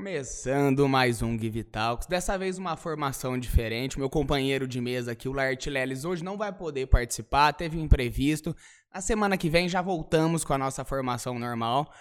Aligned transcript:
Começando 0.00 0.88
mais 0.88 1.20
um 1.20 1.38
Give 1.38 1.62
Talks, 1.62 2.06
dessa 2.06 2.38
vez 2.38 2.56
uma 2.56 2.74
formação 2.74 3.38
diferente. 3.38 3.98
Meu 3.98 4.08
companheiro 4.08 4.66
de 4.66 4.80
mesa 4.80 5.12
aqui, 5.12 5.28
o 5.28 5.32
Laerte 5.34 5.68
Leles, 5.68 6.06
hoje 6.06 6.24
não 6.24 6.38
vai 6.38 6.50
poder 6.50 6.86
participar, 6.86 7.52
teve 7.52 7.76
um 7.76 7.82
imprevisto. 7.82 8.56
Na 8.94 9.02
semana 9.02 9.36
que 9.36 9.50
vem 9.50 9.68
já 9.68 9.82
voltamos 9.82 10.42
com 10.42 10.54
a 10.54 10.58
nossa 10.58 10.86
formação 10.86 11.38
normal. 11.38 11.92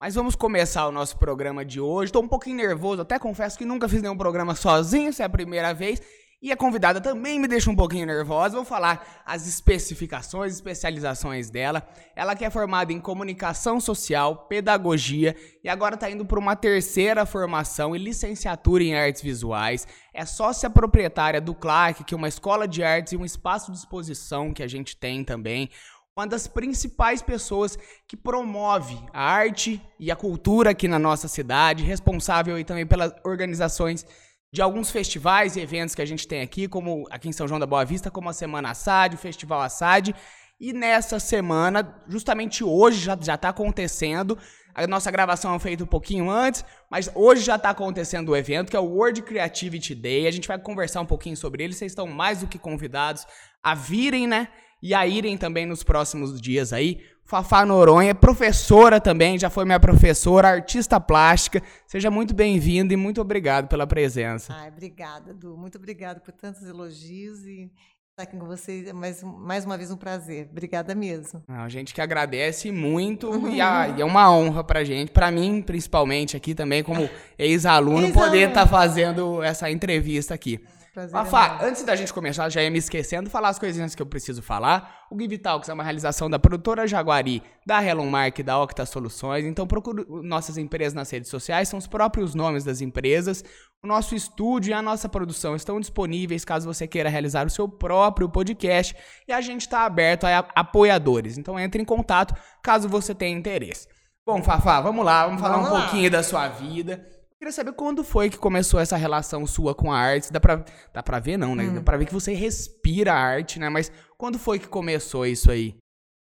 Mas 0.00 0.14
vamos 0.14 0.36
começar 0.36 0.86
o 0.86 0.92
nosso 0.92 1.18
programa 1.18 1.64
de 1.64 1.80
hoje. 1.80 2.10
Estou 2.10 2.22
um 2.22 2.28
pouquinho 2.28 2.58
nervoso, 2.58 3.02
até 3.02 3.18
confesso 3.18 3.58
que 3.58 3.64
nunca 3.64 3.88
fiz 3.88 4.00
nenhum 4.00 4.16
programa 4.16 4.54
sozinho, 4.54 5.08
essa 5.08 5.24
é 5.24 5.26
a 5.26 5.28
primeira 5.28 5.74
vez. 5.74 6.00
E 6.40 6.52
a 6.52 6.56
convidada 6.56 7.00
também 7.00 7.36
me 7.36 7.48
deixa 7.48 7.68
um 7.68 7.74
pouquinho 7.74 8.06
nervosa. 8.06 8.54
Vou 8.54 8.64
falar 8.64 9.22
as 9.26 9.48
especificações, 9.48 10.54
especializações 10.54 11.50
dela. 11.50 11.84
Ela 12.14 12.36
que 12.36 12.44
é 12.44 12.50
formada 12.50 12.92
em 12.92 13.00
comunicação 13.00 13.80
social, 13.80 14.46
pedagogia 14.48 15.34
e 15.64 15.68
agora 15.68 15.96
está 15.96 16.08
indo 16.08 16.24
para 16.24 16.38
uma 16.38 16.54
terceira 16.54 17.26
formação 17.26 17.96
em 17.96 17.98
licenciatura 17.98 18.84
em 18.84 18.94
artes 18.94 19.20
visuais. 19.20 19.84
É 20.14 20.24
sócia 20.24 20.70
proprietária 20.70 21.40
do 21.40 21.56
Clark, 21.56 22.04
que 22.04 22.14
é 22.14 22.16
uma 22.16 22.28
escola 22.28 22.68
de 22.68 22.84
artes 22.84 23.14
e 23.14 23.16
um 23.16 23.24
espaço 23.24 23.72
de 23.72 23.78
exposição 23.78 24.54
que 24.54 24.62
a 24.62 24.68
gente 24.68 24.96
tem 24.96 25.24
também 25.24 25.68
uma 26.16 26.26
das 26.26 26.48
principais 26.48 27.22
pessoas 27.22 27.78
que 28.06 28.16
promove 28.16 28.98
a 29.12 29.22
arte 29.22 29.80
e 30.00 30.10
a 30.10 30.16
cultura 30.16 30.70
aqui 30.70 30.88
na 30.88 30.98
nossa 30.98 31.28
cidade, 31.28 31.84
responsável 31.84 32.62
também 32.64 32.84
pelas 32.84 33.12
organizações 33.24 34.04
de 34.52 34.62
alguns 34.62 34.90
festivais 34.90 35.56
e 35.56 35.60
eventos 35.60 35.94
que 35.94 36.02
a 36.02 36.06
gente 36.06 36.26
tem 36.26 36.40
aqui, 36.40 36.66
como 36.66 37.06
aqui 37.10 37.28
em 37.28 37.32
São 37.32 37.46
João 37.46 37.60
da 37.60 37.66
Boa 37.66 37.84
Vista, 37.84 38.10
como 38.10 38.28
a 38.28 38.32
Semana 38.32 38.70
Assad, 38.70 39.14
o 39.14 39.18
Festival 39.18 39.60
Assad. 39.60 40.14
E 40.60 40.72
nessa 40.72 41.20
semana, 41.20 42.02
justamente 42.08 42.64
hoje, 42.64 43.04
já 43.04 43.34
está 43.34 43.50
acontecendo. 43.50 44.36
A 44.74 44.86
nossa 44.86 45.10
gravação 45.10 45.54
é 45.54 45.58
feita 45.58 45.84
um 45.84 45.86
pouquinho 45.86 46.30
antes, 46.30 46.64
mas 46.90 47.10
hoje 47.14 47.42
já 47.42 47.56
está 47.56 47.70
acontecendo 47.70 48.30
o 48.30 48.36
evento, 48.36 48.70
que 48.70 48.76
é 48.76 48.80
o 48.80 48.84
World 48.84 49.22
Creativity 49.22 49.94
Day. 49.94 50.26
A 50.26 50.30
gente 50.30 50.48
vai 50.48 50.58
conversar 50.58 51.00
um 51.00 51.06
pouquinho 51.06 51.36
sobre 51.36 51.62
ele. 51.62 51.74
Vocês 51.74 51.92
estão 51.92 52.06
mais 52.06 52.40
do 52.40 52.46
que 52.46 52.58
convidados 52.58 53.26
a 53.62 53.74
virem, 53.74 54.26
né? 54.26 54.48
E 54.82 54.94
a 54.94 55.06
irem 55.06 55.36
também 55.36 55.66
nos 55.66 55.82
próximos 55.82 56.40
dias 56.40 56.72
aí. 56.72 57.00
Fafá 57.24 57.66
Noronha, 57.66 58.14
professora 58.14 58.98
também, 58.98 59.38
já 59.38 59.50
foi 59.50 59.66
minha 59.66 59.78
professora, 59.78 60.48
artista 60.48 60.98
plástica. 60.98 61.62
Seja 61.86 62.10
muito 62.10 62.34
bem-vinda 62.34 62.94
e 62.94 62.96
muito 62.96 63.20
obrigado 63.20 63.68
pela 63.68 63.86
presença. 63.86 64.54
Ai, 64.54 64.68
obrigada, 64.68 65.34
Du. 65.34 65.54
Muito 65.54 65.76
obrigada 65.76 66.20
por 66.20 66.32
tantos 66.32 66.62
elogios 66.62 67.44
e 67.44 67.70
estar 68.18 68.22
aqui 68.22 68.36
com 68.36 68.46
vocês 68.46 68.88
é 68.88 68.92
mais, 68.92 69.22
mais 69.22 69.64
uma 69.64 69.76
vez 69.76 69.90
um 69.90 69.96
prazer. 69.96 70.48
Obrigada 70.50 70.94
mesmo. 70.94 71.42
Não, 71.46 71.60
a 71.60 71.68
gente 71.68 71.92
que 71.92 72.00
agradece 72.00 72.72
muito 72.72 73.30
e, 73.48 73.60
a, 73.60 73.88
e, 73.88 74.00
é 74.00 74.04
uma 74.04 74.34
honra 74.34 74.64
pra 74.64 74.82
gente, 74.82 75.12
pra 75.12 75.30
mim 75.30 75.60
principalmente 75.60 76.36
aqui 76.36 76.54
também, 76.54 76.82
como 76.82 77.10
ex-aluno, 77.38 78.06
ex 78.06 78.14
poder 78.14 78.48
estar 78.48 78.62
tá 78.62 78.66
fazendo 78.66 79.42
essa 79.42 79.70
entrevista 79.70 80.32
aqui. 80.32 80.60
Prazer 80.98 81.12
Fafá, 81.12 81.60
antes 81.62 81.84
da 81.84 81.94
gente 81.94 82.12
começar, 82.12 82.48
já 82.48 82.60
ia 82.60 82.68
me 82.68 82.78
esquecendo, 82.78 83.30
falar 83.30 83.50
as 83.50 83.58
coisinhas 83.58 83.94
que 83.94 84.02
eu 84.02 84.06
preciso 84.06 84.42
falar. 84.42 85.06
O 85.08 85.16
Give 85.16 85.38
Talks 85.38 85.68
é 85.68 85.72
uma 85.72 85.84
realização 85.84 86.28
da 86.28 86.40
produtora 86.40 86.88
Jaguari, 86.88 87.40
da 87.64 87.80
Helon 87.80 88.06
Mark 88.06 88.36
e 88.40 88.42
da 88.42 88.60
Octa 88.60 88.84
Soluções. 88.84 89.44
Então 89.44 89.64
procure 89.64 90.04
nossas 90.24 90.58
empresas 90.58 90.94
nas 90.94 91.08
redes 91.08 91.30
sociais, 91.30 91.68
são 91.68 91.78
os 91.78 91.86
próprios 91.86 92.34
nomes 92.34 92.64
das 92.64 92.80
empresas. 92.80 93.44
O 93.80 93.86
nosso 93.86 94.16
estúdio 94.16 94.70
e 94.70 94.74
a 94.74 94.82
nossa 94.82 95.08
produção 95.08 95.54
estão 95.54 95.78
disponíveis 95.78 96.44
caso 96.44 96.66
você 96.66 96.84
queira 96.84 97.08
realizar 97.08 97.46
o 97.46 97.50
seu 97.50 97.68
próprio 97.68 98.28
podcast. 98.28 98.96
E 99.28 99.32
a 99.32 99.40
gente 99.40 99.60
está 99.60 99.84
aberto 99.84 100.24
a 100.24 100.48
apoiadores. 100.56 101.38
Então 101.38 101.56
entre 101.60 101.80
em 101.80 101.84
contato 101.84 102.34
caso 102.60 102.88
você 102.88 103.14
tenha 103.14 103.38
interesse. 103.38 103.86
Bom, 104.26 104.42
Fafá, 104.42 104.80
vamos 104.80 105.04
lá, 105.04 105.26
vamos 105.26 105.40
falar 105.40 105.54
vamos 105.58 105.70
um 105.70 105.74
lá. 105.74 105.80
pouquinho 105.82 106.10
da 106.10 106.24
sua 106.24 106.48
vida. 106.48 107.06
Queria 107.38 107.52
saber 107.52 107.72
quando 107.72 108.02
foi 108.02 108.28
que 108.28 108.36
começou 108.36 108.80
essa 108.80 108.96
relação 108.96 109.46
sua 109.46 109.72
com 109.72 109.92
a 109.92 109.98
arte. 109.98 110.32
Dá 110.32 110.40
pra, 110.40 110.64
dá 110.92 111.02
pra 111.02 111.20
ver, 111.20 111.36
não, 111.36 111.54
né? 111.54 111.64
Hum. 111.64 111.74
Dá 111.74 111.82
pra 111.82 111.96
ver 111.96 112.06
que 112.06 112.12
você 112.12 112.32
respira 112.34 113.12
a 113.12 113.16
arte, 113.16 113.60
né? 113.60 113.68
Mas 113.68 113.92
quando 114.16 114.38
foi 114.38 114.58
que 114.58 114.66
começou 114.66 115.24
isso 115.24 115.50
aí? 115.50 115.76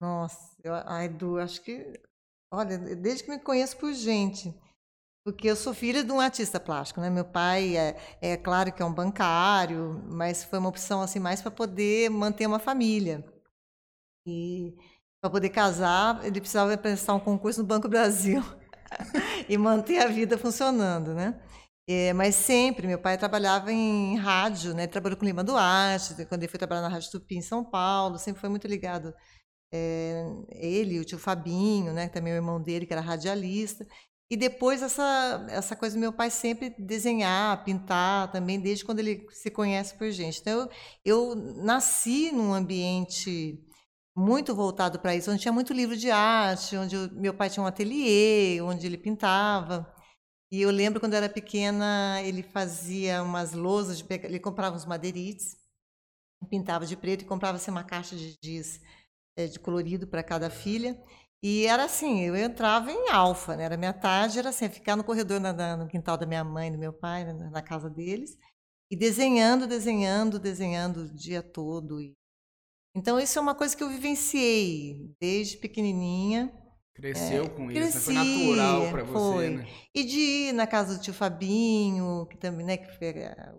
Nossa, 0.01 0.56
eu, 0.63 0.73
ai, 0.73 1.06
Edu, 1.06 1.40
acho 1.40 1.62
que. 1.62 2.00
Olha, 2.53 2.78
desde 2.78 3.23
que 3.23 3.31
me 3.31 3.40
conheço 3.40 3.78
por 3.78 3.94
gente. 3.94 4.53
Porque 5.25 5.50
eu 5.50 5.56
sou 5.56 5.73
filha 5.73 6.03
de 6.03 6.12
um 6.12 6.19
artista 6.19 6.59
plástico, 6.59 7.01
né? 7.01 7.09
Meu 7.09 7.25
pai 7.25 7.75
é, 7.75 7.97
é 8.22 8.38
claro 8.38 8.72
que 8.72 8.81
é 8.81 8.85
um 8.85 8.94
bancário, 8.94 10.01
mas 10.07 10.44
foi 10.44 10.59
uma 10.59 10.69
opção 10.69 11.01
assim 11.01 11.19
mais 11.19 11.41
para 11.41 11.51
poder 11.51 12.09
manter 12.09 12.47
uma 12.47 12.59
família. 12.59 13.25
E 14.25 14.73
para 15.22 15.29
poder 15.29 15.50
casar, 15.50 16.23
ele 16.23 16.40
precisava 16.40 16.78
prestar 16.78 17.13
um 17.13 17.19
concurso 17.19 17.62
no 17.62 17.67
Banco 17.67 17.90
Brasil. 17.90 18.41
e 19.49 19.57
manter 19.57 19.99
a 19.99 20.07
vida 20.07 20.37
funcionando, 20.37 21.13
né? 21.13 21.39
É, 21.89 22.11
mas 22.13 22.35
sempre, 22.35 22.85
meu 22.85 22.99
pai 22.99 23.17
trabalhava 23.17 23.71
em 23.71 24.17
rádio, 24.17 24.73
né? 24.73 24.87
Trabalhou 24.87 25.17
com 25.17 25.25
Lima 25.25 25.43
Duarte, 25.43 26.25
quando 26.25 26.43
ele 26.43 26.51
foi 26.51 26.57
trabalhar 26.57 26.81
na 26.81 26.89
Rádio 26.89 27.11
Tupi 27.11 27.37
em 27.37 27.41
São 27.41 27.63
Paulo, 27.63 28.17
sempre 28.17 28.41
foi 28.41 28.49
muito 28.49 28.67
ligado. 28.67 29.13
É, 29.73 30.25
ele, 30.51 30.99
o 30.99 31.05
tio 31.05 31.17
Fabinho, 31.17 31.93
né? 31.93 32.09
Também 32.09 32.33
o 32.33 32.35
irmão 32.35 32.61
dele, 32.61 32.85
que 32.85 32.93
era 32.93 33.01
radialista. 33.01 33.87
E 34.29 34.35
depois 34.35 34.81
essa, 34.81 35.45
essa 35.49 35.75
coisa 35.75 35.95
do 35.95 35.99
meu 36.01 36.11
pai 36.11 36.29
sempre 36.29 36.75
desenhar, 36.77 37.63
pintar 37.63 38.29
também, 38.31 38.59
desde 38.59 38.83
quando 38.83 38.99
ele 38.99 39.25
se 39.31 39.49
conhece 39.49 39.93
por 39.95 40.11
gente. 40.11 40.41
Então, 40.41 40.69
eu, 41.05 41.29
eu 41.29 41.35
nasci 41.63 42.31
num 42.33 42.53
ambiente 42.53 43.63
muito 44.17 44.55
voltado 44.55 45.00
para 45.00 45.16
isso, 45.16 45.31
onde 45.31 45.41
tinha 45.41 45.51
muito 45.53 45.73
livro 45.73 45.95
de 45.95 46.09
arte, 46.09 46.75
onde 46.75 46.95
eu, 46.95 47.09
meu 47.11 47.35
pai 47.35 47.51
tinha 47.51 47.63
um 47.63 47.67
ateliê, 47.67 48.59
onde 48.61 48.88
ele 48.88 48.97
pintava. 48.97 49.94
E 50.51 50.61
eu 50.61 50.72
lembro 50.72 51.00
quando 51.00 51.13
eu 51.13 51.17
era 51.17 51.29
pequena, 51.29 52.22
ele 52.23 52.44
fazia 52.44 53.23
umas 53.23 53.53
lousas, 53.53 54.00
de, 54.00 54.05
ele 54.23 54.39
comprava 54.39 54.75
uns 54.75 54.85
madeirites, 54.85 55.57
pintava 56.50 56.85
de 56.85 56.97
preto 56.97 57.23
e 57.23 57.25
comprava 57.25 57.57
assim, 57.57 57.72
uma 57.72 57.83
caixa 57.83 58.16
de 58.16 58.38
giz 58.44 58.81
é, 59.38 59.47
de 59.47 59.59
colorido 59.59 60.07
para 60.07 60.23
cada 60.23 60.49
filha. 60.49 61.01
E 61.44 61.66
era 61.67 61.85
assim, 61.85 62.22
eu 62.22 62.35
entrava 62.35 62.91
em 62.91 63.09
alfa, 63.11 63.55
né? 63.57 63.66
Era 63.66 63.78
minha 63.78 63.94
tarde, 63.94 64.39
era 64.39 64.49
assim, 64.49 64.69
ficar 64.69 64.95
no 64.95 65.03
corredor 65.03 65.39
na, 65.39 65.53
na, 65.53 65.78
no 65.78 65.88
quintal 65.88 66.17
da 66.17 66.25
minha 66.25 66.44
mãe 66.44 66.72
do 66.72 66.78
meu 66.79 66.94
pai, 66.94 67.25
na, 67.25 67.51
na 67.51 67.61
casa 67.61 67.89
deles, 67.89 68.38
e 68.91 68.95
desenhando, 68.97 69.67
desenhando, 69.67 70.39
desenhando 70.39 71.01
o 71.03 71.16
dia 71.16 71.44
todo. 71.44 72.01
E 72.01 72.16
então, 72.97 73.19
isso 73.19 73.38
é 73.38 73.41
uma 73.44 73.53
coisa 73.53 73.78
que 73.78 73.84
eu 73.84 73.90
vivenciei 73.90 75.13
desde 75.22 75.56
pequenininha. 75.58 76.52
Cresceu 76.96 77.44
é, 77.44 77.50
com 77.50 77.68
cresci, 77.68 77.96
isso, 77.96 78.12
né? 78.12 78.24
foi 78.24 78.56
natural 78.56 78.90
para 78.90 79.03
você, 79.03 79.50
né? 79.52 79.68
E 79.94 80.03
de 80.03 80.19
ir 80.19 80.53
na 80.53 80.66
casa 80.66 80.96
do 80.96 81.00
tio 81.00 81.13
Fabinho, 81.13 82.25
que 82.25 82.35
também, 82.35 82.66
né, 82.66 82.75
que 82.75 82.88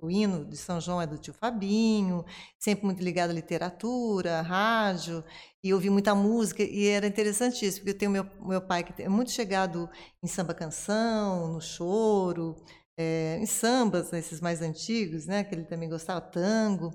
o 0.03 0.11
hino 0.11 0.45
de 0.45 0.57
São 0.57 0.81
João 0.81 1.01
é 1.01 1.07
do 1.07 1.17
tio 1.17 1.33
Fabinho, 1.33 2.25
sempre 2.59 2.85
muito 2.85 3.01
ligado 3.01 3.31
à 3.31 3.33
literatura, 3.33 4.41
à 4.41 4.43
rádio, 4.43 5.23
e 5.63 5.73
ouvi 5.73 5.89
muita 5.89 6.17
música, 6.17 6.65
e 6.65 6.89
era 6.89 7.07
interessante 7.07 7.65
isso, 7.65 7.79
porque 7.79 7.91
eu 7.91 7.99
tenho 7.99 8.11
meu, 8.11 8.27
meu 8.41 8.61
pai 8.61 8.83
que 8.83 9.01
é 9.01 9.09
muito 9.09 9.31
chegado 9.31 9.89
em 10.21 10.27
samba 10.27 10.53
canção, 10.53 11.53
no 11.53 11.61
choro, 11.61 12.57
é, 12.99 13.39
em 13.41 13.47
sambas, 13.47 14.13
esses 14.13 14.41
mais 14.41 14.61
antigos, 14.61 15.27
né, 15.27 15.45
que 15.45 15.55
ele 15.55 15.65
também 15.65 15.89
gostava, 15.89 16.21
tango, 16.21 16.91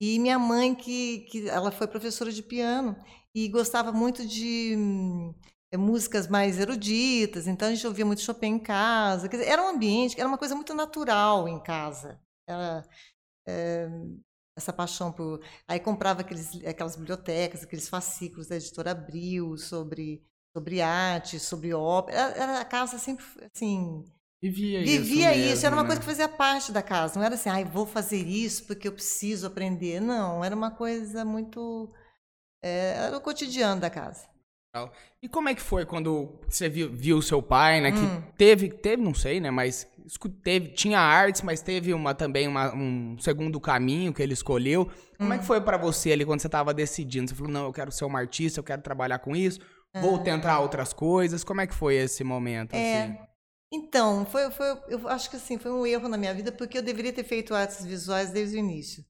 e 0.00 0.18
minha 0.18 0.38
mãe, 0.38 0.74
que, 0.74 1.20
que 1.30 1.48
ela 1.48 1.70
foi 1.70 1.86
professora 1.86 2.32
de 2.32 2.42
piano 2.42 2.96
e 3.34 3.48
gostava 3.48 3.92
muito 3.92 4.26
de 4.26 4.76
é, 5.72 5.76
músicas 5.76 6.28
mais 6.28 6.58
eruditas, 6.58 7.46
então 7.46 7.68
a 7.68 7.74
gente 7.74 7.86
ouvia 7.86 8.06
muito 8.06 8.22
Chopin 8.22 8.46
em 8.46 8.58
casa. 8.58 9.28
Dizer, 9.28 9.46
era 9.46 9.62
um 9.62 9.68
ambiente, 9.68 10.18
era 10.18 10.28
uma 10.28 10.38
coisa 10.38 10.54
muito 10.54 10.74
natural 10.74 11.48
em 11.48 11.60
casa. 11.62 12.20
Era, 12.48 12.84
é, 13.46 13.88
essa 14.56 14.72
paixão 14.72 15.12
por. 15.12 15.40
Aí 15.66 15.80
comprava 15.80 16.20
aqueles, 16.22 16.64
aquelas 16.64 16.96
bibliotecas, 16.96 17.62
aqueles 17.62 17.88
fascículos 17.88 18.48
da 18.48 18.56
editora 18.56 18.92
Abril 18.92 19.56
sobre, 19.56 20.24
sobre 20.56 20.80
arte, 20.80 21.38
sobre 21.38 21.72
ópera. 21.74 22.18
Era, 22.18 22.36
era 22.36 22.60
a 22.60 22.64
casa 22.64 22.98
sempre 22.98 23.24
assim 23.44 24.04
Vivia, 24.40 24.84
Vivia 24.84 25.34
isso. 25.34 25.54
isso, 25.54 25.66
era 25.66 25.74
uma 25.74 25.82
né? 25.82 25.88
coisa 25.88 26.00
que 26.00 26.06
fazia 26.06 26.28
parte 26.28 26.70
da 26.70 26.82
casa. 26.82 27.18
Não 27.18 27.26
era 27.26 27.34
assim, 27.34 27.48
ai, 27.48 27.64
vou 27.64 27.84
fazer 27.84 28.24
isso 28.24 28.66
porque 28.66 28.86
eu 28.86 28.92
preciso 28.92 29.46
aprender. 29.46 30.00
Não, 30.00 30.44
era 30.44 30.54
uma 30.54 30.70
coisa 30.70 31.24
muito. 31.24 31.92
É, 32.62 32.94
era 33.06 33.16
o 33.16 33.20
cotidiano 33.20 33.80
da 33.80 33.90
casa. 33.90 34.28
E 35.20 35.28
como 35.28 35.48
é 35.48 35.54
que 35.54 35.60
foi 35.62 35.84
quando 35.84 36.38
você 36.48 36.68
viu, 36.68 36.90
viu 36.92 37.20
seu 37.20 37.42
pai, 37.42 37.80
né? 37.80 37.90
Que 37.90 37.98
hum. 37.98 38.22
teve, 38.36 38.68
teve, 38.68 39.02
não 39.02 39.14
sei, 39.14 39.40
né? 39.40 39.50
Mas 39.50 39.88
teve, 40.42 40.68
tinha 40.68 41.00
artes, 41.00 41.42
mas 41.42 41.60
teve 41.60 41.92
uma 41.92 42.14
também 42.14 42.46
uma, 42.46 42.72
um 42.72 43.16
segundo 43.18 43.58
caminho 43.60 44.12
que 44.12 44.22
ele 44.22 44.34
escolheu. 44.34 44.88
Como 45.16 45.30
hum. 45.30 45.32
é 45.32 45.38
que 45.38 45.44
hum. 45.44 45.46
foi 45.46 45.60
para 45.60 45.76
você 45.76 46.12
ali 46.12 46.24
quando 46.24 46.40
você 46.40 46.46
estava 46.46 46.72
decidindo? 46.72 47.28
Você 47.28 47.34
falou, 47.34 47.50
não, 47.50 47.64
eu 47.64 47.72
quero 47.72 47.90
ser 47.90 48.04
uma 48.04 48.20
artista, 48.20 48.60
eu 48.60 48.64
quero 48.64 48.80
trabalhar 48.82 49.18
com 49.18 49.34
isso, 49.34 49.58
vou 50.00 50.16
ah. 50.16 50.20
tentar 50.20 50.60
outras 50.60 50.92
coisas. 50.92 51.42
Como 51.42 51.60
é 51.60 51.66
que 51.66 51.74
foi 51.74 51.96
esse 51.96 52.22
momento? 52.22 52.74
É, 52.74 53.02
assim? 53.02 53.18
Então, 53.72 54.24
foi, 54.24 54.50
foi, 54.50 54.66
eu 54.88 55.06
acho 55.08 55.28
que 55.28 55.36
assim, 55.36 55.58
foi 55.58 55.70
um 55.70 55.86
erro 55.86 56.08
na 56.08 56.16
minha 56.16 56.32
vida, 56.32 56.50
porque 56.50 56.78
eu 56.78 56.82
deveria 56.82 57.12
ter 57.12 57.24
feito 57.24 57.54
artes 57.54 57.84
visuais 57.84 58.30
desde 58.30 58.56
o 58.56 58.58
início. 58.58 59.04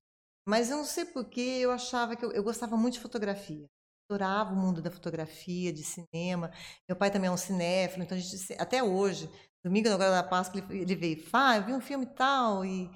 Mas 0.49 0.71
eu 0.71 0.79
não 0.79 0.85
sei 0.85 1.05
porquê, 1.05 1.59
eu 1.61 1.71
achava 1.71 2.17
que 2.17 2.25
eu, 2.25 2.33
eu 2.33 2.43
gostava 2.43 2.77
muito 2.77 2.95
de 2.95 3.01
fotografia. 3.01 3.67
Adorava 4.11 4.53
o 4.55 4.57
mundo 4.57 4.83
da 4.83 4.91
fotografia, 4.91 5.73
de 5.73 5.85
cinema. 5.85 6.51
Meu 6.89 6.97
pai 6.97 7.11
também 7.11 7.29
é 7.29 7.33
um 7.33 7.37
cinéfilo, 7.37 8.03
então 8.03 8.17
a 8.17 8.21
gente, 8.21 8.55
até 8.55 8.83
hoje, 8.83 9.31
domingo 9.65 9.89
agora 9.91 10.11
da 10.11 10.23
Páscoa, 10.23 10.61
ele, 10.61 10.83
ele 10.83 10.97
veio, 10.97 11.23
Fá, 11.23 11.57
eu 11.57 11.67
vi 11.67 11.73
um 11.73 11.81
filme 11.81 12.07
tal, 12.07 12.65
e 12.65 12.91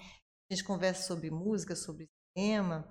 a 0.50 0.54
gente 0.54 0.64
conversa 0.64 1.06
sobre 1.06 1.30
música, 1.30 1.76
sobre 1.76 2.08
cinema. 2.36 2.88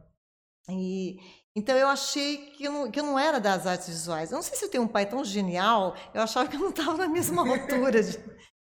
E, 0.69 1.17
então 1.55 1.75
eu 1.75 1.87
achei 1.87 2.51
que 2.51 2.63
eu, 2.63 2.71
não, 2.71 2.91
que 2.91 2.99
eu 2.99 3.03
não 3.03 3.17
era 3.17 3.39
das 3.39 3.65
artes 3.67 3.87
visuais. 3.89 4.31
Eu 4.31 4.35
não 4.35 4.43
sei 4.43 4.55
se 4.55 4.63
eu 4.63 4.69
tenho 4.69 4.83
um 4.83 4.87
pai 4.87 5.09
tão 5.09 5.25
genial, 5.25 5.95
eu 6.13 6.21
achava 6.21 6.47
que 6.47 6.55
eu 6.55 6.59
não 6.61 6.69
estava 6.69 6.97
na 6.97 7.07
mesma 7.07 7.41
altura 7.49 8.03
de, 8.03 8.17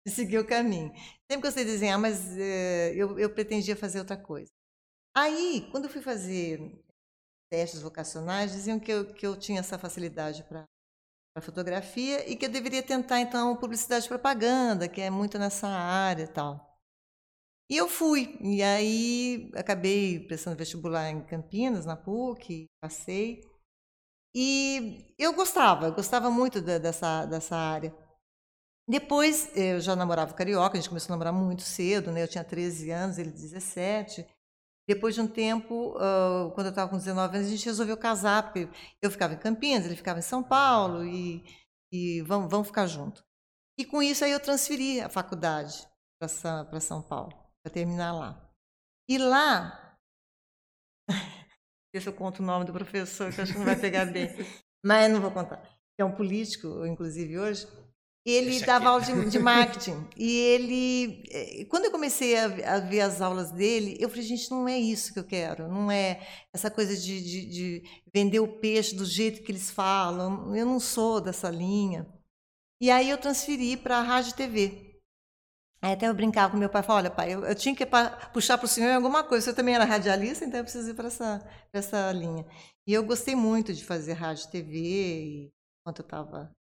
de, 0.06 0.12
seguir 0.12 0.38
o 0.38 0.46
caminho. 0.46 0.92
Sempre 1.30 1.48
gostei 1.48 1.64
de 1.64 1.70
desenhar, 1.72 1.98
mas 1.98 2.20
uh, 2.20 2.94
eu, 2.94 3.18
eu 3.18 3.30
pretendia 3.30 3.76
fazer 3.76 3.98
outra 3.98 4.16
coisa. 4.16 4.50
Aí, 5.16 5.68
quando 5.70 5.84
eu 5.84 5.90
fui 5.90 6.02
fazer 6.02 6.60
testes 7.50 7.82
vocacionais, 7.82 8.52
diziam 8.52 8.78
que 8.78 8.92
eu, 8.92 9.12
que 9.12 9.26
eu 9.26 9.36
tinha 9.38 9.60
essa 9.60 9.78
facilidade 9.78 10.44
para 10.44 10.66
fotografia 11.40 12.28
e 12.30 12.36
que 12.36 12.46
eu 12.46 12.50
deveria 12.50 12.82
tentar, 12.82 13.20
então, 13.20 13.56
publicidade 13.56 14.06
e 14.06 14.08
propaganda, 14.08 14.88
que 14.88 15.00
é 15.00 15.10
muito 15.10 15.38
nessa 15.38 15.68
área 15.68 16.24
e 16.24 16.28
tal. 16.28 16.68
E 17.70 17.76
eu 17.76 17.86
fui, 17.86 18.38
e 18.40 18.62
aí 18.62 19.50
acabei 19.54 20.26
prestando 20.26 20.56
vestibular 20.56 21.10
em 21.10 21.22
Campinas, 21.26 21.84
na 21.84 21.96
PUC, 21.96 22.66
passei. 22.80 23.42
E 24.34 25.14
eu 25.18 25.34
gostava, 25.34 25.90
gostava 25.90 26.30
muito 26.30 26.62
da, 26.62 26.78
dessa, 26.78 27.26
dessa 27.26 27.56
área. 27.56 27.94
Depois, 28.88 29.55
eu 29.55 29.81
já 29.81 29.94
namorava 29.94 30.32
carioca, 30.32 30.79
a 30.79 30.81
gente 30.81 30.88
começou 30.88 31.12
a 31.12 31.17
namorar 31.17 31.32
muito 31.32 31.61
cedo, 31.61 32.11
né? 32.11 32.23
Eu 32.23 32.29
tinha 32.29 32.43
13 32.43 32.90
anos, 32.90 33.19
ele 33.19 33.31
17. 33.31 34.26
Depois 34.88 35.14
de 35.14 35.20
um 35.20 35.29
tempo, 35.29 35.94
uh, 35.99 36.50
quando 36.55 36.69
eu 36.69 36.70
estava 36.70 36.90
com 36.90 36.96
19 36.96 37.37
anos, 37.37 37.49
a 37.49 37.50
gente 37.50 37.67
resolveu 37.67 37.99
casar, 37.99 38.44
porque 38.44 38.67
eu 39.02 39.11
ficava 39.11 39.35
em 39.35 39.38
Campinas, 39.38 39.85
ele 39.85 39.94
ficava 39.94 40.19
em 40.19 40.23
São 40.23 40.43
Paulo, 40.43 41.05
e, 41.05 41.44
e 41.93 42.23
vamos, 42.23 42.50
vamos 42.50 42.69
ficar 42.69 42.87
junto. 42.87 43.23
E 43.79 43.85
com 43.85 44.02
isso 44.02 44.25
aí 44.25 44.32
eu 44.32 44.40
transferi 44.40 45.02
a 45.02 45.11
faculdade 45.11 45.87
para 46.19 46.81
São 46.81 47.02
Paulo 47.02 47.32
para 47.62 47.70
terminar 47.70 48.12
lá. 48.12 48.50
E 49.06 49.19
lá, 49.19 49.94
se 51.94 52.08
eu 52.08 52.12
conto 52.14 52.43
o 52.43 52.46
nome 52.46 52.64
do 52.64 52.73
professor, 52.73 53.31
que 53.31 53.43
acho 53.43 53.52
que 53.52 53.58
não 53.58 53.67
vai 53.67 53.79
pegar 53.79 54.06
bem, 54.06 54.31
mas 54.82 55.12
não 55.12 55.20
vou 55.20 55.31
contar. 55.31 55.62
É 56.00 56.05
um 56.05 56.14
político, 56.14 56.87
inclusive 56.87 57.38
hoje. 57.38 57.67
Ele 58.30 58.60
dava 58.60 58.90
aula 58.90 59.02
de, 59.02 59.30
de, 59.30 59.38
marketing. 59.38 60.06
e 60.14 60.36
ele, 60.36 61.22
eh, 61.30 61.64
quando 61.64 61.86
eu 61.86 61.90
comecei 61.90 62.36
a, 62.36 62.75
a, 62.75 62.78
ver 62.80 63.00
as 63.00 63.22
aulas 63.22 63.50
dele, 63.50 63.96
eu 63.98 64.08
falei, 64.08 64.25
gente, 64.25 64.50
não 64.50 64.69
é 64.69 64.78
isso 64.78 65.14
que 65.14 65.19
eu 65.19 65.25
quero. 65.25 65.66
Não 65.66 65.90
é 65.90 66.20
essa 66.52 66.70
coisa 66.70 66.94
de, 66.94 67.22
de, 67.22 67.46
de 67.46 67.82
vender 68.12 68.40
o 68.40 68.58
peixe 68.60 68.94
do 68.94 69.06
jeito 69.06 69.42
que 69.42 69.50
eles 69.50 69.70
falam. 69.70 70.54
Eu 70.54 70.66
não 70.66 70.78
sou 70.78 71.22
dessa 71.22 71.48
linha. 71.48 72.06
E 72.80 72.90
aí 72.90 73.08
eu 73.08 73.16
transferi 73.16 73.76
para 73.76 73.96
a 73.96 74.02
rádio 74.02 74.34
TV. 74.34 75.00
Aí 75.81 75.92
até 75.92 76.08
eu 76.08 76.14
brincava 76.14 76.50
com 76.50 76.58
meu 76.58 76.69
pai, 76.69 76.82
falava, 76.82 77.06
olha 77.06 77.14
pai, 77.14 77.32
eu, 77.32 77.44
eu 77.44 77.54
tinha 77.54 77.74
que 77.74 77.86
puxar 78.32 78.58
para 78.58 78.64
o 78.64 78.69
senhor 78.69 78.90
em 78.90 78.96
alguma 78.96 79.22
coisa, 79.22 79.46
você 79.46 79.54
também 79.54 79.76
era 79.76 79.84
radialista, 79.84 80.44
então 80.44 80.58
eu 80.58 80.64
preciso 80.64 80.90
ir 80.90 80.94
para 80.94 81.06
essa, 81.06 81.48
essa 81.72 82.10
linha. 82.12 82.44
E 82.84 82.92
eu 82.92 83.04
gostei 83.04 83.36
muito 83.36 83.72
de 83.72 83.84
fazer 83.84 84.14
rádio 84.14 84.46
e 84.48 84.50
TV, 84.50 85.52
enquanto 85.81 86.00
eu 86.00 86.04
estava... 86.04 86.57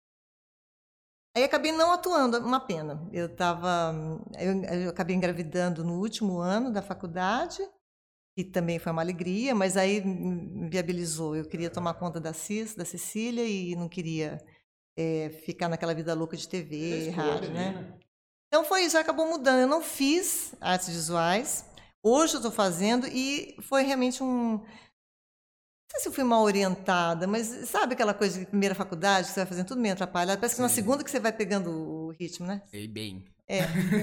Aí 1.36 1.42
acabei 1.42 1.72
não 1.72 1.92
atuando, 1.92 2.38
uma 2.38 2.60
pena. 2.60 3.08
Eu 3.12 3.26
estava, 3.26 3.92
eu, 4.38 4.62
eu 4.82 4.90
acabei 4.90 5.16
engravidando 5.16 5.82
no 5.82 5.98
último 5.98 6.38
ano 6.38 6.70
da 6.72 6.81
faculdade, 6.81 7.58
que 8.36 8.44
também 8.44 8.78
foi 8.78 8.92
uma 8.92 9.02
alegria, 9.02 9.54
mas 9.54 9.76
aí 9.76 10.00
viabilizou. 10.70 11.34
Eu 11.34 11.44
queria 11.44 11.70
tomar 11.70 11.94
conta 11.94 12.20
da 12.20 12.32
Cis, 12.32 12.75
da 12.75 12.84
Cecília, 12.84 13.44
e 13.44 13.75
não 13.75 13.88
queria 13.88 14.40
é, 14.96 15.31
ficar 15.44 15.69
naquela 15.69 15.94
vida 15.94 16.14
louca 16.14 16.36
de 16.36 16.48
TV, 16.48 17.10
rádio, 17.10 17.50
né? 17.50 17.72
né? 17.72 17.98
Então 18.46 18.64
foi 18.64 18.82
isso, 18.82 18.96
acabou 18.96 19.26
mudando. 19.26 19.60
Eu 19.60 19.66
não 19.66 19.82
fiz 19.82 20.54
artes 20.60 20.88
visuais, 20.88 21.69
hoje 22.00 22.34
eu 22.34 22.38
estou 22.38 22.52
fazendo 22.52 23.06
e 23.08 23.56
foi 23.62 23.82
realmente 23.82 24.22
um. 24.22 24.62
Sei 25.94 26.02
se 26.02 26.08
eu 26.08 26.12
fui 26.12 26.25
mal 26.25 26.43
orientada, 26.43 27.25
mas 27.25 27.46
sabe 27.69 27.94
aquela 27.94 28.12
coisa 28.12 28.41
de 28.41 28.46
primeira 28.46 28.75
faculdade, 28.75 29.29
que 29.29 29.35
você 29.35 29.41
vai 29.41 29.46
fazendo 29.46 29.67
tudo 29.67 29.81
meio 29.81 29.94
atrapalhado? 29.94 30.41
Parece 30.41 30.56
que 30.56 30.62
na 30.62 30.69
segunda 30.69 31.05
que 31.05 31.11
você 31.11 31.20
vai 31.20 31.32
pegando 31.32 31.70
o 31.70 32.11
ritmo, 32.11 32.46
né? 32.46 32.62
Sei 32.67 32.88
bem. 32.88 33.25
É, 33.46 33.61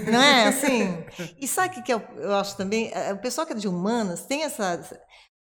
não 0.10 0.22
é 0.22 0.48
assim? 0.50 1.04
E 1.38 1.46
sabe 1.50 1.80
o 1.80 1.84
que, 1.84 1.94
eu, 1.94 2.00
eu 2.16 2.34
acho 2.36 2.56
também? 2.56 2.92
É, 2.94 3.12
o 3.12 3.20
pessoal 3.20 3.46
que 3.46 3.52
é 3.52 3.56
de 3.58 3.68
humanas 3.68 4.26
tem 4.26 4.44
essa. 4.44 4.78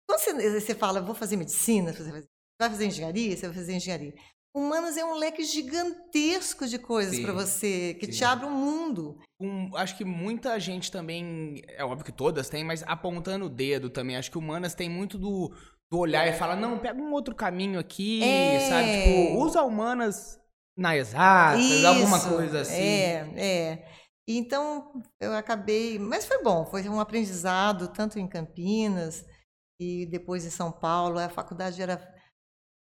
Quando 0.08 0.20
você, 0.20 0.60
você 0.60 0.74
fala, 0.74 1.02
vou 1.02 1.14
fazer 1.14 1.36
medicina, 1.36 1.92
você 1.92 2.10
vai 2.58 2.70
fazer 2.70 2.86
engenharia, 2.86 3.36
você 3.36 3.46
vai 3.46 3.54
fazer 3.54 3.74
engenharia. 3.74 4.14
Humanas 4.56 4.96
é 4.96 5.04
um 5.04 5.14
leque 5.14 5.44
gigantesco 5.44 6.66
de 6.66 6.78
coisas 6.78 7.20
para 7.20 7.34
você, 7.34 7.94
que 8.00 8.06
sim. 8.06 8.12
te 8.12 8.24
abre 8.24 8.46
um 8.46 8.50
mundo. 8.50 9.18
Um, 9.38 9.76
acho 9.76 9.96
que 9.96 10.04
muita 10.04 10.58
gente 10.58 10.90
também, 10.90 11.62
é 11.68 11.84
óbvio 11.84 12.06
que 12.06 12.10
todas 12.10 12.48
têm, 12.48 12.64
mas 12.64 12.82
apontando 12.84 13.44
o 13.44 13.50
dedo 13.50 13.90
também. 13.90 14.16
Acho 14.16 14.30
que 14.30 14.38
humanas 14.38 14.74
tem 14.74 14.88
muito 14.88 15.18
do, 15.18 15.52
do 15.90 15.98
olhar 15.98 16.26
é. 16.26 16.30
e 16.30 16.32
fala, 16.32 16.54
não, 16.54 16.78
pega 16.78 17.00
um 17.00 17.12
outro 17.12 17.34
caminho 17.34 17.78
aqui, 17.78 18.22
é. 18.22 18.60
sabe? 18.60 19.02
Tipo, 19.02 19.42
usa 19.42 19.62
humanas 19.62 20.38
na 20.76 20.96
exata, 20.96 21.58
alguma 21.86 22.20
coisa 22.20 22.60
assim. 22.60 22.80
É, 22.80 23.32
é. 23.36 23.88
Então, 24.28 25.02
eu 25.20 25.34
acabei. 25.34 25.98
Mas 25.98 26.26
foi 26.26 26.42
bom, 26.42 26.66
foi 26.66 26.86
um 26.88 27.00
aprendizado, 27.00 27.88
tanto 27.88 28.18
em 28.18 28.28
Campinas 28.28 29.24
e 29.80 30.06
depois 30.06 30.44
em 30.44 30.50
São 30.50 30.70
Paulo. 30.70 31.18
A 31.18 31.28
faculdade 31.28 31.80
era 31.80 31.96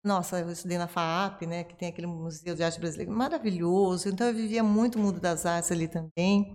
nossa, 0.05 0.39
eu 0.41 0.51
estudei 0.51 0.77
na 0.77 0.87
FAAP, 0.87 1.47
né, 1.47 1.65
que 1.65 1.75
tem 1.75 1.89
aquele 1.89 2.07
Museu 2.07 2.55
de 2.55 2.63
Arte 2.63 2.79
Brasileira 2.79 3.11
maravilhoso. 3.11 4.09
Então 4.09 4.27
eu 4.27 4.35
vivia 4.35 4.63
muito 4.63 4.97
o 4.97 4.99
mundo 4.99 5.19
das 5.19 5.47
artes 5.47 5.73
ali 5.73 5.89
também. 5.89 6.55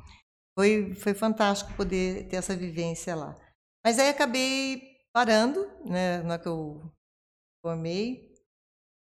Foi 0.58 0.94
foi 0.94 1.14
fantástico 1.14 1.74
poder 1.74 2.28
ter 2.28 2.36
essa 2.36 2.56
vivência 2.56 3.16
lá. 3.16 3.36
Mas 3.84 3.98
aí 3.98 4.10
acabei 4.10 4.89
parando, 5.14 5.66
né, 5.86 6.22
na 6.24 6.38
que 6.38 6.48
eu 6.48 6.82
formei. 7.64 8.30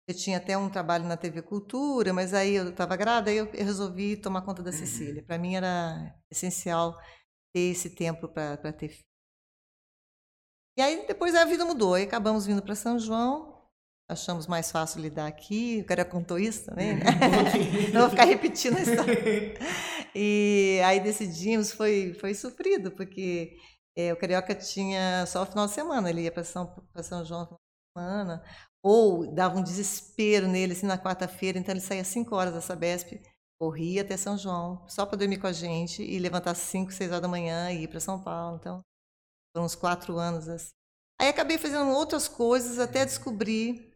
Eu 0.07 0.13
tinha 0.13 0.37
até 0.37 0.57
um 0.57 0.69
trabalho 0.69 1.05
na 1.05 1.15
TV 1.15 1.41
Cultura, 1.41 2.11
mas 2.11 2.33
aí 2.33 2.55
eu 2.55 2.69
estava 2.69 2.95
grávida, 2.97 3.31
aí 3.31 3.37
eu 3.37 3.49
resolvi 3.51 4.17
tomar 4.17 4.41
conta 4.41 4.61
da 4.61 4.69
uhum. 4.69 4.77
Cecília. 4.77 5.23
Para 5.23 5.37
mim 5.37 5.55
era 5.55 6.13
essencial 6.29 6.97
ter 7.53 7.71
esse 7.71 7.89
tempo 7.89 8.27
para 8.27 8.73
ter 8.73 8.89
filho. 8.89 9.13
E 10.77 10.81
aí 10.81 11.05
depois 11.07 11.35
a 11.35 11.45
vida 11.45 11.63
mudou, 11.63 11.93
aí 11.93 12.03
acabamos 12.03 12.45
vindo 12.45 12.61
para 12.61 12.75
São 12.75 12.99
João, 12.99 13.63
achamos 14.09 14.47
mais 14.47 14.71
fácil 14.71 15.01
lidar 15.01 15.27
aqui. 15.27 15.79
O 15.81 15.85
cara 15.85 16.03
contou 16.03 16.37
isso 16.37 16.65
também, 16.65 16.95
né? 16.95 17.05
Não 17.93 18.01
vou 18.01 18.09
ficar 18.09 18.25
repetindo 18.25 18.77
a 18.77 18.81
história. 18.81 19.53
E 20.15 20.81
aí 20.83 20.99
decidimos, 20.99 21.71
foi, 21.71 22.13
foi 22.19 22.33
sofrido, 22.33 22.91
porque 22.91 23.55
é, 23.95 24.11
o 24.11 24.17
Carioca 24.17 24.55
tinha 24.55 25.25
só 25.25 25.43
o 25.43 25.45
final 25.45 25.67
de 25.67 25.73
semana, 25.73 26.09
ele 26.09 26.21
ia 26.21 26.31
para 26.31 26.43
São, 26.43 26.73
São 27.01 27.23
João 27.23 27.41
no 27.41 27.47
final 27.47 27.59
de 27.59 27.97
semana, 27.97 28.43
ou 28.83 29.33
dava 29.33 29.57
um 29.57 29.63
desespero 29.63 30.47
nele, 30.47 30.73
assim, 30.73 30.85
na 30.85 30.97
quarta-feira, 30.97 31.57
então 31.57 31.73
ele 31.73 31.81
saía 31.81 32.01
às 32.01 32.07
5 32.07 32.35
horas 32.35 32.53
da 32.53 32.61
Sabesp, 32.61 33.21
corria 33.59 34.01
até 34.01 34.17
São 34.17 34.37
João, 34.37 34.87
só 34.89 35.05
para 35.05 35.17
dormir 35.17 35.37
com 35.37 35.47
a 35.47 35.53
gente, 35.53 36.03
e 36.03 36.19
levantar 36.19 36.51
às 36.51 36.57
5, 36.57 36.91
6 36.91 37.11
horas 37.11 37.21
da 37.21 37.27
manhã 37.27 37.71
e 37.71 37.83
ir 37.83 37.87
para 37.87 37.99
São 37.99 38.21
Paulo. 38.21 38.57
Então, 38.57 38.81
foram 39.55 39.65
uns 39.65 39.75
quatro 39.75 40.17
anos 40.17 40.49
assim. 40.49 40.71
Aí 41.21 41.29
acabei 41.29 41.57
fazendo 41.57 41.91
outras 41.91 42.27
coisas 42.27 42.79
até 42.79 43.05
descobrir 43.05 43.93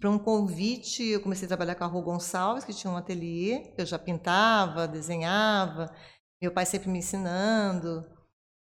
para 0.00 0.10
um 0.10 0.18
convite, 0.18 1.04
eu 1.04 1.20
comecei 1.20 1.44
a 1.44 1.48
trabalhar 1.48 1.74
com 1.74 1.84
a 1.84 1.86
Rô 1.86 2.00
Gonçalves, 2.00 2.64
que 2.64 2.72
tinha 2.72 2.90
um 2.90 2.96
ateliê, 2.96 3.74
eu 3.76 3.84
já 3.84 3.98
pintava, 3.98 4.88
desenhava, 4.88 5.94
meu 6.42 6.52
pai 6.52 6.64
sempre 6.64 6.88
me 6.88 7.00
ensinando, 7.00 8.02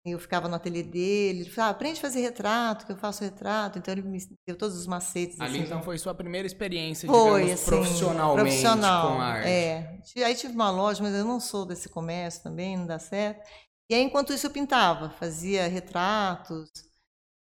eu 0.05 0.19
ficava 0.19 0.49
no 0.49 0.57
ateliê 0.57 0.83
dele, 0.83 1.41
ele 1.41 1.51
falava, 1.51 1.71
ah, 1.71 1.77
aprende 1.77 1.99
a 1.99 2.03
fazer 2.03 2.21
retrato, 2.21 2.87
que 2.87 2.93
eu 2.93 2.97
faço 2.97 3.23
retrato, 3.23 3.79
então 3.79 3.93
ele 3.93 4.03
me 4.03 4.19
deu 4.47 4.57
todos 4.57 4.77
os 4.77 4.87
macetes. 4.87 5.41
Ali 5.41 5.59
assim, 5.59 5.67
então 5.67 5.83
foi 5.83 5.97
sua 5.97 6.13
primeira 6.13 6.47
experiência, 6.47 7.09
foi, 7.09 7.43
digamos, 7.43 7.61
assim, 7.61 7.71
profissionalmente 7.71 8.43
profissional, 8.43 9.13
com 9.13 9.21
arte. 9.21 9.49
É, 9.49 10.01
aí 10.25 10.35
tive 10.35 10.55
uma 10.55 10.71
loja, 10.71 11.03
mas 11.03 11.15
eu 11.15 11.25
não 11.25 11.39
sou 11.39 11.65
desse 11.65 11.89
comércio 11.89 12.43
também, 12.43 12.77
não 12.77 12.87
dá 12.87 12.99
certo. 12.99 13.49
E 13.89 13.95
aí, 13.95 14.03
enquanto 14.03 14.33
isso, 14.33 14.47
eu 14.47 14.51
pintava, 14.51 15.11
fazia 15.11 15.69
retratos, 15.69 16.69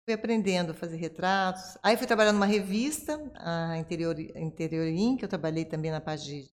fui 0.09 0.15
aprendendo 0.15 0.71
a 0.71 0.75
fazer 0.75 0.97
retratos. 0.97 1.77
Aí 1.83 1.97
fui 1.97 2.07
trabalhar 2.07 2.33
numa 2.33 2.47
revista, 2.47 3.21
a 3.35 3.77
Interior, 3.77 4.19
Interior 4.19 4.87
Inc., 4.87 5.19
que 5.19 5.25
eu 5.25 5.29
trabalhei 5.29 5.65
também 5.65 5.91
na 5.91 6.01
parte 6.01 6.25
de 6.25 6.49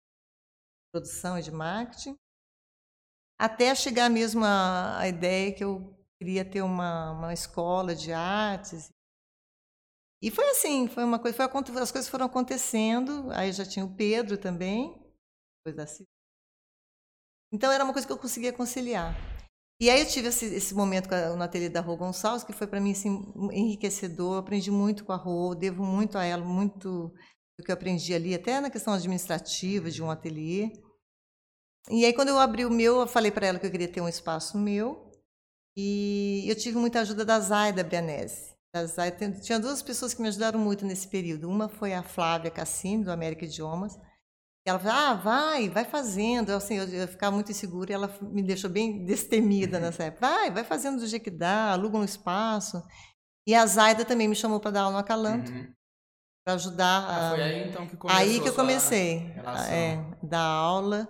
produção 0.92 1.38
e 1.38 1.42
de 1.42 1.50
marketing, 1.50 2.16
até 3.42 3.74
chegar 3.74 4.08
mesmo 4.08 4.44
à, 4.44 5.08
ideia 5.08 5.52
que 5.52 5.64
eu 5.64 5.92
queria 6.16 6.44
ter 6.44 6.62
uma, 6.62 7.10
uma 7.10 7.32
escola 7.32 7.92
de 7.92 8.12
artes. 8.12 8.88
E 10.22 10.30
foi 10.30 10.48
assim, 10.50 10.86
foi 10.86 11.02
uma 11.02 11.18
coisa, 11.18 11.36
foi, 11.36 11.82
as 11.82 11.90
coisas 11.90 12.08
foram 12.08 12.26
acontecendo, 12.26 13.28
aí 13.32 13.50
já 13.50 13.66
tinha 13.66 13.84
o 13.84 13.96
Pedro 13.96 14.38
também, 14.38 14.94
depois 15.58 15.74
da 15.98 16.06
Então 17.52 17.72
era 17.72 17.82
uma 17.82 17.92
coisa 17.92 18.06
que 18.06 18.12
eu 18.12 18.18
conseguia 18.18 18.52
conciliar. 18.52 19.12
E 19.80 19.90
aí 19.90 19.98
eu 19.98 20.08
tive 20.08 20.28
esse, 20.28 20.46
esse 20.46 20.72
momento 20.72 21.08
no 21.36 21.42
ateliê 21.42 21.68
da 21.68 21.80
Rô 21.80 21.96
Gonçalves, 21.96 22.44
que 22.44 22.52
foi 22.52 22.68
para 22.68 22.80
mim 22.80 22.92
assim, 22.92 23.24
enriquecedor. 23.50 24.38
Aprendi 24.38 24.70
muito 24.70 25.04
com 25.04 25.10
a 25.10 25.16
Rô, 25.16 25.52
devo 25.52 25.82
muito 25.84 26.16
a 26.16 26.22
ela, 26.24 26.44
muito 26.44 27.12
do 27.58 27.64
que 27.64 27.72
eu 27.72 27.74
aprendi 27.74 28.14
ali, 28.14 28.36
até 28.36 28.60
na 28.60 28.70
questão 28.70 28.94
administrativa 28.94 29.90
de 29.90 30.00
um 30.00 30.12
ateliê. 30.12 30.70
E 31.90 32.04
aí, 32.04 32.12
quando 32.12 32.28
eu 32.28 32.38
abri 32.38 32.64
o 32.64 32.70
meu, 32.70 33.00
eu 33.00 33.06
falei 33.06 33.30
para 33.30 33.46
ela 33.46 33.58
que 33.58 33.66
eu 33.66 33.70
queria 33.70 33.88
ter 33.88 34.00
um 34.00 34.08
espaço 34.08 34.56
meu. 34.58 35.10
E 35.76 36.44
eu 36.48 36.54
tive 36.54 36.78
muita 36.78 37.00
ajuda 37.00 37.24
da 37.24 37.40
Zaida 37.40 37.82
Bianese. 37.82 38.54
Da 38.74 38.86
Zaida, 38.86 39.32
tinha 39.40 39.58
duas 39.58 39.82
pessoas 39.82 40.14
que 40.14 40.22
me 40.22 40.28
ajudaram 40.28 40.58
muito 40.58 40.84
nesse 40.84 41.08
período. 41.08 41.48
Uma 41.48 41.68
foi 41.68 41.94
a 41.94 42.02
Flávia 42.02 42.50
Cassini, 42.50 43.04
do 43.04 43.10
América 43.10 43.44
Idiomas. 43.44 43.98
Ela 44.64 44.78
falou, 44.78 44.96
ah, 44.96 45.14
vai, 45.14 45.68
vai 45.68 45.84
fazendo. 45.84 46.50
Eu, 46.50 46.58
assim, 46.58 46.76
eu, 46.76 46.88
eu 46.88 47.08
ficava 47.08 47.34
muito 47.34 47.50
insegura 47.50 47.90
e 47.90 47.94
ela 47.94 48.16
me 48.20 48.42
deixou 48.42 48.70
bem 48.70 49.04
destemida 49.04 49.78
nessa 49.80 50.04
época. 50.04 50.26
Vai, 50.26 50.50
vai 50.50 50.64
fazendo 50.64 51.00
do 51.00 51.06
jeito 51.06 51.24
que 51.24 51.30
dá, 51.30 51.72
aluga 51.72 51.98
um 51.98 52.04
espaço. 52.04 52.82
E 53.46 53.54
a 53.54 53.66
Zaida 53.66 54.04
também 54.04 54.28
me 54.28 54.36
chamou 54.36 54.60
para 54.60 54.70
dar 54.70 54.80
aula 54.82 54.92
no 54.92 54.98
Acalanto. 54.98 55.50
Uhum. 55.50 55.72
Para 56.44 56.54
ajudar. 56.54 57.06
Ah, 57.08 57.30
foi 57.30 57.42
aí 57.42 57.68
então 57.68 57.86
que 57.86 57.96
começou 57.96 58.20
Aí 58.20 58.40
que 58.40 58.48
eu 58.48 58.54
comecei. 58.54 59.32
a 59.44 59.72
É, 59.72 60.16
dar 60.22 60.42
aula. 60.42 61.08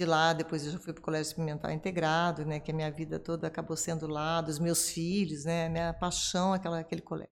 De 0.00 0.06
lá, 0.06 0.32
depois 0.32 0.64
eu 0.64 0.72
já 0.72 0.78
fui 0.78 0.94
para 0.94 1.00
o 1.00 1.04
Colégio 1.04 1.28
Experimental 1.28 1.70
Integrado, 1.70 2.46
né, 2.46 2.58
que 2.58 2.70
a 2.70 2.74
minha 2.74 2.90
vida 2.90 3.18
toda 3.18 3.46
acabou 3.46 3.76
sendo 3.76 4.06
lá, 4.06 4.40
dos 4.40 4.58
meus 4.58 4.88
filhos, 4.88 5.44
né, 5.44 5.68
minha 5.68 5.92
paixão 5.92 6.54
aquela, 6.54 6.80
aquele 6.80 7.02
colégio. 7.02 7.28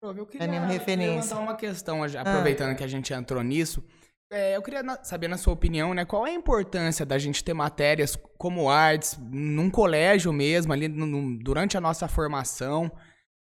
Eu 0.00 0.24
queria, 0.24 0.46
é 0.46 0.48
minha 0.48 0.64
referência. 0.64 1.16
levantar 1.16 1.38
uma 1.40 1.56
questão, 1.56 2.04
ah. 2.04 2.06
aproveitando 2.20 2.70
ah. 2.70 2.74
que 2.76 2.84
a 2.84 2.86
gente 2.86 3.12
entrou 3.12 3.42
nisso. 3.42 3.84
É, 4.30 4.56
eu 4.56 4.62
queria 4.62 4.84
saber, 5.02 5.26
na 5.26 5.36
sua 5.36 5.54
opinião, 5.54 5.92
né, 5.92 6.04
qual 6.04 6.24
é 6.24 6.30
a 6.30 6.34
importância 6.34 7.04
da 7.04 7.18
gente 7.18 7.42
ter 7.42 7.52
matérias 7.52 8.16
como 8.38 8.70
artes 8.70 9.18
num 9.20 9.68
colégio 9.68 10.32
mesmo, 10.32 10.72
ali 10.72 10.86
no, 10.86 11.04
no, 11.04 11.36
durante 11.36 11.76
a 11.76 11.80
nossa 11.80 12.06
formação, 12.06 12.92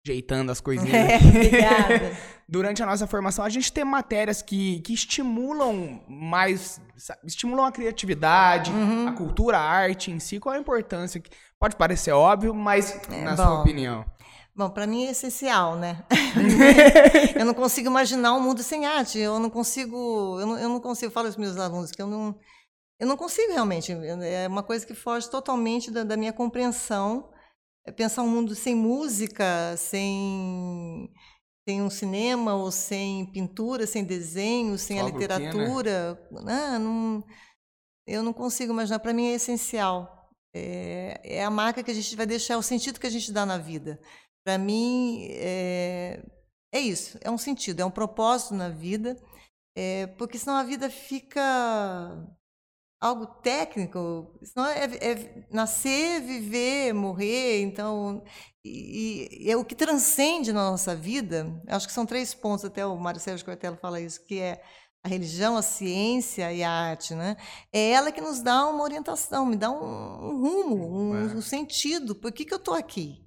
ajeitando 0.05 0.51
as 0.51 0.61
coisinhas. 0.61 0.93
É, 0.93 1.17
obrigada. 1.27 2.17
Durante 2.47 2.81
a 2.81 2.85
nossa 2.85 3.05
formação, 3.05 3.45
a 3.45 3.49
gente 3.49 3.71
tem 3.71 3.85
matérias 3.85 4.41
que, 4.41 4.79
que 4.79 4.91
estimulam 4.91 6.01
mais, 6.07 6.81
estimulam 7.23 7.63
a 7.63 7.71
criatividade, 7.71 8.71
uhum. 8.71 9.07
a 9.07 9.11
cultura, 9.11 9.59
a 9.59 9.61
arte 9.61 10.09
em 10.09 10.19
si. 10.19 10.39
Qual 10.39 10.55
a 10.55 10.57
importância? 10.57 11.21
Pode 11.59 11.75
parecer 11.75 12.11
óbvio, 12.11 12.53
mas 12.55 12.99
é, 13.11 13.23
na 13.23 13.35
bom, 13.35 13.43
sua 13.43 13.61
opinião. 13.61 14.03
Bom, 14.55 14.67
para 14.67 14.87
mim 14.87 15.05
é 15.05 15.11
essencial, 15.11 15.75
né? 15.75 16.03
eu 17.37 17.45
não 17.45 17.53
consigo 17.53 17.87
imaginar 17.87 18.33
um 18.33 18.41
mundo 18.41 18.63
sem 18.63 18.83
arte. 18.87 19.19
Eu 19.19 19.39
não 19.39 19.49
consigo, 19.51 20.39
eu 20.39 20.47
não, 20.47 20.57
eu 20.57 20.69
não 20.69 20.79
consigo. 20.79 21.07
Eu 21.07 21.13
falo 21.13 21.27
aos 21.27 21.37
meus 21.37 21.55
alunos 21.55 21.91
que 21.91 22.01
eu 22.01 22.07
não, 22.07 22.35
eu 22.99 23.05
não 23.05 23.15
consigo 23.15 23.53
realmente. 23.53 23.91
É 24.23 24.47
uma 24.47 24.63
coisa 24.63 24.87
que 24.87 24.95
foge 24.95 25.29
totalmente 25.29 25.91
da, 25.91 26.03
da 26.03 26.17
minha 26.17 26.33
compreensão 26.33 27.29
pensar 27.95 28.23
um 28.23 28.29
mundo 28.29 28.55
sem 28.55 28.75
música, 28.75 29.75
sem, 29.77 31.09
sem 31.67 31.81
um 31.81 31.89
cinema, 31.89 32.55
ou 32.55 32.71
sem 32.71 33.25
pintura, 33.31 33.85
sem 33.85 34.03
desenho, 34.03 34.77
sem 34.77 34.99
Só 34.99 35.05
a 35.05 35.09
literatura. 35.09 36.19
Né? 36.31 36.79
Não, 36.79 37.23
eu 38.07 38.23
não 38.23 38.33
consigo 38.33 38.73
imaginar. 38.73 38.99
Para 38.99 39.13
mim 39.13 39.27
é 39.27 39.33
essencial. 39.33 40.29
É, 40.53 41.21
é, 41.23 41.43
a 41.43 41.49
marca 41.49 41.83
que 41.83 41.91
a 41.91 41.93
gente 41.93 42.15
vai 42.15 42.25
deixar, 42.25 42.55
é 42.55 42.57
o 42.57 42.61
sentido 42.61 42.99
que 42.99 43.07
a 43.07 43.11
gente 43.11 43.31
dá 43.31 43.45
na 43.45 43.57
vida. 43.57 43.99
Para 44.43 44.57
mim, 44.57 45.27
é, 45.31 46.23
é 46.73 46.79
isso. 46.79 47.17
É 47.21 47.29
um 47.29 47.37
sentido, 47.37 47.81
é 47.81 47.85
um 47.85 47.91
propósito 47.91 48.53
na 48.53 48.69
vida. 48.69 49.15
É, 49.75 50.07
porque 50.07 50.37
senão 50.37 50.57
a 50.57 50.63
vida 50.63 50.89
fica 50.89 51.41
algo 52.99 53.25
técnico, 53.25 54.37
senão 54.43 54.67
é, 54.67 54.85
é, 54.85 55.45
nascer, 55.49 56.21
viver, 56.21 56.93
morrer, 56.93 57.61
então 57.61 58.21
e, 58.63 59.45
e, 59.45 59.51
é 59.51 59.55
o 59.55 59.63
que 59.63 59.75
transcende 59.75 60.51
na 60.51 60.69
nossa 60.69 60.95
vida. 60.95 61.61
Acho 61.67 61.87
que 61.87 61.93
são 61.93 62.05
três 62.05 62.33
pontos, 62.33 62.65
até 62.65 62.85
o 62.85 62.97
Mário 62.97 63.19
Sérgio 63.19 63.45
Cortella 63.45 63.77
fala 63.77 64.01
isso, 64.01 64.23
que 64.25 64.39
é 64.39 64.61
a 65.01 65.07
religião, 65.07 65.55
a 65.55 65.61
ciência 65.61 66.51
e 66.51 66.61
a 66.61 66.69
arte, 66.69 67.15
né? 67.15 67.37
É 67.71 67.91
ela 67.91 68.11
que 68.11 68.19
nos 68.19 68.41
dá 68.41 68.67
uma 68.67 68.83
orientação, 68.83 69.45
me 69.45 69.55
dá 69.55 69.71
um, 69.71 69.75
um 69.75 70.41
rumo, 70.41 70.99
um, 70.99 71.15
é. 71.15 71.35
um, 71.35 71.41
sentido. 71.41 72.13
Por 72.13 72.33
que, 72.33 72.43
que 72.43 72.53
eu 72.53 72.57
estou 72.57 72.73
aqui? 72.73 73.25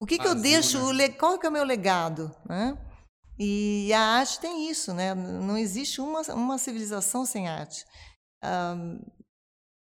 O 0.00 0.06
que, 0.06 0.16
que 0.16 0.28
eu 0.28 0.34
deixo? 0.34 0.92
Né? 0.92 1.08
Qual 1.08 1.38
que 1.40 1.46
é 1.46 1.48
o 1.48 1.52
meu 1.52 1.64
legado, 1.64 2.30
né? 2.48 2.78
E 3.36 3.92
a 3.92 4.00
arte 4.00 4.38
tem 4.38 4.70
isso, 4.70 4.94
né? 4.94 5.12
Não 5.12 5.58
existe 5.58 6.00
uma, 6.00 6.20
uma 6.32 6.56
civilização 6.56 7.26
sem 7.26 7.48
arte 7.48 7.84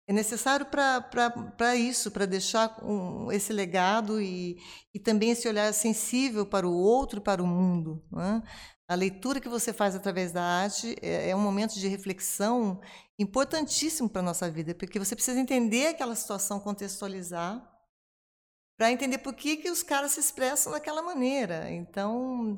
é 0.07 0.13
necessário 0.13 0.65
para 0.65 1.75
isso, 1.75 2.09
para 2.11 2.25
deixar 2.25 2.81
um, 2.81 3.29
esse 3.29 3.51
legado 3.51 4.21
e, 4.21 4.57
e 4.93 4.99
também 4.99 5.31
esse 5.31 5.47
olhar 5.49 5.73
sensível 5.73 6.45
para 6.45 6.65
o 6.65 6.73
outro 6.73 7.19
e 7.19 7.23
para 7.23 7.43
o 7.43 7.47
mundo. 7.47 8.01
Né? 8.09 8.41
A 8.89 8.95
leitura 8.95 9.41
que 9.41 9.49
você 9.49 9.73
faz 9.73 9.95
através 9.95 10.31
da 10.31 10.41
arte 10.41 10.95
é, 11.01 11.31
é 11.31 11.35
um 11.35 11.41
momento 11.41 11.73
de 11.73 11.89
reflexão 11.89 12.79
importantíssimo 13.19 14.09
para 14.09 14.21
a 14.21 14.25
nossa 14.25 14.49
vida, 14.49 14.73
porque 14.73 14.97
você 14.97 15.13
precisa 15.13 15.39
entender 15.39 15.87
aquela 15.87 16.15
situação, 16.15 16.59
contextualizar, 16.59 17.61
para 18.77 18.91
entender 18.91 19.17
por 19.17 19.33
que, 19.33 19.57
que 19.57 19.69
os 19.69 19.83
caras 19.83 20.11
se 20.11 20.21
expressam 20.21 20.71
daquela 20.71 21.01
maneira. 21.01 21.69
Então, 21.69 22.55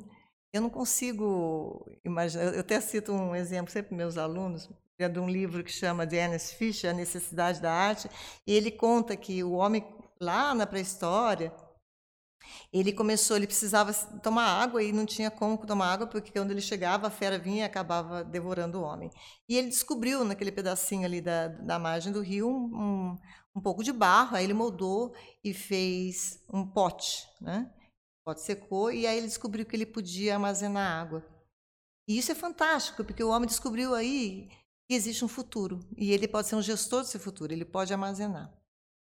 eu 0.52 0.60
não 0.60 0.70
consigo 0.70 1.84
imaginar. 2.04 2.54
Eu 2.54 2.60
até 2.60 2.80
cito 2.80 3.12
um 3.12 3.34
exemplo 3.34 3.72
sempre 3.72 3.88
para 3.88 3.96
meus 3.96 4.16
alunos 4.16 4.68
é 5.04 5.08
de 5.08 5.18
um 5.18 5.28
livro 5.28 5.64
que 5.64 5.72
chama 5.72 6.06
de 6.06 6.16
Ernest 6.16 6.56
Fischer, 6.56 6.90
A 6.90 6.94
Necessidade 6.94 7.60
da 7.60 7.72
Arte, 7.72 8.10
e 8.46 8.52
ele 8.52 8.70
conta 8.70 9.16
que 9.16 9.42
o 9.42 9.52
homem, 9.52 9.84
lá 10.20 10.54
na 10.54 10.66
pré-história, 10.66 11.52
ele 12.72 12.92
começou, 12.92 13.36
ele 13.36 13.46
precisava 13.46 13.92
tomar 14.22 14.44
água 14.44 14.82
e 14.82 14.92
não 14.92 15.04
tinha 15.04 15.30
como 15.30 15.58
tomar 15.66 15.92
água, 15.92 16.06
porque 16.06 16.32
quando 16.32 16.50
ele 16.50 16.60
chegava, 16.60 17.06
a 17.06 17.10
fera 17.10 17.38
vinha 17.38 17.62
e 17.62 17.66
acabava 17.66 18.24
devorando 18.24 18.80
o 18.80 18.82
homem. 18.82 19.10
E 19.48 19.56
ele 19.56 19.68
descobriu, 19.68 20.24
naquele 20.24 20.52
pedacinho 20.52 21.04
ali 21.04 21.20
da, 21.20 21.48
da 21.48 21.78
margem 21.78 22.12
do 22.12 22.20
rio, 22.20 22.48
um, 22.48 23.16
um 23.54 23.60
pouco 23.60 23.82
de 23.82 23.92
barro, 23.92 24.36
aí 24.36 24.44
ele 24.44 24.54
moldou 24.54 25.14
e 25.44 25.52
fez 25.52 26.42
um 26.52 26.66
pote, 26.66 27.26
né? 27.40 27.72
O 28.20 28.30
pote 28.30 28.42
secou, 28.42 28.92
e 28.92 29.06
aí 29.06 29.18
ele 29.18 29.26
descobriu 29.26 29.66
que 29.66 29.74
ele 29.74 29.86
podia 29.86 30.34
armazenar 30.34 31.00
água. 31.00 31.24
E 32.08 32.18
isso 32.18 32.32
é 32.32 32.34
fantástico, 32.34 33.04
porque 33.04 33.22
o 33.22 33.30
homem 33.30 33.46
descobriu 33.46 33.94
aí 33.94 34.48
que 34.90 34.94
existe 34.96 35.24
um 35.24 35.28
futuro. 35.28 35.78
E 35.96 36.10
ele 36.12 36.26
pode 36.26 36.48
ser 36.48 36.56
um 36.56 36.62
gestor 36.62 37.02
desse 37.02 37.16
futuro, 37.16 37.52
ele 37.52 37.64
pode 37.64 37.92
armazenar. 37.92 38.52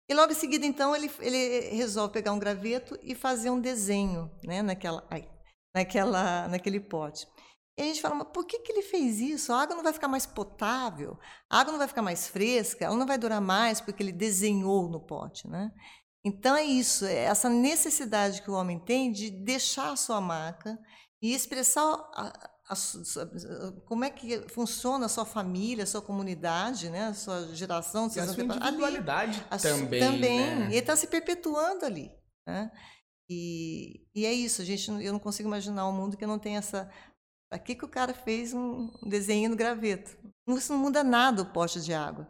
E 0.09 0.13
logo 0.13 0.33
em 0.33 0.35
seguida, 0.35 0.65
então, 0.65 0.93
ele, 0.93 1.09
ele 1.21 1.69
resolve 1.77 2.11
pegar 2.11 2.33
um 2.33 2.39
graveto 2.39 2.99
e 3.01 3.15
fazer 3.15 3.49
um 3.49 3.61
desenho 3.61 4.29
né, 4.43 4.61
naquela, 4.61 5.07
ai, 5.09 5.25
naquela, 5.73 6.49
naquele 6.49 6.81
pote. 6.81 7.25
E 7.77 7.83
a 7.83 7.85
gente 7.85 8.01
fala, 8.01 8.15
mas 8.15 8.27
por 8.33 8.45
que, 8.45 8.59
que 8.59 8.73
ele 8.73 8.81
fez 8.81 9.21
isso? 9.21 9.53
A 9.53 9.61
água 9.61 9.77
não 9.77 9.83
vai 9.83 9.93
ficar 9.93 10.09
mais 10.09 10.25
potável, 10.25 11.17
a 11.49 11.61
água 11.61 11.71
não 11.71 11.79
vai 11.79 11.87
ficar 11.87 12.01
mais 12.01 12.27
fresca, 12.27 12.83
ela 12.83 12.97
não 12.97 13.07
vai 13.07 13.17
durar 13.17 13.39
mais 13.39 13.79
porque 13.79 14.03
ele 14.03 14.11
desenhou 14.11 14.89
no 14.89 14.99
pote. 14.99 15.47
Né? 15.47 15.71
Então 16.21 16.53
é 16.57 16.65
isso, 16.65 17.05
é 17.05 17.23
essa 17.25 17.47
necessidade 17.47 18.41
que 18.41 18.51
o 18.51 18.55
homem 18.55 18.77
tem 18.77 19.09
de 19.09 19.31
deixar 19.31 19.91
a 19.91 19.95
sua 19.95 20.19
marca 20.19 20.77
e 21.21 21.33
expressar 21.33 21.97
a, 22.67 22.75
como 23.85 24.03
é 24.03 24.09
que 24.09 24.39
funciona 24.49 25.05
a 25.05 25.09
sua 25.09 25.25
família, 25.25 25.83
a 25.83 25.87
sua 25.87 26.01
comunidade, 26.01 26.89
né? 26.89 27.07
a 27.07 27.13
sua 27.13 27.55
geração. 27.55 28.09
E 28.13 28.19
a 28.19 28.27
sua 28.27 28.43
individualidade 28.43 29.45
a 29.49 29.57
também. 29.57 29.99
Também. 29.99 30.39
Né? 30.39 30.65
Ele 30.65 30.77
está 30.77 30.95
se 30.95 31.07
perpetuando 31.07 31.85
ali. 31.85 32.11
Né? 32.45 32.71
E, 33.29 34.05
e 34.13 34.25
é 34.25 34.33
isso, 34.33 34.61
a 34.61 34.65
gente, 34.65 34.89
eu 35.03 35.13
não 35.13 35.19
consigo 35.19 35.47
imaginar 35.47 35.87
um 35.87 35.93
mundo 35.93 36.17
que 36.17 36.25
não 36.25 36.39
tem 36.39 36.57
essa. 36.57 36.89
Para 37.49 37.59
que, 37.59 37.75
que 37.75 37.85
o 37.85 37.89
cara 37.89 38.13
fez 38.13 38.53
um 38.53 38.91
desenho 39.03 39.49
no 39.49 39.55
graveto? 39.55 40.17
Isso 40.49 40.73
não 40.73 40.79
muda 40.79 41.03
nada 41.03 41.41
o 41.41 41.53
poste 41.53 41.81
de 41.81 41.93
água. 41.93 42.29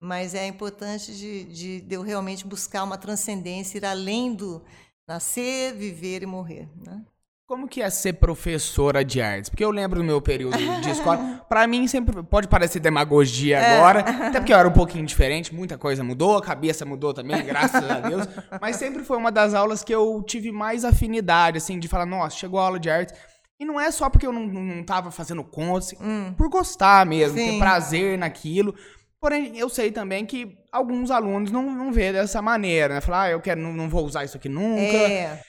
Mas 0.00 0.34
é 0.34 0.46
importante 0.46 1.14
de, 1.14 1.44
de, 1.44 1.80
de 1.80 1.94
eu 1.94 2.02
realmente 2.02 2.46
buscar 2.46 2.84
uma 2.84 2.98
transcendência, 2.98 3.78
ir 3.78 3.84
além 3.84 4.34
do 4.34 4.64
nascer, 5.08 5.74
viver 5.74 6.22
e 6.22 6.26
morrer. 6.26 6.70
Né? 6.76 7.04
Como 7.46 7.68
que 7.68 7.80
é 7.80 7.88
ser 7.88 8.14
professora 8.14 9.04
de 9.04 9.22
artes? 9.22 9.48
Porque 9.48 9.64
eu 9.64 9.70
lembro 9.70 10.00
do 10.00 10.04
meu 10.04 10.20
período 10.20 10.58
de 10.80 10.90
escola. 10.90 11.44
Para 11.48 11.64
mim 11.68 11.86
sempre 11.86 12.20
pode 12.24 12.48
parecer 12.48 12.80
demagogia 12.80 13.58
é. 13.58 13.76
agora, 13.76 14.00
até 14.00 14.40
porque 14.40 14.52
eu 14.52 14.58
era 14.58 14.66
um 14.66 14.72
pouquinho 14.72 15.06
diferente, 15.06 15.54
muita 15.54 15.78
coisa 15.78 16.02
mudou, 16.02 16.36
a 16.36 16.42
cabeça 16.42 16.84
mudou 16.84 17.14
também, 17.14 17.44
graças 17.46 17.88
a 17.88 18.00
Deus. 18.00 18.26
Mas 18.60 18.74
sempre 18.74 19.04
foi 19.04 19.16
uma 19.16 19.30
das 19.30 19.54
aulas 19.54 19.84
que 19.84 19.94
eu 19.94 20.24
tive 20.26 20.50
mais 20.50 20.84
afinidade, 20.84 21.58
assim, 21.58 21.78
de 21.78 21.86
falar, 21.86 22.04
nossa, 22.04 22.36
chegou 22.36 22.58
a 22.58 22.64
aula 22.64 22.80
de 22.80 22.90
artes. 22.90 23.14
E 23.60 23.64
não 23.64 23.80
é 23.80 23.92
só 23.92 24.10
porque 24.10 24.26
eu 24.26 24.32
não, 24.32 24.44
não 24.44 24.82
tava 24.82 25.12
fazendo 25.12 25.44
contas, 25.44 25.92
assim, 25.92 25.96
hum. 26.02 26.34
por 26.36 26.48
gostar 26.48 27.06
mesmo, 27.06 27.38
Sim. 27.38 27.52
ter 27.52 27.58
prazer 27.60 28.18
naquilo. 28.18 28.74
Porém, 29.20 29.56
eu 29.56 29.68
sei 29.68 29.92
também 29.92 30.26
que 30.26 30.58
alguns 30.72 31.12
alunos 31.12 31.52
não, 31.52 31.62
não 31.62 31.92
vê 31.92 32.12
dessa 32.12 32.42
maneira, 32.42 32.94
né? 32.94 33.00
Falar, 33.00 33.22
ah, 33.22 33.30
eu 33.30 33.40
quero, 33.40 33.60
não, 33.60 33.72
não 33.72 33.88
vou 33.88 34.04
usar 34.04 34.24
isso 34.24 34.36
aqui 34.36 34.48
nunca. 34.48 34.80
É. 34.80 35.40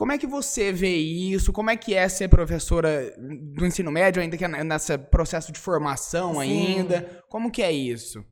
Como 0.00 0.12
é 0.12 0.16
que 0.16 0.26
você 0.26 0.72
vê 0.72 0.96
isso? 0.96 1.52
Como 1.52 1.68
é 1.68 1.76
que 1.76 1.92
é 1.92 2.08
ser 2.08 2.26
professora 2.28 3.14
do 3.18 3.66
ensino 3.66 3.92
médio, 3.92 4.22
ainda 4.22 4.34
que 4.34 4.42
é 4.42 4.48
nesse 4.48 4.96
processo 4.96 5.52
de 5.52 5.60
formação 5.60 6.36
Sim. 6.36 6.40
ainda? 6.40 7.22
Como 7.28 7.50
que 7.50 7.60
é 7.60 7.70
isso? 7.70 8.24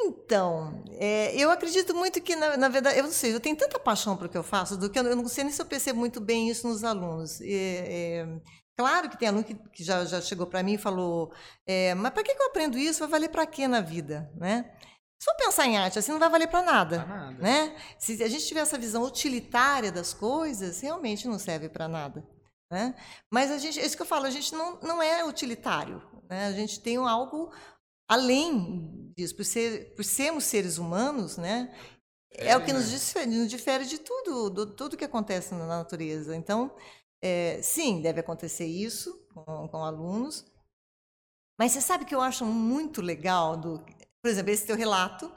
Então, 0.00 0.82
é, 0.92 1.36
eu 1.36 1.50
acredito 1.50 1.94
muito 1.94 2.18
que, 2.22 2.34
na, 2.34 2.56
na, 2.56 2.70
verdade, 2.70 2.98
eu 2.98 3.04
não 3.04 3.10
sei, 3.10 3.34
eu 3.34 3.40
tenho 3.40 3.56
tanta 3.56 3.78
paixão 3.78 4.16
para 4.16 4.26
o 4.26 4.30
que 4.30 4.38
eu 4.38 4.42
faço, 4.42 4.78
do 4.78 4.88
que 4.88 4.98
eu, 4.98 5.04
eu, 5.04 5.16
não 5.16 5.28
sei 5.28 5.44
nem 5.44 5.52
se 5.52 5.60
eu 5.60 5.66
percebo 5.66 5.98
muito 5.98 6.18
bem 6.18 6.48
isso 6.48 6.66
nos 6.66 6.82
alunos. 6.82 7.42
É, 7.42 7.44
é, 7.50 8.40
claro 8.74 9.10
que 9.10 9.18
tem 9.18 9.28
aluno 9.28 9.44
que, 9.44 9.54
que 9.54 9.84
já, 9.84 10.06
já 10.06 10.18
chegou 10.18 10.46
para 10.46 10.62
mim 10.62 10.74
e 10.74 10.78
falou, 10.78 11.30
é, 11.66 11.94
mas 11.94 12.10
para 12.10 12.22
que, 12.22 12.34
que 12.34 12.40
eu 12.42 12.46
aprendo 12.46 12.78
isso? 12.78 13.00
Vai 13.00 13.08
valer 13.10 13.28
para 13.28 13.44
quê 13.44 13.68
na 13.68 13.82
vida? 13.82 14.32
Né? 14.34 14.64
Se 15.18 15.24
for 15.24 15.36
pensar 15.36 15.66
em 15.66 15.76
arte 15.76 15.98
assim, 15.98 16.12
não 16.12 16.18
vai 16.18 16.30
valer 16.30 16.46
para 16.46 16.62
nada, 16.62 17.04
nada, 17.04 17.42
Né? 17.42 17.76
Se 17.98 18.22
a 18.22 18.28
gente 18.28 18.46
tiver 18.46 18.60
essa 18.60 18.78
visão 18.78 19.02
utilitária 19.02 19.90
das 19.90 20.14
coisas, 20.14 20.80
realmente 20.80 21.26
não 21.26 21.38
serve 21.38 21.68
para 21.68 21.88
nada. 21.88 22.26
Né? 22.70 22.94
Mas 23.30 23.50
a 23.50 23.58
gente, 23.58 23.80
é 23.80 23.86
isso 23.86 23.96
que 23.96 24.02
eu 24.02 24.06
falo, 24.06 24.26
a 24.26 24.30
gente 24.30 24.54
não, 24.54 24.78
não 24.80 25.02
é 25.02 25.24
utilitário. 25.24 26.02
Né? 26.28 26.46
A 26.46 26.52
gente 26.52 26.80
tem 26.80 26.96
algo 26.96 27.52
além 28.08 29.12
disso, 29.16 29.34
por, 29.34 29.44
ser, 29.44 29.94
por 29.94 30.04
sermos 30.04 30.44
seres 30.44 30.78
humanos, 30.78 31.36
né? 31.36 31.74
É, 32.32 32.48
é 32.48 32.56
o 32.56 32.64
que 32.64 32.72
nos 32.72 32.90
difere, 32.90 33.26
nos 33.26 33.48
difere 33.48 33.84
de 33.84 33.98
tudo, 33.98 34.50
do, 34.50 34.74
tudo 34.74 34.96
que 34.96 35.04
acontece 35.04 35.54
na 35.54 35.66
natureza. 35.66 36.36
Então, 36.36 36.74
é, 37.22 37.60
sim, 37.62 38.00
deve 38.00 38.20
acontecer 38.20 38.66
isso 38.66 39.26
com, 39.34 39.68
com, 39.68 39.84
alunos. 39.84 40.46
Mas 41.58 41.72
você 41.72 41.80
sabe 41.80 42.04
que 42.04 42.14
eu 42.14 42.20
acho 42.20 42.44
muito 42.44 43.02
legal, 43.02 43.56
do, 43.56 43.84
por 44.28 44.32
exemplo, 44.32 44.52
esse 44.52 44.66
teu 44.66 44.76
relato. 44.76 45.32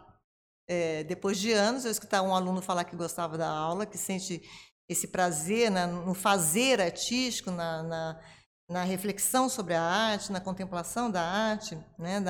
É, 0.68 1.06
depois 1.06 1.40
de 1.40 1.54
anos, 1.54 1.86
eu 1.86 1.92
escutar 1.92 2.22
um 2.22 2.36
aluno 2.36 2.62
falar 2.62 2.84
que 2.84 2.94
gostava 2.94 3.38
da 3.38 3.50
aula, 3.50 3.86
que 3.86 3.98
sente 3.98 4.42
esse 4.90 5.08
prazer 5.08 5.72
na, 5.72 5.88
no 5.88 6.14
fazer 6.14 6.82
artístico, 6.82 7.52
na, 7.52 7.84
na 7.84 8.22
na 8.70 8.86
reflexão 8.86 9.50
sobre 9.50 9.74
a 9.74 9.82
arte, 9.82 10.32
na 10.32 10.40
contemplação 10.40 11.12
da 11.12 11.22
arte, 11.22 11.78
né? 12.00 12.24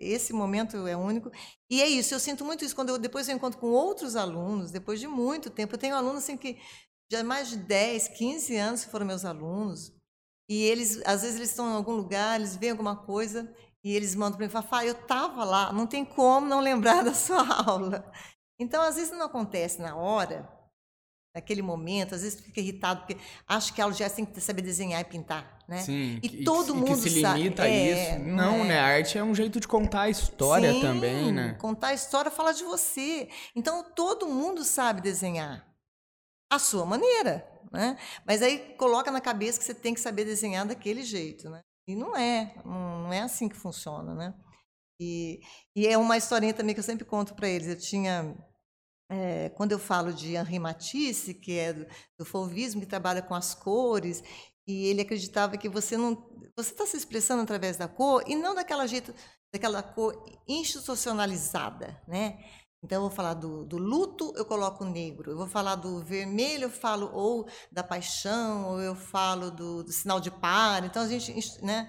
esse 0.00 0.32
momento 0.32 0.86
é 0.86 0.96
único. 0.96 1.30
E 1.68 1.82
é 1.82 1.86
isso, 1.86 2.14
eu 2.14 2.18
sinto 2.18 2.46
muito 2.46 2.64
isso 2.64 2.74
quando 2.74 2.88
eu, 2.88 2.98
depois 2.98 3.28
eu 3.28 3.36
encontro 3.36 3.60
com 3.60 3.66
outros 3.66 4.16
alunos, 4.16 4.70
depois 4.70 4.98
de 4.98 5.06
muito 5.06 5.50
tempo. 5.50 5.74
Eu 5.74 5.78
tenho 5.78 5.94
alunos 5.94 6.22
assim, 6.22 6.38
que 6.38 6.58
já 7.10 7.22
mais 7.22 7.50
de 7.50 7.58
10, 7.58 8.08
15 8.08 8.56
anos 8.56 8.84
foram 8.84 9.04
meus 9.04 9.26
alunos, 9.26 9.92
e 10.48 10.62
eles, 10.62 11.02
às 11.04 11.20
vezes, 11.20 11.36
eles 11.36 11.50
estão 11.50 11.68
em 11.70 11.74
algum 11.74 11.92
lugar, 11.92 12.40
eles 12.40 12.56
veem 12.56 12.70
alguma 12.70 12.96
coisa, 12.96 13.54
e 13.84 13.94
eles 13.94 14.14
mandam 14.14 14.36
para 14.36 14.46
mim, 14.46 14.52
Fafá, 14.52 14.84
eu 14.84 14.92
estava 14.92 15.44
lá, 15.44 15.72
não 15.72 15.86
tem 15.86 16.04
como 16.04 16.46
não 16.46 16.60
lembrar 16.60 17.02
da 17.04 17.14
sua 17.14 17.44
aula. 17.64 18.10
Então, 18.58 18.82
às 18.82 18.96
vezes 18.96 19.10
não 19.10 19.26
acontece 19.26 19.80
na 19.80 19.96
hora, 19.96 20.48
naquele 21.34 21.62
momento, 21.62 22.14
às 22.14 22.22
vezes 22.22 22.40
fica 22.40 22.60
irritado 22.60 23.00
porque 23.00 23.16
acha 23.48 23.72
que 23.72 23.80
a 23.80 23.84
aula 23.84 23.94
já 23.94 24.08
tem 24.08 24.24
que 24.24 24.40
saber 24.40 24.62
desenhar 24.62 25.00
e 25.00 25.04
pintar, 25.04 25.58
né? 25.66 25.78
Sim, 25.78 26.20
e 26.22 26.44
todo 26.44 26.74
mundo 26.74 27.02
que 27.02 27.10
se 27.10 27.22
limita 27.22 27.62
sabe, 27.62 27.74
a 27.74 27.76
é, 27.76 28.16
isso. 28.16 28.24
não, 28.24 28.56
é. 28.56 28.64
né? 28.64 28.78
A 28.78 28.84
arte 28.84 29.18
é 29.18 29.24
um 29.24 29.34
jeito 29.34 29.58
de 29.58 29.66
contar 29.66 30.02
a 30.02 30.10
história 30.10 30.72
Sim, 30.72 30.80
também, 30.80 31.32
né? 31.32 31.54
Contar 31.54 31.88
a 31.88 31.94
história 31.94 32.30
fala 32.30 32.52
de 32.52 32.62
você. 32.64 33.28
Então 33.56 33.82
todo 33.82 34.26
mundo 34.26 34.62
sabe 34.62 35.00
desenhar 35.00 35.66
a 36.50 36.58
sua 36.58 36.84
maneira, 36.84 37.48
né? 37.72 37.96
Mas 38.26 38.42
aí 38.42 38.58
coloca 38.76 39.10
na 39.10 39.20
cabeça 39.20 39.58
que 39.58 39.64
você 39.64 39.74
tem 39.74 39.94
que 39.94 40.00
saber 40.00 40.26
desenhar 40.26 40.66
daquele 40.66 41.02
jeito, 41.02 41.48
né? 41.48 41.62
E 41.86 41.96
não 41.96 42.16
é, 42.16 42.54
não 42.64 43.12
é 43.12 43.20
assim 43.20 43.48
que 43.48 43.56
funciona, 43.56 44.14
né? 44.14 44.34
E, 45.00 45.40
e 45.74 45.86
é 45.86 45.98
uma 45.98 46.16
historinha 46.16 46.54
também 46.54 46.74
que 46.74 46.80
eu 46.80 46.84
sempre 46.84 47.04
conto 47.04 47.34
para 47.34 47.48
eles. 47.48 47.68
Eu 47.68 47.78
tinha 47.78 48.36
é, 49.10 49.50
quando 49.50 49.72
eu 49.72 49.78
falo 49.78 50.12
de 50.12 50.36
Henri 50.36 50.58
Matisse, 50.58 51.34
que 51.34 51.58
é 51.58 51.72
do, 51.72 51.86
do 52.18 52.24
fauvismo, 52.24 52.80
que 52.80 52.86
trabalha 52.86 53.20
com 53.20 53.34
as 53.34 53.54
cores, 53.54 54.22
e 54.66 54.86
ele 54.86 55.02
acreditava 55.02 55.58
que 55.58 55.68
você 55.68 55.96
não 55.96 56.30
você 56.56 56.72
está 56.72 56.86
se 56.86 56.96
expressando 56.96 57.42
através 57.42 57.76
da 57.76 57.88
cor 57.88 58.22
e 58.26 58.36
não 58.36 58.54
daquela 58.54 58.86
jeito 58.86 59.14
daquela 59.52 59.82
cor 59.82 60.24
institucionalizada, 60.48 62.00
né? 62.08 62.38
Então 62.82 62.96
eu 62.96 63.02
vou 63.02 63.10
falar 63.10 63.34
do, 63.34 63.64
do 63.64 63.78
luto, 63.78 64.32
eu 64.36 64.44
coloco 64.44 64.84
negro. 64.84 65.30
Eu 65.30 65.36
vou 65.36 65.46
falar 65.46 65.76
do 65.76 66.02
vermelho, 66.02 66.64
eu 66.64 66.70
falo 66.70 67.10
ou 67.14 67.48
da 67.70 67.82
paixão, 67.82 68.70
ou 68.70 68.80
eu 68.80 68.96
falo 68.96 69.50
do, 69.50 69.84
do 69.84 69.92
sinal 69.92 70.18
de 70.18 70.30
par. 70.30 70.84
Então 70.84 71.02
a 71.02 71.08
gente, 71.08 71.64
né? 71.64 71.88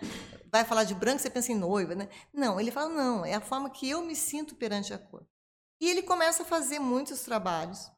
Vai 0.51 0.63
falar 0.63 0.83
de 0.83 0.93
branco, 0.93 1.19
você 1.19 1.31
pensa 1.31 1.51
em 1.51 1.55
noiva, 1.55 1.95
né? 1.95 2.07
Não, 2.31 2.59
ele 2.59 2.69
fala 2.69 2.89
não, 2.89 3.25
é 3.25 3.33
a 3.33 3.41
forma 3.41 3.71
que 3.71 3.89
eu 3.89 4.03
me 4.03 4.15
sinto 4.15 4.55
perante 4.55 4.93
a 4.93 4.99
cor. 4.99 5.25
E 5.81 5.89
ele 5.89 6.03
começa 6.03 6.43
a 6.43 6.45
fazer 6.45 6.77
muitos 6.77 7.21
trabalhos. 7.21 7.91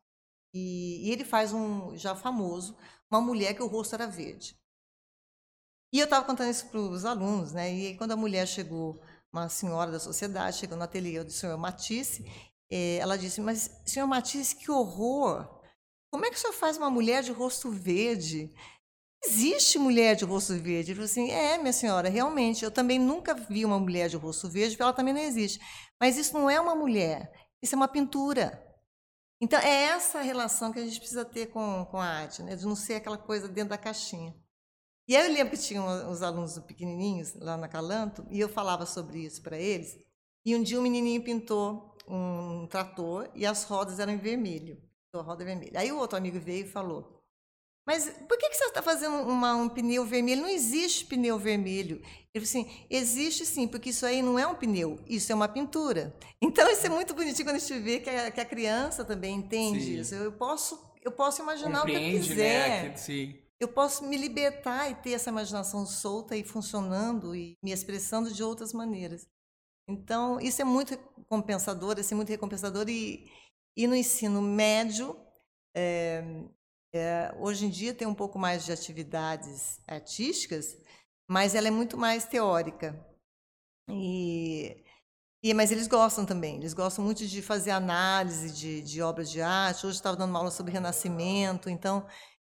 E, 0.54 1.08
e 1.08 1.12
ele 1.12 1.26
faz 1.26 1.52
um 1.52 1.98
já 1.98 2.16
famoso, 2.16 2.78
uma 3.12 3.20
mulher 3.20 3.54
que 3.54 3.62
o 3.62 3.68
rosto 3.68 3.96
era 3.96 4.08
verde. 4.08 4.58
E 5.92 6.00
eu 6.00 6.06
estava 6.06 6.26
contando 6.26 6.50
isso 6.50 6.68
para 6.70 6.80
os 6.80 7.04
alunos, 7.04 7.52
né? 7.52 7.74
E 7.74 7.88
aí, 7.88 7.98
quando 7.98 8.12
a 8.12 8.16
mulher 8.16 8.48
chegou, 8.48 9.02
uma 9.32 9.50
senhora 9.50 9.92
da 9.92 10.00
sociedade, 10.00 10.58
chegou 10.58 10.78
no 10.78 10.84
ateliê 10.84 11.22
do 11.24 11.32
senhor 11.32 11.58
Matisse, 11.58 12.26
ela 12.70 13.18
disse: 13.18 13.42
Mas, 13.42 13.70
senhor 13.86 14.08
Matisse, 14.08 14.56
que 14.56 14.72
horror! 14.72 15.48
Como 16.12 16.26
é 16.26 16.30
que 16.30 16.38
o 16.38 16.40
senhor 16.40 16.54
faz 16.54 16.78
uma 16.78 16.90
mulher 16.90 17.24
de 17.24 17.32
rosto 17.32 17.70
verde? 17.70 18.54
Existe 19.26 19.78
mulher 19.78 20.16
de 20.16 20.24
rosto 20.24 20.54
verde? 20.54 20.92
Ele 20.92 20.96
falou 20.96 21.06
assim: 21.06 21.32
É, 21.32 21.58
minha 21.58 21.74
senhora, 21.74 22.10
realmente. 22.10 22.64
Eu 22.64 22.72
também 22.72 23.00
nunca 23.00 23.34
vi 23.34 23.66
uma 23.66 23.80
mulher 23.80 24.10
de 24.10 24.18
rosto 24.18 24.50
verde, 24.50 24.72
porque 24.72 24.84
ela 24.84 24.94
também 24.94 25.14
não 25.14 25.22
existe. 25.22 25.60
Mas 26.00 26.18
isso 26.18 26.34
não 26.34 26.50
é 26.50 26.60
uma 26.60 26.76
mulher, 26.76 27.32
isso 27.62 27.76
é 27.76 27.78
uma 27.78 27.88
pintura. 27.88 28.62
Então, 29.42 29.60
é 29.60 29.84
essa 29.86 30.22
relação 30.22 30.72
que 30.72 30.80
a 30.80 30.86
gente 30.86 31.00
precisa 31.00 31.26
ter 31.26 31.48
com, 31.48 31.86
com 31.92 31.98
a 31.98 32.06
arte, 32.06 32.42
né? 32.42 32.56
de 32.56 32.66
não 32.66 32.76
ser 32.76 32.96
aquela 32.96 33.18
coisa 33.18 33.48
dentro 33.48 33.70
da 33.70 33.78
caixinha. 33.78 34.34
E 35.08 35.16
aí 35.16 35.28
eu 35.28 35.34
lembro 35.34 35.56
que 35.56 35.62
tinham 35.62 36.10
os 36.10 36.24
alunos 36.24 36.58
pequenininhos 36.60 37.36
lá 37.36 37.58
na 37.58 37.68
Calanto, 37.68 38.26
e 38.32 38.40
eu 38.40 38.50
falava 38.50 38.86
sobre 38.86 39.20
isso 39.20 39.42
para 39.42 39.58
eles. 39.58 39.98
E 40.44 40.56
um 40.56 40.64
dia 40.64 40.80
um 40.80 40.84
menininho 40.84 41.24
pintou 41.24 41.95
um 42.08 42.68
trator 42.68 43.30
e 43.34 43.46
as 43.46 43.64
rodas 43.64 44.00
eram 44.00 44.14
em 44.14 44.18
vermelho. 44.18 44.82
A 45.14 45.22
roda 45.22 45.44
é 45.44 45.46
vermelha. 45.46 45.80
Aí 45.80 45.92
o 45.92 45.98
outro 45.98 46.18
amigo 46.18 46.40
veio 46.40 46.66
e 46.66 46.70
falou: 46.70 47.22
Mas 47.88 48.10
por 48.28 48.38
que, 48.38 48.50
que 48.50 48.56
você 48.56 48.66
está 48.66 48.82
fazendo 48.82 49.16
uma, 49.16 49.56
um 49.56 49.70
pneu 49.70 50.06
vermelho? 50.06 50.42
Não 50.42 50.50
existe 50.50 51.06
pneu 51.06 51.40
vermelho. 51.40 52.02
Ele 52.34 52.46
falou 52.46 52.66
assim: 52.66 52.86
existe 52.90 53.46
sim, 53.46 53.68
porque 53.68 53.92
isso 53.92 54.06
aí 54.06 54.22
não 54.22 54.38
é 54.38 54.46
um 54.46 54.56
pneu, 54.56 55.00
isso 55.08 55.32
é 55.32 55.36
uma 55.36 55.48
pintura. 55.48 56.16
Então, 56.42 56.70
isso 56.70 56.86
é 56.86 56.90
muito 56.90 57.16
bonitinho 57.16 57.48
quando 57.48 57.56
a 57.56 57.60
gente 57.60 57.80
vê 57.80 58.00
que 58.00 58.10
a, 58.10 58.30
que 58.30 58.40
a 58.40 58.46
criança 58.46 59.04
também 59.04 59.36
entende 59.36 59.84
sim. 59.84 60.00
isso. 60.00 60.14
Eu 60.14 60.32
posso, 60.32 60.80
eu 61.02 61.12
posso 61.12 61.42
imaginar 61.42 61.80
Compreende, 61.80 62.06
o 62.06 62.12
que 62.12 62.16
eu 62.18 62.22
quiser. 62.22 62.84
Né? 62.84 62.96
sim. 62.98 63.36
Eu 63.60 63.70
posso 63.70 64.06
me 64.06 64.18
libertar 64.18 64.92
e 64.92 64.96
ter 64.96 65.14
essa 65.14 65.30
imaginação 65.30 65.86
solta 65.86 66.36
e 66.36 66.44
funcionando 66.44 67.36
e 67.36 67.58
me 67.64 67.72
expressando 67.72 68.32
de 68.32 68.44
outras 68.44 68.74
maneiras. 68.74 69.28
Então, 69.88 70.40
isso 70.40 70.62
é 70.62 70.66
muito 70.66 70.98
compensador, 71.30 71.96
é 72.00 72.16
muito 72.16 72.30
recompensador. 72.30 72.90
E, 72.90 73.32
e 73.76 73.88
no 73.88 73.96
ensino 73.96 74.42
médio, 74.42 75.16
é, 75.76 76.24
é, 76.94 77.36
hoje 77.38 77.66
em 77.66 77.70
dia 77.70 77.94
tem 77.94 78.08
um 78.08 78.16
pouco 78.16 78.40
mais 78.40 78.66
de 78.66 78.72
atividades 78.72 79.80
artísticas, 79.88 80.78
mas 81.30 81.54
ela 81.54 81.68
é 81.68 81.72
muito 81.72 81.98
mais 81.98 82.26
teórica. 82.26 82.98
E, 83.90 84.84
e, 85.44 85.54
mas 85.54 85.72
eles 85.72 85.88
gostam 85.88 86.26
também, 86.26 86.56
eles 86.56 86.74
gostam 86.74 87.06
muito 87.06 87.26
de 87.28 87.42
fazer 87.42 87.72
análise 87.72 88.50
de, 88.52 88.82
de 88.82 89.02
obras 89.02 89.30
de 89.30 89.42
arte. 89.42 89.86
Hoje 89.86 89.98
estava 89.98 90.18
dando 90.18 90.32
uma 90.32 90.40
aula 90.40 90.52
sobre 90.52 90.72
Renascimento, 90.72 91.70
então 91.70 92.08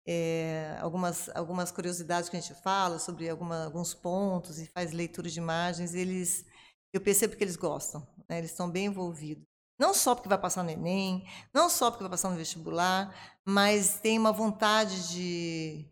é, 0.07 0.79
algumas, 0.81 1.29
algumas 1.35 1.71
curiosidades 1.71 2.31
que 2.31 2.37
a 2.37 2.41
gente 2.41 2.55
fala 2.63 2.99
sobre 2.99 3.29
alguma, 3.29 3.65
alguns 3.65 3.93
pontos 3.93 4.59
e 4.59 4.67
faz 4.67 4.91
leitura 4.91 5.29
de 5.29 5.39
imagens, 5.39 5.95
eles, 5.95 6.47
eu 6.93 7.01
percebo 7.01 7.37
que 7.37 7.45
eles 7.45 7.57
gostam, 7.57 8.07
né? 8.29 8.39
eles 8.39 8.51
estão 8.51 8.71
bem 8.71 8.87
envolvidos. 8.87 9.45
Não 9.79 9.95
só 9.95 10.15
porque 10.15 10.29
vai 10.29 10.39
passar 10.39 10.65
no 10.65 10.71
Enem, 10.71 11.25
não 11.55 11.69
só 11.69 11.91
porque 11.91 12.03
vai 12.03 12.11
passar 12.11 12.31
no 12.31 12.37
vestibular, 12.37 13.15
mas 13.45 14.01
tem 14.01 14.19
uma 14.19 14.33
vontade 14.33 15.09
de, 15.11 15.87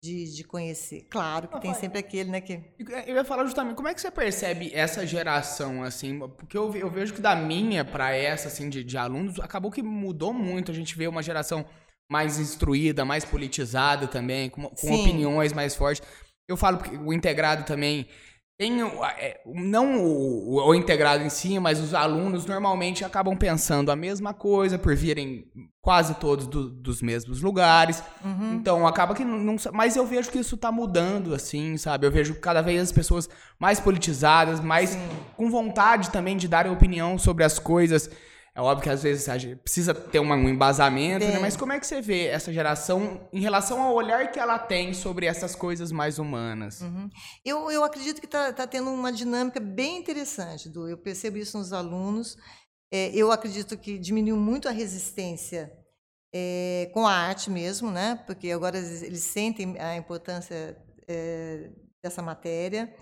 de, 0.00 0.36
de 0.36 0.44
conhecer. 0.44 1.08
Claro 1.10 1.48
que 1.48 1.60
tem 1.60 1.74
sempre 1.74 1.98
aquele, 1.98 2.30
né, 2.30 2.40
que... 2.40 2.62
Eu 3.04 3.16
ia 3.16 3.24
falar 3.24 3.44
justamente, 3.44 3.74
como 3.74 3.88
é 3.88 3.94
que 3.94 4.00
você 4.00 4.12
percebe 4.12 4.70
essa 4.72 5.04
geração, 5.04 5.82
assim? 5.82 6.20
Porque 6.20 6.56
eu, 6.56 6.72
eu 6.76 6.88
vejo 6.88 7.14
que 7.14 7.20
da 7.20 7.34
minha 7.34 7.84
para 7.84 8.14
essa, 8.14 8.46
assim, 8.46 8.68
de, 8.68 8.84
de 8.84 8.96
alunos, 8.96 9.40
acabou 9.40 9.72
que 9.72 9.82
mudou 9.82 10.32
muito. 10.32 10.70
A 10.70 10.74
gente 10.74 10.96
vê 10.96 11.08
uma 11.08 11.22
geração 11.22 11.66
mais 12.08 12.38
instruída, 12.38 13.04
mais 13.04 13.24
politizada 13.24 14.06
também, 14.06 14.50
com, 14.50 14.68
com 14.68 15.00
opiniões 15.00 15.52
mais 15.52 15.74
fortes. 15.74 16.06
Eu 16.46 16.56
falo 16.56 16.78
que 16.78 16.96
o 16.96 17.12
integrado 17.12 17.64
também 17.64 18.06
tem 18.62 18.80
é, 18.80 19.40
não 19.44 20.04
o, 20.04 20.68
o, 20.68 20.72
integrado 20.72 21.24
em 21.24 21.28
si, 21.28 21.58
mas 21.58 21.80
os 21.80 21.94
alunos 21.94 22.46
normalmente 22.46 23.04
acabam 23.04 23.36
pensando 23.36 23.90
a 23.90 23.96
mesma 23.96 24.32
coisa 24.32 24.78
por 24.78 24.94
virem 24.94 25.50
quase 25.80 26.14
todos 26.14 26.46
do, 26.46 26.70
dos 26.70 27.02
mesmos 27.02 27.42
lugares. 27.42 28.00
Uhum. 28.24 28.54
Então 28.54 28.86
acaba 28.86 29.16
que 29.16 29.24
não, 29.24 29.56
mas 29.72 29.96
eu 29.96 30.06
vejo 30.06 30.30
que 30.30 30.38
isso 30.38 30.54
está 30.54 30.70
mudando 30.70 31.34
assim, 31.34 31.76
sabe? 31.76 32.06
Eu 32.06 32.12
vejo 32.12 32.36
cada 32.36 32.62
vez 32.62 32.80
as 32.80 32.92
pessoas 32.92 33.28
mais 33.58 33.80
politizadas, 33.80 34.60
mais 34.60 34.90
Sim. 34.90 35.08
com 35.36 35.50
vontade 35.50 36.10
também 36.10 36.36
de 36.36 36.46
darem 36.46 36.70
opinião 36.70 37.18
sobre 37.18 37.42
as 37.42 37.58
coisas. 37.58 38.08
É 38.54 38.60
óbvio 38.60 38.82
que 38.84 38.90
às 38.90 39.02
vezes 39.02 39.28
a 39.30 39.38
gente 39.38 39.56
precisa 39.56 39.94
ter 39.94 40.18
uma, 40.18 40.34
um 40.34 40.46
embasamento, 40.46 41.24
né? 41.24 41.38
mas 41.38 41.56
como 41.56 41.72
é 41.72 41.80
que 41.80 41.86
você 41.86 42.02
vê 42.02 42.26
essa 42.26 42.52
geração 42.52 43.26
em 43.32 43.40
relação 43.40 43.80
ao 43.80 43.94
olhar 43.94 44.30
que 44.30 44.38
ela 44.38 44.58
tem 44.58 44.92
sobre 44.92 45.24
essas 45.24 45.54
coisas 45.54 45.90
mais 45.90 46.18
humanas? 46.18 46.82
Uhum. 46.82 47.08
Eu, 47.42 47.70
eu 47.70 47.82
acredito 47.82 48.20
que 48.20 48.26
está 48.26 48.52
tá 48.52 48.66
tendo 48.66 48.90
uma 48.90 49.10
dinâmica 49.10 49.58
bem 49.58 49.96
interessante, 49.96 50.68
Du. 50.68 50.86
Eu 50.86 50.98
percebo 50.98 51.38
isso 51.38 51.56
nos 51.56 51.72
alunos. 51.72 52.36
é, 52.92 53.10
eu 53.14 53.32
acredito 53.32 53.78
que 53.78 53.98
diminuiu 53.98 54.36
muito 54.36 54.68
a 54.68 54.70
resistência 54.70 55.72
é, 56.34 56.90
com 56.92 57.06
a 57.06 57.12
arte 57.12 57.50
mesmo, 57.50 57.90
né? 57.90 58.22
Porque 58.26 58.50
agora 58.50 58.76
eles, 58.76 59.02
eles 59.02 59.22
sentem 59.22 59.78
a 59.80 59.96
importância 59.96 60.76
é, 61.08 61.70
dessa 62.02 62.20
matéria. 62.20 62.94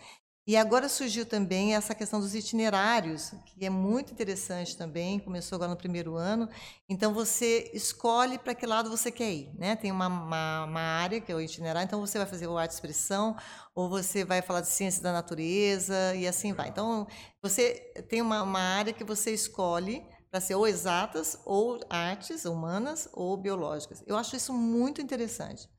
E 0.50 0.56
agora 0.56 0.88
surgiu 0.88 1.24
também 1.24 1.76
essa 1.76 1.94
questão 1.94 2.18
dos 2.18 2.34
itinerários, 2.34 3.32
que 3.46 3.64
é 3.64 3.70
muito 3.70 4.12
interessante 4.12 4.76
também, 4.76 5.20
começou 5.20 5.54
agora 5.54 5.70
no 5.70 5.76
primeiro 5.76 6.16
ano. 6.16 6.48
Então, 6.88 7.14
você 7.14 7.70
escolhe 7.72 8.36
para 8.36 8.52
que 8.52 8.66
lado 8.66 8.90
você 8.90 9.12
quer 9.12 9.32
ir. 9.32 9.54
Né? 9.56 9.76
Tem 9.76 9.92
uma, 9.92 10.08
uma, 10.08 10.64
uma, 10.64 10.80
área, 10.80 11.20
que 11.20 11.30
é 11.30 11.36
o 11.36 11.40
itinerário, 11.40 11.86
então 11.86 12.00
você 12.00 12.18
vai 12.18 12.26
fazer 12.26 12.48
o 12.48 12.58
arte 12.58 12.72
expressão, 12.72 13.36
ou 13.76 13.88
você 13.88 14.24
vai 14.24 14.42
falar 14.42 14.62
de 14.62 14.66
ciência 14.66 15.00
da 15.00 15.12
natureza, 15.12 16.16
e 16.16 16.26
assim 16.26 16.52
vai. 16.52 16.68
Então, 16.68 17.06
você 17.40 17.74
tem 18.08 18.20
uma, 18.20 18.42
uma 18.42 18.58
área 18.58 18.92
que 18.92 19.04
você 19.04 19.32
escolhe 19.32 20.04
para 20.32 20.40
ser 20.40 20.56
ou 20.56 20.66
exatas, 20.66 21.38
ou 21.44 21.78
artes 21.88 22.44
humanas, 22.44 23.08
ou 23.12 23.36
biológicas. 23.36 24.02
Eu 24.04 24.16
acho 24.16 24.34
isso 24.34 24.52
muito 24.52 25.00
interessante. 25.00 25.70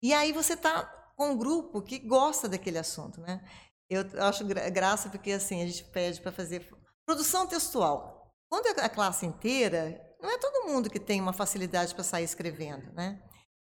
E 0.00 0.14
aí 0.14 0.32
você 0.32 0.52
está 0.52 0.84
com 1.16 1.32
um 1.32 1.36
grupo 1.36 1.82
que 1.82 1.98
gosta 1.98 2.48
daquele 2.48 2.78
assunto, 2.78 3.20
né? 3.20 3.42
Eu 3.90 4.04
acho 4.22 4.44
graça 4.44 5.08
porque 5.10 5.32
assim 5.32 5.62
a 5.62 5.66
gente 5.66 5.84
pede 5.84 6.20
para 6.20 6.30
fazer 6.30 6.64
produção 7.04 7.46
textual. 7.46 8.32
Quando 8.48 8.66
é 8.66 8.84
a 8.84 8.88
classe 8.88 9.26
inteira, 9.26 10.00
não 10.22 10.30
é 10.30 10.38
todo 10.38 10.68
mundo 10.68 10.88
que 10.88 11.00
tem 11.00 11.20
uma 11.20 11.32
facilidade 11.32 11.94
para 11.94 12.04
sair 12.04 12.24
escrevendo, 12.24 12.92
né? 12.92 13.20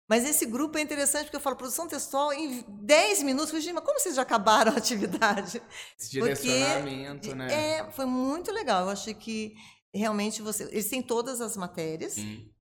Mas 0.09 0.25
esse 0.25 0.47
grupo 0.47 0.79
é 0.79 0.81
interessante 0.81 1.25
porque 1.25 1.37
eu 1.37 1.41
falo 1.41 1.57
produção 1.57 1.89
textual 1.89 2.33
em 2.33 2.65
10 2.69 3.23
minutos. 3.23 3.53
Eu 3.53 3.75
mas 3.75 3.85
como 3.85 3.99
vocês 3.99 4.15
já 4.15 4.23
acabaram 4.23 4.73
a 4.73 4.77
atividade? 4.77 5.61
Esse 5.99 6.11
direcionamento, 6.11 7.29
porque, 7.29 7.35
né? 7.35 7.79
É, 7.79 7.91
foi 7.91 8.07
muito 8.07 8.53
legal. 8.53 8.83
Eu 8.83 8.91
achei 8.91 9.15
que 9.15 9.55
realmente 9.93 10.43
você. 10.43 10.65
Eles 10.65 10.89
têm 10.89 11.03
todas 11.03 11.41
as 11.41 11.57
matérias, 11.57 12.17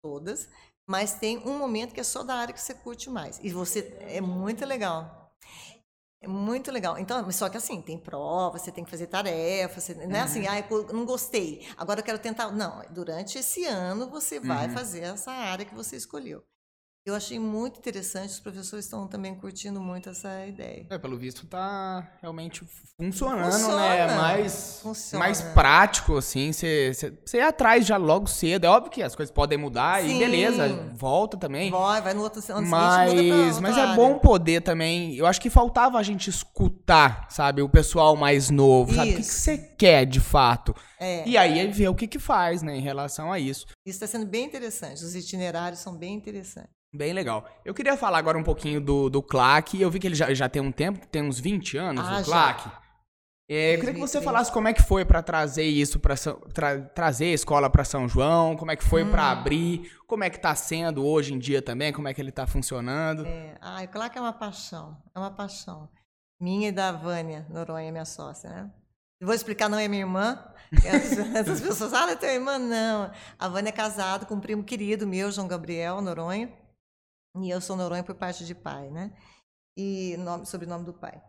todas, 0.01 0.49
mas 0.85 1.13
tem 1.13 1.37
um 1.39 1.57
momento 1.57 1.93
que 1.93 2.01
é 2.01 2.03
só 2.03 2.23
da 2.23 2.35
área 2.35 2.53
que 2.53 2.61
você 2.61 2.73
curte 2.73 3.09
mais. 3.09 3.39
E 3.41 3.49
você 3.51 3.97
é 4.01 4.19
muito 4.19 4.65
legal. 4.65 5.28
É 6.21 6.27
muito 6.27 6.69
legal. 6.69 6.97
Então, 6.97 7.31
só 7.31 7.47
que 7.47 7.55
assim, 7.55 7.81
tem 7.81 7.97
prova, 7.97 8.57
você 8.57 8.71
tem 8.71 8.83
que 8.83 8.91
fazer 8.91 9.07
tarefa, 9.07 9.79
você, 9.79 9.93
não 9.93 10.17
é 10.17 10.21
assim, 10.21 10.45
ah, 10.47 10.55
não 10.93 11.05
gostei, 11.05 11.65
agora 11.77 12.01
eu 12.01 12.03
quero 12.03 12.19
tentar. 12.19 12.51
Não, 12.51 12.83
durante 12.89 13.37
esse 13.37 13.63
ano 13.65 14.09
você 14.09 14.39
vai 14.39 14.67
uhum. 14.67 14.73
fazer 14.73 15.01
essa 15.01 15.31
área 15.31 15.65
que 15.65 15.73
você 15.73 15.95
escolheu. 15.95 16.43
Eu 17.09 17.15
achei 17.15 17.39
muito 17.39 17.79
interessante, 17.79 18.29
os 18.29 18.39
professores 18.39 18.85
estão 18.85 19.07
também 19.07 19.33
curtindo 19.33 19.81
muito 19.81 20.09
essa 20.09 20.45
ideia. 20.45 20.85
É, 20.91 20.97
pelo 20.99 21.17
visto 21.17 21.47
tá 21.47 22.07
realmente 22.21 22.63
funcionando, 22.95 23.45
né? 23.45 23.51
Funciona, 23.51 24.07
né? 24.07 24.15
Mais, 24.15 24.79
funciona. 24.83 25.25
mais 25.25 25.41
prático, 25.41 26.17
assim, 26.17 26.53
você, 26.53 26.91
ir 27.33 27.41
atrás 27.41 27.87
já 27.87 27.97
logo 27.97 28.27
cedo. 28.27 28.65
É 28.65 28.69
óbvio 28.69 28.91
que 28.91 29.01
as 29.01 29.15
coisas 29.15 29.33
podem 29.33 29.57
mudar 29.57 30.03
Sim. 30.03 30.17
e 30.17 30.19
beleza, 30.19 30.91
volta 30.93 31.35
também. 31.35 31.71
Vai, 31.71 31.99
vai 31.99 32.13
no 32.13 32.21
outro 32.21 32.43
ano 32.53 32.67
mas, 32.67 33.09
seguinte, 33.09 33.33
muda 33.33 33.53
pra 33.53 33.61
Mas 33.61 33.77
é 33.77 33.81
área. 33.81 33.95
bom 33.95 34.19
poder 34.19 34.61
também, 34.61 35.15
eu 35.15 35.25
acho 35.25 35.41
que 35.41 35.49
faltava 35.49 35.97
a 35.97 36.03
gente 36.03 36.29
escutar, 36.29 37.25
sabe, 37.31 37.63
o 37.63 37.69
pessoal 37.69 38.15
mais 38.15 38.51
novo, 38.51 38.93
sabe, 38.93 39.09
o 39.09 39.13
que, 39.13 39.15
que 39.15 39.21
Isso. 39.21 39.33
você 39.33 39.57
quer 39.57 40.05
de 40.05 40.19
fato. 40.19 40.75
É. 40.99 41.27
E 41.27 41.35
aí 41.35 41.65
ver 41.71 41.87
o 41.87 41.95
que 41.95 42.07
que 42.07 42.19
faz, 42.19 42.61
né, 42.61 42.77
em 42.77 42.81
relação 42.81 43.31
a 43.31 43.39
isso. 43.39 43.65
Isso 43.83 44.03
está 44.03 44.05
sendo 44.05 44.27
bem 44.27 44.45
interessante, 44.45 45.03
os 45.03 45.15
itinerários 45.15 45.79
são 45.79 45.97
bem 45.97 46.13
interessantes. 46.13 46.78
Bem 46.93 47.13
legal. 47.13 47.47
Eu 47.63 47.73
queria 47.73 47.95
falar 47.95 48.17
agora 48.17 48.37
um 48.37 48.43
pouquinho 48.43 48.81
do, 48.81 49.09
do 49.09 49.21
CLAC. 49.21 49.79
Eu 49.79 49.91
vi 49.91 49.99
que 49.99 50.07
ele 50.07 50.15
já, 50.15 50.33
já 50.33 50.49
tem 50.49 50.61
um 50.61 50.71
tempo, 50.71 51.05
tem 51.07 51.21
uns 51.21 51.39
20 51.39 51.77
anos, 51.77 52.07
Ah, 52.07 52.19
o. 52.21 52.23
CLAC. 52.23 52.71
É, 53.51 53.73
eu 53.75 53.79
queria 53.79 53.93
que 53.95 53.99
você 53.99 54.17
2020. 54.19 54.23
falasse 54.23 54.51
como 54.51 54.67
é 54.67 54.73
que 54.73 54.81
foi 54.83 55.03
para 55.03 55.23
trazer 55.23 55.63
isso 55.63 55.99
para 55.99 56.13
tra, 56.53 56.81
trazer 56.81 57.25
a 57.25 57.33
escola 57.33 57.67
para 57.69 57.83
São 57.83 58.07
João, 58.07 58.55
como 58.55 58.69
é 58.71 58.75
que 58.75 58.83
foi 58.83 59.03
Hum. 59.03 59.09
para 59.09 59.31
abrir, 59.31 59.91
como 60.07 60.23
é 60.23 60.29
que 60.29 60.39
tá 60.39 60.53
sendo 60.53 61.03
hoje 61.03 61.33
em 61.33 61.39
dia 61.39 61.59
também, 61.59 61.91
como 61.91 62.07
é 62.07 62.13
que 62.13 62.21
ele 62.21 62.31
tá 62.31 62.45
funcionando. 62.45 63.25
É, 63.25 63.55
ai, 63.59 63.87
claro 63.87 64.11
que 64.11 64.19
é 64.19 64.21
uma 64.21 64.33
paixão, 64.33 64.95
é 65.15 65.19
uma 65.19 65.31
paixão. 65.31 65.89
Minha 66.39 66.69
e 66.69 66.71
da 66.71 66.91
Vânia 66.91 67.45
Noronha, 67.49 67.91
minha 67.91 68.05
sócia, 68.05 68.49
né? 68.51 68.71
Vou 69.21 69.33
explicar, 69.33 69.67
não 69.67 69.77
é 69.79 69.87
minha 69.87 70.03
irmã. 70.03 70.39
As, 70.85 71.49
as 71.49 71.59
pessoas, 71.59 71.91
ah, 71.93 72.03
ela 72.03 72.11
é 72.11 72.15
tua 72.15 72.29
irmã? 72.29 72.59
Não. 72.59 73.11
A 73.39 73.47
Vânia 73.49 73.69
é 73.69 73.73
casada 73.73 74.25
com 74.27 74.35
um 74.35 74.39
primo 74.39 74.63
querido 74.63 75.07
meu, 75.07 75.31
João 75.31 75.47
Gabriel 75.47 75.99
Noronha. 76.01 76.49
E 77.41 77.49
eu 77.49 77.61
sou 77.61 77.75
Noronha 77.75 78.03
por 78.03 78.15
parte 78.15 78.45
de 78.45 78.53
pai, 78.55 78.89
né? 78.89 79.11
E 79.77 80.15
nome, 80.17 80.45
sobrenome 80.45 80.85
do 80.85 80.93
pai. 80.93 81.21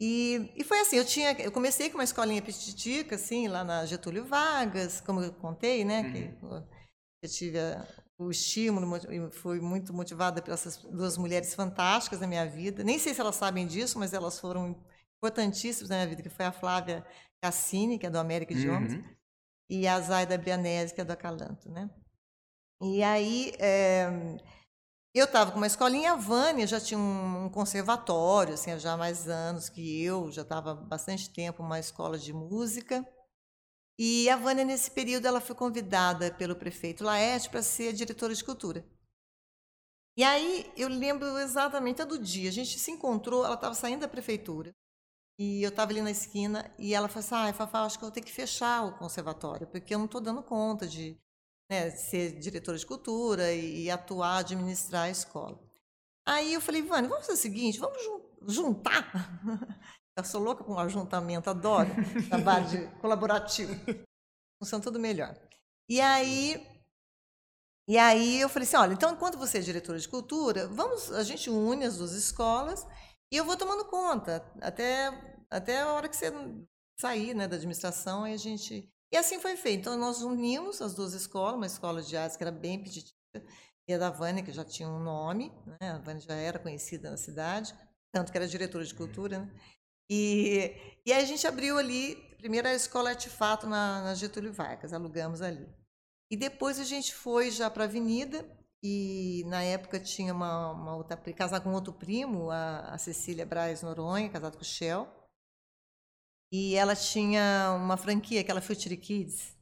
E, 0.00 0.50
e 0.56 0.64
foi 0.64 0.80
assim, 0.80 0.96
eu 0.96 1.04
tinha, 1.04 1.32
eu 1.40 1.52
comecei 1.52 1.90
com 1.90 1.98
uma 1.98 2.04
escolinha 2.04 2.40
petitica, 2.40 3.16
assim, 3.16 3.48
lá 3.48 3.62
na 3.62 3.84
Getúlio 3.84 4.24
Vargas, 4.24 5.00
como 5.00 5.20
eu 5.20 5.32
contei, 5.34 5.84
né? 5.84 6.10
Que 6.10 6.34
eu 7.22 7.28
tive 7.28 7.58
a- 7.58 7.86
o 8.18 8.30
estímulo, 8.30 8.86
e 9.10 9.30
fui 9.32 9.60
muito 9.60 9.92
motivada 9.94 10.40
por 10.42 10.52
essas 10.52 10.76
duas 10.78 11.16
mulheres 11.18 11.54
fantásticas 11.54 12.20
na 12.20 12.26
minha 12.26 12.46
vida. 12.46 12.82
Nem 12.84 12.98
sei 12.98 13.12
se 13.14 13.20
elas 13.20 13.36
sabem 13.36 13.66
disso, 13.66 13.98
mas 13.98 14.12
elas 14.14 14.38
foram 14.38 14.82
importantíssimas 15.22 15.88
na 15.90 15.96
minha 15.96 16.08
vida, 16.08 16.22
que 16.22 16.28
foi 16.30 16.44
a 16.46 16.52
Flávia 16.52 17.06
Cassini, 17.42 17.98
que 17.98 18.06
é 18.06 18.10
do 18.10 18.18
América 18.18 18.52
Idiomas, 18.54 18.92
Uhum. 18.92 19.04
e 19.70 19.86
a 19.86 20.00
Zaida 20.00 20.36
Brianese, 20.38 20.94
que 20.94 21.00
é 21.00 21.04
do 21.04 21.12
Acalanto, 21.12 21.70
né? 21.70 21.90
E 22.82 23.02
aí, 23.02 23.52
é, 23.58 24.08
eu 25.18 25.24
estava 25.24 25.50
com 25.50 25.56
uma 25.56 25.66
escolinha, 25.66 26.12
a 26.12 26.16
Vânia 26.16 26.66
já 26.66 26.80
tinha 26.80 26.98
um, 26.98 27.48
conservatório, 27.48 28.54
assim, 28.54 28.78
já 28.78 28.92
há 28.92 28.96
mais 28.96 29.28
anos 29.28 29.68
que 29.68 30.02
eu, 30.02 30.30
já 30.30 30.42
estava 30.42 30.74
bastante 30.74 31.30
tempo 31.30 31.62
uma 31.62 31.80
escola 31.80 32.16
de 32.16 32.32
música. 32.32 33.04
E 33.98 34.30
a 34.30 34.36
Vânia, 34.36 34.64
nesse 34.64 34.90
período, 34.90 35.26
ela 35.26 35.40
foi 35.40 35.56
convidada 35.56 36.32
pelo 36.32 36.54
prefeito 36.54 37.04
Laerte 37.04 37.50
para 37.50 37.62
ser 37.62 37.92
diretora 37.92 38.34
de 38.34 38.44
cultura. 38.44 38.84
E 40.16 40.22
aí, 40.22 40.72
eu 40.76 40.88
lembro 40.88 41.38
exatamente 41.38 42.04
do 42.04 42.18
dia, 42.18 42.48
a 42.48 42.52
gente 42.52 42.78
se 42.78 42.90
encontrou, 42.90 43.44
ela 43.44 43.54
estava 43.54 43.74
saindo 43.74 44.00
da 44.00 44.08
prefeitura, 44.08 44.74
e 45.38 45.62
eu 45.62 45.70
estava 45.70 45.90
ali 45.90 46.02
na 46.02 46.10
esquina, 46.10 46.72
e 46.78 46.94
ela 46.94 47.08
falou 47.08 47.20
assim, 47.20 47.34
ah, 47.34 47.52
Fafá, 47.52 47.84
acho 47.84 47.98
que 47.98 48.04
eu 48.04 48.08
vou 48.08 48.14
ter 48.14 48.20
que 48.20 48.32
fechar 48.32 48.84
o 48.84 48.98
conservatório, 48.98 49.66
porque 49.66 49.94
eu 49.94 49.98
não 49.98 50.06
estou 50.06 50.20
dando 50.20 50.42
conta 50.42 50.86
de 50.86 51.18
né, 51.70 51.90
ser 51.90 52.38
diretora 52.38 52.76
de 52.78 52.86
cultura 52.86 53.52
e, 53.52 53.84
e 53.84 53.90
atuar, 53.90 54.38
administrar 54.38 55.04
a 55.04 55.10
escola. 55.10 55.58
Aí 56.26 56.54
eu 56.54 56.60
falei, 56.60 56.82
Vânia, 56.82 57.08
vamos 57.08 57.26
fazer 57.26 57.38
o 57.38 57.42
seguinte, 57.42 57.78
vamos 57.80 58.02
jun- 58.02 58.22
juntar? 58.48 59.10
Eu 60.16 60.24
sou 60.24 60.42
louca 60.42 60.64
com 60.64 60.78
ajuntamento, 60.78 61.48
adoro 61.48 61.88
trabalho 62.28 62.68
de 62.68 62.86
colaborativo. 63.00 63.72
Funciona 64.60 64.84
tudo 64.84 65.00
melhor. 65.00 65.34
E 65.88 66.00
aí, 66.00 66.66
e 67.88 67.98
aí 67.98 68.40
eu 68.40 68.48
falei 68.48 68.68
assim, 68.68 68.76
olha, 68.76 68.92
então 68.92 69.12
enquanto 69.12 69.38
você 69.38 69.58
é 69.58 69.62
diretora 69.62 69.98
de 69.98 70.08
cultura, 70.08 70.68
vamos, 70.68 71.10
a 71.12 71.22
gente 71.24 71.50
une 71.50 71.84
as 71.84 71.96
duas 71.98 72.12
escolas 72.12 72.86
e 73.32 73.36
eu 73.36 73.44
vou 73.44 73.56
tomando 73.56 73.84
conta 73.86 74.44
até 74.60 75.10
até 75.50 75.80
a 75.80 75.92
hora 75.92 76.08
que 76.08 76.16
você 76.16 76.32
sair, 77.00 77.34
né, 77.34 77.48
da 77.48 77.56
administração, 77.56 78.24
aí 78.24 78.34
a 78.34 78.36
gente 78.36 78.88
e 79.12 79.16
assim 79.16 79.40
foi 79.40 79.56
feito. 79.56 79.80
Então 79.80 79.96
nós 79.98 80.22
unimos 80.22 80.80
as 80.80 80.94
duas 80.94 81.12
escolas, 81.12 81.56
uma 81.56 81.66
escola 81.66 82.02
de 82.02 82.16
artes 82.16 82.36
que 82.36 82.42
era 82.42 82.52
bem 82.52 82.82
petitiva 82.82 83.14
e 83.88 83.94
a 83.94 83.98
da 83.98 84.10
Vânia 84.10 84.42
que 84.42 84.52
já 84.52 84.64
tinha 84.64 84.88
um 84.88 85.02
nome, 85.02 85.52
né? 85.80 85.90
A 85.90 85.98
Vânia 85.98 86.20
já 86.20 86.34
era 86.34 86.58
conhecida 86.58 87.10
na 87.10 87.16
cidade, 87.16 87.74
tanto 88.12 88.30
que 88.30 88.38
era 88.38 88.46
diretora 88.46 88.84
de 88.84 88.94
cultura, 88.94 89.40
né? 89.40 89.50
E, 90.10 90.74
e 91.06 91.12
aí 91.12 91.22
a 91.22 91.26
gente 91.26 91.46
abriu 91.46 91.78
ali, 91.78 92.16
primeiro 92.36 92.66
a 92.66 92.74
escola 92.74 93.10
Artefato 93.10 93.66
na, 93.66 94.02
na 94.02 94.14
Getúlio 94.14 94.52
Vargas, 94.52 94.92
alugamos 94.92 95.40
ali. 95.40 95.68
E 96.30 96.36
depois 96.36 96.78
a 96.80 96.84
gente 96.84 97.14
foi 97.14 97.50
já 97.50 97.70
para 97.70 97.84
a 97.84 97.86
Avenida, 97.86 98.44
e 98.82 99.44
na 99.46 99.62
época 99.62 100.00
tinha 100.00 100.32
uma, 100.32 100.72
uma 100.72 100.96
outra, 100.96 101.16
casar 101.16 101.60
com 101.60 101.72
outro 101.72 101.92
primo, 101.92 102.50
a, 102.50 102.94
a 102.94 102.98
Cecília 102.98 103.44
Braz 103.44 103.82
Noronha, 103.82 104.30
casada 104.30 104.56
com 104.56 104.62
o 104.62 104.66
Shell. 104.66 105.06
E 106.52 106.74
ela 106.74 106.96
tinha 106.96 107.72
uma 107.76 107.96
franquia, 107.96 108.40
aquela 108.40 108.60
Future 108.60 108.96
Kids. 108.96 109.56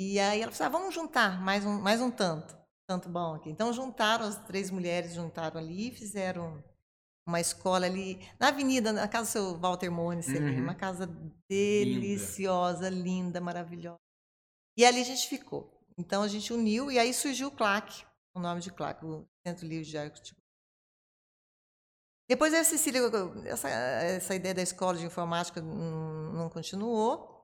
E 0.00 0.18
aí 0.18 0.40
ela 0.40 0.52
falou, 0.52 0.66
ah, 0.76 0.78
vamos 0.78 0.94
juntar 0.94 1.40
mais 1.42 1.66
um, 1.66 1.80
mais 1.80 2.00
um 2.00 2.10
tanto, 2.10 2.56
tanto 2.88 3.08
bom 3.08 3.34
aqui. 3.34 3.50
Então 3.50 3.72
juntaram, 3.72 4.24
as 4.26 4.38
três 4.46 4.70
mulheres 4.70 5.14
juntaram 5.14 5.60
ali 5.60 5.88
e 5.88 5.94
fizeram 5.94 6.62
uma 7.26 7.40
escola 7.40 7.84
ali 7.84 8.18
na 8.40 8.48
avenida, 8.48 8.92
na 8.92 9.06
casa 9.06 9.26
do 9.26 9.32
seu 9.32 9.58
Walter 9.58 9.90
ali, 9.90 10.38
Uhum. 10.38 10.62
uma 10.62 10.74
casa 10.74 11.06
deliciosa, 11.48 12.88
linda, 12.88 13.40
maravilhosa. 13.40 13.98
E 14.78 14.84
ali 14.84 15.00
a 15.00 15.04
gente 15.04 15.28
ficou. 15.28 15.68
Então 15.98 16.22
a 16.22 16.28
gente 16.28 16.52
uniu 16.52 16.90
e 16.90 16.98
aí 16.98 17.12
surgiu 17.12 17.48
o 17.48 17.50
CLAC, 17.50 18.06
o 18.34 18.40
nome 18.40 18.60
de 18.60 18.70
CLAC, 18.72 19.04
o 19.04 19.26
Centro 19.46 19.66
Livre 19.66 19.84
de 19.84 19.98
Arte. 19.98 20.36
Depois 22.28 22.52
a 22.52 22.62
Cecília, 22.64 23.00
essa, 23.46 23.68
essa 23.68 24.34
ideia 24.34 24.54
da 24.54 24.62
escola 24.62 24.98
de 24.98 25.06
informática 25.06 25.60
não 25.62 26.48
continuou. 26.50 27.36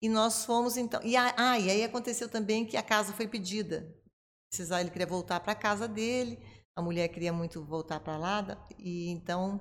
E 0.00 0.08
nós 0.08 0.44
fomos 0.44 0.76
então. 0.76 1.00
E, 1.02 1.16
a- 1.16 1.34
ah, 1.36 1.58
e 1.58 1.70
aí 1.70 1.82
aconteceu 1.84 2.28
também 2.28 2.64
que 2.66 2.76
a 2.76 2.82
casa 2.82 3.12
foi 3.12 3.26
pedida. 3.26 3.92
Precisar, 4.50 4.80
ele 4.80 4.90
queria 4.90 5.06
voltar 5.06 5.40
para 5.40 5.52
a 5.52 5.56
casa 5.56 5.88
dele, 5.88 6.38
a 6.76 6.82
mulher 6.82 7.08
queria 7.08 7.32
muito 7.32 7.64
voltar 7.64 8.00
para 8.00 8.16
lá, 8.16 8.66
e 8.78 9.10
então, 9.10 9.60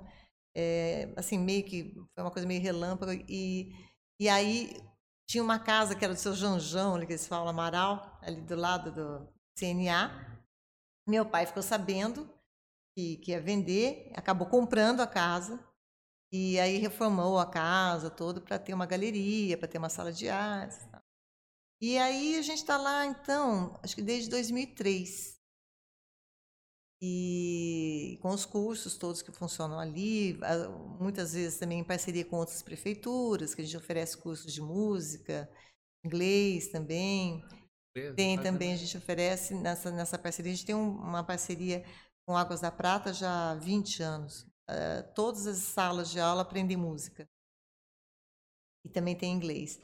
é, 0.55 1.13
assim, 1.17 1.37
meio 1.39 1.63
que 1.65 1.93
foi 2.15 2.23
uma 2.23 2.31
coisa 2.31 2.47
meio 2.47 2.61
relâmpago. 2.61 3.11
E, 3.29 3.71
e 4.19 4.29
aí 4.29 4.73
Tinha 5.29 5.43
uma 5.43 5.59
casa 5.59 5.95
que 5.95 6.03
era 6.05 6.13
do 6.13 6.19
seu 6.19 6.33
Janjão, 6.35 6.95
ali 6.95 7.05
que 7.05 7.13
eles 7.13 7.27
falam, 7.27 7.49
Amaral, 7.49 8.17
ali 8.21 8.41
do 8.41 8.55
lado 8.55 8.91
do 8.91 9.27
CNA. 9.57 10.41
Meu 11.07 11.25
pai 11.25 11.45
ficou 11.45 11.63
sabendo 11.63 12.29
que, 12.97 13.17
que 13.17 13.29
ia 13.29 13.39
vender, 13.39 14.11
acabou 14.15 14.47
comprando 14.47 15.01
a 15.01 15.07
casa 15.07 15.63
e 16.33 16.59
aí 16.59 16.79
reformou 16.79 17.37
a 17.37 17.45
casa 17.45 18.09
toda 18.09 18.41
para 18.41 18.57
ter 18.57 18.73
uma 18.73 18.87
galeria, 18.87 19.55
para 19.55 19.67
ter 19.67 19.77
uma 19.77 19.87
sala 19.87 20.11
de 20.11 20.27
artes. 20.27 20.79
E 21.79 21.95
aí 21.99 22.39
a 22.39 22.41
gente 22.41 22.57
está 22.57 22.75
lá, 22.75 23.05
então, 23.05 23.79
acho 23.83 23.95
que 23.95 24.01
desde 24.01 24.31
2003 24.31 25.37
e 26.99 28.17
com 28.19 28.29
os 28.29 28.47
cursos 28.47 28.97
todos 28.97 29.21
que 29.21 29.31
funcionam 29.31 29.77
ali, 29.79 30.35
muitas 30.99 31.33
vezes 31.33 31.59
também 31.59 31.81
em 31.81 31.83
parceria 31.83 32.25
com 32.25 32.37
outras 32.37 32.63
prefeituras, 32.63 33.53
que 33.53 33.61
a 33.61 33.63
gente 33.63 33.77
oferece 33.77 34.17
cursos 34.17 34.51
de 34.51 34.59
música, 34.59 35.47
inglês 36.03 36.69
também. 36.69 37.45
Beleza, 37.93 38.15
tem 38.15 38.41
também, 38.41 38.73
a 38.73 38.77
gente 38.77 38.97
oferece 38.97 39.53
nessa, 39.53 39.91
nessa 39.91 40.17
parceria, 40.17 40.51
a 40.51 40.55
gente 40.55 40.65
tem 40.65 40.75
uma 40.75 41.23
parceria 41.23 41.85
com 42.27 42.35
Águas 42.35 42.59
da 42.59 42.69
Prata 42.69 43.13
já 43.13 43.51
há 43.51 43.55
20 43.55 44.03
anos. 44.03 44.41
Uh, 44.69 45.13
todas 45.15 45.47
as 45.47 45.59
salas 45.59 46.11
de 46.11 46.19
aula 46.19 46.41
aprendem 46.41 46.75
música. 46.75 47.27
E 48.83 48.89
também 48.89 49.15
tem 49.15 49.31
inglês. 49.31 49.79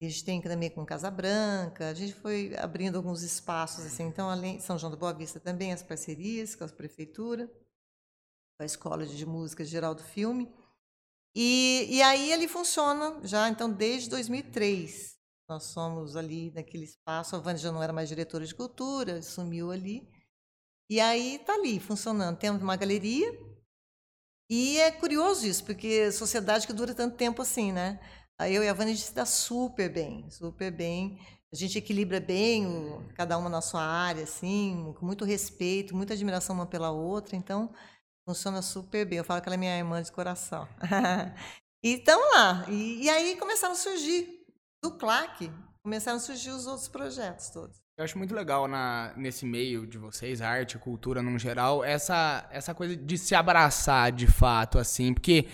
A 0.00 0.04
gente 0.04 0.24
tem 0.24 0.42
também 0.42 0.70
com 0.70 0.84
Casa 0.84 1.10
Branca, 1.10 1.88
a 1.88 1.94
gente 1.94 2.14
foi 2.14 2.54
abrindo 2.56 2.96
alguns 2.96 3.22
espaços, 3.22 3.84
assim, 3.84 4.04
então, 4.04 4.30
além 4.30 4.58
São 4.58 4.78
João 4.78 4.90
da 4.90 4.96
Boa 4.96 5.12
Vista, 5.12 5.38
também 5.38 5.74
as 5.74 5.82
parcerias 5.82 6.54
com 6.54 6.64
a 6.64 6.68
prefeitura, 6.68 7.46
com 7.46 8.62
a 8.62 8.64
Escola 8.64 9.06
de 9.06 9.26
Música 9.26 9.62
Geral 9.62 9.94
do 9.94 10.02
Filme. 10.02 10.50
E, 11.34 11.86
e 11.90 12.02
aí 12.02 12.32
ele 12.32 12.48
funciona 12.48 13.20
já, 13.26 13.48
então, 13.48 13.70
desde 13.70 14.08
2003. 14.10 15.18
Nós 15.48 15.64
somos 15.64 16.16
ali 16.16 16.50
naquele 16.52 16.84
espaço, 16.84 17.36
a 17.36 17.38
Vânia 17.38 17.58
já 17.58 17.72
não 17.72 17.82
era 17.82 17.92
mais 17.92 18.08
diretora 18.08 18.46
de 18.46 18.54
cultura, 18.54 19.22
sumiu 19.22 19.70
ali. 19.70 20.08
E 20.90 21.00
aí 21.00 21.36
está 21.36 21.54
ali, 21.54 21.78
funcionando. 21.78 22.36
Temos 22.36 22.60
uma 22.60 22.76
galeria, 22.76 23.32
e 24.50 24.80
é 24.80 24.90
curioso 24.90 25.46
isso, 25.46 25.62
porque 25.64 26.10
sociedade 26.10 26.66
que 26.66 26.72
dura 26.72 26.92
tanto 26.92 27.16
tempo 27.16 27.40
assim, 27.40 27.70
né? 27.70 28.00
Eu 28.48 28.64
e 28.64 28.68
a 28.68 28.72
Vânia, 28.72 28.92
a 28.92 28.96
gente 28.96 29.06
se 29.06 29.14
dá 29.14 29.24
super 29.24 29.88
bem, 29.88 30.28
super 30.28 30.72
bem. 30.72 31.20
A 31.52 31.56
gente 31.56 31.78
equilibra 31.78 32.18
bem, 32.18 32.66
o, 32.66 33.08
cada 33.14 33.38
uma 33.38 33.48
na 33.48 33.60
sua 33.60 33.82
área, 33.82 34.24
assim, 34.24 34.92
com 34.98 35.06
muito 35.06 35.24
respeito, 35.24 35.94
muita 35.94 36.14
admiração 36.14 36.56
uma 36.56 36.66
pela 36.66 36.90
outra. 36.90 37.36
Então, 37.36 37.72
funciona 38.28 38.60
super 38.60 39.06
bem. 39.06 39.18
Eu 39.18 39.24
falo 39.24 39.40
que 39.40 39.48
ela 39.48 39.54
é 39.54 39.58
minha 39.58 39.78
irmã 39.78 40.02
de 40.02 40.10
coração. 40.10 40.66
e 41.84 41.94
estamos 41.94 42.28
lá. 42.32 42.66
E, 42.68 43.04
e, 43.04 43.08
aí 43.08 43.36
começaram 43.36 43.74
a 43.74 43.76
surgir, 43.76 44.44
do 44.82 44.98
CLAC, 44.98 45.48
começaram 45.80 46.16
a 46.16 46.20
surgir 46.20 46.50
os 46.50 46.66
outros 46.66 46.88
projetos 46.88 47.50
todos. 47.50 47.80
Eu 48.00 48.04
acho 48.04 48.16
muito 48.16 48.34
legal 48.34 48.66
na, 48.66 49.12
nesse 49.14 49.44
meio 49.44 49.86
de 49.86 49.98
vocês, 49.98 50.40
arte, 50.40 50.78
cultura 50.78 51.22
no 51.22 51.38
geral, 51.38 51.84
essa, 51.84 52.48
essa 52.50 52.72
coisa 52.72 52.96
de 52.96 53.18
se 53.18 53.34
abraçar 53.34 54.10
de 54.10 54.26
fato, 54.26 54.78
assim, 54.78 55.12
porque 55.12 55.44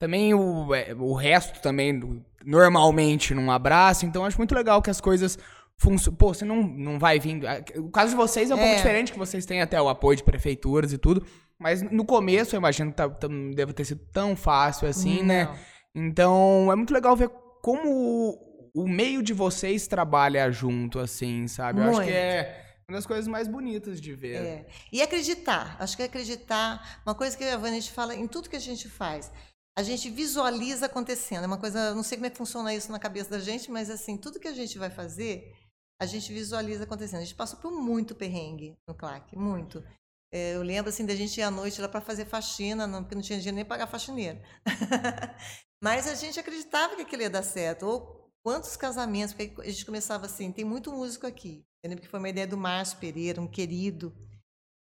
também 0.00 0.34
o, 0.34 0.74
é, 0.74 0.92
o 0.98 1.14
resto 1.14 1.62
também 1.62 2.20
normalmente 2.44 3.32
não 3.32 3.52
abraça, 3.52 4.04
então 4.04 4.24
acho 4.24 4.36
muito 4.36 4.52
legal 4.52 4.82
que 4.82 4.90
as 4.90 5.00
coisas 5.00 5.38
funcionam. 5.76 6.16
Pô, 6.16 6.34
você 6.34 6.44
não, 6.44 6.64
não 6.64 6.98
vai 6.98 7.20
vir. 7.20 7.40
O 7.76 7.88
caso 7.88 8.10
de 8.10 8.16
vocês 8.16 8.50
é 8.50 8.54
um 8.56 8.58
é. 8.58 8.62
pouco 8.62 8.76
diferente, 8.78 9.12
que 9.12 9.18
vocês 9.18 9.46
têm 9.46 9.62
até 9.62 9.80
o 9.80 9.88
apoio 9.88 10.16
de 10.16 10.24
prefeituras 10.24 10.92
e 10.92 10.98
tudo. 10.98 11.24
Mas 11.56 11.82
no 11.82 12.04
começo, 12.04 12.56
eu 12.56 12.58
imagino 12.58 12.90
que 12.90 12.96
tá, 12.96 13.08
tá, 13.08 13.28
deve 13.54 13.72
ter 13.72 13.84
sido 13.84 14.00
tão 14.12 14.34
fácil 14.34 14.88
assim, 14.88 15.20
não. 15.20 15.26
né? 15.26 15.48
Então, 15.94 16.68
é 16.72 16.74
muito 16.74 16.92
legal 16.92 17.14
ver 17.14 17.30
como 17.62 18.51
o, 18.74 18.88
meio 18.88 19.22
de 19.22 19.32
vocês 19.32 19.86
trabalha 19.86 20.50
junto, 20.50 20.98
assim, 20.98 21.48
sabe? 21.48 21.80
Eu 21.80 21.90
acho 21.90 22.02
que 22.02 22.10
é 22.10 22.74
uma 22.88 22.96
das 22.96 23.06
coisas 23.06 23.26
mais 23.26 23.48
bonitas 23.48 24.00
de 24.00 24.14
ver. 24.14 24.42
É. 24.42 24.66
E 24.92 25.00
acreditar. 25.00 25.76
Acho 25.78 25.96
que 25.96 26.02
acreditar. 26.02 27.02
Uma 27.06 27.14
coisa 27.14 27.36
que 27.36 27.44
a 27.44 27.56
Vanessa 27.56 27.92
fala 27.92 28.14
em 28.14 28.26
tudo 28.26 28.50
que 28.50 28.56
a 28.56 28.60
gente 28.60 28.88
faz 28.88 29.30
a 29.76 29.82
gente 29.82 30.10
visualiza 30.10 30.86
acontecendo. 30.86 31.44
É 31.44 31.46
uma 31.46 31.58
coisa, 31.58 31.94
não 31.94 32.02
sei 32.02 32.18
como 32.18 32.26
é 32.26 32.30
que 32.30 32.36
funciona 32.36 32.74
isso 32.74 32.92
na 32.92 32.98
cabeça 32.98 33.30
da 33.30 33.38
gente, 33.38 33.70
mas 33.70 33.88
assim, 33.90 34.16
tudo 34.16 34.38
que 34.38 34.48
a 34.48 34.52
gente 34.52 34.78
vai 34.78 34.90
fazer, 34.90 35.54
a 36.00 36.06
gente 36.06 36.32
visualiza 36.32 36.84
acontecendo. 36.84 37.20
A 37.20 37.24
gente 37.24 37.34
passou 37.34 37.58
por 37.58 37.72
muito 37.72 38.14
perrengue 38.14 38.76
no 38.86 38.94
CLAC, 38.94 39.36
muito. 39.36 39.82
É, 40.30 40.54
eu 40.54 40.62
lembro 40.62 40.90
assim 40.90 41.06
da 41.06 41.14
gente 41.14 41.38
ir 41.38 41.42
à 41.42 41.50
noite 41.50 41.80
lá 41.80 41.88
para 41.88 42.00
fazer 42.00 42.26
faxina, 42.26 42.86
não, 42.86 43.02
porque 43.02 43.14
não 43.14 43.22
tinha 43.22 43.38
dinheiro 43.38 43.56
nem 43.56 43.64
pagar 43.64 43.86
faxineiro. 43.86 44.40
mas 45.82 46.06
a 46.06 46.14
gente 46.14 46.38
acreditava 46.38 46.96
que 46.96 47.02
aquilo 47.02 47.22
ia 47.22 47.30
dar 47.30 47.42
certo. 47.42 47.86
Ou 47.86 48.21
quantos 48.44 48.76
casamentos, 48.76 49.34
porque 49.34 49.60
a 49.60 49.70
gente 49.70 49.86
começava 49.86 50.26
assim, 50.26 50.52
tem 50.52 50.64
muito 50.64 50.92
músico 50.92 51.26
aqui. 51.26 51.64
Eu 51.82 51.88
lembro 51.88 52.02
que 52.02 52.08
foi 52.08 52.18
uma 52.18 52.28
ideia 52.28 52.46
do 52.46 52.56
Márcio 52.56 52.98
Pereira, 52.98 53.40
um 53.40 53.46
querido, 53.46 54.14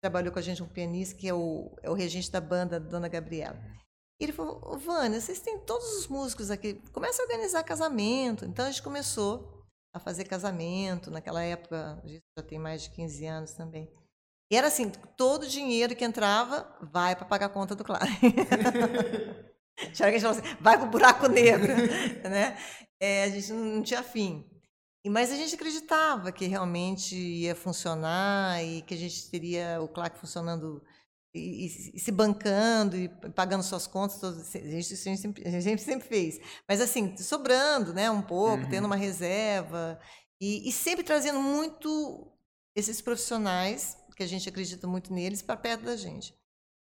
trabalhou 0.01 0.31
com 0.31 0.39
a 0.39 0.41
gente, 0.41 0.61
um 0.61 0.67
pianista, 0.67 1.15
que 1.15 1.27
é 1.27 1.33
o, 1.33 1.75
é 1.81 1.89
o 1.89 1.93
regente 1.93 2.31
da 2.31 2.41
banda, 2.41 2.79
Dona 2.79 3.07
Gabriela. 3.07 3.59
E 4.19 4.25
ele 4.25 4.33
falou, 4.33 4.77
Vânia, 4.77 5.19
vocês 5.19 5.39
têm 5.39 5.59
todos 5.59 5.87
os 5.97 6.07
músicos 6.07 6.51
aqui, 6.51 6.75
começa 6.91 7.21
a 7.21 7.25
organizar 7.25 7.63
casamento. 7.63 8.45
Então 8.45 8.65
a 8.65 8.71
gente 8.71 8.83
começou 8.83 9.63
a 9.93 9.99
fazer 9.99 10.25
casamento, 10.25 11.11
naquela 11.11 11.43
época, 11.43 12.01
já 12.37 12.43
tem 12.43 12.59
mais 12.59 12.83
de 12.83 12.89
15 12.91 13.25
anos 13.25 13.51
também. 13.53 13.89
E 14.51 14.55
era 14.55 14.67
assim, 14.67 14.89
todo 15.17 15.43
o 15.43 15.47
dinheiro 15.47 15.95
que 15.95 16.03
entrava 16.03 16.67
vai 16.81 17.15
para 17.15 17.25
pagar 17.25 17.45
a 17.47 17.49
conta 17.49 17.75
do 17.75 17.83
Claro. 17.83 18.05
Tinha 19.75 19.91
que 19.93 20.03
a 20.03 20.11
gente 20.11 20.21
falava 20.21 20.39
assim, 20.39 20.57
vai 20.61 20.77
para 20.77 20.87
o 20.87 20.91
buraco 20.91 21.27
negro, 21.27 21.73
né? 22.29 22.57
É, 22.99 23.23
a 23.23 23.29
gente 23.29 23.51
não 23.51 23.81
tinha 23.81 24.03
fim. 24.03 24.45
Mas 25.05 25.31
a 25.31 25.35
gente 25.35 25.55
acreditava 25.55 26.31
que 26.31 26.45
realmente 26.45 27.15
ia 27.15 27.55
funcionar 27.55 28.63
e 28.63 28.81
que 28.83 28.93
a 28.93 28.97
gente 28.97 29.29
teria 29.29 29.81
o 29.81 29.87
CLAC 29.87 30.17
funcionando 30.17 30.81
e, 31.35 31.65
e, 31.95 31.99
se 31.99 32.11
bancando 32.11 32.95
e 32.95 33.09
pagando 33.09 33.63
suas 33.63 33.87
contas, 33.87 34.19
todas, 34.19 34.55
a, 34.55 34.59
gente, 34.59 34.93
a, 34.93 34.95
gente 34.95 35.17
sempre, 35.17 35.47
a 35.47 35.51
gente 35.59 35.81
sempre 35.81 36.07
fez. 36.07 36.39
Mas 36.69 36.79
assim, 36.79 37.17
sobrando 37.17 37.93
né, 37.93 38.09
um 38.09 38.21
pouco, 38.21 38.63
uhum. 38.63 38.69
tendo 38.69 38.85
uma 38.85 38.95
reserva 38.95 39.99
e, 40.39 40.69
e, 40.69 40.71
sempre 40.71 41.03
trazendo 41.03 41.41
muito 41.41 42.31
esses 42.75 43.01
profissionais, 43.01 43.97
que 44.15 44.23
a 44.23 44.27
gente 44.27 44.47
acredita 44.47 44.87
muito 44.87 45.11
neles, 45.11 45.41
para 45.41 45.57
perto 45.57 45.83
da 45.83 45.95
gente. 45.95 46.33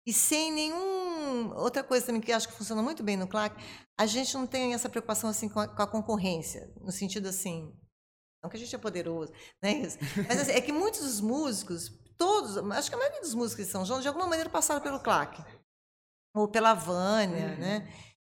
E 0.06 0.12
sem 0.12 0.52
nenhum. 0.52 1.13
Outra 1.56 1.82
coisa 1.82 2.06
também 2.06 2.20
que 2.20 2.32
acho 2.32 2.48
que 2.48 2.54
funciona 2.54 2.82
muito 2.82 3.02
bem 3.02 3.16
no 3.16 3.28
CLAC, 3.28 3.56
a 3.98 4.06
gente 4.06 4.34
não 4.34 4.46
tem 4.46 4.74
essa 4.74 4.88
preocupação 4.88 5.30
assim 5.30 5.48
com 5.48 5.60
a, 5.60 5.68
com 5.68 5.82
a 5.82 5.86
concorrência, 5.86 6.72
no 6.80 6.92
sentido 6.92 7.28
assim. 7.28 7.72
Não 8.42 8.50
que 8.50 8.56
a 8.56 8.60
gente 8.60 8.74
é 8.74 8.78
poderoso, 8.78 9.32
não 9.62 9.70
é 9.70 9.72
isso. 9.72 9.98
Mas 10.28 10.40
assim, 10.40 10.52
é 10.52 10.60
que 10.60 10.72
muitos 10.72 11.00
dos 11.00 11.20
músicos 11.20 11.90
todos, 12.16 12.56
acho 12.72 12.88
que 12.88 12.94
a 12.94 12.98
maioria 12.98 13.20
dos 13.20 13.34
músicos 13.34 13.66
de 13.66 13.72
São 13.72 13.84
João, 13.84 14.00
de 14.00 14.08
alguma 14.08 14.26
maneira 14.26 14.50
passaram 14.50 14.80
pelo 14.80 15.00
claque. 15.00 15.42
Ou 16.34 16.48
pela 16.48 16.74
Vânia, 16.74 17.52
uhum. 17.52 17.58
né? 17.58 17.94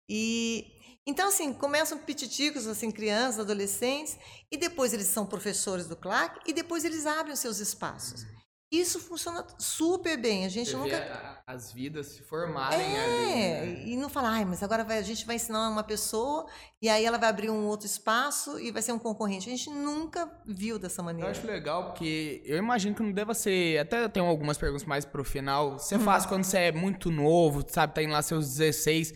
E 0.10 0.76
então, 1.08 1.28
assim, 1.28 1.54
começam 1.54 2.00
pititicos, 2.00 2.66
assim, 2.66 2.90
crianças, 2.90 3.40
adolescentes, 3.40 4.18
e 4.52 4.58
depois 4.58 4.92
eles 4.92 5.06
são 5.08 5.26
professores 5.26 5.88
do 5.88 5.96
CLAC, 5.96 6.40
e 6.48 6.54
depois 6.54 6.84
eles 6.84 7.06
abrem 7.06 7.34
os 7.34 7.40
seus 7.40 7.60
espaços. 7.60 8.26
Isso 8.72 9.00
funciona 9.00 9.46
super 9.60 10.18
bem. 10.18 10.46
A 10.46 10.50
gente 10.50 10.72
Você 10.72 10.78
nunca. 10.78 11.44
as 11.46 11.72
vidas 11.72 12.08
se 12.08 12.24
formarem 12.24 12.80
é, 12.80 13.04
ali. 13.04 13.74
Né? 13.74 13.84
E 13.86 13.98
não 13.98 14.10
falar, 14.10 14.46
mas 14.46 14.64
agora 14.64 14.84
vai, 14.84 14.98
a 14.98 15.04
gente 15.04 15.26
vai 15.26 15.36
ensinar 15.36 15.70
uma 15.70 15.84
pessoa 15.84 16.48
e 16.82 16.90
aí 16.90 17.06
ela 17.06 17.18
vai 17.18 17.30
abrir 17.30 17.50
um 17.50 17.66
outro 17.66 17.86
espaço 17.86 18.60
e 18.60 18.72
vai 18.72 18.82
ser 18.82 18.92
um 18.92 19.00
concorrente. 19.00 19.48
A 19.48 19.52
gente 19.52 19.70
nunca 19.70 20.30
viu 20.46 20.80
dessa 20.80 21.04
maneira. 21.04 21.28
Eu 21.28 21.32
acho 21.32 21.46
legal, 21.46 21.86
porque 21.86 22.42
eu 22.46 22.58
imagino 22.58 22.96
que 22.96 23.04
não 23.04 23.12
deva 23.12 23.34
ser. 23.34 23.80
Até 23.80 24.08
tenho 24.10 24.26
algumas 24.26 24.58
perguntas 24.58 24.86
mais 24.86 25.06
pro 25.06 25.24
final. 25.24 25.78
Você 25.78 26.00
faz 26.00 26.24
uhum. 26.24 26.30
quando 26.30 26.44
você 26.44 26.58
é 26.58 26.72
muito 26.72 27.12
novo, 27.12 27.64
sabe? 27.68 27.94
Tá 27.94 28.02
indo 28.02 28.14
lá 28.14 28.22
seus 28.22 28.48
16. 28.56 29.14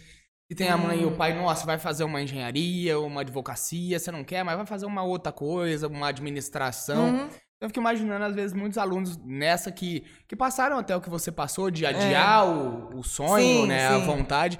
E 0.51 0.55
tem 0.55 0.67
a 0.67 0.77
mãe 0.77 1.03
e 1.03 1.05
o 1.05 1.15
pai, 1.15 1.35
nossa, 1.35 1.63
vai 1.63 1.77
fazer 1.77 2.03
uma 2.03 2.19
engenharia, 2.21 2.99
uma 2.99 3.21
advocacia, 3.21 3.99
você 3.99 4.11
não 4.11 4.23
quer, 4.23 4.43
mas 4.43 4.57
vai 4.57 4.65
fazer 4.65 4.87
uma 4.87 5.03
outra 5.03 5.31
coisa, 5.31 5.87
uma 5.87 6.07
administração. 6.07 7.09
Uhum. 7.09 7.29
Eu 7.61 7.67
fico 7.67 7.79
imaginando, 7.81 8.23
às 8.23 8.33
vezes, 8.33 8.53
muitos 8.53 8.77
alunos 8.77 9.17
nessa 9.17 9.69
que, 9.71 10.05
que 10.27 10.35
passaram 10.35 10.77
até 10.77 10.95
o 10.95 11.01
que 11.01 11.09
você 11.09 11.29
passou, 11.29 11.69
de 11.69 11.85
adiar 11.85 12.45
é. 12.45 12.49
o, 12.49 12.99
o 12.99 13.03
sonho, 13.03 13.63
sim, 13.63 13.67
né? 13.67 13.89
Sim. 13.89 13.95
A 13.95 13.97
vontade. 14.05 14.59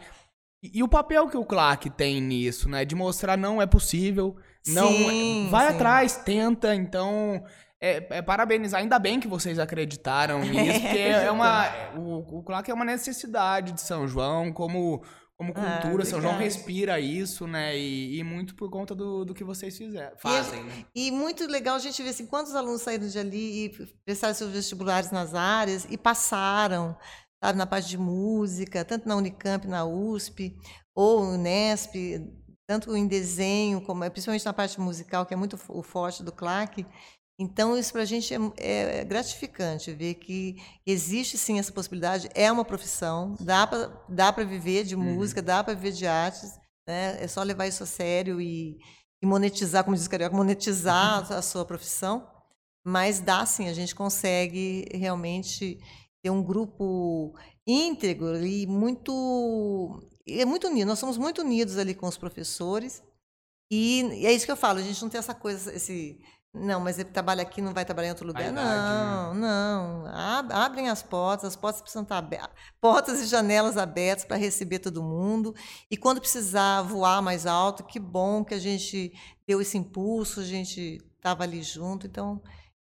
E, 0.61 0.79
e, 0.79 0.83
o 0.83 0.87
papel 0.87 1.29
que 1.29 1.37
o 1.37 1.45
Clark 1.45 1.89
tem 1.91 2.19
nisso, 2.19 2.67
né? 2.67 2.83
De 2.83 2.95
mostrar 2.95 3.37
não 3.37 3.61
é 3.61 3.65
possível, 3.65 4.35
não 4.67 4.89
sim, 4.89 5.47
vai 5.49 5.67
atrás, 5.67 6.17
tenta, 6.17 6.75
então. 6.75 7.43
É, 7.81 8.17
é, 8.17 8.21
parabenizar, 8.21 8.81
ainda 8.81 8.99
bem 8.99 9.21
que 9.21 9.27
vocês 9.29 9.57
acreditaram 9.57 10.41
nisso, 10.43 10.81
porque 10.81 10.97
é, 10.97 11.23
é 11.23 11.31
uma. 11.31 11.69
O, 11.95 12.39
o 12.39 12.43
Clark 12.43 12.69
é 12.69 12.73
uma 12.73 12.83
necessidade 12.83 13.71
de 13.71 13.79
São 13.79 14.05
João, 14.05 14.51
como 14.51 15.01
como 15.39 15.53
ah, 15.55 15.79
cultura, 15.81 16.03
ah, 16.03 16.05
São 16.05 16.21
João 16.21 16.37
respira 16.37 16.99
isso, 16.99 17.47
né? 17.47 17.77
E, 17.77 18.19
e, 18.19 18.23
muito 18.25 18.53
por 18.55 18.69
conta 18.69 18.93
do, 18.93 19.23
do 19.23 19.33
que 19.33 19.41
vocês 19.41 19.77
fizeram, 19.77 20.17
fazem, 20.17 20.59
e, 20.59 20.63
né? 20.63 20.85
E 20.93 21.11
muito 21.11 21.47
legal 21.47 21.77
a 21.77 21.79
gente 21.79 22.03
ver 22.03 22.09
assim, 22.09 22.25
quantos 22.25 22.53
alunos 22.53 22.81
saíram 22.81 23.07
de 23.07 23.17
ali 23.17 23.65
e 23.65 23.69
prestaram 24.03 24.33
seus 24.33 24.51
vestibulares 24.51 25.11
nas 25.11 25.33
áreas 25.33 25.87
e 25.89 25.97
passaram, 25.97 26.93
sabe, 27.41 27.57
na 27.57 27.65
parte 27.65 27.87
de 27.87 27.97
música, 27.97 28.83
tanto 28.83 29.07
na 29.07 29.15
Unicamp, 29.15 29.65
na 29.65 29.85
USP, 29.85 30.57
ou 30.93 31.23
no 31.23 31.35
Unesp, 31.35 31.95
tanto 32.67 32.93
em 32.97 33.07
desenho, 33.07 33.79
como 33.79 34.11
principalmente 34.11 34.45
na 34.45 34.51
parte 34.51 34.77
musical, 34.81 35.25
que 35.25 35.33
é 35.33 35.37
muito 35.37 35.57
o 35.69 35.81
forte 35.81 36.21
do 36.21 36.33
Clark. 36.33 36.85
Então, 37.41 37.77
isso 37.77 37.93
para 37.93 38.01
a 38.01 38.05
gente 38.05 38.33
é, 38.33 38.99
é, 38.99 39.05
gratificante 39.05 39.93
ver 39.93 40.15
que 40.15 40.57
existe 40.85 41.37
sim 41.37 41.57
essa 41.57 41.71
possibilidade, 41.71 42.29
é 42.35 42.51
uma 42.51 42.65
profissão, 42.65 43.33
dá 43.39 43.65
para 43.65 43.87
dá 44.09 44.29
viver 44.31 44.83
de 44.83 44.93
uhum. 44.93 45.15
música, 45.15 45.41
dá 45.41 45.63
para 45.63 45.73
viver 45.73 45.93
de 45.93 46.05
artes, 46.05 46.59
né? 46.85 47.17
é 47.23 47.27
só 47.29 47.41
levar 47.41 47.65
isso 47.65 47.81
a 47.81 47.85
sério 47.85 48.41
e, 48.41 48.77
e 49.21 49.25
monetizar, 49.25 49.85
como 49.85 49.95
diz 49.95 50.05
o 50.05 50.09
Carioca, 50.09 50.35
monetizar 50.35 51.31
a 51.31 51.41
sua 51.41 51.63
profissão, 51.63 52.27
mas 52.85 53.21
dá 53.21 53.45
sim, 53.45 53.69
a 53.69 53.73
gente 53.73 53.95
consegue 53.95 54.85
realmente 54.91 55.79
ter 56.21 56.29
um 56.29 56.43
grupo 56.43 57.33
íntegro 57.65 58.45
e 58.45 58.67
muito 58.67 60.03
é 60.27 60.43
muito 60.43 60.67
unido. 60.67 60.89
Nós 60.89 60.99
somos 60.99 61.17
muito 61.17 61.41
unidos 61.41 61.77
ali 61.77 61.95
com 61.95 62.07
os 62.07 62.17
professores 62.17 63.01
e, 63.71 64.01
e 64.01 64.25
é 64.25 64.33
isso 64.33 64.45
que 64.45 64.51
eu 64.51 64.57
falo. 64.57 64.79
A 64.79 64.81
gente 64.81 65.01
não 65.01 65.09
tem 65.09 65.19
essa 65.19 65.33
coisa, 65.33 65.73
esse 65.73 66.19
não, 66.53 66.79
mas 66.79 66.97
ele 66.97 67.09
trabalha 67.09 67.43
aqui, 67.43 67.61
não 67.61 67.73
vai 67.73 67.85
trabalhar 67.85 68.07
em 68.07 68.11
outro 68.11 68.25
lugar. 68.25 68.51
Não, 68.51 69.33
né? 69.35 69.39
não. 69.39 70.05
Abrem 70.51 70.89
as 70.89 71.03
portas, 71.03 71.49
as 71.49 71.55
portas 71.55 71.81
precisam 71.81 72.01
estar 72.01 72.17
abertas. 72.17 72.49
Portas 72.81 73.21
e 73.21 73.27
janelas 73.27 73.77
abertas 73.77 74.25
para 74.25 74.35
receber 74.35 74.79
todo 74.79 75.03
mundo. 75.03 75.53
E 75.91 75.95
quando 75.95 76.19
precisar 76.19 76.81
voar 76.81 77.21
mais 77.21 77.45
alto, 77.45 77.83
que 77.83 77.99
bom 77.99 78.43
que 78.43 78.55
a 78.55 78.59
gente 78.59 79.13
deu 79.47 79.61
esse 79.61 79.77
impulso, 79.77 80.39
a 80.39 80.43
gente 80.43 80.97
estava 81.17 81.43
ali 81.43 81.61
junto. 81.61 82.07
Então, 82.07 82.41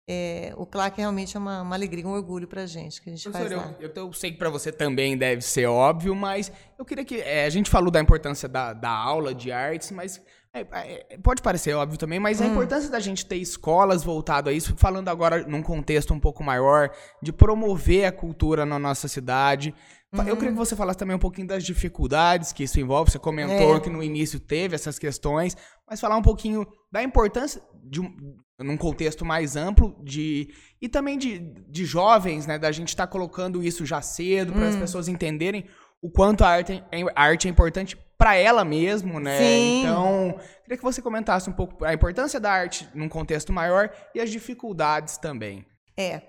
é, 0.06 0.52
o 0.58 0.66
Clark 0.66 0.98
realmente 0.98 1.34
é 1.34 1.40
uma, 1.40 1.62
uma, 1.62 1.74
alegria, 1.74 2.06
um 2.06 2.12
orgulho 2.12 2.46
para 2.46 2.62
a 2.62 2.66
gente 2.66 3.00
que 3.00 3.08
a 3.08 3.12
gente 3.14 3.22
Professor, 3.30 3.58
faz 3.58 3.70
lá. 3.70 3.76
Eu, 3.80 3.90
eu, 3.94 4.12
sei 4.12 4.30
que 4.32 4.36
para 4.36 4.50
você 4.50 4.70
também 4.70 5.16
deve 5.16 5.40
ser 5.40 5.64
óbvio, 5.64 6.14
mas 6.14 6.52
eu 6.78 6.84
queria 6.84 7.04
que 7.04 7.18
é, 7.22 7.46
a 7.46 7.50
gente 7.50 7.70
falou 7.70 7.90
da 7.90 7.98
importância 7.98 8.46
da, 8.46 8.74
da 8.74 8.90
aula 8.90 9.34
de 9.34 9.50
artes, 9.50 9.90
mas 9.90 10.20
é, 10.54 11.06
é, 11.10 11.18
pode 11.18 11.42
parecer 11.42 11.74
óbvio 11.74 11.98
também, 11.98 12.20
mas 12.20 12.40
hum. 12.40 12.44
a 12.44 12.46
importância 12.46 12.88
da 12.88 13.00
gente 13.00 13.26
ter 13.26 13.36
escolas 13.36 14.04
voltado 14.04 14.48
a 14.48 14.52
isso, 14.52 14.74
falando 14.76 15.08
agora 15.08 15.44
num 15.46 15.62
contexto 15.62 16.14
um 16.14 16.20
pouco 16.20 16.44
maior, 16.44 16.90
de 17.20 17.32
promover 17.32 18.04
a 18.04 18.12
cultura 18.12 18.64
na 18.64 18.78
nossa 18.78 19.08
cidade. 19.08 19.74
Eu 20.12 20.36
queria 20.36 20.36
que 20.36 20.58
uhum. 20.58 20.64
você 20.64 20.76
falasse 20.76 20.98
também 20.98 21.16
um 21.16 21.18
pouquinho 21.18 21.48
das 21.48 21.64
dificuldades 21.64 22.52
que 22.52 22.62
isso 22.62 22.78
envolve. 22.78 23.10
Você 23.10 23.18
comentou 23.18 23.76
é. 23.76 23.80
que 23.80 23.90
no 23.90 24.00
início 24.00 24.38
teve 24.38 24.76
essas 24.76 24.96
questões, 24.96 25.56
mas 25.90 26.00
falar 26.00 26.16
um 26.16 26.22
pouquinho 26.22 26.64
da 26.90 27.02
importância 27.02 27.60
de 27.82 28.00
um, 28.00 28.16
num 28.60 28.76
contexto 28.76 29.24
mais 29.24 29.56
amplo 29.56 30.00
de 30.04 30.54
e 30.80 30.88
também 30.88 31.18
de, 31.18 31.40
de 31.68 31.84
jovens, 31.84 32.46
né, 32.46 32.58
da 32.58 32.70
gente 32.70 32.90
estar 32.90 33.06
tá 33.06 33.10
colocando 33.10 33.62
isso 33.62 33.84
já 33.84 34.00
cedo 34.00 34.52
para 34.52 34.68
as 34.68 34.76
hum. 34.76 34.80
pessoas 34.80 35.08
entenderem 35.08 35.64
o 36.04 36.10
quanto 36.10 36.44
a 36.44 36.48
arte, 36.48 36.84
é, 36.92 37.00
a 37.16 37.22
arte 37.22 37.48
é 37.48 37.50
importante 37.50 37.96
para 38.18 38.36
ela 38.36 38.62
mesmo, 38.62 39.18
né? 39.18 39.38
Sim. 39.38 39.80
Então, 39.80 40.38
queria 40.62 40.76
que 40.76 40.82
você 40.82 41.00
comentasse 41.00 41.48
um 41.48 41.52
pouco 41.54 41.82
a 41.82 41.94
importância 41.94 42.38
da 42.38 42.52
arte 42.52 42.86
num 42.94 43.08
contexto 43.08 43.54
maior 43.54 43.90
e 44.14 44.20
as 44.20 44.28
dificuldades 44.28 45.16
também. 45.16 45.64
É. 45.96 46.20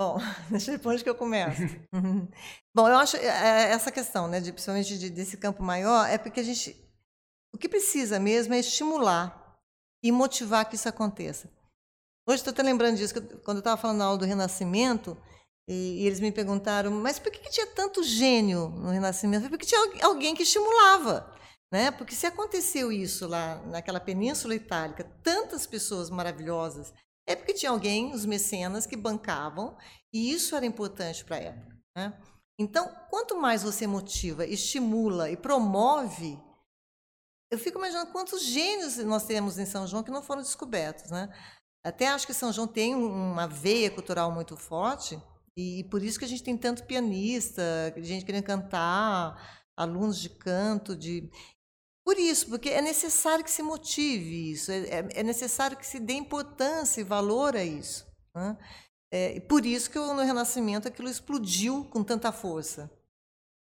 Bom, 0.00 0.16
deixa 0.48 0.72
eu 0.72 0.80
onde 0.86 1.04
que 1.04 1.10
eu 1.10 1.14
começo. 1.14 1.60
Bom, 2.74 2.88
eu 2.88 2.96
acho 2.96 3.18
é, 3.18 3.26
é, 3.26 3.72
essa 3.72 3.92
questão, 3.92 4.26
né, 4.26 4.40
de, 4.40 4.50
principalmente 4.52 4.98
de, 4.98 5.10
desse 5.10 5.36
campo 5.36 5.62
maior, 5.62 6.08
é 6.08 6.16
porque 6.16 6.40
a 6.40 6.42
gente. 6.42 6.82
O 7.54 7.58
que 7.58 7.68
precisa 7.68 8.18
mesmo 8.18 8.54
é 8.54 8.58
estimular 8.58 9.54
e 10.02 10.10
motivar 10.10 10.64
que 10.66 10.76
isso 10.76 10.88
aconteça. 10.88 11.50
Hoje 12.26 12.36
estou 12.36 12.52
até 12.52 12.62
lembrando 12.62 12.96
disso, 12.96 13.14
quando 13.44 13.58
eu 13.58 13.60
estava 13.60 13.76
falando 13.76 13.98
na 13.98 14.06
aula 14.06 14.18
do 14.18 14.24
Renascimento, 14.24 15.16
e, 15.68 16.02
e 16.02 16.06
eles 16.06 16.20
me 16.20 16.30
perguntaram, 16.30 16.90
mas 16.90 17.18
por 17.18 17.30
que, 17.32 17.38
que, 17.38 17.50
tinha 17.50 17.66
tanto 17.66 18.02
gênio 18.02 18.68
no 18.68 18.90
Renascimento? 18.90 19.48
Porque 19.48 19.66
tinha 19.66 19.80
alguém 20.02 20.34
que 20.34 20.42
estimulava. 20.42 21.34
Né? 21.72 21.90
Porque 21.90 22.14
se 22.14 22.26
aconteceu 22.26 22.92
isso 22.92 23.26
lá 23.26 23.56
naquela 23.66 23.98
Península 23.98 24.54
Itálica, 24.54 25.04
tantas 25.22 25.66
pessoas 25.66 26.08
maravilhosas, 26.10 26.92
é 27.28 27.34
porque 27.34 27.54
tinha 27.54 27.70
alguém, 27.70 28.12
os 28.12 28.24
mecenas, 28.24 28.86
que 28.86 28.96
bancavam, 28.96 29.76
e 30.12 30.30
isso 30.32 30.54
era 30.54 30.64
importante 30.64 31.24
para 31.24 31.36
a 31.36 31.40
época. 31.40 31.76
Né? 31.96 32.22
Então, 32.58 32.88
quanto 33.10 33.36
mais 33.36 33.64
você 33.64 33.86
motiva, 33.86 34.46
estimula 34.46 35.28
e 35.28 35.36
promove 35.36 36.40
eu 37.50 37.58
fico 37.58 37.78
imaginando 37.78 38.10
quantos 38.10 38.42
gênios 38.42 38.96
nós 38.98 39.24
temos 39.24 39.56
em 39.58 39.66
São 39.66 39.86
João 39.86 40.02
que 40.02 40.10
não 40.10 40.22
foram 40.22 40.42
descobertos, 40.42 41.10
né? 41.10 41.32
Até 41.84 42.08
acho 42.08 42.26
que 42.26 42.34
São 42.34 42.52
João 42.52 42.66
tem 42.66 42.94
uma 42.94 43.46
veia 43.46 43.90
cultural 43.90 44.32
muito 44.32 44.56
forte 44.56 45.20
e 45.56 45.84
por 45.84 46.02
isso 46.02 46.18
que 46.18 46.24
a 46.24 46.28
gente 46.28 46.42
tem 46.42 46.56
tanto 46.56 46.84
pianista, 46.84 47.62
gente 47.98 48.24
querendo 48.24 48.44
cantar, 48.44 49.64
alunos 49.76 50.20
de 50.20 50.28
canto, 50.28 50.96
de 50.96 51.30
por 52.04 52.18
isso, 52.18 52.48
porque 52.48 52.68
é 52.68 52.80
necessário 52.80 53.44
que 53.44 53.50
se 53.50 53.62
motive 53.62 54.52
isso, 54.52 54.70
é, 54.70 54.78
é, 54.78 55.08
é 55.14 55.22
necessário 55.22 55.76
que 55.76 55.86
se 55.86 55.98
dê 55.98 56.12
importância 56.12 57.00
e 57.00 57.04
valor 57.04 57.56
a 57.56 57.64
isso. 57.64 58.06
Né? 58.34 58.56
É, 59.10 59.40
por 59.40 59.66
isso 59.66 59.90
que 59.90 59.98
no 59.98 60.22
Renascimento 60.22 60.86
aquilo 60.86 61.08
explodiu 61.08 61.84
com 61.86 62.04
tanta 62.04 62.30
força 62.30 62.90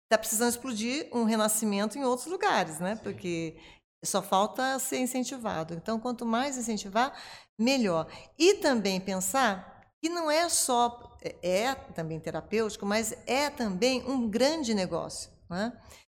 está 0.07 0.17
precisando 0.17 0.51
explodir 0.51 1.09
um 1.13 1.25
renascimento 1.25 1.99
em 1.99 2.05
outros 2.05 2.29
lugares, 2.29 2.79
né? 2.79 2.97
Porque 2.97 3.57
só 4.05 4.23
falta 4.23 4.79
ser 4.79 4.99
incentivado. 4.99 5.75
Então, 5.75 5.99
quanto 5.99 6.25
mais 6.25 6.57
incentivar, 6.57 7.13
melhor. 7.59 8.07
E 8.39 8.55
também 8.55 9.01
pensar 9.01 9.85
que 10.01 10.09
não 10.09 10.31
é 10.31 10.49
só 10.49 11.06
é, 11.43 11.61
é 11.61 11.75
também 11.75 12.21
terapêutico, 12.21 12.87
mas 12.87 13.15
é 13.27 13.51
também 13.51 14.03
um 14.09 14.29
grande 14.29 14.75
negócio. 14.75 15.31
Né? 15.49 15.73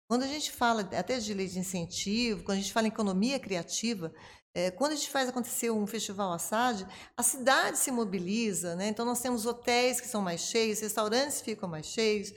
Quando 0.10 0.24
a 0.24 0.28
gente 0.28 0.52
fala 0.52 0.82
até 0.82 1.20
de 1.20 1.34
lei 1.34 1.48
de 1.48 1.60
incentivo, 1.60 2.44
quando 2.44 2.58
a 2.58 2.62
gente 2.62 2.74
fala 2.74 2.88
em 2.88 2.90
economia 2.90 3.40
criativa, 3.40 4.14
é, 4.56 4.72
quando 4.72 4.94
a 4.94 4.96
gente 4.96 5.10
faz 5.10 5.30
acontecer 5.30 5.70
um 5.70 5.86
festival 5.86 6.34
Assad, 6.34 6.88
a 7.16 7.24
cidade 7.24 7.78
se 7.78 7.92
mobiliza, 7.92 8.76
né? 8.76 8.88
então 8.88 9.06
nós 9.06 9.20
temos 9.20 9.46
hotéis 9.46 10.02
que 10.02 10.08
são 10.08 10.22
mais 10.22 10.42
cheios, 10.42 10.80
restaurantes 10.80 11.42
ficam 11.42 11.70
mais 11.70 11.86
cheios, 11.86 12.34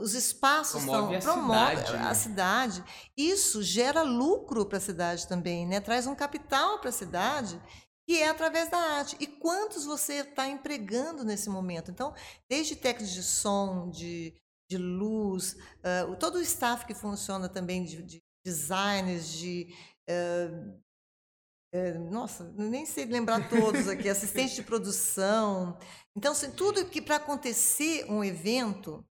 os 0.00 0.14
espaços 0.14 0.84
promove 0.84 1.16
estão, 1.16 1.32
a 1.32 1.36
promove 1.36 1.76
cidade, 1.76 1.96
a 1.96 2.08
né? 2.08 2.14
cidade. 2.14 2.84
Isso 3.16 3.62
gera 3.62 4.02
lucro 4.02 4.64
para 4.64 4.78
a 4.78 4.80
cidade 4.80 5.26
também, 5.26 5.66
né? 5.66 5.80
Traz 5.80 6.06
um 6.06 6.14
capital 6.14 6.78
para 6.78 6.88
a 6.88 6.92
cidade 6.92 7.60
que 8.06 8.18
é 8.18 8.28
através 8.28 8.68
da 8.70 8.78
arte. 8.78 9.16
E 9.20 9.26
quantos 9.26 9.84
você 9.84 10.14
está 10.14 10.48
empregando 10.48 11.24
nesse 11.24 11.48
momento? 11.48 11.90
Então, 11.90 12.14
desde 12.48 12.76
técnicos 12.76 13.14
de 13.14 13.22
som, 13.22 13.90
de, 13.90 14.34
de 14.70 14.76
luz, 14.76 15.54
uh, 15.54 16.16
todo 16.16 16.36
o 16.36 16.42
staff 16.42 16.84
que 16.84 16.94
funciona 16.94 17.48
também 17.48 17.84
de, 17.84 18.02
de 18.02 18.22
designers, 18.44 19.28
de 19.28 19.72
uh, 20.10 20.80
uh, 21.74 22.10
nossa, 22.10 22.52
nem 22.56 22.84
sei 22.84 23.04
lembrar 23.04 23.48
todos 23.48 23.88
aqui, 23.88 24.08
assistente 24.10 24.56
de 24.56 24.62
produção. 24.62 25.78
Então, 26.16 26.32
assim, 26.32 26.50
tudo 26.50 26.88
que 26.88 27.00
para 27.00 27.16
acontecer 27.16 28.04
um 28.10 28.22
evento 28.24 29.04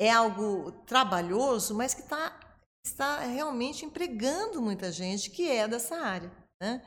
é 0.00 0.10
algo 0.10 0.72
trabalhoso, 0.86 1.74
mas 1.74 1.94
que 1.94 2.02
tá, 2.02 2.38
está 2.84 3.20
realmente 3.20 3.84
empregando 3.84 4.60
muita 4.60 4.90
gente 4.90 5.30
que 5.30 5.48
é 5.48 5.68
dessa 5.68 5.96
área. 5.96 6.32
Né? 6.60 6.82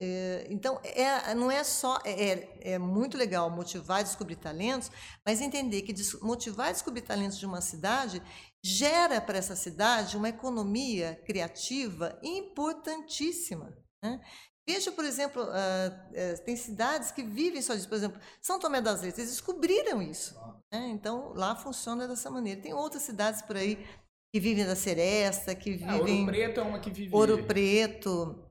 É, 0.00 0.46
então, 0.48 0.80
é, 0.84 1.34
não 1.34 1.50
é 1.50 1.64
só. 1.64 1.98
É, 2.04 2.12
é, 2.12 2.72
é 2.74 2.78
muito 2.78 3.16
legal 3.16 3.50
motivar 3.50 4.00
e 4.00 4.04
descobrir 4.04 4.36
talentos, 4.36 4.90
mas 5.26 5.40
entender 5.40 5.82
que 5.82 5.94
motivar 6.22 6.70
e 6.70 6.72
descobrir 6.72 7.02
talentos 7.02 7.38
de 7.38 7.46
uma 7.46 7.60
cidade 7.60 8.22
gera 8.64 9.20
para 9.20 9.38
essa 9.38 9.56
cidade 9.56 10.16
uma 10.16 10.28
economia 10.28 11.20
criativa 11.26 12.18
importantíssima. 12.22 13.76
Né? 14.02 14.20
Veja, 14.68 14.92
por 14.92 15.04
exemplo, 15.04 15.42
uh, 15.42 15.46
uh, 15.46 16.44
tem 16.44 16.54
cidades 16.54 17.10
que 17.10 17.22
vivem 17.22 17.62
só 17.62 17.74
disso. 17.74 17.88
Por 17.88 17.96
exemplo, 17.96 18.20
São 18.40 18.58
Tomé 18.60 18.80
das 18.80 19.00
Letras, 19.00 19.18
eles 19.18 19.30
descobriram 19.30 20.02
isso. 20.02 20.34
Né? 20.72 20.88
Então, 20.90 21.32
lá 21.34 21.56
funciona 21.56 22.06
dessa 22.06 22.30
maneira. 22.30 22.60
Tem 22.60 22.74
outras 22.74 23.02
cidades 23.02 23.42
por 23.42 23.56
aí 23.56 23.84
que 24.32 24.38
vivem 24.38 24.66
da 24.66 24.76
seresta, 24.76 25.54
que 25.54 25.70
vivem... 25.70 25.88
Ah, 25.88 25.96
Ouro 25.96 26.26
Preto 26.26 26.60
é 26.60 26.62
uma 26.62 26.78
que 26.80 26.90
vive... 26.90 27.16
Ouro 27.16 27.44
Preto, 27.44 28.47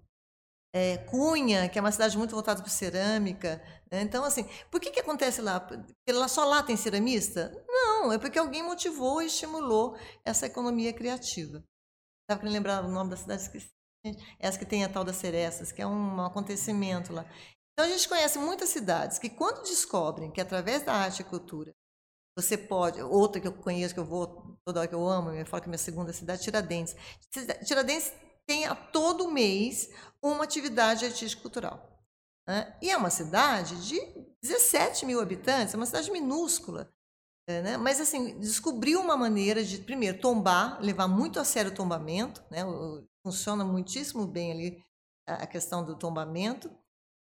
é, 0.78 0.98
Cunha, 0.98 1.67
que 1.67 1.80
é 1.80 1.82
uma 1.82 1.92
cidade 1.92 2.15
muito 2.17 2.36
voltada 2.36 2.62
para 2.62 2.69
cerâmica. 2.69 3.62
Né? 3.92 4.02
Então, 4.02 4.23
assim, 4.23 4.48
por 4.69 4.80
que, 4.80 4.92
que 4.92 5.00
acontece 5.00 5.42
lá? 5.42 5.67
Lá, 6.08 6.28
só 6.28 6.46
lá 6.46 6.62
tem 6.62 6.78
ceramista? 6.78 7.52
Não, 7.67 8.13
é 8.13 8.19
porque 8.19 8.38
alguém 8.38 8.62
motivou 8.62 9.21
e 9.21 9.25
estimulou 9.25 9.98
essa 10.23 10.46
economia 10.46 10.94
criativa. 10.94 11.63
Estava 12.23 12.42
querendo 12.42 12.54
lembrar 12.54 12.86
o 12.86 12.90
nome 12.90 13.10
da 13.10 13.17
cidade, 13.17 13.42
esqueci. 13.42 13.71
Essa 14.40 14.60
que 14.60 14.65
tem 14.65 14.84
a 14.86 14.90
tal 14.90 15.04
das 15.04 15.15
Cerestas, 15.15 15.71
que 15.71 15.82
é 15.82 15.88
um 15.88 16.21
acontecimento 16.21 17.12
lá. 17.12 17.25
Então 17.73 17.86
a 17.86 17.90
gente 17.90 18.08
conhece 18.08 18.38
muitas 18.38 18.69
cidades 18.69 19.19
que 19.19 19.30
quando 19.30 19.63
descobrem 19.63 20.32
que 20.32 20.40
através 20.40 20.84
da 20.84 20.94
arte 20.94 21.21
e 21.21 21.25
cultura 21.25 21.73
você 22.38 22.56
pode, 22.56 23.02
outra 23.02 23.42
que 23.42 23.48
eu 23.48 23.54
conheço, 23.54 23.96
que 23.96 24.00
eu 24.00 24.06
vou 24.06 24.58
toda 24.63 24.80
hora 24.80 24.88
que 24.88 24.94
eu 24.96 25.08
amo, 25.08 25.32
eu 25.32 25.46
falo 25.46 25.62
que 25.62 25.69
é 25.69 25.71
minha 25.71 25.78
segunda 25.78 26.13
cidade, 26.13 26.44
Tiradentes. 26.44 26.96
Tiradentes 27.65 28.13
tem 28.48 28.65
a 28.65 28.73
todo 28.73 29.29
mês 29.29 29.89
uma 30.21 30.43
atividade 30.43 31.06
artística 31.06 31.41
cultural. 31.41 31.87
Né? 32.48 32.75
E 32.81 32.89
é 32.89 32.98
uma 32.98 33.10
cidade 33.10 33.85
de 33.85 34.00
17 34.41 35.06
mil 35.06 35.19
habitantes, 35.19 35.73
é 35.73 35.77
uma 35.77 35.85
cidade 35.85 36.10
minúscula. 36.10 36.91
É, 37.50 37.62
né? 37.62 37.77
Mas, 37.77 38.02
assim, 38.02 38.37
descobriu 38.39 39.00
uma 39.00 39.15
maneira 39.15 39.63
de, 39.63 39.77
primeiro, 39.77 40.19
tombar, 40.19 40.81
levar 40.81 41.08
muito 41.08 41.39
a 41.39 41.45
sério 41.45 41.71
o 41.71 41.75
tombamento, 41.75 42.43
né? 42.52 42.63
funciona 43.25 43.63
muitíssimo 43.63 44.27
bem 44.27 44.52
ali 44.52 44.83
a 45.25 45.48
questão 45.48 45.83
do 45.83 45.98
tombamento. 45.98 46.69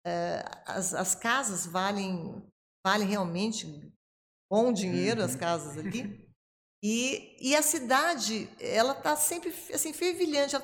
É, 0.06 0.44
as, 0.66 0.94
as 0.94 1.14
casas 1.14 1.66
valem, 1.66 2.42
valem 2.84 3.08
realmente 3.08 3.92
bom 4.50 4.72
dinheiro, 4.72 5.20
uhum. 5.20 5.26
as 5.26 5.36
casas 5.36 5.78
ali. 5.78 6.20
E, 6.84 7.36
e 7.40 7.54
a 7.54 7.62
cidade, 7.62 8.50
ela 8.58 8.92
está 8.92 9.14
sempre 9.14 9.54
assim, 9.72 9.92
fervilhante. 9.92 10.56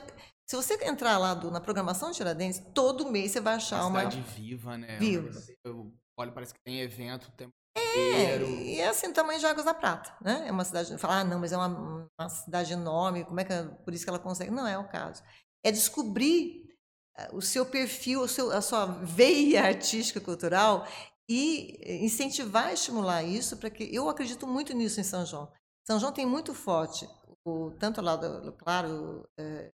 Se 0.49 0.57
você 0.57 0.74
entrar 0.84 1.18
lá 1.18 1.34
do, 1.34 1.51
na 1.51 1.61
programação 1.61 2.11
de 2.11 2.16
Tiradentes, 2.16 2.62
todo 2.74 3.11
mês 3.11 3.32
você 3.32 3.40
vai 3.40 3.55
achar 3.55 3.80
uma. 3.86 4.01
Uma 4.01 4.11
cidade 4.11 4.20
viva, 4.34 4.78
né? 4.78 4.99
Viva. 4.99 5.30
Olha, 6.16 6.32
parece 6.32 6.55
que 6.55 6.61
tem 6.64 6.80
evento 6.80 7.28
o 7.28 7.32
tempo 7.32 7.53
é, 7.96 8.38
e 8.42 8.80
é 8.80 8.88
assim, 8.88 9.12
tamanho 9.12 9.38
de 9.38 9.46
Águas 9.46 9.64
da 9.64 9.74
Prata, 9.74 10.14
né? 10.20 10.44
É 10.46 10.53
uma 10.53 10.64
cidade, 10.64 10.96
falar, 10.99 11.20
ah, 11.20 11.24
não, 11.24 11.38
mas 11.38 11.53
é 11.53 11.57
uma, 11.57 12.09
uma 12.18 12.28
cidade 12.28 12.72
enorme, 12.72 13.24
como 13.24 13.40
é 13.40 13.44
que, 13.44 13.53
é, 13.53 13.62
por 13.62 13.94
isso 13.94 14.05
que 14.05 14.11
ela 14.11 14.18
consegue? 14.18 14.51
Não 14.51 14.66
é 14.66 14.76
o 14.78 14.88
caso. 14.88 15.22
É 15.64 15.70
descobrir 15.70 16.66
eh, 17.16 17.28
o 17.32 17.40
seu 17.40 17.66
perfil, 17.66 18.22
o 18.22 18.28
seu, 18.28 18.51
a 18.51 18.61
sua 18.61 18.86
veia 18.86 19.64
artística 19.66 20.20
cultural 20.20 20.86
e 21.28 22.05
incentivar, 22.05 22.72
estimular 22.72 23.22
isso, 23.22 23.57
para 23.57 23.70
que 23.70 23.94
eu 23.94 24.09
acredito 24.09 24.46
muito 24.46 24.72
nisso 24.74 25.01
em 25.01 25.05
São 25.05 25.24
João. 25.24 25.51
São 25.86 25.99
João 25.99 26.12
tem 26.12 26.26
muito 26.26 26.55
forte, 26.55 27.09
o, 27.46 27.70
tanto 27.78 28.01
lá 28.01 28.16
do, 28.16 28.53
claro, 28.53 29.28
é, 29.38 29.70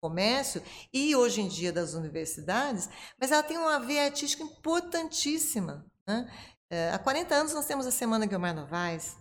comércio 0.00 0.62
e 0.92 1.14
hoje 1.16 1.40
em 1.40 1.48
dia 1.48 1.72
das 1.72 1.94
universidades, 1.94 2.88
mas 3.20 3.32
ela 3.32 3.42
tem 3.42 3.58
uma 3.58 3.80
veia 3.80 4.04
artística 4.04 4.42
importantíssima. 4.42 5.84
Né? 6.06 6.30
É, 6.70 6.90
há 6.92 6.98
40 6.98 7.34
anos 7.34 7.52
nós 7.52 7.66
temos 7.66 7.86
a 7.86 7.90
Semana 7.90 8.26
Guilmar 8.26 8.54
Novaes, 8.54 9.16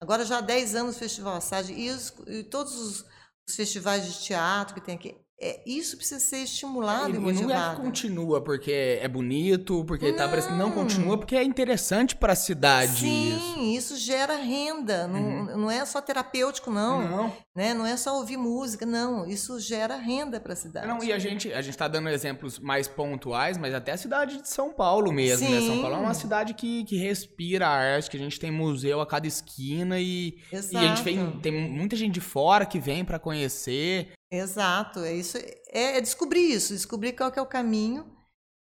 agora 0.00 0.24
já 0.24 0.38
há 0.38 0.40
10 0.40 0.74
anos 0.74 0.96
o 0.96 0.98
Festival 0.98 1.36
Assad 1.36 1.70
e, 1.70 1.88
e 2.28 2.44
todos 2.44 2.74
os, 2.76 3.04
os 3.48 3.56
festivais 3.56 4.04
de 4.04 4.24
teatro 4.24 4.74
que 4.74 4.80
tem 4.80 4.94
aqui 4.94 5.25
é, 5.38 5.60
isso 5.66 5.98
precisa 5.98 6.18
ser 6.18 6.38
estimulado 6.38 7.10
e, 7.10 7.16
e 7.16 7.18
motivado. 7.18 7.48
Não 7.48 7.72
é 7.72 7.76
que 7.76 7.82
continua 7.82 8.40
porque 8.40 8.98
é 9.02 9.06
bonito, 9.06 9.84
porque 9.84 10.06
está 10.06 10.24
aparecendo. 10.24 10.56
Não 10.56 10.72
continua 10.72 11.18
porque 11.18 11.36
é 11.36 11.44
interessante 11.44 12.16
para 12.16 12.32
a 12.32 12.36
cidade. 12.36 13.00
Sim, 13.00 13.36
isso, 13.36 13.60
isso 13.60 13.96
gera 13.96 14.36
renda. 14.36 15.06
Uhum. 15.06 15.44
Não, 15.44 15.58
não 15.58 15.70
é 15.70 15.84
só 15.84 16.00
terapêutico, 16.00 16.70
não. 16.70 17.06
Não. 17.06 17.32
Né? 17.54 17.74
não 17.74 17.84
é 17.84 17.96
só 17.98 18.16
ouvir 18.16 18.38
música, 18.38 18.86
não. 18.86 19.26
Isso 19.26 19.60
gera 19.60 19.96
renda 19.96 20.40
para 20.40 20.54
a 20.54 20.56
cidade. 20.56 20.86
Não, 20.86 21.04
e 21.04 21.12
a 21.12 21.18
gente 21.18 21.52
a 21.52 21.60
está 21.60 21.86
dando 21.86 22.08
exemplos 22.08 22.58
mais 22.58 22.88
pontuais, 22.88 23.58
mas 23.58 23.74
até 23.74 23.92
a 23.92 23.96
cidade 23.98 24.40
de 24.40 24.48
São 24.48 24.72
Paulo 24.72 25.12
mesmo. 25.12 25.48
Né? 25.50 25.60
São 25.60 25.82
Paulo 25.82 25.96
é 25.96 26.00
uma 26.00 26.14
cidade 26.14 26.54
que, 26.54 26.84
que 26.84 26.96
respira 26.96 27.66
a 27.66 27.70
arte, 27.70 28.10
que 28.10 28.16
a 28.16 28.20
gente 28.20 28.40
tem 28.40 28.50
museu 28.50 29.02
a 29.02 29.06
cada 29.06 29.26
esquina 29.26 30.00
e, 30.00 30.38
e 30.72 30.76
a 30.76 30.80
gente 30.80 31.02
vem, 31.02 31.30
tem 31.42 31.52
muita 31.52 31.94
gente 31.94 32.14
de 32.14 32.20
fora 32.20 32.64
que 32.64 32.78
vem 32.78 33.04
para 33.04 33.18
conhecer. 33.18 34.12
Exato, 34.30 35.00
é 35.00 35.12
isso. 35.12 35.38
É, 35.68 35.98
é 35.98 36.00
descobrir 36.00 36.52
isso, 36.52 36.72
descobrir 36.72 37.12
qual 37.12 37.30
que 37.30 37.38
é 37.38 37.42
o 37.42 37.46
caminho 37.46 38.06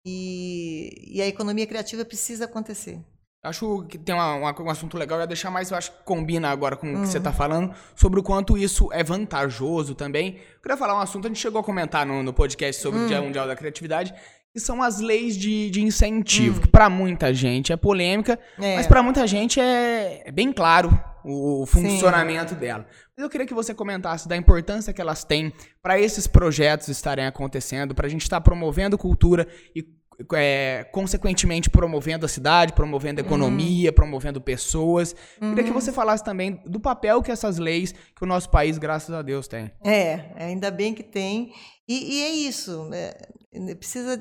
e, 0.05 1.17
e 1.17 1.23
a 1.23 1.27
economia 1.27 1.67
criativa 1.67 2.05
precisa 2.05 2.45
acontecer. 2.45 3.05
Acho 3.47 3.85
que 3.85 3.97
tem 3.97 4.13
uma, 4.13 4.35
uma, 4.35 4.63
um 4.63 4.71
assunto 4.71 4.99
legal, 4.99 5.19
eu 5.19 5.23
ia 5.23 5.27
deixar 5.27 5.51
mais, 5.51 5.71
eu 5.71 5.77
acho 5.77 5.93
que 5.93 6.03
combina 6.05 6.49
agora 6.51 6.77
com 6.77 6.93
o 6.93 7.01
que 7.03 7.07
você 7.07 7.19
está 7.19 7.31
uhum. 7.31 7.37
falando, 7.37 7.75
sobre 7.95 8.19
o 8.19 8.23
quanto 8.23 8.59
isso 8.59 8.93
é 8.93 9.05
vantajoso 9.05 9.95
também. 9.95 10.41
Eu 10.57 10.61
queria 10.61 10.77
falar 10.77 10.97
um 10.97 11.01
assunto, 11.01 11.27
a 11.27 11.29
gente 11.29 11.39
chegou 11.39 11.61
a 11.61 11.65
comentar 11.65 12.05
no, 12.05 12.25
no 12.25 12.33
podcast 12.33 12.83
sobre 12.83 13.01
o 13.01 13.07
Dia 13.07 13.21
hum. 13.21 13.27
Mundial 13.27 13.47
da 13.47 13.55
Criatividade, 13.55 14.13
que 14.57 14.61
são 14.61 14.83
as 14.83 15.01
leis 15.01 15.37
de, 15.37 15.69
de 15.69 15.83
incentivo, 15.83 16.57
hum. 16.57 16.63
que 16.63 16.69
para 16.69 16.89
muita 16.89 17.35
gente 17.35 17.75
é 17.75 17.77
polêmica, 17.77 18.41
é. 18.59 18.77
mas 18.77 18.87
para 18.87 19.03
muita 19.03 19.27
gente 19.27 19.61
é, 19.61 20.23
é, 20.25 20.33
bem 20.33 20.51
claro 20.51 20.99
o 21.23 21.67
funcionamento 21.67 22.55
Sim. 22.55 22.61
dela. 22.61 22.87
Mas 23.15 23.23
eu 23.23 23.29
queria 23.29 23.47
que 23.47 23.53
você 23.53 23.75
comentasse 23.75 24.27
da 24.27 24.35
importância 24.35 24.95
que 24.95 25.01
elas 25.01 25.25
têm 25.25 25.53
para 25.83 26.01
esses 26.01 26.27
projetos 26.27 26.89
estarem 26.89 27.27
acontecendo, 27.27 27.95
para 27.95 28.07
a 28.07 28.09
gente 28.09 28.23
estar 28.23 28.37
tá 28.37 28.41
promovendo 28.41 28.97
cultura 28.97 29.47
e, 29.75 29.85
é, 30.33 30.89
consequentemente, 30.91 31.69
promovendo 31.69 32.25
a 32.25 32.29
cidade, 32.29 32.73
promovendo 32.73 33.21
a 33.21 33.25
uhum. 33.25 33.29
economia, 33.29 33.91
uhum. 33.91 33.95
promovendo 33.95 34.41
pessoas. 34.41 35.15
Uhum. 35.39 35.51
Queria 35.51 35.65
que 35.65 35.71
uhum. 35.71 35.79
você 35.79 35.93
falasse 35.93 36.25
também 36.25 36.63
do 36.65 36.81
papel 36.81 37.21
que 37.21 37.31
essas 37.31 37.59
leis 37.59 37.93
que 37.93 38.25
o 38.25 38.27
nosso 38.27 38.49
país, 38.49 38.79
graças 38.79 39.15
a 39.15 39.21
Deus, 39.21 39.49
tem. 39.49 39.71
É, 39.85 40.33
ainda 40.37 40.71
bem 40.71 40.95
que 40.95 41.03
tem. 41.03 41.53
E, 41.87 42.21
e 42.21 42.23
é 42.23 42.31
isso. 42.31 42.89
É, 42.95 43.75
precisa 43.75 44.17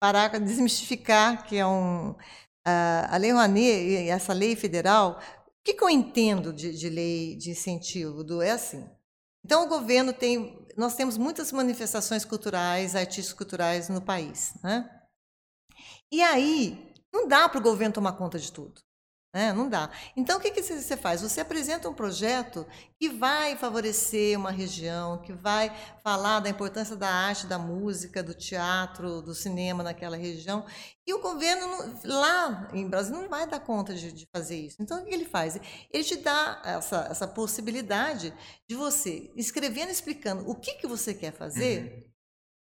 parar, 0.00 0.28
desmistificar 0.40 1.46
que 1.46 1.56
é 1.56 1.66
um. 1.66 2.14
A, 2.64 3.14
a 3.14 3.16
Lei 3.16 3.30
Rouanet, 3.30 4.08
essa 4.08 4.32
lei 4.32 4.56
federal, 4.56 5.20
que, 5.66 5.74
que 5.74 5.82
eu 5.82 5.90
entendo 5.90 6.52
de, 6.52 6.78
de 6.78 6.88
lei 6.88 7.34
de 7.34 7.50
incentivo? 7.50 8.22
Do, 8.22 8.40
é 8.40 8.52
assim. 8.52 8.88
Então, 9.44 9.64
o 9.64 9.68
governo 9.68 10.12
tem. 10.12 10.64
Nós 10.76 10.94
temos 10.94 11.18
muitas 11.18 11.50
manifestações 11.50 12.24
culturais, 12.24 12.94
artísticas 12.94 13.32
culturais 13.32 13.88
no 13.88 14.00
país. 14.00 14.54
Né? 14.62 14.88
E 16.12 16.22
aí, 16.22 16.94
não 17.12 17.26
dá 17.26 17.48
para 17.48 17.58
o 17.58 17.62
governo 17.62 17.94
tomar 17.94 18.12
conta 18.12 18.38
de 18.38 18.52
tudo. 18.52 18.80
Né? 19.36 19.52
Não 19.52 19.68
dá. 19.68 19.90
Então, 20.16 20.38
o 20.38 20.40
que, 20.40 20.50
que 20.50 20.62
você 20.62 20.96
faz? 20.96 21.20
Você 21.20 21.42
apresenta 21.42 21.90
um 21.90 21.92
projeto 21.92 22.66
que 22.98 23.10
vai 23.10 23.54
favorecer 23.54 24.34
uma 24.38 24.50
região, 24.50 25.18
que 25.18 25.34
vai 25.34 25.70
falar 26.02 26.40
da 26.40 26.48
importância 26.48 26.96
da 26.96 27.10
arte, 27.10 27.46
da 27.46 27.58
música, 27.58 28.22
do 28.22 28.32
teatro, 28.32 29.20
do 29.20 29.34
cinema 29.34 29.82
naquela 29.82 30.16
região. 30.16 30.64
E 31.06 31.12
o 31.12 31.20
governo, 31.20 31.66
lá 32.02 32.70
em 32.72 32.88
Brasília, 32.88 33.20
não 33.20 33.28
vai 33.28 33.46
dar 33.46 33.60
conta 33.60 33.94
de, 33.94 34.10
de 34.10 34.26
fazer 34.34 34.56
isso. 34.56 34.78
Então, 34.80 35.02
o 35.02 35.04
que 35.04 35.12
ele 35.12 35.26
faz? 35.26 35.60
Ele 35.92 36.02
te 36.02 36.16
dá 36.16 36.62
essa, 36.64 37.06
essa 37.10 37.28
possibilidade 37.28 38.32
de 38.66 38.74
você, 38.74 39.30
escrevendo, 39.36 39.90
explicando 39.90 40.50
o 40.50 40.54
que, 40.54 40.76
que 40.76 40.86
você 40.86 41.12
quer 41.12 41.34
fazer. 41.34 42.06
Uhum 42.06 42.15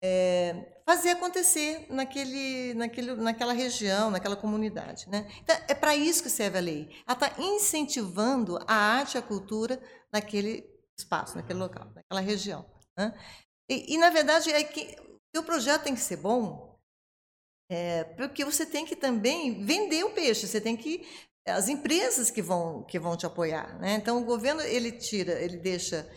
é, 0.02 0.82
fazer 0.86 1.10
acontecer 1.10 1.86
naquele, 1.90 2.74
naquele, 2.74 3.16
naquela 3.16 3.54
região, 3.54 4.10
naquela 4.10 4.36
comunidade. 4.36 5.08
Né? 5.10 5.30
Então, 5.42 5.56
é 5.68 5.74
para 5.74 5.96
isso 5.96 6.24
que 6.24 6.30
serve 6.30 6.58
a 6.58 6.62
lei. 6.62 6.90
Ela 7.08 7.18
está 7.18 7.42
incentivando 7.42 8.58
a 8.68 8.74
arte 8.74 9.16
e 9.16 9.18
a 9.18 9.22
cultura 9.22 9.82
naquele 10.12 10.68
espaço, 10.98 11.36
naquele 11.36 11.60
local, 11.60 11.92
naquela 11.94 12.22
região. 12.22 12.66
Né? 12.98 13.14
E, 13.70 13.94
e, 13.94 13.98
na 13.98 14.10
verdade, 14.10 14.52
é 14.52 14.64
que 14.64 14.96
o 15.38 15.44
projeto 15.44 15.84
tem 15.84 15.94
que 15.94 16.02
ser 16.02 16.18
bom, 16.18 16.78
é, 17.72 18.04
porque 18.04 18.44
você 18.44 18.66
tem 18.66 18.86
que 18.86 18.96
também 18.96 19.64
vender 19.64 20.04
o 20.04 20.10
peixe, 20.12 20.48
você 20.48 20.60
tem 20.60 20.76
que 20.76 21.06
as 21.46 21.68
empresas 21.68 22.30
que 22.30 22.42
vão 22.42 22.84
que 22.84 23.00
vão 23.00 23.16
te 23.16 23.26
apoiar, 23.26 23.80
né? 23.80 23.94
Então 23.94 24.22
o 24.22 24.26
governo 24.26 24.62
ele 24.62 24.92
tira, 24.92 25.34
ele 25.42 25.58
deixa 25.58 26.08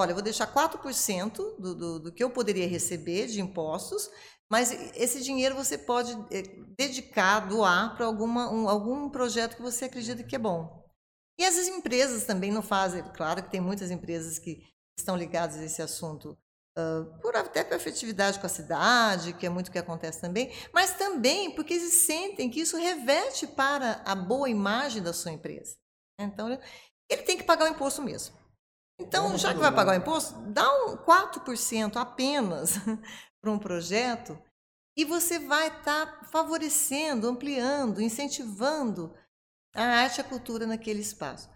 olha, 0.00 0.10
eu 0.10 0.14
vou 0.14 0.22
deixar 0.22 0.52
4% 0.52 1.56
do, 1.58 1.74
do, 1.74 2.00
do 2.00 2.12
que 2.12 2.22
eu 2.22 2.30
poderia 2.30 2.68
receber 2.68 3.26
de 3.26 3.40
impostos, 3.40 4.10
mas 4.50 4.70
esse 4.94 5.22
dinheiro 5.22 5.54
você 5.54 5.76
pode 5.76 6.12
eh, 6.30 6.42
dedicar, 6.78 7.40
doar 7.48 7.96
para 7.96 8.08
um, 8.08 8.68
algum 8.68 9.10
projeto 9.10 9.56
que 9.56 9.62
você 9.62 9.86
acredita 9.86 10.22
que 10.22 10.36
é 10.36 10.38
bom. 10.38 10.84
E 11.38 11.44
as 11.44 11.56
empresas 11.68 12.24
também 12.24 12.50
não 12.50 12.62
fazem, 12.62 13.02
claro 13.14 13.42
que 13.42 13.50
tem 13.50 13.60
muitas 13.60 13.90
empresas 13.90 14.38
que 14.38 14.62
estão 14.98 15.16
ligadas 15.16 15.56
a 15.56 15.64
esse 15.64 15.82
assunto, 15.82 16.38
uh, 16.78 17.20
por 17.20 17.36
até 17.36 17.64
por 17.64 17.74
afetividade 17.74 18.38
com 18.38 18.46
a 18.46 18.50
cidade, 18.50 19.34
que 19.34 19.44
é 19.44 19.50
muito 19.50 19.68
o 19.68 19.72
que 19.72 19.78
acontece 19.78 20.20
também, 20.20 20.50
mas 20.72 20.96
também 20.96 21.54
porque 21.54 21.74
eles 21.74 21.92
sentem 21.92 22.48
que 22.48 22.60
isso 22.60 22.78
reverte 22.78 23.46
para 23.46 24.02
a 24.04 24.14
boa 24.14 24.48
imagem 24.48 25.02
da 25.02 25.12
sua 25.12 25.32
empresa. 25.32 25.76
Então, 26.18 26.58
ele 27.10 27.22
tem 27.22 27.36
que 27.36 27.44
pagar 27.44 27.66
o 27.66 27.74
imposto 27.74 28.00
mesmo. 28.02 28.45
Então, 28.98 29.36
já 29.36 29.52
que 29.52 29.60
vai 29.60 29.72
pagar 29.72 29.92
o 29.92 29.96
imposto, 29.96 30.34
dá 30.50 30.66
um 30.86 30.96
4% 30.96 31.96
apenas 31.96 32.74
para 33.40 33.50
um 33.50 33.58
projeto 33.58 34.38
e 34.96 35.04
você 35.04 35.38
vai 35.38 35.68
estar 35.68 36.06
tá 36.06 36.24
favorecendo, 36.24 37.28
ampliando, 37.28 38.00
incentivando 38.00 39.14
a 39.74 39.82
arte 39.82 40.18
e 40.18 40.20
a 40.22 40.24
cultura 40.24 40.66
naquele 40.66 41.00
espaço. 41.00 41.50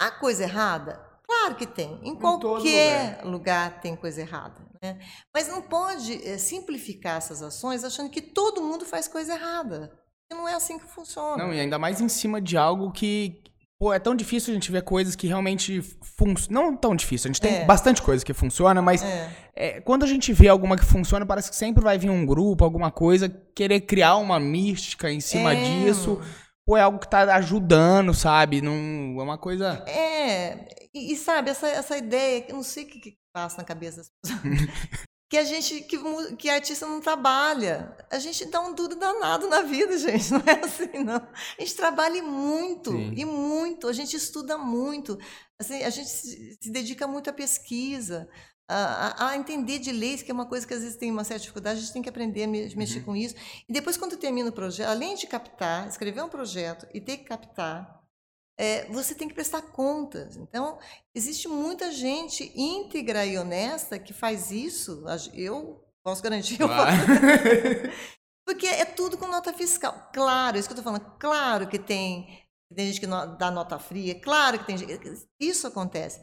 Há 0.00 0.10
coisa 0.10 0.44
errada? 0.44 1.06
Claro 1.24 1.54
que 1.54 1.66
tem. 1.66 2.00
Em, 2.02 2.10
em 2.10 2.16
qualquer 2.16 3.18
lugar. 3.18 3.26
lugar. 3.26 3.80
tem 3.80 3.94
coisa 3.94 4.22
errada. 4.22 4.66
Né? 4.82 4.98
Mas 5.32 5.46
não 5.46 5.60
pode 5.60 6.26
é, 6.26 6.38
simplificar 6.38 7.18
essas 7.18 7.42
ações 7.42 7.84
achando 7.84 8.10
que 8.10 8.22
todo 8.22 8.62
mundo 8.62 8.86
faz 8.86 9.06
coisa 9.06 9.34
errada. 9.34 9.96
Não 10.32 10.48
é 10.48 10.54
assim 10.54 10.78
que 10.78 10.86
funciona. 10.86 11.36
Não, 11.36 11.52
e 11.52 11.60
ainda 11.60 11.78
mais 11.78 12.00
em 12.00 12.08
cima 12.08 12.40
de 12.40 12.56
algo 12.56 12.90
que, 12.90 13.42
Pô, 13.80 13.94
é 13.94 13.98
tão 13.98 14.14
difícil 14.14 14.52
a 14.52 14.54
gente 14.54 14.70
ver 14.70 14.82
coisas 14.82 15.16
que 15.16 15.26
realmente 15.26 15.80
funcionam. 16.18 16.72
Não 16.72 16.76
tão 16.76 16.94
difícil, 16.94 17.30
a 17.30 17.32
gente 17.32 17.40
tem 17.40 17.62
é. 17.62 17.64
bastante 17.64 18.02
coisa 18.02 18.22
que 18.22 18.34
funciona, 18.34 18.82
mas 18.82 19.02
é. 19.02 19.30
É, 19.56 19.80
quando 19.80 20.02
a 20.02 20.06
gente 20.06 20.34
vê 20.34 20.48
alguma 20.48 20.76
que 20.76 20.84
funciona, 20.84 21.24
parece 21.24 21.48
que 21.48 21.56
sempre 21.56 21.82
vai 21.82 21.96
vir 21.96 22.10
um 22.10 22.26
grupo, 22.26 22.62
alguma 22.62 22.90
coisa, 22.90 23.26
querer 23.54 23.80
criar 23.80 24.16
uma 24.16 24.38
mística 24.38 25.10
em 25.10 25.20
cima 25.20 25.54
é. 25.54 25.64
disso. 25.64 26.20
Pô, 26.66 26.76
é 26.76 26.82
algo 26.82 26.98
que 26.98 27.08
tá 27.08 27.22
ajudando, 27.36 28.12
sabe? 28.12 28.60
Não, 28.60 29.18
é 29.18 29.22
uma 29.22 29.38
coisa. 29.38 29.82
É, 29.88 30.68
e, 30.92 31.14
e 31.14 31.16
sabe, 31.16 31.48
essa, 31.48 31.66
essa 31.66 31.96
ideia, 31.96 32.44
eu 32.48 32.56
não 32.56 32.62
sei 32.62 32.84
o 32.84 32.86
que, 32.86 33.00
que 33.00 33.16
passa 33.32 33.56
na 33.56 33.64
cabeça 33.64 33.96
das 33.96 34.10
pessoas. 34.10 34.68
que 35.30 35.38
a 35.38 35.44
gente 35.44 35.82
que, 35.82 35.96
que 36.36 36.50
artista 36.50 36.84
não 36.86 37.00
trabalha. 37.00 37.96
A 38.10 38.18
gente 38.18 38.44
dá 38.46 38.60
um 38.60 38.74
duro 38.74 38.96
danado 38.96 39.48
na 39.48 39.62
vida, 39.62 39.96
gente. 39.96 40.32
Não 40.32 40.40
é 40.40 40.64
assim, 40.64 41.04
não. 41.04 41.24
A 41.56 41.60
gente 41.60 41.76
trabalha 41.76 42.20
muito 42.20 42.90
Sim. 42.90 43.14
e 43.16 43.24
muito. 43.24 43.86
A 43.86 43.92
gente 43.92 44.16
estuda 44.16 44.58
muito. 44.58 45.16
Assim, 45.56 45.84
a 45.84 45.90
gente 45.90 46.10
se, 46.10 46.58
dedica 46.68 47.06
muito 47.06 47.30
à 47.30 47.32
pesquisa, 47.32 48.28
a, 48.68 49.28
a, 49.28 49.36
entender 49.36 49.78
de 49.78 49.92
leis, 49.92 50.20
que 50.20 50.32
é 50.32 50.34
uma 50.34 50.46
coisa 50.46 50.66
que 50.66 50.74
às 50.74 50.80
vezes 50.80 50.96
tem 50.96 51.12
uma 51.12 51.22
certa 51.22 51.42
dificuldade. 51.42 51.78
A 51.78 51.82
gente 51.82 51.92
tem 51.92 52.02
que 52.02 52.08
aprender 52.08 52.42
a 52.42 52.48
mexer 52.48 52.98
uhum. 52.98 53.04
com 53.04 53.16
isso. 53.16 53.36
E 53.68 53.72
depois, 53.72 53.96
quando 53.96 54.16
termina 54.16 54.48
o 54.48 54.52
projeto, 54.52 54.88
além 54.88 55.14
de 55.14 55.28
captar, 55.28 55.86
escrever 55.86 56.24
um 56.24 56.28
projeto 56.28 56.88
e 56.92 57.00
ter 57.00 57.18
que 57.18 57.24
captar 57.24 57.99
é, 58.60 58.84
você 58.90 59.14
tem 59.14 59.26
que 59.26 59.32
prestar 59.32 59.62
contas. 59.62 60.36
Então, 60.36 60.78
existe 61.14 61.48
muita 61.48 61.90
gente 61.90 62.52
íntegra 62.54 63.24
e 63.24 63.38
honesta 63.38 63.98
que 63.98 64.12
faz 64.12 64.50
isso. 64.50 65.02
Eu 65.32 65.82
posso 66.04 66.22
garantir. 66.22 66.58
Claro. 66.58 66.94
Porque 68.44 68.66
é 68.66 68.84
tudo 68.84 69.16
com 69.16 69.26
nota 69.26 69.50
fiscal. 69.54 70.10
Claro, 70.12 70.58
isso 70.58 70.68
que 70.68 70.74
eu 70.74 70.78
estou 70.78 70.92
falando. 70.92 71.10
Claro 71.18 71.68
que 71.68 71.78
tem, 71.78 72.44
tem 72.76 72.86
gente 72.88 73.00
que 73.00 73.06
dá 73.06 73.50
nota 73.50 73.78
fria. 73.78 74.20
Claro 74.20 74.58
que 74.58 74.66
tem 74.66 74.76
gente. 74.76 75.26
Isso 75.40 75.66
acontece. 75.66 76.22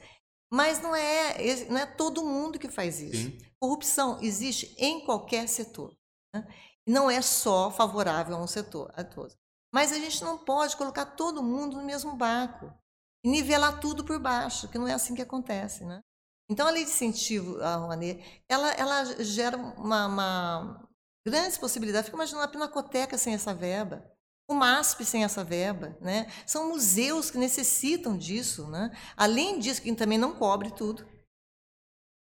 Mas 0.54 0.80
não 0.80 0.96
é, 0.96 1.36
não 1.70 1.78
é 1.80 1.88
todo 1.88 2.24
mundo 2.24 2.60
que 2.60 2.70
faz 2.70 3.02
isso. 3.02 3.32
Sim. 3.32 3.38
Corrupção 3.60 4.20
existe 4.22 4.76
em 4.78 5.04
qualquer 5.04 5.48
setor. 5.48 5.92
Né? 6.36 6.48
Não 6.88 7.10
é 7.10 7.20
só 7.20 7.72
favorável 7.72 8.36
a 8.36 8.40
um 8.44 8.48
setor, 8.48 8.94
a 8.96 9.04
todos. 9.04 9.36
Mas 9.74 9.92
a 9.92 9.96
gente 9.96 10.24
não 10.24 10.38
pode 10.38 10.76
colocar 10.78 11.06
todo 11.06 11.44
mundo 11.44 11.78
no 11.78 11.84
mesmo 11.84 12.16
barco 12.16 12.74
e 13.24 13.30
nivelar 13.30 13.80
tudo 13.80 14.04
por 14.04 14.20
baixo, 14.20 14.68
que 14.68 14.78
não 14.78 14.88
é 14.88 14.94
assim 14.94 15.14
que 15.14 15.22
acontece, 15.22 15.84
né? 15.84 16.02
Então, 16.50 16.66
a 16.66 16.72
lei 16.72 16.86
de 16.86 16.92
incentivo 16.92 17.62
à 17.62 17.76
Rouanet, 17.76 18.24
ela, 18.48 18.72
ela 18.72 19.24
gera 19.24 19.58
uma, 19.58 20.08
uma 20.08 20.90
grandes 21.26 21.58
possibilidades. 21.58 22.06
Fica 22.08 22.18
imaginando 22.18 22.46
a 22.46 22.48
Pinacoteca 22.48 23.18
sem 23.18 23.34
essa 23.34 23.54
verba, 23.54 24.10
o 24.50 24.56
MASP 24.56 25.04
sem 25.04 25.26
essa 25.26 25.44
verba. 25.44 25.98
Né? 26.00 26.32
São 26.46 26.70
museus 26.70 27.30
que 27.30 27.38
necessitam 27.38 28.18
disso. 28.18 28.68
Né? 28.68 28.92
Além 29.18 29.60
disso, 29.60 29.82
que 29.82 29.94
também 29.94 30.18
não 30.18 30.36
cobre 30.36 30.72
tudo. 30.72 31.06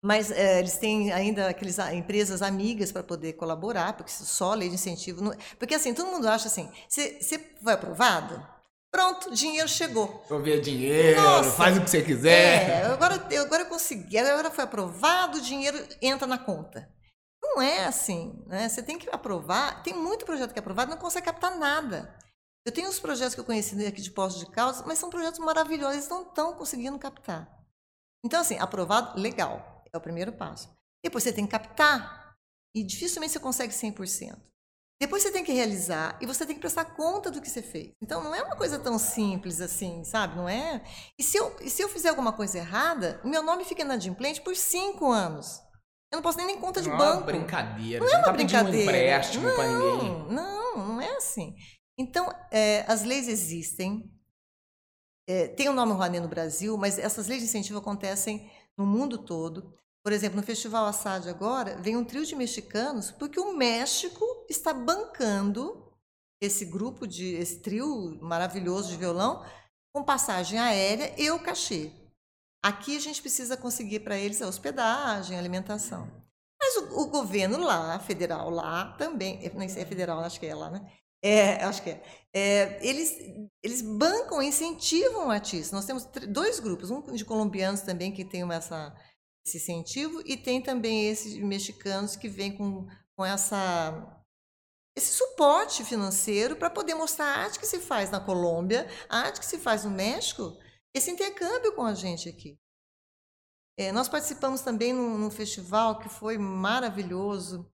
Mas 0.07 0.31
é, 0.31 0.59
eles 0.59 0.77
têm 0.77 1.11
ainda 1.11 1.49
aquelas 1.49 1.77
empresas 1.91 2.41
amigas 2.41 2.93
para 2.93 3.03
poder 3.03 3.33
colaborar, 3.33 3.91
porque 3.91 4.09
só 4.09 4.53
lei 4.53 4.69
de 4.69 4.75
incentivo. 4.75 5.21
Não... 5.21 5.35
Porque 5.59 5.75
assim, 5.75 5.93
todo 5.93 6.09
mundo 6.09 6.29
acha 6.29 6.47
assim: 6.47 6.71
você 6.87 7.37
foi 7.61 7.73
aprovado? 7.73 8.41
Pronto, 8.89 9.33
dinheiro 9.33 9.67
chegou. 9.67 10.23
Vou 10.29 10.41
ver 10.41 10.61
dinheiro, 10.61 11.21
Nossa, 11.21 11.51
faz 11.51 11.77
o 11.77 11.81
que 11.81 11.89
você 11.89 12.01
quiser. 12.01 12.69
É, 12.69 12.85
agora, 12.85 13.27
eu, 13.29 13.41
agora 13.41 13.63
eu 13.63 13.65
consegui, 13.65 14.17
agora 14.17 14.49
foi 14.49 14.63
aprovado, 14.63 15.39
o 15.39 15.41
dinheiro 15.41 15.77
entra 16.01 16.25
na 16.25 16.37
conta. 16.37 16.89
Não 17.43 17.61
é 17.61 17.83
assim, 17.83 18.41
né? 18.47 18.69
Você 18.69 18.81
tem 18.81 18.97
que 18.97 19.09
aprovar. 19.11 19.83
Tem 19.83 19.93
muito 19.93 20.25
projeto 20.25 20.53
que 20.53 20.59
é 20.59 20.61
aprovado, 20.61 20.89
não 20.89 20.97
consegue 20.97 21.25
captar 21.25 21.57
nada. 21.57 22.15
Eu 22.65 22.71
tenho 22.71 22.87
uns 22.87 22.97
projetos 22.97 23.35
que 23.35 23.41
eu 23.41 23.45
conheci 23.45 23.85
aqui 23.85 24.01
de 24.01 24.11
Poços 24.11 24.39
de 24.39 24.45
Caldas, 24.45 24.81
mas 24.85 24.99
são 24.99 25.09
projetos 25.09 25.39
maravilhosos, 25.39 25.97
eles 25.97 26.09
não 26.09 26.21
estão 26.21 26.53
conseguindo 26.53 26.97
captar. 26.97 27.45
Então, 28.23 28.39
assim, 28.39 28.57
aprovado, 28.57 29.19
legal. 29.19 29.76
É 29.93 29.97
o 29.97 30.01
primeiro 30.01 30.31
passo. 30.33 30.69
Depois 31.03 31.23
você 31.23 31.33
tem 31.33 31.45
que 31.45 31.51
captar. 31.51 32.35
E 32.75 32.83
dificilmente 32.83 33.33
você 33.33 33.39
consegue 33.39 33.73
100%. 33.73 34.37
Depois 34.99 35.21
você 35.21 35.31
tem 35.31 35.43
que 35.43 35.53
realizar 35.53 36.17
e 36.19 36.25
você 36.25 36.45
tem 36.45 36.55
que 36.55 36.61
prestar 36.61 36.85
conta 36.85 37.29
do 37.29 37.39
que 37.39 37.49
você 37.49 37.61
fez. 37.61 37.91
Então 38.01 38.23
não 38.23 38.33
é 38.33 38.41
uma 38.41 38.55
coisa 38.55 38.79
tão 38.79 38.97
simples 38.97 39.61
assim, 39.61 40.03
sabe? 40.03 40.35
Não 40.35 40.49
é. 40.49 40.83
E 41.19 41.23
se 41.23 41.37
eu, 41.37 41.55
e 41.61 41.69
se 41.69 41.83
eu 41.83 41.89
fizer 41.89 42.09
alguma 42.09 42.33
coisa 42.33 42.57
errada, 42.57 43.21
o 43.23 43.27
meu 43.27 43.43
nome 43.43 43.63
fica 43.63 43.83
inadimplente 43.83 44.41
por 44.41 44.55
cinco 44.55 45.11
anos. 45.11 45.61
Eu 46.11 46.17
não 46.17 46.23
posso 46.23 46.37
nem 46.37 46.47
nem 46.47 46.59
conta 46.59 46.81
de 46.81 46.89
não 46.89 46.97
banco. 46.97 47.11
É 47.11 47.17
uma 47.17 47.25
brincadeira. 47.25 48.03
Não 48.03 48.11
é 48.11 48.17
uma 48.17 48.25
tá 48.25 48.31
brincadeira. 48.31 48.77
Um 48.77 48.81
empréstimo 48.81 49.47
não, 49.47 49.97
ninguém. 49.97 50.33
não, 50.33 50.77
não 50.77 51.01
é 51.01 51.15
assim. 51.17 51.55
Então, 51.99 52.31
é, 52.51 52.83
as 52.87 53.03
leis 53.03 53.27
existem. 53.27 54.11
É, 55.29 55.47
tem 55.49 55.67
o 55.67 55.73
nome 55.73 55.91
Rouanet 55.91 56.21
no 56.21 56.29
Brasil, 56.29 56.77
mas 56.77 56.97
essas 56.97 57.27
leis 57.27 57.41
de 57.41 57.47
incentivo 57.49 57.79
acontecem 57.79 58.49
no 58.77 58.85
mundo 58.85 59.17
todo. 59.17 59.73
Por 60.03 60.13
exemplo, 60.13 60.37
no 60.37 60.43
Festival 60.43 60.85
Assad 60.85 61.27
agora, 61.27 61.75
vem 61.81 61.97
um 61.97 62.05
trio 62.05 62.25
de 62.25 62.35
mexicanos, 62.35 63.11
porque 63.11 63.39
o 63.39 63.53
México 63.53 64.25
está 64.49 64.73
bancando 64.73 65.91
esse 66.41 66.63
grupo, 66.65 67.07
de 67.07 67.33
esse 67.35 67.59
trio 67.59 68.17
maravilhoso 68.21 68.89
de 68.89 68.97
violão, 68.97 69.43
com 69.93 70.03
passagem 70.03 70.59
aérea 70.59 71.13
e 71.17 71.29
o 71.31 71.39
cachê. 71.39 71.91
Aqui 72.63 72.95
a 72.95 72.99
gente 72.99 73.21
precisa 73.21 73.57
conseguir 73.57 74.01
para 74.01 74.17
eles 74.17 74.41
a 74.41 74.47
hospedagem, 74.47 75.35
a 75.35 75.39
alimentação. 75.39 76.09
Mas 76.59 76.75
o, 76.77 77.01
o, 77.01 77.07
governo 77.07 77.59
lá, 77.59 77.99
federal 77.99 78.49
lá, 78.49 78.93
também, 78.93 79.39
não 79.53 79.69
sei, 79.69 79.83
é 79.83 79.85
federal, 79.85 80.19
acho 80.19 80.39
que 80.39 80.45
é 80.45 80.55
lá, 80.55 80.69
né? 80.69 80.91
É, 81.23 81.63
acho 81.63 81.81
que 81.83 81.89
é. 81.89 82.03
é 82.33 82.85
eles, 82.85 83.17
eles 83.63 83.81
bancam, 83.81 84.41
incentivam 84.41 85.27
o 85.27 85.31
artista. 85.31 85.75
Nós 85.75 85.85
temos 85.85 86.05
dois 86.29 86.59
grupos, 86.59 86.91
um 86.91 87.01
de 87.13 87.25
colombianos 87.25 87.81
também 87.81 88.11
que 88.11 88.23
tem 88.25 88.43
essa 88.51 88.95
esse 89.45 89.57
incentivo, 89.57 90.21
e 90.25 90.35
tem 90.35 90.61
também 90.61 91.07
esses 91.07 91.37
mexicanos 91.37 92.17
que 92.17 92.27
vêm 92.27 92.57
com, 92.57 92.85
com 93.15 93.25
essa 93.25 94.13
esse 94.97 95.13
suporte 95.13 95.83
financeiro 95.83 96.55
para 96.55 96.71
poder 96.71 96.95
mostrar 96.95 97.25
a 97.25 97.43
arte 97.43 97.59
que 97.59 97.67
se 97.67 97.79
faz 97.79 98.09
na 98.09 98.19
Colômbia, 98.19 98.87
a 99.07 99.19
arte 99.19 99.39
que 99.39 99.45
se 99.45 99.59
faz 99.59 99.85
no 99.85 99.91
México, 99.91 100.57
esse 100.91 101.11
intercâmbio 101.11 101.75
com 101.75 101.83
a 101.83 101.93
gente 101.93 102.27
aqui. 102.27 102.57
É, 103.79 103.91
nós 103.91 104.09
participamos 104.09 104.61
também 104.61 104.91
num, 104.91 105.19
num, 105.19 105.29
festival 105.29 105.99
que 105.99 106.09
foi 106.09 106.39
maravilhoso 106.39 107.71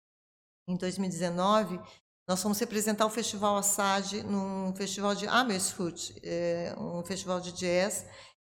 em 0.66 0.78
2019. 0.78 1.78
Nós 2.30 2.40
fomos 2.40 2.60
representar 2.60 3.06
o 3.06 3.10
Festival 3.10 3.56
Assad 3.56 4.22
num 4.22 4.72
festival 4.76 5.16
de 5.16 5.26
Amersfoort, 5.26 6.14
é, 6.22 6.72
um 6.78 7.04
festival 7.04 7.40
de 7.40 7.50
jazz, 7.50 8.06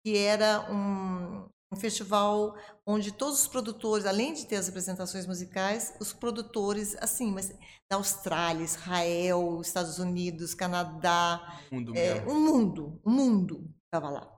que 0.05 0.19
era 0.19 0.69
um, 0.69 1.49
um 1.73 1.77
festival 1.77 2.57
onde 2.85 3.13
todos 3.13 3.43
os 3.43 3.47
produtores, 3.47 4.05
além 4.05 4.35
de 4.35 4.47
ter 4.47 4.57
as 4.57 4.69
apresentações 4.69 5.29
musicais, 5.29 5.95
os 6.01 6.13
produtores, 6.13 6.97
assim, 7.01 7.31
mas 7.31 7.51
da 7.89 7.99
Austrália, 7.99 8.65
Israel, 8.65 9.61
Estados 9.61 10.01
Unidos, 10.01 10.55
Canadá, 10.55 11.63
mundo 11.71 11.97
é, 11.97 12.21
um 12.27 12.41
mundo, 12.41 13.01
um 13.07 13.13
mundo 13.13 13.73
estava 13.85 14.11
lá. 14.11 14.29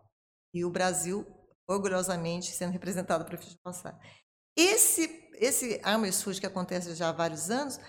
E 0.54 0.66
o 0.66 0.70
Brasil, 0.70 1.26
orgulhosamente, 1.66 2.52
sendo 2.52 2.72
representado 2.72 3.24
para 3.24 3.36
o 3.36 3.38
festival 3.38 3.62
passado. 3.64 3.98
Esse, 4.54 5.30
esse 5.36 5.80
Armors 5.82 6.22
Food 6.22 6.38
que 6.38 6.46
acontece 6.46 6.94
já 6.94 7.08
há 7.08 7.12
vários 7.12 7.50
anos, 7.50 7.80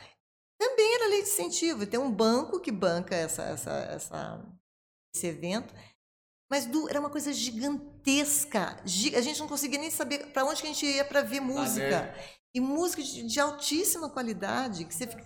também 0.61 0.93
era 0.93 1.07
lei 1.07 1.23
de 1.23 1.29
incentivo. 1.29 1.87
Tem 1.87 1.99
um 1.99 2.11
banco 2.11 2.59
que 2.59 2.71
banca 2.71 3.15
essa, 3.15 3.41
essa, 3.41 3.71
essa, 3.71 4.45
esse 5.15 5.25
evento, 5.25 5.73
mas 6.51 6.67
Du, 6.67 6.87
era 6.87 6.99
uma 6.99 7.09
coisa 7.09 7.33
gigantesca. 7.33 8.77
A 8.83 9.21
gente 9.21 9.39
não 9.39 9.47
conseguia 9.47 9.79
nem 9.79 9.89
saber 9.89 10.27
para 10.27 10.45
onde 10.45 10.61
que 10.61 10.67
a 10.67 10.71
gente 10.71 10.85
ia 10.85 11.03
para 11.03 11.23
ver 11.23 11.39
música. 11.39 12.13
E 12.53 12.59
música 12.59 13.01
de, 13.01 13.23
de, 13.23 13.39
altíssima 13.39 14.09
qualidade. 14.09 14.85
Que 14.85 14.93
você 14.93 15.07
fica... 15.07 15.23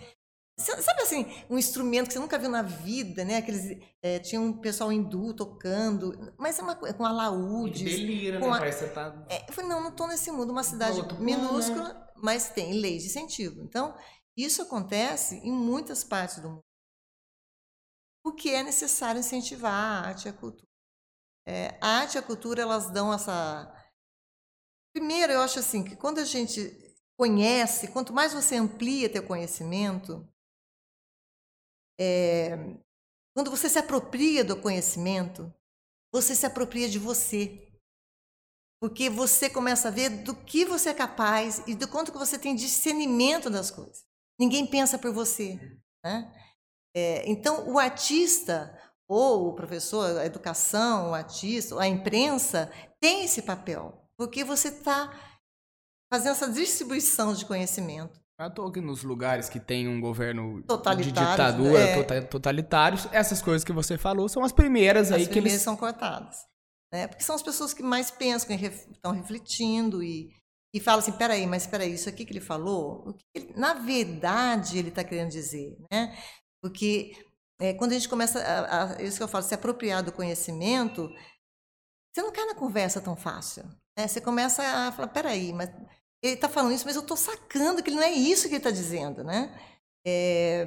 Sabe 0.57 1.01
assim, 1.01 1.25
um 1.49 1.57
instrumento 1.57 2.07
que 2.07 2.13
você 2.13 2.19
nunca 2.19 2.38
viu 2.38 2.49
na 2.49 2.61
vida, 2.61 3.25
né? 3.25 3.38
Aqueles, 3.38 3.77
é, 4.01 4.19
tinha 4.19 4.39
um 4.39 4.53
pessoal 4.53 4.89
hindu 4.89 5.33
tocando, 5.33 6.33
mas 6.38 6.57
é 6.57 6.61
uma, 6.61 6.75
com 6.75 7.05
alaúdes. 7.05 7.83
Delira, 7.83 8.39
com 8.39 8.51
né? 8.51 8.55
A... 8.55 8.59
Parece 8.59 8.86
que 8.86 8.91
tá... 8.91 9.25
É, 9.27 9.49
eu 9.49 9.53
falei, 9.53 9.69
não, 9.69 9.81
não 9.81 9.89
estou 9.89 10.07
nesse 10.07 10.31
mundo. 10.31 10.51
Uma 10.51 10.63
cidade 10.63 11.01
minúscula, 11.19 11.93
né? 11.93 12.07
mas 12.23 12.47
tem 12.47 12.79
lei 12.79 12.99
de 12.99 13.07
incentivo. 13.07 13.61
Então, 13.61 13.93
isso 14.38 14.61
acontece 14.61 15.36
em 15.38 15.51
muitas 15.51 16.03
partes 16.03 16.39
do 16.39 16.49
mundo. 16.49 16.65
Porque 18.23 18.49
é 18.49 18.63
necessário 18.63 19.19
incentivar 19.19 19.71
a 19.71 20.07
arte 20.07 20.25
e 20.25 20.29
a 20.29 20.33
cultura. 20.33 20.67
É, 21.47 21.77
a 21.79 21.99
arte 21.99 22.15
e 22.15 22.17
a 22.17 22.23
cultura, 22.23 22.61
elas 22.61 22.89
dão 22.89 23.13
essa. 23.13 23.71
Primeiro, 24.93 25.31
eu 25.31 25.41
acho 25.41 25.59
assim 25.59 25.83
que 25.83 25.95
quando 25.95 26.19
a 26.19 26.25
gente 26.25 26.59
conhece, 27.17 27.91
quanto 27.91 28.11
mais 28.11 28.33
você 28.33 28.55
amplia 28.55 29.11
teu 29.11 29.25
conhecimento, 29.25 30.27
é, 31.99 32.55
quando 33.36 33.51
você 33.51 33.69
se 33.69 33.77
apropria 33.77 34.43
do 34.43 34.59
conhecimento, 34.59 35.53
você 36.11 36.33
se 36.33 36.45
apropria 36.45 36.89
de 36.89 36.97
você. 36.97 37.61
Porque 38.81 39.09
você 39.09 39.49
começa 39.49 39.88
a 39.88 39.91
ver 39.91 40.09
do 40.23 40.36
que 40.36 40.65
você 40.65 40.89
é 40.89 40.93
capaz 40.93 41.61
e 41.67 41.75
do 41.75 41.88
quanto 41.88 42.11
que 42.11 42.17
você 42.17 42.38
tem 42.38 42.55
discernimento 42.55 43.49
das 43.49 43.71
coisas. 43.71 44.05
Ninguém 44.39 44.65
pensa 44.65 44.97
por 44.97 45.13
você. 45.13 45.59
Né? 46.03 46.31
É, 46.95 47.29
então, 47.29 47.69
o 47.71 47.79
artista, 47.79 48.77
ou 49.07 49.49
o 49.49 49.53
professor, 49.53 50.17
a 50.17 50.25
educação, 50.25 51.11
o 51.11 51.13
artista, 51.13 51.79
a 51.79 51.88
imprensa, 51.88 52.71
tem 52.99 53.25
esse 53.25 53.41
papel, 53.41 54.09
porque 54.17 54.43
você 54.43 54.69
está 54.69 55.11
fazendo 56.11 56.31
essa 56.31 56.51
distribuição 56.51 57.33
de 57.33 57.45
conhecimento. 57.45 58.19
Eu 58.39 58.47
estou 58.47 58.67
aqui 58.67 58.81
nos 58.81 59.03
lugares 59.03 59.47
que 59.47 59.61
tem 59.61 59.88
um 59.88 60.01
governo 60.01 60.61
de 60.61 61.11
ditadura, 61.11 61.79
é. 61.79 61.95
Tota-, 61.95 62.21
totalitários, 62.23 63.07
essas 63.13 63.41
coisas 63.41 63.63
que 63.63 63.71
você 63.71 63.97
falou 63.97 64.27
são 64.27 64.43
as 64.43 64.51
primeiras 64.51 65.09
as 65.09 65.19
aí 65.19 65.27
que 65.27 65.39
eles 65.39 65.61
são 65.61 65.77
cortadas, 65.77 66.45
né? 66.93 67.07
Porque 67.07 67.23
são 67.23 67.36
as 67.36 67.41
pessoas 67.41 67.73
que 67.73 67.81
mais 67.81 68.11
pensam, 68.11 68.57
que 68.57 68.65
estão 68.65 69.13
refletindo 69.13 70.03
e, 70.03 70.33
e 70.76 70.80
fala 70.82 70.99
assim, 70.99 71.13
peraí, 71.13 71.47
mas 71.47 71.65
peraí, 71.65 71.93
isso 71.93 72.09
aqui 72.09 72.26
que 72.26 72.34
ele 72.34 72.41
falou, 72.41 73.15
que 73.34 73.57
na 73.57 73.76
verdade 73.76 74.78
ele 74.78 74.89
está 74.89 75.05
querendo 75.05 75.32
dizer, 75.32 75.78
né? 75.89 76.13
Porque 76.61 77.13
é, 77.61 77.73
quando 77.73 77.91
a 77.91 77.93
gente 77.93 78.09
começa, 78.09 78.41
a, 78.41 78.95
a, 78.95 79.01
isso 79.01 79.15
que 79.15 79.23
eu 79.23 79.28
falo, 79.30 79.45
se 79.45 79.55
apropriar 79.55 80.03
do 80.03 80.11
conhecimento, 80.11 81.09
você 82.13 82.21
não 82.21 82.34
cai 82.34 82.45
na 82.45 82.55
conversa 82.55 82.99
tão 82.99 83.15
fácil. 83.15 83.63
Né? 83.97 84.05
Você 84.05 84.19
começa 84.19 84.61
a 84.63 84.91
falar, 84.91 85.07
peraí, 85.07 85.53
mas 85.53 85.69
ele 86.21 86.34
está 86.34 86.49
falando 86.49 86.73
isso, 86.73 86.86
mas 86.86 86.97
eu 86.97 87.03
estou 87.03 87.15
sacando 87.15 87.82
que 87.82 87.91
não 87.91 88.03
é 88.03 88.11
isso 88.11 88.49
que 88.49 88.55
ele 88.55 88.57
está 88.57 88.71
dizendo, 88.71 89.23
né? 89.23 89.57
É, 90.05 90.65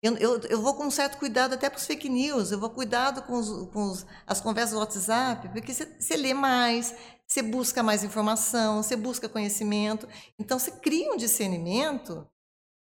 eu, 0.00 0.16
eu, 0.18 0.40
eu, 0.42 0.62
vou 0.62 0.74
com 0.74 0.84
um 0.84 0.90
certo 0.90 1.18
cuidado 1.18 1.54
até 1.54 1.68
para 1.68 1.78
os 1.78 1.86
fake 1.86 2.08
news, 2.08 2.52
eu 2.52 2.60
vou 2.60 2.70
cuidado 2.70 3.22
com, 3.22 3.34
os, 3.34 3.68
com 3.70 3.90
os, 3.90 4.06
as 4.24 4.40
conversas 4.40 4.74
do 4.74 4.78
WhatsApp, 4.78 5.48
porque 5.48 5.74
você 5.74 6.16
lê 6.16 6.32
mais, 6.32 6.94
você 7.32 7.42
busca 7.42 7.82
mais 7.82 8.04
informação, 8.04 8.82
você 8.82 8.94
busca 8.94 9.28
conhecimento. 9.28 10.06
Então, 10.38 10.58
você 10.58 10.70
cria 10.70 11.12
um 11.12 11.16
discernimento 11.16 12.26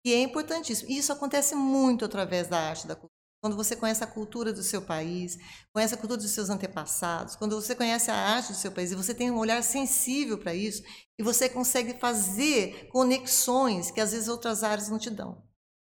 que 0.03 0.13
é 0.13 0.21
importantíssimo. 0.21 0.89
E 0.89 0.97
isso 0.97 1.11
acontece 1.11 1.55
muito 1.55 2.05
através 2.05 2.47
da 2.47 2.59
arte 2.59 2.85
da 2.85 2.95
cultura. 2.95 3.13
Quando 3.41 3.55
você 3.55 3.75
conhece 3.75 4.03
a 4.03 4.07
cultura 4.07 4.53
do 4.53 4.63
seu 4.63 4.81
país, 4.81 5.37
conhece 5.71 5.93
a 5.93 5.97
cultura 5.97 6.19
dos 6.19 6.31
seus 6.31 6.49
antepassados, 6.49 7.35
quando 7.35 7.59
você 7.59 7.75
conhece 7.75 8.09
a 8.09 8.15
arte 8.15 8.51
do 8.51 8.57
seu 8.57 8.71
país 8.71 8.91
e 8.91 8.95
você 8.95 9.13
tem 9.13 9.29
um 9.29 9.37
olhar 9.37 9.61
sensível 9.61 10.37
para 10.39 10.55
isso, 10.55 10.81
e 11.19 11.23
você 11.23 11.47
consegue 11.47 11.99
fazer 11.99 12.87
conexões 12.91 13.91
que 13.91 14.01
às 14.01 14.13
vezes 14.13 14.27
outras 14.27 14.63
áreas 14.63 14.89
não 14.89 14.97
te 14.97 15.11
dão. 15.11 15.43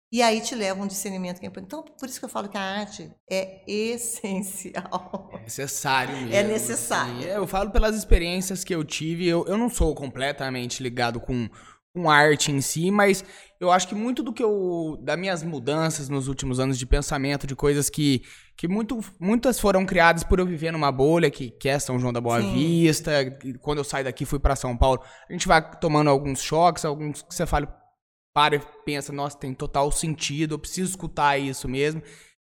E 0.10 0.22
aí 0.22 0.40
te 0.40 0.56
leva 0.56 0.82
um 0.82 0.88
discernimento 0.88 1.40
que 1.40 1.46
é 1.46 1.50
importante. 1.50 1.68
Então, 1.68 1.84
por 2.00 2.08
isso 2.08 2.18
que 2.18 2.26
eu 2.26 2.30
falo 2.30 2.48
que 2.48 2.58
a 2.58 2.62
arte 2.62 3.12
é 3.30 3.62
essencial. 3.68 5.30
É 5.34 5.40
necessário 5.42 6.16
mesmo. 6.16 6.34
É 6.34 6.44
necessário. 6.44 7.18
Assim. 7.18 7.28
Eu 7.28 7.46
falo 7.46 7.72
pelas 7.72 7.96
experiências 7.96 8.64
que 8.64 8.74
eu 8.74 8.86
tive. 8.86 9.28
Eu, 9.28 9.46
eu 9.48 9.58
não 9.58 9.70
sou 9.70 9.94
completamente 9.94 10.82
ligado 10.82 11.20
com, 11.20 11.50
com 11.94 12.10
arte 12.10 12.54
em 12.54 12.62
si, 12.62 12.90
mas 12.90 13.22
eu 13.60 13.70
acho 13.70 13.86
que 13.86 13.96
muito 13.96 14.24
do 14.24 14.32
que 14.32 14.42
eu. 14.42 14.98
das 15.02 15.20
minhas 15.20 15.44
mudanças 15.44 16.08
nos 16.08 16.30
últimos 16.30 16.58
anos 16.58 16.80
de 16.80 16.86
pensamento, 16.86 17.46
de 17.46 17.56
coisas 17.56 17.90
que. 17.90 18.22
que 18.56 18.66
muito, 18.66 19.02
muitas 19.20 19.60
foram 19.60 19.86
criadas 19.86 20.24
por 20.24 20.40
eu 20.40 20.46
viver 20.46 20.72
numa 20.72 20.92
bolha, 20.92 21.30
que, 21.30 21.52
que 21.52 21.68
é 21.68 21.78
São 21.78 22.00
João 22.00 22.14
da 22.14 22.22
Boa 22.22 22.42
Sim. 22.42 22.54
Vista. 22.54 23.12
Quando 23.60 23.80
eu 23.80 23.84
saio 23.84 24.06
daqui, 24.06 24.24
fui 24.24 24.40
para 24.40 24.56
São 24.56 24.78
Paulo. 24.78 25.02
A 25.30 25.34
gente 25.34 25.50
vai 25.50 25.62
tomando 25.80 26.10
alguns 26.10 26.42
choques, 26.42 26.86
alguns 26.86 27.24
que 27.24 27.36
você 27.36 27.46
fala 27.46 27.68
para 28.38 28.58
e 28.58 28.62
pensa, 28.86 29.12
nossa, 29.12 29.36
tem 29.36 29.52
total 29.52 29.92
sentido, 29.92 30.54
eu 30.54 30.60
preciso 30.60 30.92
escutar 30.92 31.40
isso 31.40 31.68
mesmo. 31.68 32.04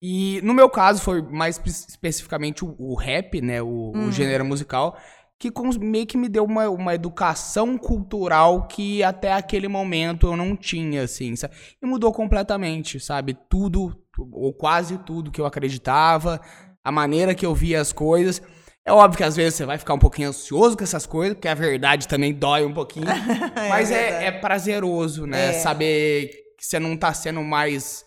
E 0.02 0.42
no 0.42 0.52
meu 0.52 0.68
caso 0.72 1.00
foi 1.00 1.22
mais 1.22 1.62
especificamente 1.64 2.66
o, 2.66 2.76
o 2.80 2.96
rap, 2.96 3.40
né, 3.40 3.62
o, 3.62 3.68
o, 3.68 3.96
uhum. 3.96 4.12
gênero 4.12 4.44
musical, 4.44 4.98
que 5.38 5.54
meio 5.80 6.08
que 6.08 6.18
me 6.18 6.28
deu 6.28 6.46
uma, 6.46 6.68
uma 6.68 6.96
educação 6.96 7.78
cultural 7.78 8.68
que 8.68 9.04
até 9.04 9.32
aquele 9.32 9.68
momento 9.68 10.26
eu 10.26 10.36
não 10.36 10.56
tinha, 10.56 11.04
assim, 11.04 11.36
sabe? 11.36 11.54
E 11.80 11.86
mudou 11.86 12.12
completamente, 12.12 13.00
sabe? 13.00 13.38
Tudo, 13.48 13.96
ou 14.32 14.52
quase 14.54 14.98
tudo 14.98 15.30
que 15.30 15.40
eu 15.40 15.46
acreditava, 15.46 16.42
a 16.84 16.92
maneira 16.92 17.36
que 17.36 17.46
eu 17.46 17.54
via 17.54 17.80
as 17.80 17.94
coisas. 17.94 18.42
É 18.88 18.92
óbvio 18.94 19.18
que 19.18 19.24
às 19.26 19.36
vezes 19.36 19.56
você 19.56 19.66
vai 19.66 19.78
ficar 19.78 19.94
um 19.96 20.00
pouquinho 20.00 20.30
ansioso 20.30 20.78
com 20.78 20.84
essas 20.86 21.06
coisas, 21.06 21.34
porque 21.36 21.50
a 21.50 21.54
verdade 21.54 22.08
também 22.08 22.34
dói 22.34 22.64
um 22.64 22.74
pouquinho. 22.74 23.06
é 23.12 23.68
mas 23.68 23.92
é, 23.92 24.28
é, 24.28 24.32
prazeroso, 24.32 25.26
né? 25.26 25.50
É. 25.50 25.54
Saber 25.60 26.30
que 26.58 26.66
você 26.66 26.80
não 26.80 26.96
tá 26.96 27.14
sendo 27.14 27.44
mais 27.44 28.06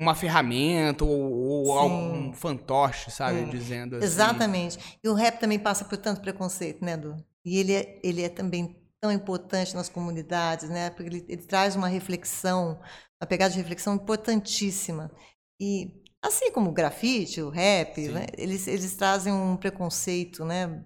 uma 0.00 0.14
ferramenta 0.14 1.04
ou, 1.04 1.30
ou 1.30 1.78
algum 1.78 2.32
fantoche, 2.32 3.10
sabe? 3.10 3.44
Dizendo 3.50 3.96
assim. 3.96 4.06
Exatamente. 4.06 4.98
E 5.04 5.08
o 5.10 5.12
rap 5.12 5.38
também 5.38 5.58
passa 5.58 5.84
por 5.84 5.98
tanto 5.98 6.22
preconceito, 6.22 6.82
né, 6.82 6.96
Du? 6.96 7.14
E 7.44 7.58
ele 7.58 7.74
é, 7.74 8.00
ele 8.02 8.22
é 8.22 8.30
também 8.30 8.82
tão 8.98 9.12
importante 9.12 9.74
nas 9.74 9.90
comunidades, 9.90 10.70
né? 10.70 10.88
Porque 10.88 11.10
ele, 11.10 11.26
ele 11.28 11.42
traz 11.42 11.76
uma 11.76 11.88
reflexão, 11.88 12.80
uma 13.20 13.28
pegada 13.28 13.52
de 13.52 13.58
reflexão 13.58 13.94
importantíssima. 13.96 15.12
E 15.60 16.01
Assim 16.24 16.52
como 16.52 16.70
o 16.70 16.72
grafite, 16.72 17.42
o 17.42 17.50
rap, 17.50 18.08
né? 18.08 18.26
eles, 18.38 18.68
eles 18.68 18.94
trazem 18.94 19.32
um 19.32 19.56
preconceito, 19.56 20.44
né? 20.44 20.84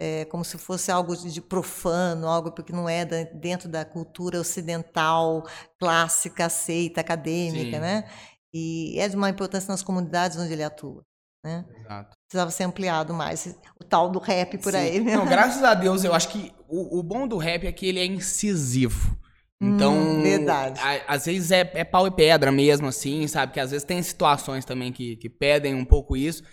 É, 0.00 0.24
como 0.26 0.44
se 0.44 0.56
fosse 0.56 0.92
algo 0.92 1.16
de 1.16 1.40
profano, 1.40 2.28
algo 2.28 2.52
que 2.52 2.72
não 2.72 2.88
é 2.88 3.04
da, 3.04 3.24
dentro 3.24 3.68
da 3.68 3.84
cultura 3.84 4.38
ocidental, 4.38 5.44
clássica, 5.76 6.46
aceita, 6.46 7.00
acadêmica, 7.00 7.76
Sim. 7.76 7.80
né? 7.80 8.08
E 8.54 8.98
é 9.00 9.08
de 9.08 9.16
uma 9.16 9.28
importância 9.28 9.68
nas 9.68 9.82
comunidades 9.82 10.38
onde 10.38 10.52
ele 10.52 10.62
atua. 10.62 11.04
Né? 11.44 11.64
Exato. 11.80 12.16
Precisava 12.28 12.50
ser 12.52 12.64
ampliado 12.64 13.12
mais 13.12 13.58
o 13.80 13.84
tal 13.84 14.08
do 14.08 14.20
rap 14.20 14.58
por 14.58 14.72
Sim. 14.72 14.78
aí. 14.78 15.00
Né? 15.00 15.16
Não, 15.16 15.26
graças 15.26 15.62
a 15.64 15.74
Deus, 15.74 16.04
eu 16.04 16.14
acho 16.14 16.28
que 16.28 16.52
o, 16.68 17.00
o 17.00 17.02
bom 17.02 17.26
do 17.26 17.36
rap 17.36 17.66
é 17.66 17.72
que 17.72 17.86
ele 17.86 17.98
é 17.98 18.06
incisivo. 18.06 19.18
Então, 19.60 19.92
hum, 19.92 20.22
verdade. 20.22 20.80
A, 20.80 21.14
às 21.14 21.26
vezes 21.26 21.50
é, 21.50 21.68
é 21.74 21.84
pau 21.84 22.06
e 22.06 22.10
pedra 22.10 22.52
mesmo, 22.52 22.86
assim, 22.86 23.26
sabe? 23.26 23.52
Que 23.52 23.60
às 23.60 23.72
vezes 23.72 23.84
tem 23.84 24.00
situações 24.02 24.64
também 24.64 24.92
que, 24.92 25.16
que 25.16 25.28
pedem 25.28 25.74
um 25.74 25.84
pouco 25.84 26.16
isso. 26.16 26.44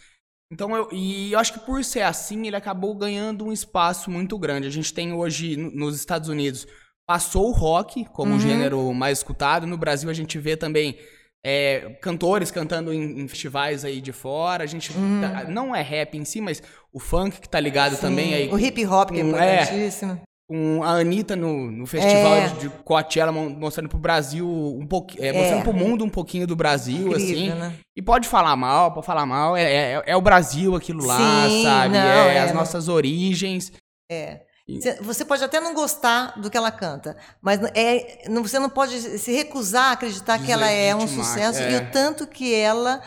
Então, 0.52 0.76
eu, 0.76 0.90
e 0.92 1.32
eu 1.32 1.40
acho 1.40 1.54
que 1.54 1.60
por 1.60 1.84
ser 1.84 2.02
assim, 2.02 2.48
ele 2.48 2.56
acabou 2.56 2.96
ganhando 2.96 3.46
um 3.46 3.52
espaço 3.52 4.10
muito 4.10 4.38
grande. 4.38 4.68
A 4.68 4.72
gente 4.72 4.94
tem 4.94 5.14
hoje, 5.14 5.56
nos 5.56 5.96
Estados 5.96 6.30
Unidos, 6.30 6.68
passou 7.08 7.50
o 7.50 7.52
rock 7.52 8.06
como 8.06 8.34
uhum. 8.34 8.40
gênero 8.40 8.94
mais 8.94 9.20
escutado. 9.20 9.68
No 9.68 9.78
Brasil, 9.78 10.10
a 10.10 10.14
gente 10.14 10.40
vê 10.40 10.58
também 10.58 10.98
é, 11.46 11.98
cantores 12.02 12.50
cantando 12.50 12.92
em, 12.92 13.22
em, 13.22 13.28
festivais 13.28 13.86
aí 13.86 14.02
de 14.02 14.12
fora. 14.12 14.64
A 14.64 14.68
gente 14.68 14.92
uhum. 14.94 15.22
tá, 15.22 15.44
não 15.44 15.76
é 15.76 15.82
rap 15.84 16.18
em 16.18 16.26
si, 16.26 16.42
mas 16.42 16.62
o 16.92 17.00
funk 17.00 17.40
que 17.40 17.50
tá 17.50 17.60
ligado 17.60 17.96
Sim. 17.96 18.02
também 18.02 18.34
aí. 18.34 18.50
O 18.52 18.58
hip 18.58 18.84
hop 18.86 19.12
que 19.12 19.18
é, 19.18 19.20
é 19.20 19.24
importantíssimo 19.24 20.22
com 20.48 20.84
a 20.84 20.92
Anitta 21.00 21.36
no, 21.36 21.72
no 21.72 21.88
festival 21.88 22.36
é. 22.36 22.50
de 22.50 22.70
Coachella 22.70 23.32
mostrando 23.32 23.90
pro 23.90 23.98
Brasil 23.98 24.48
um 24.48 24.86
pouquinho, 24.86 25.24
é, 25.24 25.34
mostrando 25.34 25.60
é. 25.60 25.64
pro 25.64 25.74
mundo 25.74 26.06
um 26.06 26.10
pouquinho 26.10 26.46
do 26.46 26.56
Brasil, 26.56 27.08
Incrível, 27.08 27.18
assim. 27.18 27.50
Né? 27.50 27.74
E 27.96 28.02
pode 28.02 28.28
falar 28.28 28.56
mal, 28.56 28.94
pode 28.94 29.06
falar 29.06 29.26
mal, 29.26 29.58
é, 29.58 29.64
é, 29.64 30.04
é 30.06 30.16
o 30.16 30.22
Brasil 30.22 30.76
aquilo 30.76 31.04
lá, 31.04 31.18
Sim, 31.50 31.64
sabe? 31.64 31.94
Não, 31.94 32.00
é, 32.00 32.40
as 32.40 32.54
nossas 32.54 32.88
origens. 32.88 33.72
É. 34.10 34.42
Você 35.02 35.24
pode 35.24 35.44
até 35.44 35.60
não 35.60 35.76
gostar 35.76 36.40
do 36.40 36.50
que 36.50 36.58
ela 36.58 36.72
canta, 36.72 37.16
mas 37.40 37.60
é, 37.76 38.24
você 38.42 38.58
não 38.58 38.70
pode 38.70 39.00
se 39.00 39.32
recusar 39.32 39.90
a 39.90 39.92
acreditar 39.92 40.40
que 40.40 40.52
ela 40.52 40.68
é 40.68 40.96
um 40.96 41.08
sucesso 41.08 41.62
e 41.62 41.76
o 41.76 41.92
tanto 41.92 42.26
que 42.26 42.52
ela 42.52 43.00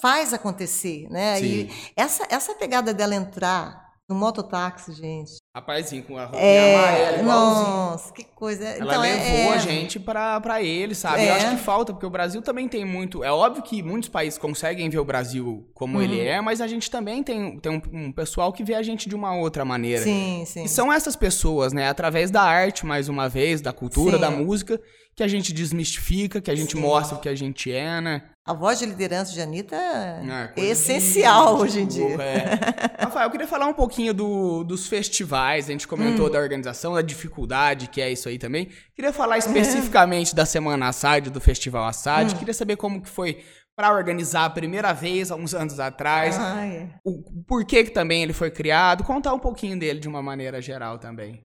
faz 0.00 0.32
acontecer, 0.32 1.06
né? 1.10 1.36
Sim. 1.36 1.44
E 1.44 1.70
essa, 1.94 2.26
essa 2.30 2.54
pegada 2.54 2.94
dela 2.94 3.14
entrar 3.14 3.85
no 4.08 4.14
mototáxi, 4.14 4.92
gente. 4.92 5.32
Rapazinho, 5.54 6.02
com 6.04 6.16
a 6.16 6.26
roupa 6.26 6.38
é, 6.38 6.74
amarela, 6.74 7.22
Nossa, 7.22 8.12
que 8.12 8.24
coisa. 8.24 8.64
Ela 8.64 8.84
então, 8.84 9.00
levou 9.00 9.52
é... 9.52 9.54
a 9.54 9.58
gente 9.58 9.98
pra, 9.98 10.40
pra 10.40 10.62
ele, 10.62 10.94
sabe? 10.94 11.22
É. 11.22 11.30
Eu 11.30 11.34
acho 11.34 11.50
que 11.50 11.56
falta, 11.56 11.92
porque 11.92 12.06
o 12.06 12.10
Brasil 12.10 12.40
também 12.40 12.68
tem 12.68 12.84
muito... 12.84 13.24
É 13.24 13.32
óbvio 13.32 13.62
que 13.62 13.82
muitos 13.82 14.08
países 14.08 14.38
conseguem 14.38 14.88
ver 14.88 14.98
o 14.98 15.04
Brasil 15.04 15.68
como 15.74 15.96
uhum. 15.96 16.02
ele 16.02 16.20
é, 16.20 16.40
mas 16.40 16.60
a 16.60 16.68
gente 16.68 16.90
também 16.90 17.22
tem, 17.22 17.58
tem 17.58 17.72
um, 17.72 17.82
um, 17.92 18.12
pessoal 18.12 18.52
que 18.52 18.62
vê 18.62 18.74
a 18.74 18.82
gente 18.82 19.08
de 19.08 19.14
uma 19.14 19.34
outra 19.34 19.64
maneira. 19.64 20.02
Sim, 20.02 20.44
sim. 20.46 20.64
E 20.64 20.68
são 20.68 20.92
essas 20.92 21.16
pessoas, 21.16 21.72
né? 21.72 21.88
Através 21.88 22.30
da 22.30 22.42
arte, 22.42 22.86
mais 22.86 23.08
uma 23.08 23.28
vez, 23.28 23.60
da 23.60 23.72
cultura, 23.72 24.16
sim. 24.16 24.20
da 24.20 24.30
música, 24.30 24.80
que 25.16 25.22
a 25.22 25.28
gente 25.28 25.52
desmistifica, 25.52 26.40
que 26.40 26.50
a 26.50 26.54
gente 26.54 26.74
sim. 26.74 26.80
mostra 26.80 27.16
o 27.16 27.20
que 27.20 27.28
a 27.28 27.34
gente 27.34 27.72
é, 27.72 28.00
né? 28.00 28.22
A 28.46 28.54
voz 28.54 28.78
de 28.78 28.86
liderança 28.86 29.32
de 29.32 29.40
Anitta 29.40 29.74
é, 29.74 30.52
é 30.56 30.64
essencial 30.66 31.56
hoje 31.58 31.80
em 31.80 31.86
dia. 31.86 32.14
É. 32.14 33.02
Rafael, 33.02 33.26
eu 33.26 33.30
queria 33.32 33.48
falar 33.48 33.66
um 33.66 33.74
pouquinho 33.74 34.14
do, 34.14 34.62
dos 34.62 34.86
festivais. 34.86 35.64
A 35.68 35.72
gente 35.72 35.88
comentou 35.88 36.28
hum. 36.28 36.30
da 36.30 36.38
organização, 36.38 36.94
da 36.94 37.02
dificuldade, 37.02 37.88
que 37.88 38.00
é 38.00 38.12
isso 38.12 38.28
aí 38.28 38.38
também. 38.38 38.68
Queria 38.94 39.12
falar 39.12 39.38
especificamente 39.38 40.32
da 40.32 40.46
Semana 40.46 40.86
Assad, 40.86 41.28
do 41.28 41.40
Festival 41.40 41.86
Assad. 41.86 42.32
Hum. 42.32 42.38
Queria 42.38 42.54
saber 42.54 42.76
como 42.76 43.02
que 43.02 43.08
foi 43.08 43.42
para 43.74 43.92
organizar 43.92 44.44
a 44.44 44.50
primeira 44.50 44.92
vez, 44.92 45.32
há 45.32 45.34
uns 45.34 45.52
anos 45.52 45.80
atrás. 45.80 46.38
Ah, 46.38 46.64
é. 46.64 46.88
O 47.04 47.42
porquê 47.48 47.82
que 47.82 47.90
também 47.90 48.22
ele 48.22 48.32
foi 48.32 48.52
criado. 48.52 49.02
Contar 49.02 49.34
um 49.34 49.40
pouquinho 49.40 49.76
dele 49.76 49.98
de 49.98 50.06
uma 50.06 50.22
maneira 50.22 50.62
geral 50.62 51.00
também. 51.00 51.40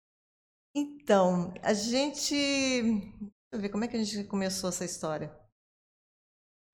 Então, 0.75 1.51
a 1.63 1.73
gente... 1.73 2.35
Deixa 2.35 3.53
eu 3.53 3.59
ver, 3.59 3.69
como 3.69 3.85
é 3.85 3.87
que 3.87 3.97
a 3.97 4.03
gente 4.03 4.23
começou 4.25 4.69
essa 4.69 4.85
história? 4.85 5.40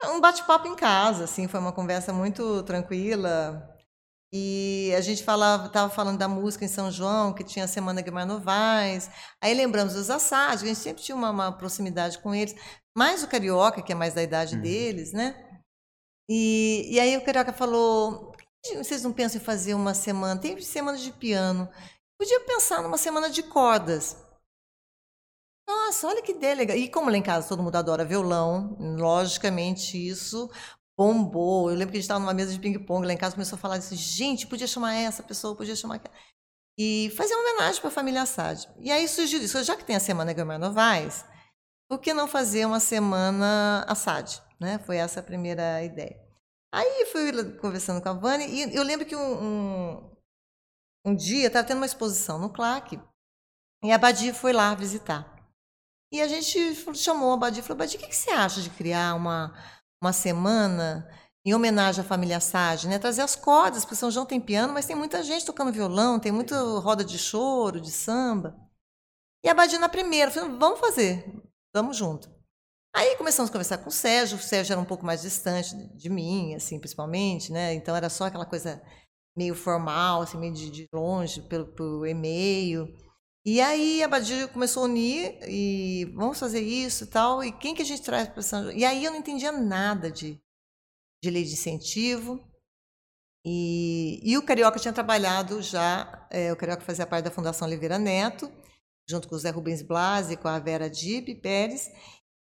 Um 0.03 0.21
bate-papo 0.21 0.67
em 0.67 0.75
casa, 0.75 1.23
assim, 1.23 1.47
foi 1.47 1.59
uma 1.59 1.71
conversa 1.73 2.13
muito 2.13 2.61
tranquila. 2.63 3.77
E 4.31 4.93
a 4.95 5.01
gente 5.01 5.23
falava, 5.23 5.67
estava 5.67 5.89
falando 5.89 6.17
da 6.17 6.27
música 6.27 6.65
em 6.65 6.67
São 6.67 6.91
João, 6.91 7.33
que 7.33 7.43
tinha 7.43 7.65
a 7.65 7.67
Semana 7.67 8.01
Guimarães 8.01 8.33
Novaes. 8.33 9.09
Aí 9.41 9.53
lembramos 9.53 9.93
dos 9.93 10.09
Assad, 10.09 10.61
a 10.63 10.67
gente 10.67 10.79
sempre 10.79 11.01
tinha 11.01 11.15
uma, 11.15 11.31
uma, 11.31 11.51
proximidade 11.51 12.19
com 12.19 12.35
eles. 12.35 12.53
Mais 12.95 13.23
o 13.23 13.27
Carioca, 13.27 13.81
que 13.81 13.91
é 13.91 13.95
mais 13.95 14.13
da 14.13 14.21
idade 14.21 14.55
uhum. 14.55 14.61
deles, 14.61 15.13
né? 15.13 15.35
E, 16.29 16.89
e 16.91 16.99
aí 16.99 17.15
o 17.15 17.23
Carioca 17.23 17.53
falou, 17.53 18.33
vocês 18.75 19.03
não 19.03 19.13
pensam 19.13 19.39
em 19.39 19.43
fazer 19.43 19.73
uma 19.73 19.93
semana? 19.93 20.39
Tem 20.39 20.59
semana 20.61 20.97
de 20.97 21.11
piano. 21.13 21.69
Podia 22.19 22.41
pensar 22.41 22.81
numa 22.81 22.97
semana 22.97 23.29
de 23.29 23.43
cordas. 23.43 24.17
Nossa, 25.67 26.07
olha 26.07 26.21
que 26.21 26.31
ideia 26.31 26.55
legal. 26.55 26.77
E 26.77 26.89
como 26.89 27.09
lá 27.09 27.17
em 27.17 27.21
casa 27.21 27.47
todo 27.49 27.61
mundo 27.61 27.75
adora 27.75 28.05
violão, 28.05 28.77
logicamente 28.97 29.97
isso 29.97 30.49
bombou. 30.97 31.69
Eu 31.69 31.75
lembro 31.75 31.91
que 31.91 31.97
a 31.97 32.01
gente 32.01 32.05
estava 32.05 32.19
numa 32.19 32.33
mesa 32.33 32.51
de 32.51 32.59
ping-pong 32.59 33.05
lá 33.05 33.13
em 33.13 33.17
casa, 33.17 33.35
começou 33.35 33.55
a 33.57 33.59
falar 33.59 33.75
assim, 33.75 33.95
gente, 33.95 34.47
podia 34.47 34.65
chamar 34.65 34.95
essa 34.95 35.21
pessoa, 35.21 35.55
podia 35.55 35.75
chamar 35.75 35.95
aquela. 35.95 36.15
e 36.77 37.11
fazer 37.15 37.35
uma 37.35 37.51
homenagem 37.51 37.81
para 37.81 37.89
a 37.89 37.93
família 37.93 38.23
Assad. 38.23 38.67
E 38.79 38.91
aí 38.91 39.07
surgiu 39.07 39.39
isso, 39.41 39.63
já 39.63 39.75
que 39.75 39.85
tem 39.85 39.95
a 39.95 39.99
Semana 39.99 40.33
Guilherme 40.33 40.57
Novaes, 40.57 41.25
por 41.89 41.99
que 41.99 42.13
não 42.13 42.27
fazer 42.27 42.65
uma 42.65 42.79
Semana 42.79 43.85
Assad? 43.87 44.41
Né? 44.59 44.79
Foi 44.79 44.97
essa 44.97 45.19
a 45.19 45.23
primeira 45.23 45.83
ideia. 45.83 46.19
Aí 46.73 47.05
fui 47.11 47.31
conversando 47.59 48.01
com 48.01 48.09
a 48.09 48.13
Vânia 48.13 48.45
e 48.47 48.75
eu 48.75 48.83
lembro 48.83 49.05
que 49.05 49.15
um, 49.15 49.43
um, 49.43 50.15
um 51.05 51.15
dia 51.15 51.47
estava 51.47 51.67
tendo 51.67 51.77
uma 51.77 51.85
exposição 51.85 52.39
no 52.39 52.51
CLAC 52.51 52.99
e 53.83 53.91
a 53.91 53.97
Badia 53.97 54.33
foi 54.33 54.51
lá 54.51 54.73
visitar. 54.75 55.36
E 56.11 56.21
a 56.21 56.27
gente 56.27 56.75
chamou 56.95 57.33
a 57.33 57.37
Badia 57.37 57.59
e 57.59 57.63
falou, 57.63 57.79
Badia, 57.79 57.97
o 57.97 58.01
que, 58.01 58.07
que 58.07 58.15
você 58.15 58.31
acha 58.31 58.61
de 58.61 58.69
criar 58.69 59.15
uma, 59.15 59.53
uma 60.01 60.13
semana 60.13 61.09
em 61.45 61.53
homenagem 61.53 62.03
à 62.03 62.07
família 62.07 62.39
Sade, 62.39 62.87
né? 62.87 62.99
Trazer 62.99 63.21
as 63.21 63.35
cordas, 63.35 63.83
porque 63.83 63.95
São 63.95 64.11
João 64.11 64.25
tem 64.25 64.39
piano, 64.39 64.73
mas 64.73 64.85
tem 64.85 64.95
muita 64.95 65.23
gente 65.23 65.45
tocando 65.45 65.71
violão, 65.71 66.19
tem 66.19 66.31
muita 66.31 66.61
roda 66.79 67.03
de 67.03 67.17
choro, 67.17 67.79
de 67.79 67.91
samba. 67.91 68.57
E 69.43 69.49
a 69.49 69.53
Badia 69.53 69.79
na 69.79 69.89
primeira, 69.89 70.31
falou, 70.31 70.57
vamos 70.57 70.79
fazer, 70.79 71.25
vamos 71.73 71.95
junto. 71.95 72.29
Aí 72.93 73.15
começamos 73.15 73.49
a 73.49 73.53
conversar 73.53 73.77
com 73.77 73.89
o 73.89 73.91
Sérgio, 73.91 74.37
o 74.37 74.41
Sérgio 74.41 74.73
era 74.73 74.81
um 74.81 74.85
pouco 74.85 75.05
mais 75.05 75.21
distante 75.21 75.75
de 75.95 76.09
mim, 76.09 76.55
assim, 76.55 76.79
principalmente, 76.79 77.51
né? 77.51 77.73
Então 77.73 77.95
era 77.95 78.09
só 78.09 78.25
aquela 78.25 78.45
coisa 78.45 78.81
meio 79.37 79.53
formal, 79.53 80.23
assim, 80.23 80.37
meio 80.37 80.53
de, 80.53 80.71
de 80.71 80.89
longe, 80.91 81.41
pelo, 81.43 81.67
pelo 81.67 82.05
e-mail. 82.05 82.87
E 83.49 83.61
aí 83.61 84.03
a 84.03 84.09
Badia 84.09 84.45
começou 84.49 84.83
a 84.83 84.87
unir 84.87 85.39
e 85.47 86.03
vamos 86.13 86.37
fazer 86.37 86.59
isso 86.59 87.05
e 87.05 87.07
tal. 87.07 87.41
E 87.41 87.49
quem 87.49 87.73
que 87.73 87.81
a 87.81 87.85
gente 87.85 88.01
traz 88.01 88.27
para 88.27 88.41
São 88.41 88.61
João? 88.61 88.75
E 88.75 88.83
aí 88.83 89.05
eu 89.05 89.11
não 89.11 89.19
entendia 89.19 89.53
nada 89.53 90.11
de, 90.11 90.37
de 91.23 91.29
lei 91.29 91.45
de 91.45 91.53
incentivo. 91.53 92.45
E, 93.45 94.19
e 94.21 94.37
o 94.37 94.43
Carioca 94.43 94.77
tinha 94.77 94.91
trabalhado 94.91 95.61
já, 95.61 96.27
é, 96.29 96.51
o 96.51 96.57
Carioca 96.57 96.83
fazia 96.83 97.07
parte 97.07 97.23
da 97.23 97.31
Fundação 97.31 97.65
Oliveira 97.65 97.97
Neto, 97.97 98.51
junto 99.09 99.29
com 99.29 99.35
o 99.35 99.39
Zé 99.39 99.49
Rubens 99.49 99.81
Blas 99.81 100.29
e 100.29 100.35
com 100.35 100.49
a 100.49 100.59
Vera 100.59 100.89
Dib 100.89 101.33
Pérez. 101.41 101.89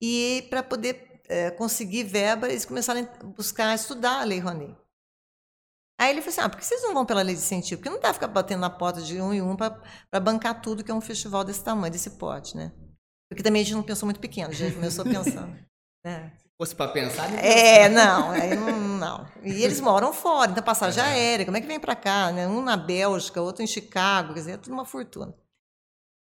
E 0.02 0.48
para 0.50 0.64
poder 0.64 1.22
é, 1.28 1.52
conseguir 1.52 2.04
verba, 2.04 2.48
eles 2.48 2.64
começaram 2.64 3.02
a 3.02 3.26
buscar 3.26 3.76
estudar 3.76 4.22
a 4.22 4.24
Lei 4.24 4.40
Rouanet. 4.40 4.74
Aí 6.00 6.12
ele 6.12 6.22
falou 6.22 6.32
assim: 6.32 6.42
ah, 6.42 6.50
por 6.50 6.60
que 6.60 6.66
vocês 6.66 6.82
não 6.82 6.94
vão 6.94 7.06
pela 7.06 7.22
lei 7.22 7.36
de 7.36 7.42
incentivo? 7.42 7.82
Porque 7.82 7.90
não 7.90 8.02
dá 8.02 8.14
ficar 8.14 8.28
batendo 8.28 8.62
na 8.62 8.70
porta 8.70 9.02
de 9.02 9.22
um 9.22 9.34
em 9.34 9.42
um 9.42 9.56
para 9.56 10.20
bancar 10.20 10.62
tudo 10.62 10.84
que 10.84 10.92
é 10.92 10.94
um 10.94 11.02
festival 11.02 11.44
desse 11.44 11.64
tamanho, 11.64 11.92
desse 11.92 12.12
porte, 12.12 12.56
né? 12.58 12.72
Porque 13.30 13.44
também 13.44 13.62
a 13.62 13.66
gente 13.66 13.76
não 13.76 13.84
pensou 13.84 14.06
muito 14.06 14.20
pequeno, 14.20 14.50
a 14.50 14.54
gente 14.54 14.76
começou 14.76 15.04
pensando. 15.04 15.56
Né? 16.06 16.34
Se 16.36 16.50
fosse 16.60 16.76
para 16.76 16.92
pensar, 16.92 17.32
não 17.32 17.40
É, 17.40 17.88
não, 17.88 18.32
aí 18.32 18.58
não, 18.58 18.78
não. 18.78 19.28
E 19.42 19.64
eles 19.64 19.80
moram 19.80 20.12
fora, 20.12 20.52
então 20.52 20.62
passagem 20.62 21.02
é. 21.02 21.08
aérea, 21.08 21.46
como 21.46 21.56
é 21.56 21.62
que 21.62 21.68
vem 21.68 21.80
para 21.80 21.96
cá? 21.96 22.30
Né? 22.30 22.46
Um 22.46 22.62
na 22.62 22.76
Bélgica, 22.76 23.42
outro 23.42 23.64
em 23.64 23.68
Chicago, 23.68 24.34
quer 24.34 24.40
dizer, 24.42 24.52
é 24.52 24.58
tudo 24.58 24.74
uma 24.74 24.84
fortuna. 24.84 25.34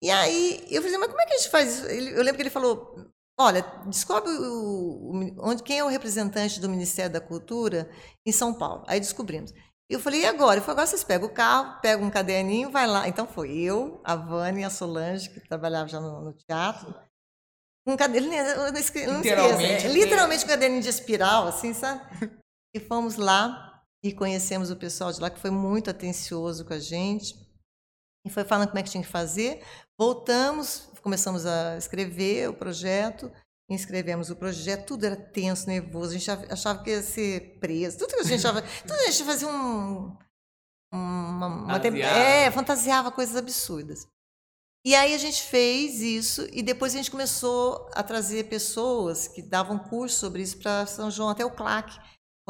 E 0.04 0.12
aí 0.12 0.64
eu 0.70 0.84
falei, 0.84 1.00
mas 1.00 1.08
como 1.08 1.20
é 1.20 1.26
que 1.26 1.34
a 1.34 1.38
gente 1.38 1.50
faz 1.50 1.80
isso? 1.80 1.86
Eu 1.88 2.22
lembro 2.22 2.36
que 2.36 2.44
ele 2.44 2.52
falou: 2.52 2.96
olha, 3.40 3.62
descobre 3.88 4.30
o, 4.32 5.36
onde, 5.40 5.64
quem 5.64 5.80
é 5.80 5.84
o 5.84 5.90
representante 5.90 6.60
do 6.60 6.70
Ministério 6.70 7.12
da 7.12 7.22
Cultura 7.22 7.90
em 8.26 8.32
São 8.32 8.54
Paulo. 8.54 8.84
Aí 8.88 9.00
descobrimos. 9.00 9.54
Eu 9.90 10.00
falei, 10.00 10.22
e 10.22 10.26
agora? 10.26 10.58
Eu 10.58 10.62
falei, 10.62 10.74
agora 10.74 10.88
vocês 10.88 11.04
pegam 11.04 11.28
o 11.28 11.34
carro, 11.34 11.80
pegam 11.80 12.08
um 12.08 12.10
caderninho, 12.10 12.72
vai 12.72 12.88
lá. 12.88 13.08
Então 13.08 13.28
foi 13.28 13.56
eu, 13.56 14.02
a 14.04 14.16
Vânia 14.16 14.62
e 14.62 14.64
a 14.66 14.70
Solange, 14.70 15.30
que 15.30 15.40
trabalhava 15.48 15.88
já 15.88 16.00
no, 16.00 16.22
no 16.22 16.34
teatro. 16.34 16.94
Um 17.88 17.96
caderninho, 17.96 18.44
não 18.72 18.80
esqueça, 18.80 19.12
literalmente, 19.12 19.86
é, 19.86 19.90
literalmente 19.90 20.44
um 20.44 20.48
caderninho 20.48 20.82
de 20.82 20.90
espiral, 20.90 21.48
assim, 21.48 21.72
sabe? 21.72 22.02
E 22.76 22.80
fomos 22.80 23.16
lá 23.16 23.84
e 24.04 24.12
conhecemos 24.12 24.72
o 24.72 24.76
pessoal 24.76 25.12
de 25.12 25.22
lá, 25.22 25.30
que 25.30 25.40
foi 25.40 25.52
muito 25.52 25.90
atencioso 25.90 26.66
com 26.66 26.74
a 26.74 26.80
gente. 26.80 27.36
E 28.26 28.30
foi 28.30 28.44
falando 28.44 28.70
como 28.70 28.80
é 28.80 28.84
que 28.84 28.90
tinha 28.90 29.04
que 29.04 29.10
fazer. 29.10 29.64
Voltamos, 30.00 30.90
começamos 31.06 31.46
a 31.46 31.78
escrever 31.78 32.50
o 32.50 32.54
projeto, 32.56 33.32
inscrevemos 33.70 34.32
o 34.32 34.36
projeto, 34.36 34.88
tudo 34.88 35.06
era 35.06 35.16
tenso, 35.16 35.68
nervoso, 35.68 36.10
a 36.10 36.18
gente 36.18 36.32
achava 36.52 36.84
que 36.84 36.90
ia 36.90 37.04
ser 37.04 37.60
preso, 37.60 38.00
tudo 38.00 38.16
que 38.16 38.22
a 38.22 38.24
gente 38.24 38.40
achava, 38.40 38.64
tudo 38.82 38.94
a 38.94 39.06
gente 39.06 39.24
fazia 39.24 39.48
um, 39.48 40.18
uma, 40.92 41.46
uma 41.46 41.78
é, 41.78 42.50
fantasiava 42.50 43.12
coisas 43.12 43.36
absurdas. 43.36 44.08
E 44.84 44.96
aí 44.96 45.14
a 45.14 45.18
gente 45.20 45.44
fez 45.44 46.02
isso 46.02 46.48
e 46.52 46.64
depois 46.64 46.96
a 46.96 46.98
gente 46.98 47.12
começou 47.12 47.88
a 47.94 48.02
trazer 48.02 48.50
pessoas 48.50 49.28
que 49.28 49.44
davam 49.44 49.78
curso 49.78 50.18
sobre 50.18 50.42
isso 50.42 50.58
para 50.58 50.88
São 50.88 51.12
João, 51.12 51.30
até 51.30 51.46
o 51.46 51.52
CLAC 51.52 52.00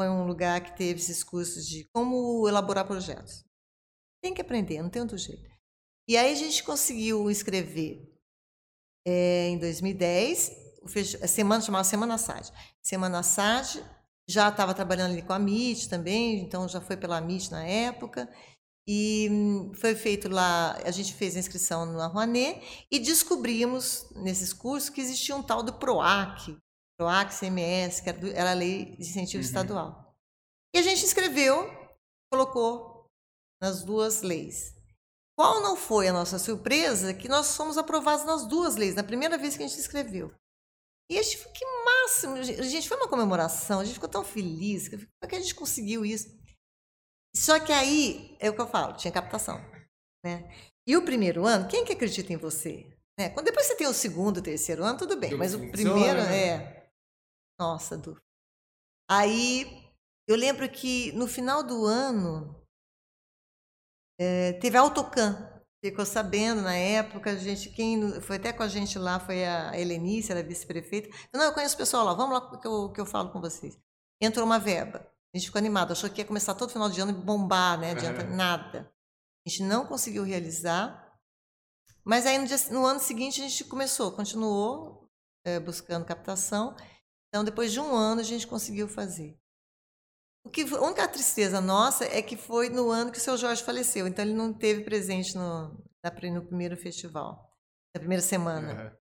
foi 0.00 0.08
um 0.08 0.26
lugar 0.26 0.62
que 0.62 0.74
teve 0.78 0.98
esses 0.98 1.22
cursos 1.22 1.66
de 1.66 1.86
como 1.92 2.48
elaborar 2.48 2.86
projetos. 2.86 3.44
Tem 4.22 4.32
que 4.32 4.40
aprender, 4.40 4.82
não 4.82 4.88
tem 4.88 5.02
outro 5.02 5.18
jeito. 5.18 5.46
E 6.08 6.16
aí 6.16 6.32
a 6.32 6.36
gente 6.36 6.64
conseguiu 6.64 7.30
escrever 7.30 8.15
é, 9.06 9.48
em 9.48 9.58
2010, 9.58 10.52
a 11.22 11.28
semana 11.28 11.62
chamava 11.62 11.84
Semana 11.84 12.18
SAD. 12.18 12.52
Semana 12.82 13.22
SAD, 13.22 13.82
já 14.28 14.48
estava 14.48 14.74
trabalhando 14.74 15.12
ali 15.12 15.22
com 15.22 15.32
a 15.32 15.38
MIT 15.38 15.88
também, 15.88 16.40
então 16.40 16.68
já 16.68 16.80
foi 16.80 16.96
pela 16.96 17.18
MIT 17.18 17.52
na 17.52 17.64
época. 17.64 18.28
E 18.88 19.28
hum, 19.30 19.72
foi 19.74 19.94
feito 19.94 20.28
lá, 20.28 20.76
a 20.84 20.90
gente 20.90 21.14
fez 21.14 21.36
a 21.36 21.40
inscrição 21.40 21.86
no 21.86 22.06
Rouanet 22.08 22.86
e 22.90 22.98
descobrimos 22.98 24.08
nesses 24.14 24.52
cursos 24.52 24.90
que 24.90 25.00
existia 25.00 25.34
um 25.34 25.42
tal 25.42 25.62
do 25.62 25.72
PROAC, 25.72 26.56
PROAC 26.96 27.32
CMS, 27.32 28.00
que 28.00 28.08
era, 28.08 28.18
do, 28.18 28.28
era 28.28 28.50
a 28.52 28.54
lei 28.54 28.96
de 28.96 29.08
incentivo 29.08 29.42
uhum. 29.42 29.48
estadual. 29.48 30.16
E 30.74 30.78
a 30.78 30.82
gente 30.82 31.04
escreveu, 31.04 31.68
colocou 32.30 33.06
nas 33.60 33.82
duas 33.82 34.22
leis. 34.22 34.75
Qual 35.36 35.60
não 35.60 35.76
foi 35.76 36.08
a 36.08 36.12
nossa 36.12 36.38
surpresa 36.38 37.12
que 37.12 37.28
nós 37.28 37.54
fomos 37.54 37.76
aprovados 37.76 38.24
nas 38.24 38.46
duas 38.46 38.76
leis, 38.76 38.94
na 38.94 39.04
primeira 39.04 39.36
vez 39.36 39.56
que 39.56 39.62
a 39.62 39.68
gente 39.68 39.78
escreveu. 39.78 40.34
E 41.10 41.18
a 41.18 41.22
gente 41.22 41.46
que 41.52 41.64
máximo, 41.84 42.42
gente, 42.42 42.88
foi 42.88 42.96
uma 42.96 43.08
comemoração, 43.08 43.80
a 43.80 43.84
gente 43.84 43.94
ficou 43.94 44.08
tão 44.08 44.24
feliz, 44.24 44.88
como 44.88 45.06
é 45.22 45.26
que 45.26 45.36
a 45.36 45.40
gente 45.40 45.54
conseguiu 45.54 46.04
isso? 46.04 46.36
Só 47.34 47.60
que 47.60 47.70
aí, 47.70 48.36
é 48.40 48.48
o 48.48 48.54
que 48.54 48.60
eu 48.60 48.66
falo, 48.66 48.96
tinha 48.96 49.12
captação. 49.12 49.58
Né? 50.24 50.50
E 50.88 50.96
o 50.96 51.04
primeiro 51.04 51.46
ano, 51.46 51.68
quem 51.68 51.84
que 51.84 51.92
acredita 51.92 52.32
em 52.32 52.36
você? 52.36 52.90
Né? 53.18 53.28
Quando 53.28 53.46
depois 53.46 53.66
você 53.66 53.76
tem 53.76 53.86
o 53.86 53.94
segundo, 53.94 54.38
o 54.38 54.42
terceiro 54.42 54.82
ano, 54.82 54.98
tudo 54.98 55.16
bem, 55.16 55.34
mas 55.34 55.54
o 55.54 55.70
primeiro 55.70 56.22
né? 56.22 56.48
é. 56.48 56.90
Nossa, 57.60 57.96
Du. 57.96 58.20
Aí 59.08 59.86
eu 60.28 60.36
lembro 60.36 60.68
que 60.68 61.12
no 61.12 61.28
final 61.28 61.62
do 61.62 61.84
ano, 61.84 62.65
é, 64.18 64.54
teve 64.54 64.76
Autocan, 64.76 65.56
ficou 65.84 66.04
sabendo 66.06 66.62
na 66.62 66.74
época, 66.74 67.30
a 67.30 67.36
gente, 67.36 67.70
quem 67.70 68.20
foi 68.20 68.36
até 68.36 68.52
com 68.52 68.62
a 68.62 68.68
gente 68.68 68.98
lá 68.98 69.20
foi 69.20 69.44
a 69.44 69.78
Helenice, 69.78 70.32
era 70.32 70.42
vice-prefeita. 70.42 71.08
Não, 71.32 71.44
eu 71.44 71.52
conheço 71.52 71.74
o 71.74 71.78
pessoal 71.78 72.04
lá, 72.04 72.14
vamos 72.14 72.34
lá 72.34 72.58
que 72.58 72.66
eu, 72.66 72.90
que 72.90 73.00
eu 73.00 73.06
falo 73.06 73.30
com 73.30 73.40
vocês. 73.40 73.78
Entrou 74.20 74.46
uma 74.46 74.58
verba. 74.58 75.06
A 75.34 75.38
gente 75.38 75.48
ficou 75.48 75.58
animado, 75.58 75.92
achou 75.92 76.08
que 76.08 76.20
ia 76.20 76.24
começar 76.26 76.54
todo 76.54 76.72
final 76.72 76.88
de 76.88 77.00
ano 77.00 77.12
e 77.12 77.14
bombar, 77.14 77.78
né? 77.78 77.90
Adianta 77.90 78.24
uhum. 78.24 78.36
nada. 78.36 78.90
A 79.46 79.48
gente 79.48 79.62
não 79.62 79.86
conseguiu 79.86 80.24
realizar. 80.24 81.14
Mas 82.02 82.24
aí 82.24 82.38
no, 82.38 82.46
dia, 82.46 82.56
no 82.70 82.86
ano 82.86 83.00
seguinte 83.00 83.42
a 83.42 83.48
gente 83.48 83.64
começou, 83.64 84.12
continuou 84.12 85.10
é, 85.44 85.60
buscando 85.60 86.06
captação. 86.06 86.74
Então, 87.28 87.44
depois 87.44 87.70
de 87.70 87.78
um 87.78 87.94
ano, 87.94 88.20
a 88.20 88.24
gente 88.24 88.46
conseguiu 88.46 88.88
fazer. 88.88 89.38
O 90.46 90.48
que, 90.48 90.62
a 90.62 90.80
única 90.80 91.08
tristeza 91.08 91.60
nossa 91.60 92.04
é 92.04 92.22
que 92.22 92.36
foi 92.36 92.68
no 92.68 92.88
ano 92.88 93.10
que 93.10 93.18
o 93.18 93.20
seu 93.20 93.36
Jorge 93.36 93.64
faleceu, 93.64 94.06
então 94.06 94.24
ele 94.24 94.32
não 94.32 94.52
teve 94.52 94.84
presente 94.84 95.36
no, 95.36 95.76
no 96.32 96.46
primeiro 96.46 96.76
festival, 96.76 97.52
na 97.92 97.98
primeira 97.98 98.22
semana. 98.22 98.84
Uhum. 98.84 98.96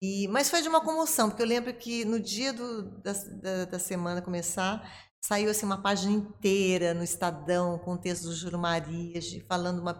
E, 0.00 0.28
mas 0.28 0.48
foi 0.48 0.62
de 0.62 0.68
uma 0.68 0.80
comoção, 0.80 1.28
porque 1.28 1.42
eu 1.42 1.46
lembro 1.46 1.74
que 1.74 2.04
no 2.04 2.20
dia 2.20 2.52
do, 2.52 3.00
da, 3.00 3.12
da, 3.12 3.64
da, 3.64 3.78
semana 3.80 4.22
começar, 4.22 4.88
saiu 5.20 5.50
assim, 5.50 5.66
uma 5.66 5.82
página 5.82 6.12
inteira 6.12 6.94
no 6.94 7.02
Estadão, 7.02 7.76
com 7.80 7.94
o 7.94 7.98
texto 7.98 8.24
do 8.24 8.32
Júlio 8.32 8.58
Marias, 8.58 9.26
falando 9.48 9.80
uma 9.80 9.94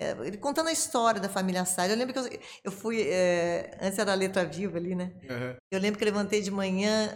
é, 0.00 0.10
ele 0.24 0.36
contando 0.36 0.68
a 0.68 0.72
história 0.72 1.20
da 1.20 1.28
família 1.28 1.64
Sá. 1.64 1.88
Eu 1.88 1.96
lembro 1.96 2.12
que 2.12 2.20
eu, 2.20 2.40
eu 2.64 2.70
fui. 2.70 3.02
É, 3.02 3.76
antes 3.80 3.98
era 3.98 4.12
a 4.12 4.14
letra 4.14 4.44
viva 4.44 4.76
ali, 4.76 4.94
né? 4.94 5.12
Uhum. 5.28 5.56
Eu 5.72 5.80
lembro 5.80 5.98
que 5.98 6.04
eu 6.04 6.06
levantei 6.06 6.40
de 6.40 6.52
manhã, 6.52 7.10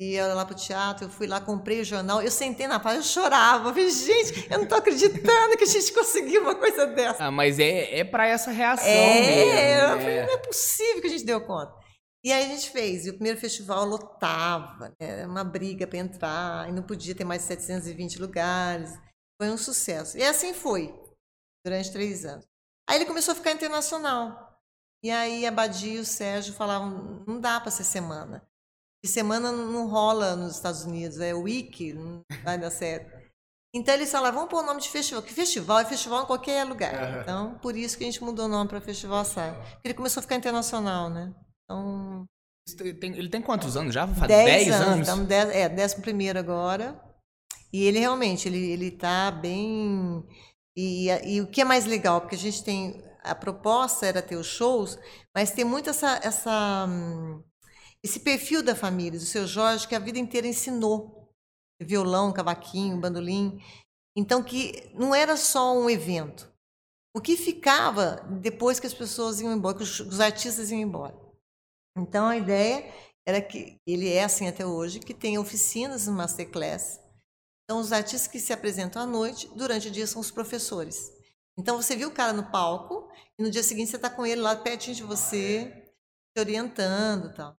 ia 0.00 0.32
lá 0.32 0.44
pro 0.44 0.54
teatro, 0.54 1.06
eu 1.06 1.10
fui 1.10 1.26
lá, 1.26 1.40
comprei 1.40 1.80
o 1.80 1.84
jornal, 1.84 2.22
eu 2.22 2.30
sentei 2.30 2.68
na 2.68 2.78
praia, 2.78 2.98
eu 2.98 3.02
chorava. 3.02 3.68
Eu 3.68 3.74
falei, 3.74 3.90
gente, 3.90 4.48
eu 4.50 4.58
não 4.58 4.66
tô 4.66 4.76
acreditando 4.76 5.56
que 5.56 5.64
a 5.64 5.66
gente 5.66 5.92
conseguiu 5.92 6.42
uma 6.42 6.54
coisa 6.54 6.86
dessa. 6.86 7.24
Ah, 7.24 7.30
mas 7.30 7.58
é, 7.58 7.98
é 7.98 8.04
para 8.04 8.26
essa 8.26 8.52
reação 8.52 8.86
é, 8.86 9.20
mesmo. 9.20 9.88
Falei, 9.88 10.16
né? 10.16 10.26
não 10.26 10.34
é 10.34 10.38
possível 10.38 11.00
que 11.00 11.08
a 11.08 11.10
gente 11.10 11.24
deu 11.24 11.40
conta. 11.40 11.74
E 12.24 12.32
aí 12.32 12.44
a 12.44 12.48
gente 12.48 12.70
fez, 12.70 13.06
e 13.06 13.10
o 13.10 13.14
primeiro 13.14 13.40
festival 13.40 13.84
lotava, 13.84 14.88
né? 15.00 15.20
era 15.20 15.28
uma 15.28 15.44
briga 15.44 15.86
para 15.86 15.98
entrar, 15.98 16.68
e 16.68 16.72
não 16.72 16.82
podia 16.82 17.14
ter 17.14 17.24
mais 17.24 17.42
de 17.42 17.48
720 17.48 18.20
lugares. 18.20 18.92
Foi 19.40 19.50
um 19.50 19.58
sucesso. 19.58 20.16
E 20.16 20.22
assim 20.22 20.52
foi, 20.52 20.94
durante 21.64 21.92
três 21.92 22.24
anos. 22.24 22.46
Aí 22.88 22.98
ele 22.98 23.06
começou 23.06 23.32
a 23.32 23.34
ficar 23.34 23.52
internacional. 23.52 24.46
E 25.02 25.10
aí 25.10 25.46
a 25.46 25.50
Badia 25.50 25.94
e 25.94 25.98
o 26.00 26.04
Sérgio 26.04 26.54
falavam, 26.54 27.24
não 27.26 27.40
dá 27.40 27.60
para 27.60 27.70
ser 27.70 27.84
semana 27.84 28.47
de 29.04 29.10
semana 29.10 29.52
não 29.52 29.88
rola 29.88 30.34
nos 30.34 30.56
Estados 30.56 30.84
Unidos, 30.84 31.20
é 31.20 31.32
Wiki, 31.34 31.92
não 31.92 32.22
vai 32.44 32.58
dar 32.58 32.70
certo. 32.70 33.18
Então 33.74 33.94
eles 33.94 34.10
falaram, 34.10 34.34
vamos 34.34 34.50
pôr 34.50 34.62
o 34.62 34.66
nome 34.66 34.80
de 34.80 34.88
festival, 34.88 35.22
que 35.22 35.32
festival 35.32 35.80
é 35.80 35.84
festival 35.84 36.22
em 36.22 36.26
qualquer 36.26 36.64
lugar. 36.64 37.20
Então, 37.22 37.58
por 37.58 37.76
isso 37.76 37.98
que 37.98 38.04
a 38.04 38.06
gente 38.06 38.22
mudou 38.22 38.46
o 38.46 38.48
nome 38.48 38.68
para 38.68 38.80
Festival 38.80 39.20
Assad. 39.20 39.54
Porque 39.54 39.88
ele 39.88 39.94
começou 39.94 40.20
a 40.20 40.22
ficar 40.22 40.36
internacional, 40.36 41.10
né? 41.10 41.34
Então. 41.64 42.24
Ele 42.80 43.28
tem 43.28 43.40
quantos 43.40 43.76
anos 43.76 43.94
já? 43.94 44.06
Faz 44.06 44.28
10 44.28 44.70
anos. 44.70 45.08
anos. 45.08 45.26
Dez, 45.28 45.50
é, 45.54 45.68
décimo 45.68 46.02
primeiro 46.02 46.38
agora. 46.38 46.98
E 47.72 47.84
ele 47.84 47.98
realmente, 47.98 48.48
ele, 48.48 48.70
ele 48.70 48.90
tá 48.90 49.30
bem. 49.30 50.24
E, 50.76 51.08
e 51.24 51.40
o 51.40 51.46
que 51.46 51.60
é 51.60 51.64
mais 51.64 51.84
legal, 51.86 52.20
porque 52.20 52.36
a 52.36 52.38
gente 52.38 52.64
tem. 52.64 53.02
A 53.22 53.34
proposta 53.34 54.06
era 54.06 54.22
ter 54.22 54.36
os 54.36 54.46
shows, 54.46 54.98
mas 55.34 55.50
tem 55.50 55.64
muito 55.64 55.90
essa, 55.90 56.18
essa, 56.22 56.88
esse 58.04 58.20
perfil 58.20 58.62
da 58.62 58.74
família, 58.74 59.18
do 59.18 59.24
seu 59.24 59.46
Jorge, 59.46 59.86
que 59.86 59.94
a 59.94 59.98
vida 59.98 60.18
inteira 60.18 60.46
ensinou. 60.46 61.28
Violão, 61.80 62.32
cavaquinho, 62.32 63.00
bandolim. 63.00 63.60
Então, 64.16 64.42
que 64.42 64.90
não 64.94 65.14
era 65.14 65.36
só 65.36 65.76
um 65.76 65.88
evento. 65.88 66.52
O 67.14 67.20
que 67.20 67.36
ficava 67.36 68.16
depois 68.40 68.80
que 68.80 68.86
as 68.86 68.94
pessoas 68.94 69.40
iam 69.40 69.52
embora, 69.52 69.76
que 69.76 69.82
os, 69.82 70.00
os 70.00 70.20
artistas 70.20 70.70
iam 70.70 70.80
embora. 70.80 71.16
Então, 71.96 72.26
a 72.26 72.36
ideia 72.36 72.92
era 73.26 73.40
que 73.40 73.76
ele 73.86 74.08
é 74.08 74.24
assim 74.24 74.48
até 74.48 74.66
hoje, 74.66 75.00
que 75.00 75.14
tem 75.14 75.38
oficinas 75.38 76.06
no 76.06 76.14
Masterclass, 76.14 77.00
então, 77.68 77.80
os 77.80 77.92
artistas 77.92 78.26
que 78.26 78.40
se 78.40 78.50
apresentam 78.50 79.02
à 79.02 79.04
noite, 79.04 79.46
durante 79.54 79.88
o 79.88 79.90
dia 79.90 80.06
são 80.06 80.22
os 80.22 80.30
professores. 80.30 81.12
Então, 81.58 81.76
você 81.76 81.94
viu 81.94 82.08
o 82.08 82.14
cara 82.14 82.32
no 82.32 82.50
palco 82.50 83.12
e 83.38 83.42
no 83.42 83.50
dia 83.50 83.62
seguinte 83.62 83.90
você 83.90 83.96
está 83.96 84.08
com 84.08 84.24
ele 84.24 84.40
lá 84.40 84.56
pertinho 84.56 84.96
de 84.96 85.02
você, 85.02 85.92
te 86.34 86.40
orientando 86.40 87.30
tal. 87.34 87.57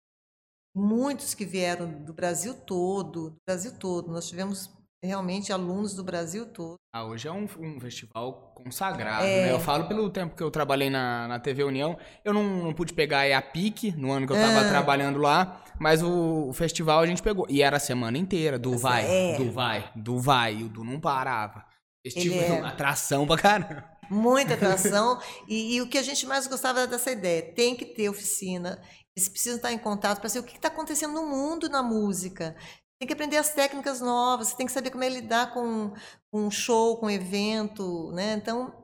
Muitos 0.74 1.34
que 1.34 1.44
vieram 1.44 2.04
do 2.04 2.12
Brasil 2.12 2.54
todo, 2.54 3.30
do 3.30 3.36
Brasil 3.46 3.72
todo. 3.78 4.12
Nós 4.12 4.28
tivemos 4.28 4.70
realmente 5.02 5.52
alunos 5.52 5.94
do 5.94 6.04
Brasil 6.04 6.46
todo. 6.46 6.76
Ah, 6.92 7.04
hoje 7.04 7.26
é 7.26 7.32
um, 7.32 7.48
um 7.58 7.80
festival 7.80 8.52
consagrado, 8.54 9.24
é. 9.24 9.46
né? 9.46 9.52
Eu 9.52 9.60
falo 9.60 9.86
pelo 9.86 10.10
tempo 10.10 10.36
que 10.36 10.42
eu 10.42 10.50
trabalhei 10.50 10.90
na, 10.90 11.26
na 11.26 11.38
TV 11.38 11.64
União. 11.64 11.96
Eu 12.24 12.34
não, 12.34 12.64
não 12.64 12.72
pude 12.74 12.92
pegar 12.92 13.24
a 13.36 13.42
pique 13.42 13.92
no 13.92 14.12
ano 14.12 14.26
que 14.26 14.32
eu 14.32 14.36
estava 14.36 14.66
é. 14.66 14.68
trabalhando 14.68 15.18
lá, 15.18 15.64
mas 15.78 16.02
o, 16.02 16.48
o, 16.48 16.52
festival 16.52 17.00
a 17.00 17.06
gente 17.06 17.22
pegou. 17.22 17.46
E 17.48 17.62
era 17.62 17.78
a 17.78 17.80
semana 17.80 18.18
inteira, 18.18 18.58
do 18.58 18.76
vai, 18.76 19.04
é. 19.06 19.36
do 19.36 19.50
vai, 19.50 19.90
do 19.96 20.18
vai, 20.18 20.56
e 20.56 20.64
o 20.64 20.68
do 20.68 20.84
não 20.84 21.00
parava. 21.00 21.64
Estive 22.04 22.38
é... 22.38 22.52
uma 22.52 22.68
atração 22.68 23.26
pra 23.26 23.38
caramba. 23.38 23.84
Muita 24.10 24.54
atração. 24.54 25.20
e, 25.48 25.76
e, 25.76 25.80
o 25.80 25.88
que 25.88 25.96
a 25.96 26.02
gente 26.02 26.26
mais 26.26 26.48
gostava 26.48 26.84
dessa 26.84 27.12
ideia, 27.12 27.42
tem 27.54 27.76
que 27.76 27.84
ter 27.84 28.08
oficina. 28.08 28.82
Eles 29.16 29.28
precisam 29.28 29.56
estar 29.56 29.72
em 29.72 29.78
contato 29.78 30.20
para 30.20 30.28
saber 30.28 30.46
o 30.46 30.48
que 30.48 30.56
está 30.56 30.68
acontecendo 30.68 31.14
no 31.14 31.26
mundo 31.26 31.68
na 31.68 31.82
música 31.82 32.56
tem 33.00 33.06
que 33.06 33.14
aprender 33.14 33.38
as 33.38 33.54
técnicas 33.54 33.98
novas, 34.02 34.48
você 34.48 34.56
tem 34.56 34.66
que 34.66 34.72
saber 34.72 34.90
como 34.90 35.02
é 35.02 35.08
lidar 35.08 35.54
com, 35.54 35.94
um 36.30 36.50
show, 36.50 36.98
com 36.98 37.06
um 37.06 37.10
evento, 37.10 38.12
né? 38.12 38.34
Então, 38.34 38.74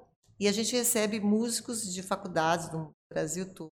e 0.40 0.48
a 0.48 0.52
gente 0.52 0.74
recebe 0.74 1.20
músicos 1.20 1.92
de 1.92 2.02
faculdades 2.02 2.70
do 2.70 2.90
Brasil 3.10 3.52
todo. 3.54 3.70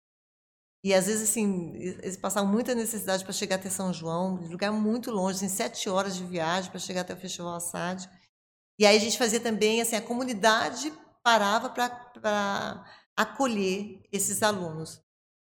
E 0.84 0.92
às 0.92 1.06
vezes, 1.06 1.30
assim, 1.30 1.72
eles 1.74 2.18
passavam 2.18 2.52
muita 2.52 2.74
necessidade 2.74 3.24
para 3.24 3.32
chegar 3.32 3.56
até 3.56 3.70
São 3.70 3.90
João, 3.90 4.38
de 4.38 4.48
lugar 4.48 4.70
muito 4.70 5.10
longe, 5.10 5.36
assim, 5.38 5.48
sete 5.48 5.88
horas 5.88 6.14
de 6.14 6.24
viagem 6.24 6.70
para 6.70 6.78
chegar 6.78 7.00
até 7.00 7.14
o 7.14 7.16
Festival 7.16 7.54
Assad. 7.54 8.06
E 8.78 8.84
aí 8.84 8.98
a 8.98 9.00
gente 9.00 9.16
fazia 9.16 9.40
também, 9.40 9.80
assim, 9.80 9.96
a 9.96 10.02
comunidade 10.02 10.92
parava 11.22 11.70
para 11.70 12.84
acolher 13.16 14.02
esses 14.12 14.42
alunos. 14.42 15.03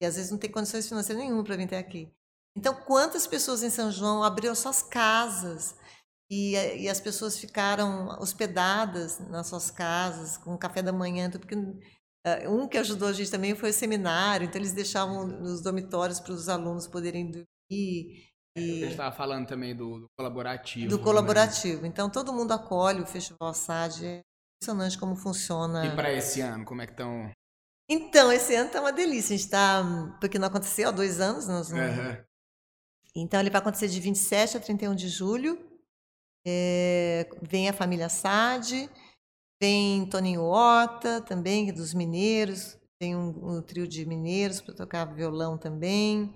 E 0.01 0.05
às 0.05 0.15
vezes 0.15 0.31
não 0.31 0.37
tem 0.37 0.51
condições 0.51 0.87
financeiras 0.87 1.23
nenhuma 1.23 1.43
para 1.43 1.55
vir 1.55 1.65
até 1.65 1.77
aqui. 1.77 2.11
Então, 2.57 2.73
quantas 2.73 3.27
pessoas 3.27 3.63
em 3.63 3.69
São 3.69 3.91
João 3.91 4.23
abriram 4.23 4.55
suas 4.55 4.81
casas 4.81 5.75
e, 6.31 6.53
e 6.53 6.89
as 6.89 6.99
pessoas 6.99 7.37
ficaram 7.37 8.07
hospedadas 8.19 9.19
nas 9.19 9.47
suas 9.47 9.69
casas, 9.69 10.37
com 10.37 10.57
café 10.57 10.81
da 10.81 10.93
manhã, 10.93 11.29
porque 11.29 11.55
uh, 11.55 12.49
um 12.49 12.67
que 12.67 12.77
ajudou 12.77 13.09
a 13.09 13.13
gente 13.13 13.29
também 13.29 13.55
foi 13.55 13.69
o 13.71 13.73
seminário, 13.73 14.45
então 14.45 14.59
eles 14.59 14.73
deixavam 14.73 15.27
nos 15.27 15.61
dormitórios 15.61 16.19
para 16.19 16.33
os 16.33 16.47
alunos 16.47 16.87
poderem 16.87 17.29
dormir. 17.29 18.25
E, 18.57 18.57
a 18.57 18.61
gente 18.61 18.91
estava 18.91 19.13
falando 19.13 19.47
também 19.47 19.75
do, 19.75 19.99
do 19.99 20.07
colaborativo. 20.17 20.89
Do 20.89 20.97
né? 20.97 21.03
colaborativo. 21.03 21.81
Né? 21.81 21.89
Então, 21.89 22.09
todo 22.09 22.31
mundo 22.31 22.53
acolhe 22.53 23.01
o 23.01 23.05
Festival 23.05 23.53
SAD. 23.53 24.05
É 24.05 24.21
impressionante 24.57 24.97
como 24.97 25.15
funciona. 25.15 25.85
E 25.85 25.93
para 25.93 26.13
esse 26.13 26.39
ano, 26.39 26.63
como 26.63 26.81
é 26.81 26.85
que 26.85 26.93
estão? 26.93 27.31
Então, 27.87 28.31
esse 28.31 28.55
ano 28.55 28.67
está 28.67 28.81
uma 28.81 28.91
delícia. 28.91 29.33
A 29.33 29.37
gente 29.37 29.45
está. 29.45 29.83
Porque 30.19 30.39
não 30.39 30.47
aconteceu 30.47 30.89
há 30.89 30.91
dois 30.91 31.19
anos, 31.19 31.47
nós 31.47 31.69
não, 31.69 31.79
uhum. 31.79 32.17
Então, 33.15 33.39
ele 33.39 33.49
vai 33.49 33.61
acontecer 33.61 33.87
de 33.87 33.99
27 33.99 34.57
a 34.57 34.59
31 34.59 34.95
de 34.95 35.07
julho. 35.07 35.57
É, 36.47 37.27
vem 37.41 37.67
a 37.69 37.73
família 37.73 38.07
Sade, 38.07 38.89
vem 39.59 40.07
Toninho 40.07 40.43
Horta 40.43 41.19
também, 41.21 41.73
dos 41.73 41.93
mineiros, 41.93 42.77
tem 42.99 43.15
um, 43.15 43.57
um 43.57 43.61
trio 43.63 43.87
de 43.87 44.05
mineiros 44.05 44.61
para 44.61 44.75
tocar 44.75 45.05
violão 45.05 45.57
também. 45.57 46.31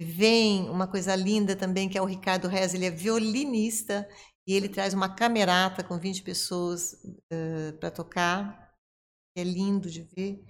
Vem 0.00 0.68
uma 0.68 0.86
coisa 0.86 1.14
linda 1.14 1.54
também, 1.54 1.88
que 1.88 1.96
é 1.96 2.02
o 2.02 2.06
Ricardo 2.06 2.48
Rez, 2.48 2.74
ele 2.74 2.86
é 2.86 2.90
violinista 2.90 4.06
e 4.46 4.52
ele 4.52 4.68
traz 4.68 4.92
uma 4.92 5.14
camerata 5.14 5.82
com 5.82 5.98
20 5.98 6.22
pessoas 6.22 6.94
uh, 7.32 7.78
para 7.78 7.90
tocar. 7.90 8.74
É 9.36 9.44
lindo 9.44 9.90
de 9.90 10.02
ver. 10.02 10.44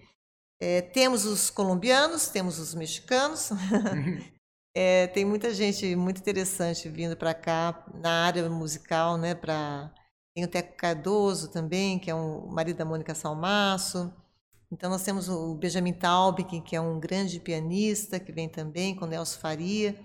É, 0.61 0.81
temos 0.81 1.25
os 1.25 1.51
colombianos, 1.51 2.29
temos 2.29 2.59
os 2.59 2.75
mexicanos, 2.75 3.51
É, 4.79 5.07
tem 5.07 5.25
muita 5.25 5.55
gente 5.55 5.97
muito 5.97 6.21
interessante 6.21 6.87
vindo 6.91 7.17
para 7.17 7.33
cá 7.33 7.83
na 7.95 8.27
área 8.27 8.47
musical, 8.51 9.17
né? 9.17 9.35
Pra... 9.35 9.91
Tem 10.35 10.45
o 10.45 10.49
Teco 10.49 10.77
Cardoso 10.77 11.51
também, 11.51 11.99
que 11.99 12.11
é 12.11 12.15
um 12.15 12.47
marido 12.49 12.77
da 12.77 12.85
Mônica 12.85 13.15
Salmaço. 13.15 14.13
Então 14.71 14.91
nós 14.91 15.03
temos 15.03 15.31
o 15.31 15.55
Benjamin 15.55 15.95
Taubik, 15.95 16.61
que 16.61 16.77
é 16.77 16.81
um 16.81 17.01
grande 17.01 17.41
pianista, 17.41 18.21
que 18.21 18.31
vem 18.31 18.51
também, 18.51 18.95
com 18.95 19.07
Nelson 19.07 19.41
Faria. 19.41 19.99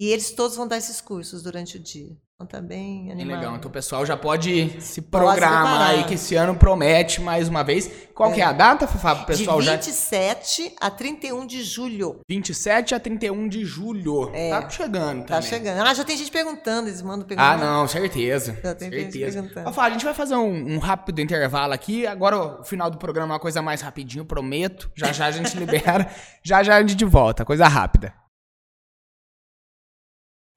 E 0.00 0.06
eles 0.06 0.30
todos 0.30 0.56
vão 0.56 0.66
dar 0.66 0.78
esses 0.78 1.02
cursos 1.02 1.42
durante 1.42 1.76
o 1.76 1.80
dia. 1.80 2.16
Então 2.40 2.60
tá 2.60 2.64
bem 2.64 3.10
animado. 3.10 3.36
legal. 3.40 3.56
Então 3.56 3.68
o 3.68 3.72
pessoal 3.72 4.06
já 4.06 4.16
pode 4.16 4.80
se 4.80 5.02
programar 5.02 5.90
aí, 5.90 6.04
que 6.04 6.14
esse 6.14 6.36
ano 6.36 6.54
promete 6.54 7.20
mais 7.20 7.48
uma 7.48 7.64
vez. 7.64 7.90
Qual 8.14 8.30
é. 8.30 8.34
que 8.34 8.40
é 8.40 8.44
a 8.44 8.52
data, 8.52 8.86
Fafá, 8.86 9.16
pro 9.16 9.26
pessoal? 9.26 9.60
De 9.60 9.68
27 9.68 10.62
já... 10.62 10.70
a 10.80 10.88
31 10.88 11.44
de 11.44 11.64
julho. 11.64 12.20
27 12.30 12.94
a 12.94 13.00
31 13.00 13.48
de 13.48 13.64
julho. 13.64 14.30
É. 14.32 14.50
Tá 14.50 14.70
chegando 14.70 15.22
Tá 15.22 15.34
também. 15.34 15.50
chegando. 15.50 15.84
Ah, 15.84 15.92
já 15.92 16.04
tem 16.04 16.16
gente 16.16 16.30
perguntando, 16.30 16.86
eles 16.88 17.02
mandam 17.02 17.26
perguntar. 17.26 17.54
Ah, 17.54 17.56
não, 17.56 17.88
certeza. 17.88 18.56
Já 18.62 18.72
tem 18.72 18.88
certeza. 18.88 19.10
gente 19.10 19.32
perguntando. 19.32 19.64
Fafá, 19.64 19.86
a 19.86 19.90
gente 19.90 20.04
vai 20.04 20.14
fazer 20.14 20.36
um, 20.36 20.74
um, 20.74 20.78
rápido 20.78 21.20
intervalo 21.20 21.72
aqui. 21.72 22.06
Agora 22.06 22.60
o 22.60 22.62
final 22.62 22.88
do 22.88 22.98
programa 22.98 23.32
é 23.32 23.34
uma 23.34 23.40
coisa 23.40 23.60
mais 23.60 23.80
rapidinho, 23.80 24.24
prometo. 24.24 24.88
Já 24.94 25.10
já 25.12 25.26
a 25.26 25.32
gente 25.32 25.54
libera. 25.58 26.08
já 26.44 26.62
já 26.62 26.76
a 26.76 26.86
gente 26.86 27.04
volta, 27.04 27.44
coisa 27.44 27.66
rápida. 27.66 28.14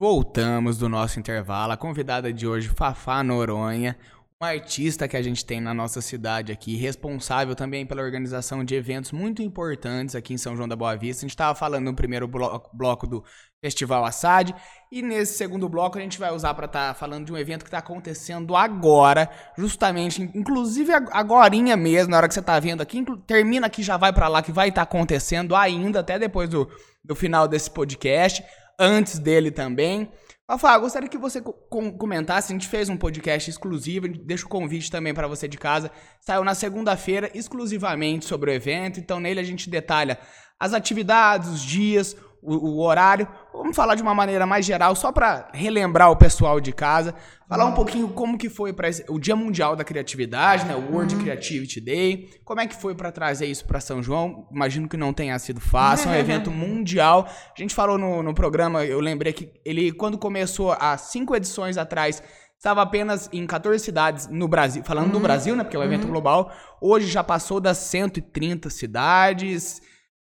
Voltamos 0.02 0.78
do 0.78 0.88
nosso 0.88 1.20
intervalo. 1.20 1.70
A 1.70 1.76
convidada 1.76 2.32
de 2.32 2.44
hoje, 2.44 2.68
Fafá 2.68 3.22
Noronha, 3.22 3.96
uma 4.40 4.48
artista 4.48 5.06
que 5.06 5.16
a 5.16 5.22
gente 5.22 5.44
tem 5.44 5.60
na 5.60 5.72
nossa 5.72 6.00
cidade 6.00 6.50
aqui, 6.50 6.74
responsável 6.74 7.54
também 7.54 7.86
pela 7.86 8.02
organização 8.02 8.64
de 8.64 8.74
eventos 8.74 9.12
muito 9.12 9.42
importantes 9.42 10.16
aqui 10.16 10.34
em 10.34 10.36
São 10.36 10.56
João 10.56 10.66
da 10.66 10.74
Boa 10.74 10.96
Vista. 10.96 11.20
A 11.20 11.26
gente 11.26 11.30
estava 11.30 11.54
falando 11.54 11.84
no 11.84 11.94
primeiro 11.94 12.26
bloco, 12.26 12.76
bloco 12.76 13.06
do 13.06 13.22
Festival 13.60 14.04
Assad 14.04 14.52
e 14.90 15.02
nesse 15.02 15.38
segundo 15.38 15.68
bloco 15.68 15.96
a 15.96 16.00
gente 16.00 16.18
vai 16.18 16.32
usar 16.32 16.52
para 16.54 16.66
estar 16.66 16.88
tá 16.88 16.94
falando 16.94 17.26
de 17.26 17.32
um 17.32 17.38
evento 17.38 17.62
que 17.62 17.68
está 17.68 17.78
acontecendo 17.78 18.56
agora, 18.56 19.30
justamente, 19.56 20.20
inclusive 20.34 20.92
agorinha 21.12 21.76
mesmo, 21.76 22.10
na 22.10 22.16
hora 22.16 22.26
que 22.26 22.34
você 22.34 22.40
está 22.40 22.58
vendo 22.58 22.80
aqui, 22.80 23.04
termina 23.24 23.68
aqui 23.68 23.84
já 23.84 23.96
vai 23.96 24.12
para 24.12 24.26
lá 24.26 24.42
que 24.42 24.50
vai 24.50 24.70
estar 24.70 24.84
tá 24.84 24.96
acontecendo 24.96 25.54
ainda 25.54 26.00
até 26.00 26.18
depois 26.18 26.48
do, 26.50 26.68
do 27.04 27.14
final 27.14 27.46
desse 27.46 27.70
podcast 27.70 28.42
antes 28.78 29.18
dele 29.18 29.50
também. 29.50 30.10
Fafá, 30.46 30.76
gostaria 30.76 31.08
que 31.08 31.16
você 31.16 31.40
comentasse. 31.40 32.52
A 32.52 32.54
gente 32.54 32.68
fez 32.68 32.88
um 32.88 32.96
podcast 32.96 33.48
exclusivo, 33.48 34.08
deixa 34.08 34.44
o 34.44 34.48
convite 34.48 34.90
também 34.90 35.14
para 35.14 35.26
você 35.26 35.48
de 35.48 35.56
casa. 35.56 35.90
Saiu 36.20 36.44
na 36.44 36.54
segunda-feira 36.54 37.30
exclusivamente 37.34 38.26
sobre 38.26 38.50
o 38.50 38.54
evento, 38.54 39.00
então 39.00 39.18
nele 39.18 39.40
a 39.40 39.44
gente 39.44 39.70
detalha 39.70 40.18
as 40.60 40.74
atividades, 40.74 41.48
os 41.48 41.62
dias, 41.62 42.16
o, 42.42 42.54
o, 42.54 42.80
horário. 42.82 43.28
Vamos 43.52 43.76
falar 43.76 43.94
de 43.94 44.02
uma 44.02 44.14
maneira 44.14 44.44
mais 44.44 44.66
geral, 44.66 44.96
só 44.96 45.12
para 45.12 45.48
relembrar 45.52 46.10
o 46.10 46.16
pessoal 46.16 46.60
de 46.60 46.72
casa, 46.72 47.14
falar 47.48 47.64
um 47.66 47.72
pouquinho 47.72 48.08
como 48.08 48.36
que 48.36 48.48
foi 48.48 48.72
para 48.72 48.90
o 49.08 49.18
Dia 49.18 49.36
Mundial 49.36 49.76
da 49.76 49.84
Criatividade, 49.84 50.64
né, 50.66 50.74
o 50.74 50.92
World 50.92 51.14
uhum. 51.14 51.22
Creativity 51.22 51.80
Day. 51.80 52.30
Como 52.44 52.60
é 52.60 52.66
que 52.66 52.74
foi 52.74 52.94
para 52.94 53.12
trazer 53.12 53.46
isso 53.46 53.64
para 53.64 53.78
São 53.78 54.02
João? 54.02 54.48
Imagino 54.50 54.88
que 54.88 54.96
não 54.96 55.12
tenha 55.12 55.38
sido 55.38 55.60
fácil, 55.60 56.10
é 56.10 56.14
um 56.14 56.18
evento 56.20 56.50
mundial. 56.50 57.28
A 57.28 57.60
gente 57.60 57.74
falou 57.74 57.96
no, 57.96 58.22
no 58.22 58.34
programa, 58.34 58.84
eu 58.84 58.98
lembrei 58.98 59.32
que 59.32 59.52
ele 59.64 59.92
quando 59.92 60.18
começou 60.18 60.72
há 60.72 60.98
cinco 60.98 61.36
edições 61.36 61.78
atrás 61.78 62.22
Estava 62.62 62.80
apenas 62.80 63.28
em 63.32 63.44
14 63.44 63.84
cidades 63.84 64.28
no 64.28 64.46
Brasil, 64.46 64.84
falando 64.84 65.06
uhum. 65.06 65.12
do 65.14 65.18
Brasil, 65.18 65.56
né? 65.56 65.64
Porque 65.64 65.76
é 65.76 65.80
um 65.80 65.82
evento 65.82 66.04
uhum. 66.04 66.10
global. 66.10 66.52
Hoje 66.80 67.08
já 67.08 67.24
passou 67.24 67.58
das 67.58 67.76
130 67.78 68.70
cidades 68.70 69.82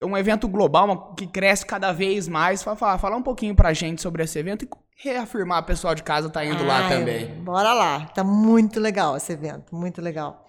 um 0.02 0.16
evento 0.16 0.48
global 0.48 1.14
que 1.14 1.26
cresce 1.26 1.64
cada 1.64 1.92
vez 1.92 2.28
mais. 2.28 2.62
Falar, 2.62 2.98
falar 2.98 3.16
um 3.16 3.22
pouquinho 3.22 3.54
pra 3.54 3.72
gente 3.72 4.02
sobre 4.02 4.22
esse 4.22 4.38
evento 4.38 4.64
e 4.64 4.68
reafirmar, 4.96 5.62
o 5.62 5.66
pessoal 5.66 5.94
de 5.94 6.02
casa 6.02 6.30
tá 6.30 6.44
indo 6.44 6.64
lá 6.64 6.88
também. 6.88 7.26
Bora 7.42 7.72
lá, 7.72 8.06
tá 8.06 8.22
muito 8.22 8.78
legal 8.78 9.16
esse 9.16 9.32
evento, 9.32 9.74
muito 9.74 10.00
legal. 10.00 10.44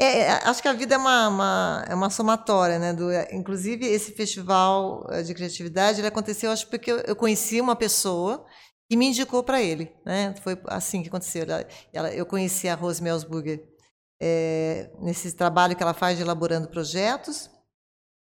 É, 0.00 0.20
é, 0.20 0.30
acho 0.48 0.62
que 0.62 0.68
a 0.68 0.72
vida 0.72 0.94
é 0.94 0.98
uma, 0.98 1.28
uma, 1.28 1.84
é 1.86 1.94
uma 1.94 2.08
somatória, 2.08 2.78
né? 2.78 2.94
Do, 2.94 3.12
inclusive, 3.32 3.84
esse 3.84 4.12
festival 4.12 5.06
eh, 5.10 5.22
de 5.22 5.34
criatividade 5.34 6.00
ele 6.00 6.08
aconteceu, 6.08 6.50
acho, 6.50 6.66
porque 6.68 6.90
eu, 6.90 7.14
conheci 7.14 7.60
uma 7.60 7.76
pessoa 7.76 8.46
que 8.88 8.96
me 8.96 9.08
indicou 9.08 9.42
para 9.42 9.60
ele. 9.60 9.92
Né? 10.06 10.34
Foi 10.42 10.58
assim 10.68 11.02
que 11.02 11.08
aconteceu. 11.08 11.42
Ela, 11.42 11.66
ela, 11.92 12.10
eu 12.14 12.24
conheci 12.24 12.66
a 12.66 12.74
Rose 12.74 13.02
Melsburger 13.02 13.62
é, 14.18 14.90
nesse 15.00 15.32
trabalho 15.32 15.76
que 15.76 15.82
ela 15.82 15.92
faz 15.92 16.16
de 16.16 16.22
elaborando 16.22 16.68
projetos. 16.68 17.50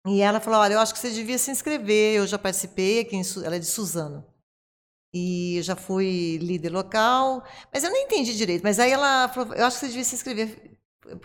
E 0.07 0.21
ela 0.21 0.41
falou: 0.41 0.61
Olha, 0.61 0.75
eu 0.75 0.81
acho 0.81 0.93
que 0.93 1.01
você 1.01 1.11
devia 1.11 1.39
se 1.39 1.51
inscrever. 1.51 2.17
Eu 2.17 2.27
já 2.27 2.39
participei, 2.39 3.01
aqui 3.01 3.17
em, 3.17 3.23
ela 3.45 3.57
é 3.57 3.59
de 3.59 3.67
Suzano. 3.67 4.25
E 5.15 5.61
já 5.63 5.75
fui 5.75 6.39
líder 6.39 6.71
local, 6.71 7.43
mas 7.73 7.83
eu 7.83 7.91
nem 7.91 8.05
entendi 8.05 8.37
direito. 8.37 8.63
Mas 8.63 8.79
aí 8.79 8.91
ela 8.91 9.29
falou: 9.29 9.55
Eu 9.55 9.67
acho 9.67 9.79
que 9.79 9.87
você 9.87 9.89
devia 9.89 10.05
se 10.05 10.15
inscrever 10.15 10.79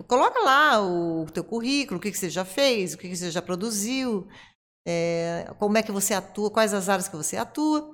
coloca 0.08 0.40
lá 0.40 0.82
o 0.82 1.26
teu 1.26 1.44
currículo, 1.44 1.98
o 1.98 2.02
que, 2.02 2.12
que 2.12 2.18
você 2.18 2.30
já 2.30 2.46
fez, 2.46 2.94
o 2.94 2.98
que, 2.98 3.10
que 3.10 3.16
você 3.16 3.32
já 3.32 3.42
produziu, 3.42 4.28
é, 4.88 5.52
como 5.60 5.78
é 5.78 5.84
que 5.84 5.92
você 5.92 6.14
atua, 6.14 6.52
quais 6.52 6.74
as 6.74 6.90
áreas 6.90 7.08
que 7.08 7.16
você 7.16 7.38
atua. 7.38 7.94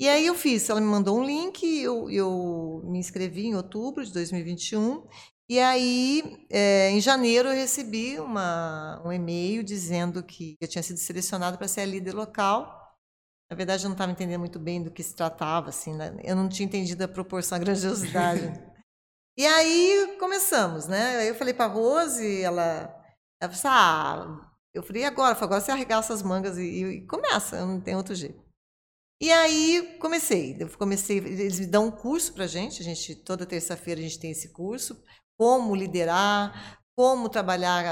E 0.00 0.08
aí 0.08 0.26
eu 0.26 0.34
fiz, 0.34 0.68
ela 0.68 0.80
me 0.80 0.86
mandou 0.86 1.18
um 1.18 1.24
link, 1.24 1.64
eu, 1.64 2.08
eu 2.10 2.82
me 2.84 2.98
inscrevi 2.98 3.46
em 3.46 3.56
outubro 3.56 4.04
de 4.04 4.12
2021, 4.12 5.06
e 5.48 5.58
aí 5.58 6.46
é, 6.50 6.90
em 6.90 7.00
janeiro 7.00 7.48
eu 7.48 7.54
recebi 7.54 8.18
uma, 8.20 9.00
um 9.04 9.12
e-mail 9.12 9.62
dizendo 9.62 10.22
que 10.22 10.56
eu 10.60 10.68
tinha 10.68 10.82
sido 10.82 10.98
selecionada 10.98 11.56
para 11.56 11.68
ser 11.68 11.82
a 11.82 11.86
líder 11.86 12.12
local. 12.14 12.76
Na 13.50 13.56
verdade, 13.56 13.84
eu 13.84 13.88
não 13.88 13.94
estava 13.94 14.12
entendendo 14.12 14.40
muito 14.40 14.58
bem 14.58 14.82
do 14.82 14.90
que 14.90 15.02
se 15.02 15.14
tratava, 15.14 15.70
assim, 15.70 15.94
né? 15.94 16.14
eu 16.22 16.36
não 16.36 16.50
tinha 16.50 16.66
entendido 16.66 17.02
a 17.02 17.08
proporção, 17.08 17.56
a 17.56 17.60
grandiosidade. 17.60 18.42
E 19.38 19.46
aí 19.46 20.16
começamos, 20.18 20.88
né? 20.88 21.30
Eu 21.30 21.34
falei 21.34 21.54
para 21.54 21.66
a 21.66 21.68
Rose, 21.68 22.42
ela, 22.42 22.92
ela 23.40 23.52
falou 23.52 23.52
assim, 23.52 23.68
ah, 23.68 24.50
eu 24.74 24.82
falei, 24.82 25.02
e 25.02 25.04
agora? 25.04 25.34
falei, 25.36 25.46
agora 25.46 25.60
você 25.60 25.70
arregaça 25.70 26.12
as 26.12 26.22
mangas 26.22 26.58
e, 26.58 26.84
e 26.84 27.06
começa, 27.06 27.64
não 27.64 27.80
tem 27.80 27.94
outro 27.94 28.16
jeito. 28.16 28.42
E 29.20 29.32
aí 29.32 29.96
comecei, 30.00 30.56
eu 30.60 30.68
comecei, 30.76 31.18
eles 31.18 31.58
me 31.58 31.66
dão 31.66 31.86
um 31.86 31.90
curso 31.90 32.32
para 32.34 32.46
gente, 32.46 32.82
a 32.82 32.84
gente 32.84 33.14
toda 33.14 33.46
terça-feira 33.46 34.00
a 34.00 34.02
gente 34.02 34.18
tem 34.18 34.30
esse 34.30 34.52
curso, 34.52 35.00
como 35.38 35.74
liderar, 35.74 36.82
como 36.96 37.28
trabalhar 37.28 37.84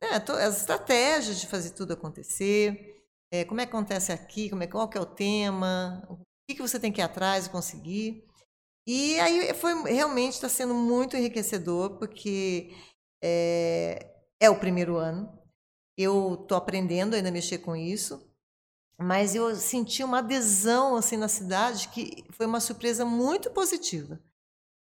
né, 0.00 0.22
as 0.46 0.58
estratégias 0.58 1.40
de 1.40 1.46
fazer 1.46 1.70
tudo 1.70 1.94
acontecer, 1.94 3.02
é, 3.32 3.46
como 3.46 3.62
é 3.62 3.66
que 3.66 3.70
acontece 3.70 4.12
aqui, 4.12 4.50
como 4.50 4.62
é, 4.62 4.66
qual 4.66 4.86
que 4.88 4.98
é 4.98 5.00
o 5.00 5.06
tema, 5.06 6.06
o 6.08 6.18
que, 6.46 6.56
que 6.56 6.60
você 6.60 6.78
tem 6.78 6.92
que 6.92 7.00
ir 7.00 7.04
atrás 7.04 7.46
e 7.46 7.50
conseguir. 7.50 8.26
E 8.86 9.18
aí 9.20 9.54
foi 9.54 9.72
realmente 9.84 10.34
está 10.34 10.50
sendo 10.50 10.74
muito 10.74 11.16
enriquecedor, 11.16 11.98
porque 11.98 12.70
é, 13.24 14.14
é 14.38 14.50
o 14.50 14.58
primeiro 14.58 14.96
ano. 14.96 15.32
Eu 15.96 16.34
estou 16.42 16.58
aprendendo 16.58 17.14
ainda 17.14 17.30
a 17.30 17.32
mexer 17.32 17.58
com 17.58 17.74
isso, 17.74 18.30
mas 18.98 19.34
eu 19.34 19.54
senti 19.56 20.04
uma 20.04 20.18
adesão 20.18 20.96
assim 20.96 21.16
na 21.16 21.28
cidade 21.28 21.88
que 21.88 22.24
foi 22.32 22.44
uma 22.44 22.60
surpresa 22.60 23.04
muito 23.04 23.50
positiva. 23.50 24.20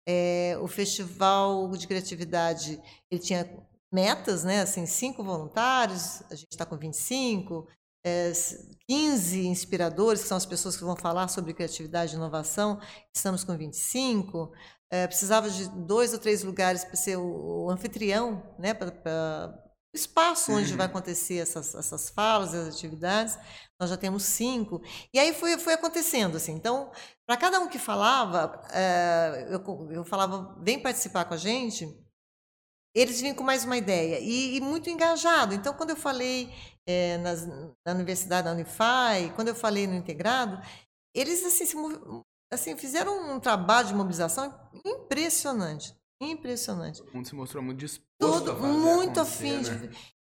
É, 0.07 0.57
o 0.61 0.67
festival 0.67 1.69
de 1.71 1.85
criatividade 1.85 2.81
ele 3.11 3.21
tinha 3.21 3.45
metas, 3.91 4.43
né? 4.43 4.61
Assim, 4.61 4.85
cinco 4.85 5.23
voluntários, 5.23 6.23
a 6.31 6.35
gente 6.35 6.51
está 6.51 6.65
com 6.65 6.77
25, 6.77 7.67
é, 8.05 8.31
15 8.87 9.47
inspiradores, 9.47 10.21
que 10.21 10.27
são 10.27 10.37
as 10.37 10.45
pessoas 10.45 10.77
que 10.77 10.83
vão 10.83 10.95
falar 10.95 11.27
sobre 11.27 11.53
criatividade 11.53 12.13
e 12.13 12.15
inovação, 12.15 12.79
estamos 13.13 13.43
com 13.43 13.57
25. 13.57 14.51
É, 14.89 15.05
precisava 15.05 15.49
de 15.49 15.67
dois 15.69 16.13
ou 16.13 16.19
três 16.19 16.43
lugares 16.43 16.85
para 16.85 16.95
ser 16.95 17.17
o, 17.17 17.65
o, 17.65 17.69
anfitrião, 17.69 18.41
né, 18.57 18.73
espaço 19.97 20.51
onde 20.51 20.71
uhum. 20.71 20.77
vai 20.77 20.85
acontecer 20.85 21.37
essas, 21.37 21.75
essas 21.75 22.09
falas, 22.09 22.53
as 22.53 22.75
atividades. 22.75 23.37
Nós 23.79 23.89
já 23.89 23.97
temos 23.97 24.23
cinco. 24.23 24.81
E 25.13 25.19
aí 25.19 25.33
foi, 25.33 25.57
foi 25.57 25.73
acontecendo. 25.73 26.37
Assim. 26.37 26.53
Então, 26.53 26.91
para 27.27 27.37
cada 27.37 27.59
um 27.59 27.67
que 27.67 27.77
falava, 27.77 28.61
é, 28.71 29.47
eu, 29.49 29.91
eu 29.91 30.05
falava, 30.05 30.55
vem 30.61 30.81
participar 30.81 31.25
com 31.25 31.33
a 31.33 31.37
gente, 31.37 31.85
eles 32.95 33.19
vinham 33.19 33.35
com 33.35 33.43
mais 33.43 33.63
uma 33.63 33.77
ideia 33.77 34.19
e, 34.19 34.57
e 34.57 34.61
muito 34.61 34.89
engajado. 34.89 35.53
Então, 35.53 35.73
quando 35.73 35.91
eu 35.91 35.95
falei 35.95 36.51
é, 36.87 37.17
nas, 37.17 37.45
na 37.45 37.93
universidade 37.93 38.45
da 38.45 38.53
Unify, 38.53 39.33
quando 39.35 39.49
eu 39.49 39.55
falei 39.55 39.85
no 39.85 39.95
integrado, 39.95 40.59
eles 41.13 41.43
assim, 41.43 41.65
se, 41.65 41.75
assim 42.51 42.77
fizeram 42.77 43.35
um 43.35 43.39
trabalho 43.39 43.87
de 43.87 43.93
mobilização 43.93 44.53
impressionante. 44.85 45.96
Impressionante. 46.19 47.01
O 47.01 47.13
mundo 47.13 47.27
se 47.27 47.35
mostrou 47.35 47.63
muito 47.63 47.79
disposto 47.79 48.07
Todo, 48.19 48.55
Muito 48.55 49.19
afim. 49.19 49.61
Né? 49.61 49.91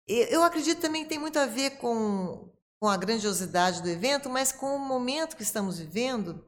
Eu 0.07 0.43
acredito 0.43 0.81
também 0.81 1.03
que 1.03 1.09
tem 1.09 1.19
muito 1.19 1.39
a 1.39 1.47
ver 1.47 1.79
com, 1.79 2.53
com 2.81 2.89
a 2.89 2.97
grandiosidade 2.97 3.83
do 3.83 3.89
evento, 3.89 4.29
mas 4.29 4.53
com 4.53 4.77
o 4.77 4.79
momento 4.79 5.37
que 5.37 5.43
estamos 5.43 5.79
vivendo. 5.79 6.45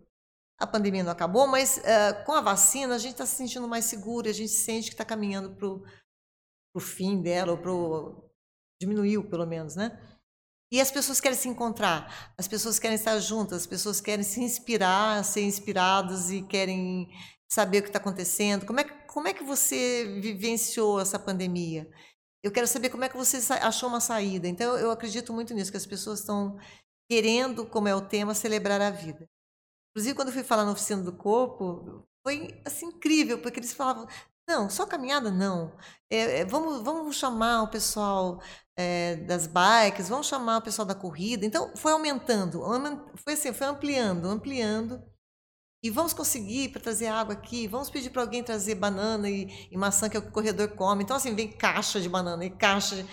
A 0.59 0.67
pandemia 0.67 1.03
não 1.03 1.11
acabou, 1.11 1.49
mas 1.49 1.79
uh, 1.79 2.25
com 2.25 2.33
a 2.33 2.41
vacina 2.41 2.95
a 2.95 2.99
gente 2.99 3.13
está 3.13 3.27
se 3.27 3.35
sentindo 3.35 3.67
mais 3.67 3.87
seguro, 3.87 4.29
a 4.29 4.33
gente 4.33 4.53
sente 4.53 4.89
que 4.89 4.95
está 4.95 5.05
caminhando 5.05 5.57
para 5.57 5.69
o 5.69 6.81
fim 6.81 7.21
dela, 7.21 7.53
ou 7.53 7.59
para 7.59 7.73
diminuiu 8.81 9.29
pelo 9.29 9.47
menos, 9.47 9.75
né? 9.75 9.99
E 10.73 10.81
as 10.81 10.91
pessoas 10.91 11.21
querem 11.21 11.37
se 11.37 11.49
encontrar, 11.49 12.35
as 12.39 12.49
pessoas 12.49 12.79
querem 12.79 12.97
estar 12.97 13.19
juntas, 13.19 13.63
as 13.63 13.67
pessoas 13.67 14.01
querem 14.01 14.25
se 14.25 14.41
inspirar, 14.41 15.25
ser 15.25 15.43
inspiradas 15.43 16.31
e 16.31 16.43
querem 16.43 17.09
saber 17.55 17.79
o 17.79 17.83
que 17.83 17.89
está 17.89 18.01
acontecendo. 18.01 18.67
Como 18.67 18.81
é, 18.81 18.85
como 18.85 19.29
é 19.29 19.33
que 19.33 19.45
você 19.45 20.19
vivenciou 20.21 21.01
essa 21.01 21.19
pandemia? 21.19 21.89
Eu 22.43 22.51
quero 22.51 22.67
saber 22.67 22.91
como 22.91 23.05
é 23.05 23.09
que 23.09 23.17
você 23.17 23.39
achou 23.55 23.89
uma 23.89 24.01
saída. 24.01 24.49
Então, 24.49 24.77
eu 24.77 24.91
acredito 24.91 25.33
muito 25.33 25.55
nisso, 25.55 25.71
que 25.71 25.77
as 25.77 25.87
pessoas 25.87 26.21
estão 26.21 26.59
querendo, 27.09 27.65
como 27.65 27.89
é 27.89 27.95
o 27.95 28.01
tema, 28.01 28.35
celebrar 28.35 28.81
a 28.81 28.91
vida. 28.91 29.29
Inclusive, 29.91 30.17
quando 30.17 30.29
eu 30.29 30.35
fui 30.35 30.43
falar 30.43 30.65
na 30.65 30.73
oficina 30.73 31.03
do 31.03 31.13
corpo, 31.13 32.05
foi 32.27 32.61
assim, 32.67 32.87
incrível, 32.87 33.41
porque 33.41 33.61
eles 33.61 33.73
falavam: 33.73 34.09
não, 34.49 34.69
só 34.69 34.85
caminhada 34.85 35.31
não. 35.31 35.73
É, 36.11 36.41
é, 36.41 36.45
vamos, 36.45 36.83
vamos 36.83 37.17
chamar 37.17 37.63
o 37.63 37.71
pessoal 37.71 38.43
é, 38.77 39.17
das 39.17 39.47
bikes, 39.47 40.09
vamos 40.09 40.27
chamar 40.27 40.59
o 40.59 40.63
pessoal 40.63 40.87
da 40.87 40.95
corrida. 40.95 41.47
Então, 41.47 41.75
foi 41.77 41.93
aumentando, 41.93 42.63
foi 43.17 43.35
assim, 43.35 43.53
foi 43.53 43.69
ampliando, 43.69 44.27
ampliando. 44.29 45.01
E 45.85 45.91
vamos 45.91 46.15
conseguir 46.15 46.71
para 46.71 46.81
trazer 46.81 47.09
água 47.09 47.35
aqui, 47.35 47.69
vamos 47.69 47.91
pedir 47.91 48.09
para 48.09 48.23
alguém 48.23 48.43
trazer 48.43 48.75
banana 48.75 49.29
e, 49.29 49.69
e, 49.71 49.77
maçã, 49.77 50.09
que 50.09 50.17
é 50.17 50.19
o 50.19 50.23
que 50.23 50.31
o 50.31 50.33
corredor 50.33 50.69
come. 50.71 51.05
Então, 51.05 51.15
assim, 51.15 51.35
vem 51.35 51.53
caixa 51.53 52.01
de 52.01 52.09
banana 52.09 52.43
e 52.43 52.49
caixa 52.49 52.97
de... 52.97 53.07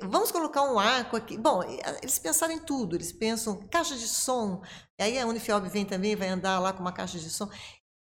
Vamos 0.00 0.30
colocar 0.30 0.62
um 0.62 0.78
arco 0.78 1.16
aqui. 1.16 1.36
Bom, 1.36 1.60
eles 2.00 2.20
pensaram 2.20 2.54
em 2.54 2.60
tudo. 2.60 2.94
Eles 2.94 3.12
pensam 3.12 3.66
caixa 3.66 3.96
de 3.96 4.06
som. 4.06 4.62
E 4.96 5.02
aí 5.02 5.18
a 5.18 5.26
Unifiob 5.26 5.68
vem 5.68 5.84
também, 5.84 6.14
vai 6.14 6.28
andar 6.28 6.60
lá 6.60 6.72
com 6.72 6.80
uma 6.80 6.92
caixa 6.92 7.18
de 7.18 7.28
som. 7.28 7.50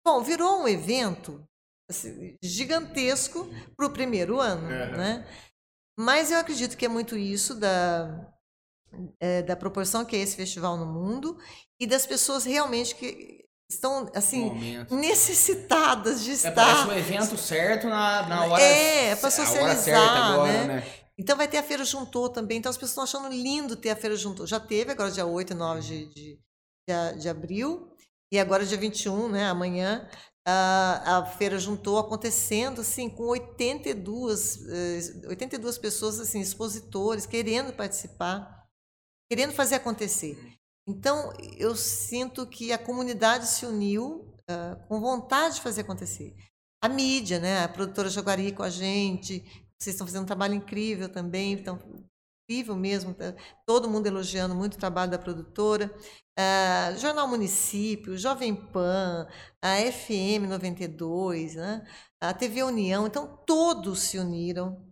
Bom, 0.05 0.21
virou 0.21 0.61
um 0.61 0.67
evento 0.67 1.41
assim, 1.89 2.37
gigantesco 2.43 3.49
para 3.77 3.87
o 3.87 3.93
primeiro 3.93 4.41
ano, 4.41 4.69
é. 4.71 4.97
né? 4.97 5.27
Mas 5.97 6.31
eu 6.31 6.37
acredito 6.37 6.75
que 6.75 6.85
é 6.85 6.89
muito 6.89 7.15
isso 7.15 7.55
da, 7.55 8.29
é, 9.21 9.41
da 9.41 9.55
proporção 9.55 10.03
que 10.03 10.17
é 10.17 10.19
esse 10.19 10.35
festival 10.35 10.75
no 10.75 10.85
mundo 10.85 11.39
e 11.79 11.87
das 11.87 12.05
pessoas 12.05 12.43
realmente 12.43 12.93
que 12.93 13.44
estão 13.69 14.09
assim 14.13 14.51
necessitadas 14.89 16.23
de 16.23 16.31
estar. 16.31 16.49
É, 16.49 16.51
parece 16.51 16.87
um 16.87 16.91
evento 16.93 17.37
certo 17.37 17.87
na, 17.87 18.27
na 18.27 18.45
hora. 18.45 18.61
É, 18.61 19.15
para 19.15 19.31
socializar, 19.31 20.33
agora, 20.33 20.51
né? 20.51 20.63
né? 20.67 20.93
Então 21.17 21.37
vai 21.37 21.47
ter 21.47 21.57
a 21.57 21.63
Feira 21.63 21.83
Juntou 21.85 22.29
também. 22.29 22.57
Então 22.57 22.69
as 22.69 22.77
pessoas 22.77 22.91
estão 22.91 23.03
achando 23.21 23.33
lindo 23.33 23.75
ter 23.75 23.89
a 23.89 23.95
Feira 23.95 24.15
Juntou. 24.15 24.45
Já 24.45 24.59
teve, 24.59 24.91
agora 24.91 25.11
dia 25.11 25.25
8 25.25 25.51
e 25.51 25.55
9 25.55 25.81
de, 25.81 26.05
de, 26.07 26.39
de, 26.87 27.19
de 27.19 27.29
abril. 27.29 27.91
E 28.31 28.39
agora 28.39 28.65
dia 28.65 28.77
21, 28.77 29.29
né, 29.29 29.47
amanhã, 29.47 30.09
a, 30.47 31.17
a 31.17 31.25
feira 31.25 31.57
juntou 31.57 31.97
acontecendo 31.97 32.81
assim 32.81 33.09
com 33.09 33.23
82, 33.23 34.59
82 35.27 35.77
eh, 35.77 35.79
pessoas 35.79 36.19
assim 36.19 36.39
expositores 36.39 37.25
querendo 37.25 37.73
participar, 37.73 38.67
querendo 39.29 39.53
fazer 39.53 39.75
acontecer. 39.75 40.37
Então 40.87 41.33
eu 41.57 41.75
sinto 41.75 42.45
que 42.45 42.71
a 42.71 42.77
comunidade 42.77 43.47
se 43.47 43.65
uniu 43.65 44.33
uh, 44.49 44.87
com 44.87 44.99
vontade 44.99 45.55
de 45.55 45.61
fazer 45.61 45.81
acontecer. 45.81 46.35
A 46.83 46.87
mídia, 46.87 47.39
né, 47.39 47.63
a 47.63 47.69
produtora 47.69 48.09
Jaguari 48.09 48.51
com 48.51 48.61
a 48.61 48.69
gente, 48.69 49.39
vocês 49.79 49.95
estão 49.95 50.05
fazendo 50.05 50.23
um 50.23 50.27
trabalho 50.27 50.53
incrível 50.53 51.09
também, 51.09 51.53
então 51.53 51.79
incrível 52.47 52.75
mesmo, 52.75 53.13
tá? 53.13 53.33
todo 53.65 53.89
mundo 53.89 54.05
elogiando 54.05 54.53
muito 54.53 54.75
o 54.75 54.79
trabalho 54.79 55.09
da 55.09 55.17
produtora. 55.17 55.91
Uh, 56.37 56.97
Jornal 56.99 57.27
Município, 57.27 58.17
Jovem 58.17 58.55
Pan, 58.55 59.27
a 59.61 59.77
FM 59.91 60.47
92, 60.47 61.55
né? 61.55 61.83
a 62.21 62.33
TV 62.33 62.63
União, 62.63 63.07
então 63.07 63.39
todos 63.47 64.01
se 64.01 64.19
uniram 64.19 64.84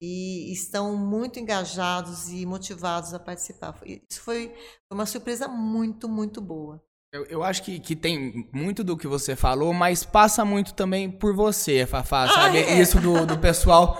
e 0.00 0.52
estão 0.52 0.96
muito 0.96 1.38
engajados 1.38 2.28
e 2.28 2.44
motivados 2.44 3.14
a 3.14 3.18
participar. 3.18 3.74
Isso 3.84 4.20
foi, 4.20 4.54
uma 4.90 5.06
surpresa 5.06 5.48
muito, 5.48 6.08
muito 6.08 6.40
boa. 6.40 6.82
Eu, 7.12 7.24
eu 7.26 7.42
acho 7.42 7.62
que, 7.62 7.78
que 7.78 7.96
tem 7.96 8.48
muito 8.52 8.84
do 8.84 8.96
que 8.96 9.06
você 9.06 9.34
falou, 9.34 9.72
mas 9.72 10.04
passa 10.04 10.44
muito 10.44 10.74
também 10.74 11.10
por 11.10 11.34
você, 11.34 11.86
Fafá, 11.86 12.24
ah, 12.24 12.28
sabe? 12.28 12.58
É. 12.58 12.80
Isso 12.80 13.00
do, 13.00 13.24
do 13.24 13.38
pessoal. 13.38 13.98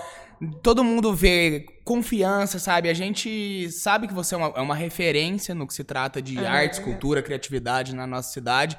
Todo 0.61 0.83
mundo 0.83 1.15
vê 1.15 1.65
confiança, 1.83 2.59
sabe? 2.59 2.89
A 2.89 2.93
gente 2.93 3.71
sabe 3.71 4.07
que 4.07 4.13
você 4.13 4.35
é 4.35 4.37
uma, 4.37 4.47
é 4.55 4.61
uma 4.61 4.75
referência 4.75 5.55
no 5.55 5.65
que 5.65 5.73
se 5.73 5.83
trata 5.83 6.21
de 6.21 6.37
é, 6.37 6.45
artes, 6.45 6.77
cultura, 6.77 7.23
criatividade 7.23 7.95
na 7.95 8.05
nossa 8.05 8.31
cidade. 8.31 8.77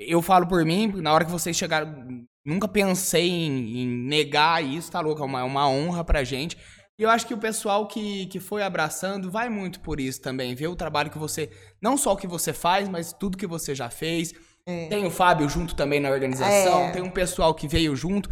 Eu 0.00 0.22
falo 0.22 0.46
por 0.46 0.64
mim, 0.64 0.92
na 0.96 1.12
hora 1.12 1.26
que 1.26 1.30
vocês 1.30 1.54
chegaram, 1.54 2.24
nunca 2.44 2.66
pensei 2.66 3.28
em, 3.28 3.82
em 3.82 3.86
negar 3.86 4.64
isso, 4.64 4.90
tá 4.90 5.00
louco? 5.00 5.22
É 5.22 5.26
uma, 5.26 5.40
é 5.40 5.44
uma 5.44 5.68
honra 5.68 6.02
pra 6.02 6.24
gente. 6.24 6.56
E 6.98 7.02
eu 7.02 7.10
acho 7.10 7.26
que 7.26 7.34
o 7.34 7.38
pessoal 7.38 7.86
que, 7.86 8.26
que 8.26 8.40
foi 8.40 8.62
abraçando 8.62 9.30
vai 9.30 9.48
muito 9.48 9.80
por 9.80 10.00
isso 10.00 10.20
também, 10.20 10.54
ver 10.54 10.68
o 10.68 10.76
trabalho 10.76 11.10
que 11.10 11.18
você. 11.18 11.50
Não 11.80 11.96
só 11.96 12.12
o 12.12 12.16
que 12.16 12.26
você 12.26 12.52
faz, 12.52 12.88
mas 12.88 13.12
tudo 13.12 13.38
que 13.38 13.46
você 13.46 13.74
já 13.74 13.90
fez. 13.90 14.32
É. 14.66 14.86
Tem 14.88 15.06
o 15.06 15.10
Fábio 15.10 15.48
junto 15.48 15.74
também 15.74 16.00
na 16.00 16.10
organização, 16.10 16.84
é. 16.84 16.90
tem 16.92 17.02
um 17.02 17.10
pessoal 17.10 17.54
que 17.54 17.66
veio 17.66 17.96
junto, 17.96 18.28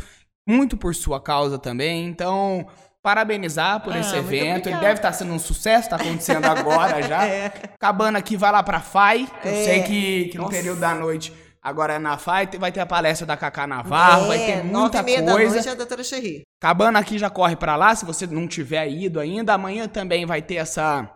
muito 0.46 0.76
por 0.76 0.94
sua 0.94 1.20
causa 1.20 1.58
também. 1.58 2.06
Então, 2.06 2.66
parabenizar 3.02 3.82
por 3.82 3.94
ah, 3.94 4.00
esse 4.00 4.14
evento. 4.14 4.68
Ele 4.68 4.78
deve 4.78 4.94
estar 4.94 5.08
tá 5.08 5.12
sendo 5.12 5.32
um 5.32 5.38
sucesso, 5.38 5.84
está 5.84 5.96
acontecendo 5.96 6.44
agora 6.44 7.00
já. 7.08 7.26
É. 7.26 7.46
Acabando 7.74 8.16
aqui, 8.16 8.36
vai 8.36 8.52
lá 8.52 8.62
pra 8.62 8.80
FAI. 8.80 9.26
Eu 9.44 9.50
é. 9.50 9.64
sei 9.64 9.82
que, 9.82 10.24
que 10.26 10.38
no 10.38 10.48
período 10.48 10.80
da 10.80 10.94
noite 10.94 11.32
Agora 11.68 11.94
é 11.94 11.98
na 11.98 12.16
FAI, 12.16 12.48
vai 12.58 12.72
ter 12.72 12.80
a 12.80 12.86
palestra 12.86 13.26
da 13.26 13.36
Cacá 13.36 13.66
Navarro, 13.66 14.24
é, 14.24 14.28
vai 14.28 14.38
ter 14.38 14.64
muita 14.64 15.04
coisa. 15.04 15.22
Da 15.22 15.32
noite 15.34 15.68
é 15.68 15.70
a 15.70 15.74
doutora 15.74 16.02
Cherry. 16.02 16.42
Acabando 16.60 16.96
aqui, 16.96 17.18
já 17.18 17.28
corre 17.28 17.56
para 17.56 17.76
lá, 17.76 17.94
se 17.94 18.06
você 18.06 18.26
não 18.26 18.48
tiver 18.48 18.88
ido 18.88 19.20
ainda. 19.20 19.52
Amanhã 19.52 19.86
também 19.86 20.24
vai 20.24 20.40
ter 20.40 20.54
essa. 20.54 21.08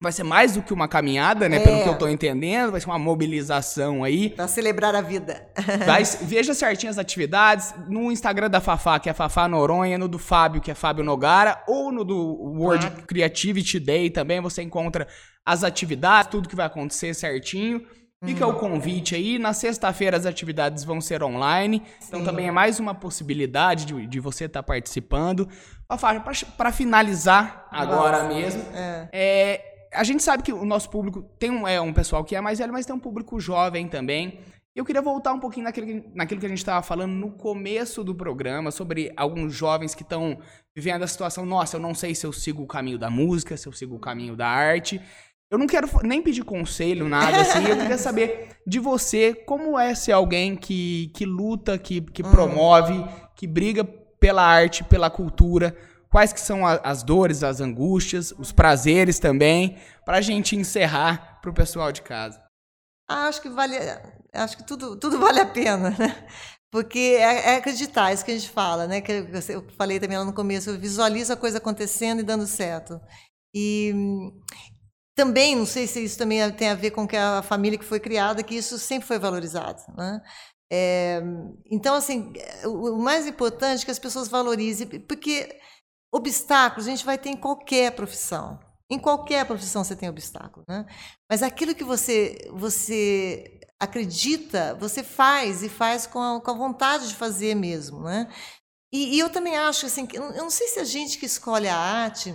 Vai 0.00 0.10
ser 0.10 0.24
mais 0.24 0.54
do 0.54 0.62
que 0.62 0.74
uma 0.74 0.88
caminhada, 0.88 1.48
né? 1.48 1.58
É. 1.58 1.60
Pelo 1.60 1.82
que 1.84 1.88
eu 1.88 1.96
tô 1.96 2.08
entendendo. 2.08 2.72
Vai 2.72 2.80
ser 2.80 2.88
uma 2.88 2.98
mobilização 2.98 4.02
aí. 4.02 4.30
Pra 4.30 4.48
celebrar 4.48 4.96
a 4.96 5.00
vida. 5.00 5.46
vai, 5.86 6.02
veja 6.02 6.52
certinho 6.52 6.90
as 6.90 6.98
atividades. 6.98 7.72
No 7.88 8.10
Instagram 8.10 8.50
da 8.50 8.60
Fafá, 8.60 8.98
que 8.98 9.08
é 9.08 9.12
Fafá 9.12 9.46
Noronha. 9.46 9.96
No 9.96 10.08
do 10.08 10.18
Fábio, 10.18 10.60
que 10.60 10.72
é 10.72 10.74
Fábio 10.74 11.04
Nogara. 11.04 11.62
Ou 11.68 11.92
no 11.92 12.04
do 12.04 12.16
World 12.16 12.84
ah. 12.84 13.02
Creativity 13.06 13.78
Day 13.78 14.10
também. 14.10 14.40
Você 14.40 14.60
encontra 14.60 15.06
as 15.46 15.62
atividades, 15.62 16.32
tudo 16.32 16.48
que 16.48 16.56
vai 16.56 16.66
acontecer 16.66 17.14
certinho. 17.14 17.86
Fica 18.24 18.46
o 18.46 18.54
convite 18.54 19.14
aí. 19.14 19.38
Na 19.38 19.52
sexta-feira 19.52 20.16
as 20.16 20.26
atividades 20.26 20.84
vão 20.84 21.00
ser 21.00 21.22
online. 21.22 21.78
Então 21.78 21.90
Sim. 21.98 22.06
Então 22.08 22.24
também 22.24 22.46
é 22.46 22.52
mais 22.52 22.78
uma 22.78 22.94
possibilidade 22.94 23.84
de, 23.84 24.06
de 24.06 24.20
você 24.20 24.44
estar 24.44 24.62
tá 24.62 24.66
participando. 24.66 25.48
Para 26.56 26.72
finalizar 26.72 27.66
agora 27.70 28.22
Nossa, 28.22 28.34
mesmo, 28.34 28.62
é. 28.72 29.08
é. 29.12 29.88
a 29.92 30.04
gente 30.04 30.22
sabe 30.22 30.42
que 30.42 30.52
o 30.52 30.64
nosso 30.64 30.88
público 30.88 31.22
tem 31.38 31.50
um, 31.50 31.68
é, 31.68 31.80
um 31.80 31.92
pessoal 31.92 32.24
que 32.24 32.34
é 32.34 32.40
mais 32.40 32.58
velho, 32.58 32.72
mas 32.72 32.86
tem 32.86 32.94
um 32.94 33.00
público 33.00 33.38
jovem 33.38 33.88
também. 33.88 34.38
Eu 34.74 34.86
queria 34.86 35.02
voltar 35.02 35.34
um 35.34 35.38
pouquinho 35.38 35.64
naquilo, 35.64 36.02
naquilo 36.14 36.40
que 36.40 36.46
a 36.46 36.48
gente 36.48 36.58
estava 36.58 36.82
falando 36.82 37.12
no 37.12 37.30
começo 37.30 38.02
do 38.02 38.14
programa, 38.14 38.70
sobre 38.70 39.12
alguns 39.16 39.52
jovens 39.52 39.94
que 39.94 40.02
estão 40.02 40.38
vivendo 40.74 41.02
a 41.02 41.06
situação, 41.06 41.44
nossa, 41.44 41.76
eu 41.76 41.80
não 41.80 41.94
sei 41.94 42.14
se 42.14 42.26
eu 42.26 42.32
sigo 42.32 42.62
o 42.62 42.66
caminho 42.66 42.98
da 42.98 43.10
música, 43.10 43.54
se 43.54 43.68
eu 43.68 43.72
sigo 43.72 43.96
o 43.96 44.00
caminho 44.00 44.34
da 44.34 44.48
arte. 44.48 44.98
Eu 45.52 45.58
não 45.58 45.66
quero 45.66 45.86
nem 46.02 46.22
pedir 46.22 46.42
conselho, 46.44 47.06
nada 47.06 47.42
assim. 47.42 47.66
Eu 47.66 47.76
queria 47.76 47.98
saber 47.98 48.56
de 48.66 48.78
você 48.78 49.34
como 49.34 49.78
é 49.78 49.94
ser 49.94 50.12
alguém 50.12 50.56
que, 50.56 51.12
que 51.14 51.26
luta, 51.26 51.76
que, 51.76 52.00
que 52.00 52.22
hum. 52.22 52.30
promove, 52.30 53.04
que 53.36 53.46
briga 53.46 53.84
pela 53.84 54.42
arte, 54.42 54.82
pela 54.82 55.10
cultura. 55.10 55.76
Quais 56.10 56.32
que 56.32 56.40
são 56.40 56.66
a, 56.66 56.76
as 56.76 57.02
dores, 57.02 57.42
as 57.42 57.60
angústias, 57.60 58.32
os 58.38 58.50
prazeres 58.50 59.18
também, 59.18 59.76
para 60.06 60.16
a 60.16 60.20
gente 60.22 60.56
encerrar 60.56 61.38
para 61.42 61.50
o 61.50 61.54
pessoal 61.54 61.92
de 61.92 62.00
casa. 62.00 62.42
Ah, 63.06 63.26
acho 63.26 63.42
que 63.42 63.50
vale, 63.50 63.76
acho 64.32 64.56
que 64.56 64.66
tudo, 64.66 64.96
tudo 64.96 65.18
vale 65.18 65.40
a 65.40 65.46
pena, 65.46 65.90
né? 65.90 66.26
Porque 66.70 67.16
é, 67.18 67.50
é 67.50 67.56
acreditar, 67.56 68.10
isso 68.10 68.24
que 68.24 68.30
a 68.30 68.38
gente 68.38 68.48
fala, 68.48 68.86
né? 68.86 69.02
Que 69.02 69.26
eu 69.50 69.66
falei 69.76 70.00
também 70.00 70.16
lá 70.16 70.24
no 70.24 70.32
começo, 70.32 70.70
eu 70.70 70.78
visualizo 70.78 71.30
a 71.30 71.36
coisa 71.36 71.58
acontecendo 71.58 72.20
e 72.20 72.24
dando 72.24 72.46
certo. 72.46 72.98
E, 73.54 73.92
também, 75.14 75.54
não 75.54 75.66
sei 75.66 75.86
se 75.86 76.02
isso 76.02 76.18
também 76.18 76.50
tem 76.52 76.68
a 76.68 76.74
ver 76.74 76.90
com 76.90 77.06
que 77.06 77.16
a 77.16 77.42
família 77.42 77.78
que 77.78 77.84
foi 77.84 78.00
criada, 78.00 78.42
que 78.42 78.54
isso 78.54 78.78
sempre 78.78 79.06
foi 79.06 79.18
valorizado. 79.18 79.82
Né? 79.96 80.20
É, 80.72 81.22
então, 81.70 81.94
assim, 81.94 82.32
o, 82.64 82.96
o 82.96 83.02
mais 83.02 83.26
importante 83.26 83.82
é 83.82 83.84
que 83.84 83.90
as 83.90 83.98
pessoas 83.98 84.28
valorizem, 84.28 84.86
porque 84.86 85.58
obstáculos 86.12 86.86
a 86.86 86.90
gente 86.90 87.04
vai 87.04 87.18
ter 87.18 87.30
em 87.30 87.36
qualquer 87.36 87.92
profissão. 87.92 88.58
Em 88.90 88.98
qualquer 88.98 89.46
profissão 89.46 89.82
você 89.82 89.96
tem 89.96 90.08
obstáculo, 90.08 90.66
né? 90.68 90.84
Mas 91.30 91.42
aquilo 91.42 91.74
que 91.74 91.84
você 91.84 92.36
você 92.52 93.60
acredita, 93.80 94.74
você 94.74 95.02
faz 95.02 95.62
e 95.62 95.68
faz 95.68 96.06
com 96.06 96.20
a, 96.20 96.40
com 96.40 96.50
a 96.50 96.54
vontade 96.54 97.08
de 97.08 97.14
fazer 97.14 97.54
mesmo, 97.54 98.02
né? 98.02 98.30
E, 98.92 99.16
e, 99.16 99.18
eu 99.18 99.30
também 99.30 99.56
acho 99.56 99.86
assim, 99.86 100.06
eu 100.12 100.30
não 100.34 100.50
sei 100.50 100.68
se 100.68 100.78
a 100.78 100.84
gente 100.84 101.18
que 101.18 101.24
escolhe 101.24 101.66
a 101.66 101.76
arte, 101.76 102.34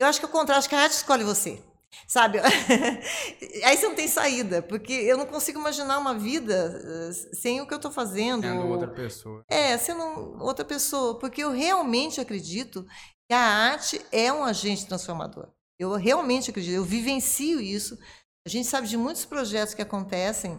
eu 0.00 0.06
acho 0.06 0.18
que 0.18 0.24
é 0.24 0.28
o 0.28 0.32
contrário, 0.32 0.58
acho 0.58 0.68
que 0.68 0.74
a 0.74 0.80
arte 0.80 0.94
escolhe 0.94 1.22
você. 1.22 1.62
Sabe? 2.06 2.38
Aí 3.64 3.76
você 3.76 3.88
não 3.88 3.94
tem 3.94 4.08
saída, 4.08 4.62
porque 4.62 4.92
eu 4.92 5.16
não 5.16 5.26
consigo 5.26 5.58
imaginar 5.58 5.98
uma 5.98 6.14
vida 6.14 6.80
eh, 6.84 7.12
sem 7.34 7.60
o 7.60 7.66
que 7.66 7.74
eu 7.74 7.76
estou 7.76 7.90
fazendo. 7.90 8.42
Sendo 8.42 8.66
outra 8.66 8.88
pessoa. 8.88 9.44
É, 9.48 9.76
sendo 9.76 10.02
outra 10.40 10.64
pessoa. 10.64 11.18
Porque 11.18 11.42
eu 11.42 11.50
realmente 11.50 12.20
acredito 12.20 12.86
que 13.28 13.34
a 13.34 13.40
arte 13.40 14.00
é 14.10 14.32
um 14.32 14.44
agente 14.44 14.86
transformador. 14.86 15.48
Eu 15.78 15.94
realmente 15.94 16.50
acredito, 16.50 16.74
eu 16.74 16.84
vivencio 16.84 17.60
isso. 17.60 17.98
A 18.46 18.48
gente 18.48 18.68
sabe 18.68 18.86
de 18.86 18.96
muitos 18.96 19.24
projetos 19.24 19.74
que 19.74 19.82
acontecem 19.82 20.58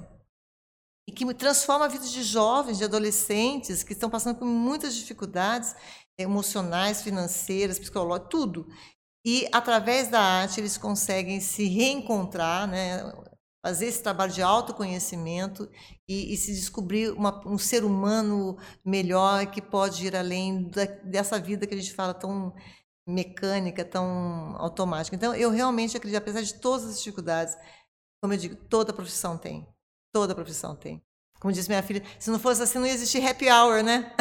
e 1.07 1.11
que 1.11 1.32
transformam 1.34 1.86
a 1.86 1.89
vida 1.89 2.05
de 2.05 2.23
jovens, 2.23 2.77
de 2.77 2.84
adolescentes 2.84 3.84
que 3.84 3.93
estão 3.93 4.09
passando 4.09 4.38
por 4.38 4.45
muitas 4.45 4.95
dificuldades 4.95 5.75
emocionais, 6.17 7.01
financeiras, 7.01 7.79
psicológicas, 7.79 8.29
tudo. 8.29 8.67
E 9.26 9.47
através 9.51 10.07
da 10.07 10.19
arte 10.19 10.59
eles 10.59 10.78
conseguem 10.78 11.39
se 11.39 11.65
reencontrar, 11.65 12.67
né? 12.67 13.03
fazer 13.63 13.86
esse 13.86 14.01
trabalho 14.01 14.32
de 14.32 14.41
autoconhecimento 14.41 15.69
e, 16.07 16.34
e 16.34 16.38
se 16.38 16.51
descobrir 16.51 17.11
uma, 17.11 17.47
um 17.47 17.57
ser 17.57 17.84
humano 17.84 18.57
melhor 18.84 19.45
que 19.45 19.61
pode 19.61 20.07
ir 20.07 20.15
além 20.15 20.67
da, 20.67 20.86
dessa 20.86 21.39
vida 21.39 21.67
que 21.67 21.76
a 21.76 21.78
gente 21.78 21.93
fala 21.93 22.13
tão 22.13 22.53
mecânica, 23.07 23.86
tão 23.86 24.55
automática. 24.57 25.15
Então, 25.15 25.36
eu 25.36 25.51
realmente 25.51 25.95
acredito, 25.95 26.17
apesar 26.17 26.41
de 26.41 26.55
todas 26.55 26.88
as 26.88 26.97
dificuldades, 26.97 27.55
como 28.22 28.34
eu 28.34 28.38
digo, 28.38 28.55
toda 28.55 28.93
profissão 28.93 29.38
tem. 29.38 29.67
Toda 30.11 30.36
profissão 30.36 30.76
tem. 30.76 31.01
Como 31.42 31.52
disse 31.52 31.68
minha 31.68 31.82
filha, 31.82 32.04
se 32.20 32.30
não 32.30 32.38
fosse 32.38 32.62
assim, 32.62 32.78
não 32.78 32.86
ia 32.86 32.94
existir 32.94 33.28
happy 33.28 33.50
hour, 33.50 33.82
né? 33.82 34.14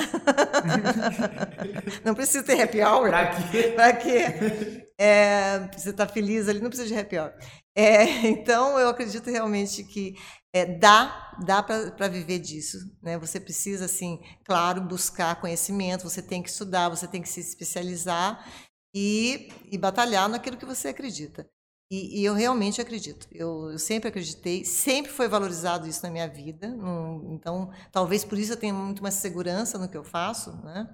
não 2.03 2.15
precisa 2.15 2.43
ter 2.43 2.63
happy 2.63 2.81
hour. 2.83 3.11
Pra 3.11 3.27
quê? 3.27 3.63
pra 3.75 3.93
quê? 3.93 4.89
É, 4.99 5.69
você 5.77 5.91
está 5.91 6.09
feliz 6.09 6.49
ali, 6.49 6.63
não 6.63 6.71
precisa 6.71 6.89
de 6.89 6.99
happy 6.99 7.19
hour. 7.19 7.31
É, 7.77 8.05
então, 8.27 8.79
eu 8.79 8.89
acredito 8.89 9.31
realmente 9.31 9.85
que 9.85 10.15
é, 10.51 10.65
dá, 10.65 11.37
dá 11.45 11.63
para 11.63 12.09
viver 12.09 12.39
disso. 12.39 12.79
Né? 13.03 13.19
Você 13.19 13.39
precisa, 13.39 13.85
assim, 13.85 14.19
claro, 14.43 14.81
buscar 14.81 15.39
conhecimento, 15.39 16.09
você 16.09 16.23
tem 16.23 16.43
que 16.43 16.49
estudar, 16.49 16.89
você 16.89 17.07
tem 17.07 17.21
que 17.21 17.29
se 17.29 17.41
especializar 17.41 18.43
e, 18.95 19.53
e 19.71 19.77
batalhar 19.77 20.27
naquilo 20.27 20.57
que 20.57 20.65
você 20.65 20.89
acredita. 20.89 21.47
E, 21.91 22.21
e, 22.21 22.25
eu 22.25 22.35
realmente 22.35 22.81
acredito. 22.81 23.27
Eu, 23.33 23.73
eu, 23.73 23.79
sempre 23.79 24.09
acreditei, 24.09 24.65
sempre 24.65 25.11
foi 25.11 25.27
valorizado 25.27 25.89
isso 25.89 26.03
na 26.05 26.11
minha 26.11 26.29
vida. 26.29 26.69
Num, 26.69 27.35
então, 27.35 27.73
talvez 27.91 28.25
por 28.25 28.39
isso 28.39 28.53
eu 28.53 28.57
tenha 28.57 28.73
muito 28.73 29.03
mais 29.03 29.17
segurança 29.17 29.77
no 29.77 29.89
que 29.89 29.97
eu 29.97 30.05
faço, 30.05 30.53
né? 30.63 30.89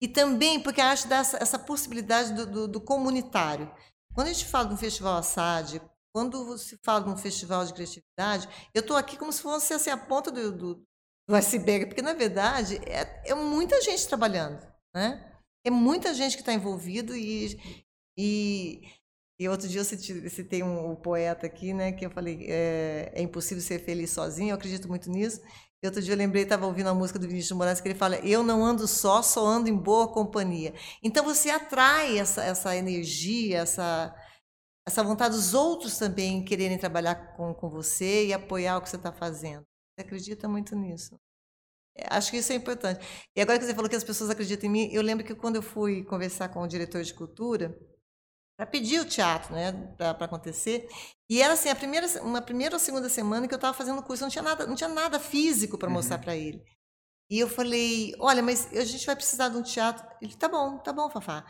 E 0.00 0.06
também 0.06 0.62
porque 0.62 0.80
acho 0.80 1.08
dessa 1.08 1.36
essa 1.42 1.58
possibilidade 1.58 2.32
do, 2.32 2.46
do, 2.46 2.68
do, 2.68 2.80
comunitário. 2.80 3.70
Quando 4.14 4.28
a 4.28 4.32
gente 4.32 4.46
fala 4.46 4.68
de 4.68 4.74
um 4.74 4.76
festival 4.76 5.16
Assad, 5.16 5.80
quando 6.14 6.56
se 6.56 6.78
fala 6.84 7.04
de 7.04 7.10
um 7.10 7.16
festival 7.16 7.66
de 7.66 7.74
criatividade, 7.74 8.48
eu 8.72 8.80
estou 8.80 8.96
aqui 8.96 9.16
como 9.16 9.32
se 9.32 9.42
fosse 9.42 9.74
assim, 9.74 9.90
a 9.90 9.96
ponta 9.96 10.30
do, 10.30 10.52
do, 10.52 10.74
do 11.28 11.34
iceberg, 11.34 11.86
porque 11.86 12.02
na 12.02 12.14
verdade 12.14 12.76
é, 12.86 13.30
é 13.30 13.34
muita 13.34 13.80
gente 13.82 14.06
trabalhando, 14.06 14.64
né? 14.94 15.26
É 15.64 15.70
muita 15.70 16.14
gente 16.14 16.36
que 16.36 16.42
está 16.42 16.52
envolvido 16.52 17.14
e, 17.14 17.60
e 18.16 18.82
e 19.40 19.48
outro 19.48 19.66
dia 19.66 19.80
eu 19.80 19.84
citei 20.28 20.62
um, 20.62 20.90
um 20.90 20.94
poeta 20.94 21.46
aqui, 21.46 21.72
né, 21.72 21.92
que 21.92 22.04
eu 22.04 22.10
falei, 22.10 22.44
é, 22.46 23.10
é, 23.14 23.22
impossível 23.22 23.62
ser 23.62 23.78
feliz 23.78 24.10
sozinho, 24.10 24.50
eu 24.50 24.54
acredito 24.54 24.86
muito 24.86 25.10
nisso. 25.10 25.40
E 25.82 25.86
outro 25.86 26.02
dia 26.02 26.12
eu 26.12 26.18
lembrei, 26.18 26.42
estava 26.42 26.66
ouvindo 26.66 26.90
a 26.90 26.94
música 26.94 27.18
do 27.18 27.26
Vinícius 27.26 27.56
Moraes, 27.56 27.80
que 27.80 27.88
ele 27.88 27.94
fala, 27.94 28.16
eu 28.18 28.42
não 28.42 28.62
ando 28.62 28.86
só, 28.86 29.22
só 29.22 29.46
ando 29.46 29.70
em 29.70 29.74
boa 29.74 30.12
companhia. 30.12 30.74
Então 31.02 31.24
você 31.24 31.48
atrai 31.48 32.18
essa, 32.18 32.44
essa 32.44 32.76
energia, 32.76 33.60
essa, 33.60 34.14
essa 34.86 35.02
vontade 35.02 35.34
dos 35.34 35.54
outros 35.54 35.96
também 35.96 36.44
quererem 36.44 36.76
trabalhar 36.76 37.34
com, 37.34 37.54
com 37.54 37.70
você 37.70 38.26
e 38.26 38.34
apoiar 38.34 38.76
o 38.76 38.82
que 38.82 38.90
você 38.90 38.96
está 38.96 39.10
fazendo. 39.10 39.64
Você 39.94 40.04
acredita 40.04 40.46
muito 40.48 40.76
nisso? 40.76 41.18
É, 41.96 42.14
acho 42.14 42.30
que 42.30 42.36
isso 42.36 42.52
é 42.52 42.56
importante. 42.56 43.00
E 43.34 43.40
agora 43.40 43.58
que 43.58 43.64
você 43.64 43.74
falou 43.74 43.88
que 43.88 43.96
as 43.96 44.04
pessoas 44.04 44.28
acreditam 44.28 44.68
em 44.68 44.72
mim, 44.72 44.90
eu 44.92 45.00
lembro 45.00 45.24
que 45.24 45.34
quando 45.34 45.56
eu 45.56 45.62
fui 45.62 46.04
conversar 46.04 46.50
com 46.50 46.60
o 46.60 46.68
diretor 46.68 47.02
de 47.02 47.14
cultura, 47.14 47.74
para 48.60 48.66
pedir 48.66 49.00
o 49.00 49.06
teatro, 49.06 49.54
né, 49.54 49.72
para 49.96 50.26
acontecer. 50.26 50.86
E 51.30 51.40
era 51.40 51.54
assim, 51.54 51.70
a 51.70 51.74
primeira, 51.74 52.06
uma 52.22 52.42
primeira 52.42 52.76
ou 52.76 52.78
segunda 52.78 53.08
semana 53.08 53.48
que 53.48 53.54
eu 53.54 53.56
estava 53.56 53.72
fazendo 53.72 53.98
o 54.00 54.02
curso, 54.02 54.22
não 54.22 54.28
tinha 54.28 54.42
nada, 54.42 54.66
não 54.66 54.74
tinha 54.74 54.88
nada 54.90 55.18
físico 55.18 55.78
para 55.78 55.88
mostrar 55.88 56.16
uhum. 56.16 56.22
para 56.24 56.36
ele. 56.36 56.62
E 57.30 57.38
eu 57.38 57.48
falei, 57.48 58.14
olha, 58.18 58.42
mas 58.42 58.70
a 58.76 58.84
gente 58.84 59.06
vai 59.06 59.16
precisar 59.16 59.48
de 59.48 59.56
um 59.56 59.62
teatro. 59.62 60.06
Ele, 60.20 60.36
tá 60.36 60.46
bom, 60.46 60.76
tá 60.76 60.92
bom, 60.92 61.08
Fafá. 61.08 61.42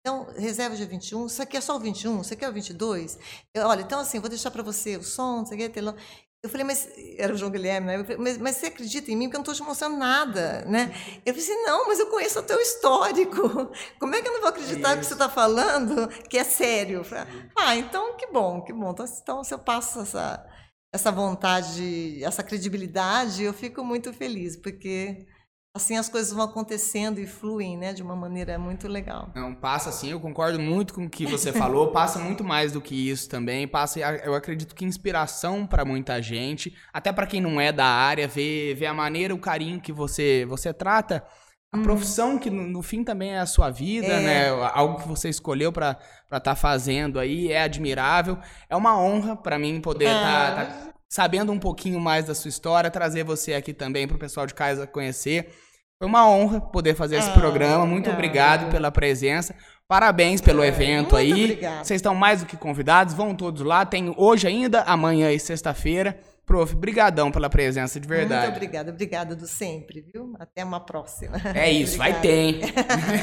Então, 0.00 0.26
reserva 0.36 0.76
dia 0.76 0.84
21, 0.84 1.26
isso 1.26 1.42
aqui 1.42 1.56
é 1.56 1.60
só 1.62 1.74
o 1.74 1.80
21, 1.80 2.18
você 2.18 2.36
quer 2.36 2.50
o 2.50 2.52
22? 2.52 3.18
Eu, 3.54 3.66
olha, 3.66 3.80
então 3.80 4.00
assim, 4.00 4.20
vou 4.20 4.28
deixar 4.28 4.50
para 4.50 4.62
você 4.62 4.98
o 4.98 5.02
som, 5.02 5.46
você 5.46 5.56
quer 5.56 5.70
telão. 5.70 5.96
Eu 6.40 6.48
falei, 6.48 6.64
mas 6.64 6.88
era 7.16 7.34
o 7.34 7.36
João 7.36 7.50
Guilherme, 7.50 7.88
né? 7.88 8.04
Falei, 8.04 8.16
mas, 8.16 8.38
mas, 8.38 8.56
você 8.56 8.66
acredita 8.66 9.10
em 9.10 9.16
mim? 9.16 9.24
Porque 9.24 9.36
eu 9.36 9.38
não 9.38 9.52
estou 9.52 9.54
te 9.54 9.68
mostrando 9.68 9.96
nada, 9.96 10.64
né? 10.66 10.92
Eu 11.26 11.34
falei 11.34 11.50
assim, 11.50 11.64
não, 11.64 11.88
mas 11.88 11.98
eu 11.98 12.06
conheço 12.06 12.38
o 12.38 12.44
teu 12.44 12.60
histórico. 12.60 13.72
Como 13.98 14.14
é 14.14 14.22
que 14.22 14.28
eu 14.28 14.32
não 14.32 14.40
vou 14.40 14.50
acreditar 14.50 14.96
que 14.96 15.04
você 15.04 15.14
está 15.14 15.28
falando 15.28 16.06
que 16.28 16.38
é 16.38 16.44
sério? 16.44 17.02
Falei, 17.02 17.26
ah, 17.56 17.76
então 17.76 18.16
que 18.16 18.28
bom, 18.28 18.62
que 18.62 18.72
bom. 18.72 18.92
Então, 18.92 19.04
então 19.20 19.42
se 19.42 19.52
eu 19.52 19.58
passo 19.58 20.00
essa, 20.00 20.46
essa 20.94 21.10
vontade, 21.10 22.22
essa 22.22 22.44
credibilidade, 22.44 23.42
eu 23.42 23.52
fico 23.52 23.84
muito 23.84 24.12
feliz, 24.12 24.56
porque 24.56 25.26
assim 25.78 25.96
as 25.96 26.08
coisas 26.08 26.32
vão 26.32 26.44
acontecendo 26.44 27.18
e 27.18 27.26
fluem, 27.26 27.76
né, 27.76 27.92
de 27.92 28.02
uma 28.02 28.14
maneira 28.14 28.58
muito 28.58 28.86
legal. 28.86 29.30
Não, 29.34 29.54
passa 29.54 29.88
assim, 29.88 30.10
eu 30.10 30.20
concordo 30.20 30.60
muito 30.60 30.92
com 30.92 31.06
o 31.06 31.10
que 31.10 31.26
você 31.26 31.52
falou, 31.52 31.88
passa 31.92 32.18
muito 32.18 32.44
mais 32.44 32.72
do 32.72 32.80
que 32.80 32.94
isso 32.94 33.28
também, 33.28 33.66
passa, 33.66 33.98
eu 34.00 34.34
acredito 34.34 34.74
que 34.74 34.84
inspiração 34.84 35.66
para 35.66 35.84
muita 35.84 36.20
gente, 36.20 36.76
até 36.92 37.12
para 37.12 37.26
quem 37.26 37.40
não 37.40 37.60
é 37.60 37.72
da 37.72 37.86
área, 37.86 38.28
ver, 38.28 38.74
ver 38.74 38.86
a 38.86 38.94
maneira, 38.94 39.34
o 39.34 39.38
carinho 39.38 39.80
que 39.80 39.92
você 39.92 40.44
você 40.46 40.72
trata 40.72 41.24
a 41.70 41.76
hum. 41.76 41.82
profissão 41.82 42.38
que 42.38 42.50
no, 42.50 42.66
no, 42.66 42.82
fim 42.82 43.04
também 43.04 43.34
é 43.34 43.40
a 43.40 43.46
sua 43.46 43.70
vida, 43.70 44.06
é. 44.06 44.20
né? 44.20 44.48
Algo 44.72 45.00
que 45.00 45.08
você 45.08 45.28
escolheu 45.28 45.70
para 45.70 45.98
estar 46.24 46.40
tá 46.40 46.54
fazendo 46.56 47.18
aí 47.18 47.52
é 47.52 47.62
admirável. 47.62 48.38
É 48.70 48.76
uma 48.76 48.98
honra 48.98 49.36
para 49.36 49.58
mim 49.58 49.80
poder 49.80 50.06
estar 50.06 50.52
é. 50.52 50.54
tá, 50.54 50.64
tá 50.64 50.92
sabendo 51.08 51.52
um 51.52 51.58
pouquinho 51.58 52.00
mais 52.00 52.26
da 52.26 52.34
sua 52.34 52.48
história, 52.48 52.90
trazer 52.90 53.24
você 53.24 53.54
aqui 53.54 53.72
também 53.72 54.06
para 54.06 54.16
o 54.16 54.20
pessoal 54.20 54.46
de 54.46 54.54
casa 54.54 54.86
conhecer. 54.86 55.52
Foi 56.00 56.08
uma 56.08 56.30
honra 56.30 56.60
poder 56.60 56.94
fazer 56.94 57.16
esse 57.16 57.30
ah, 57.30 57.32
programa. 57.32 57.84
Muito 57.84 58.08
obrigado 58.08 58.70
pela 58.70 58.88
presença. 58.88 59.52
Parabéns 59.88 60.40
pelo 60.40 60.62
é, 60.62 60.68
evento 60.68 61.16
aí. 61.16 61.58
Vocês 61.82 61.98
estão 61.98 62.14
mais 62.14 62.40
do 62.40 62.46
que 62.46 62.56
convidados. 62.56 63.14
Vão 63.14 63.34
todos 63.34 63.62
lá. 63.62 63.84
Tem 63.84 64.14
hoje 64.16 64.46
ainda, 64.46 64.82
amanhã 64.82 65.32
e 65.32 65.40
sexta-feira. 65.40 66.16
Prof, 66.48 66.74
brigadão 66.74 67.30
pela 67.30 67.50
presença, 67.50 68.00
de 68.00 68.08
verdade. 68.08 68.46
Muito 68.46 68.56
obrigada, 68.56 68.90
obrigada 68.90 69.36
do 69.36 69.46
sempre, 69.46 70.00
viu? 70.00 70.32
Até 70.40 70.64
uma 70.64 70.80
próxima. 70.80 71.36
É 71.54 71.70
isso, 71.70 71.98
vai 71.98 72.18
ter, 72.22 72.32
hein? 72.32 72.60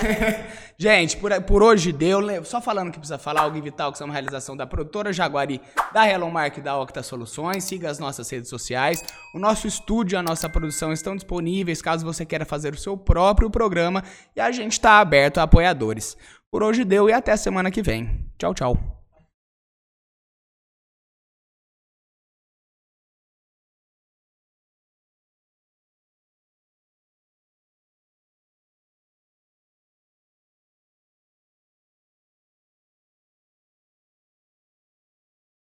Gente, 0.78 1.18
por, 1.18 1.32
por 1.42 1.64
hoje 1.64 1.92
deu. 1.92 2.22
Só 2.46 2.62
falando 2.62 2.92
que 2.92 3.00
precisa 3.00 3.18
falar, 3.18 3.42
algo 3.42 3.60
vital, 3.60 3.92
que 3.92 4.00
é 4.00 4.06
uma 4.06 4.14
realização 4.14 4.56
da 4.56 4.68
produtora 4.68 5.12
Jaguari, 5.12 5.60
da 5.92 6.08
Hello 6.08 6.30
Mark 6.30 6.56
e 6.60 6.62
da 6.62 6.80
Octa 6.80 7.02
Soluções. 7.02 7.64
Siga 7.64 7.90
as 7.90 7.98
nossas 7.98 8.30
redes 8.30 8.48
sociais. 8.48 9.04
O 9.34 9.40
nosso 9.40 9.66
estúdio 9.66 10.16
e 10.16 10.20
a 10.20 10.24
nossa 10.24 10.48
produção 10.48 10.94
estão 10.94 11.16
disponíveis 11.16 11.82
caso 11.82 12.06
você 12.06 12.28
queira 12.28 12.46
fazer 12.46 12.76
o 12.76 12.78
seu 12.78 12.96
próprio 12.96 13.50
programa. 13.50 14.04
E 14.36 14.40
a 14.40 14.52
gente 14.52 14.74
está 14.74 15.00
aberto 15.00 15.40
a 15.40 15.44
apoiadores. 15.44 16.16
Por 16.52 16.62
hoje 16.62 16.86
deu 16.86 17.10
e 17.10 17.14
até 17.14 17.36
semana 17.36 17.72
que 17.72 17.82
vem. 17.82 18.24
Tchau, 18.38 18.54
tchau. 18.54 19.05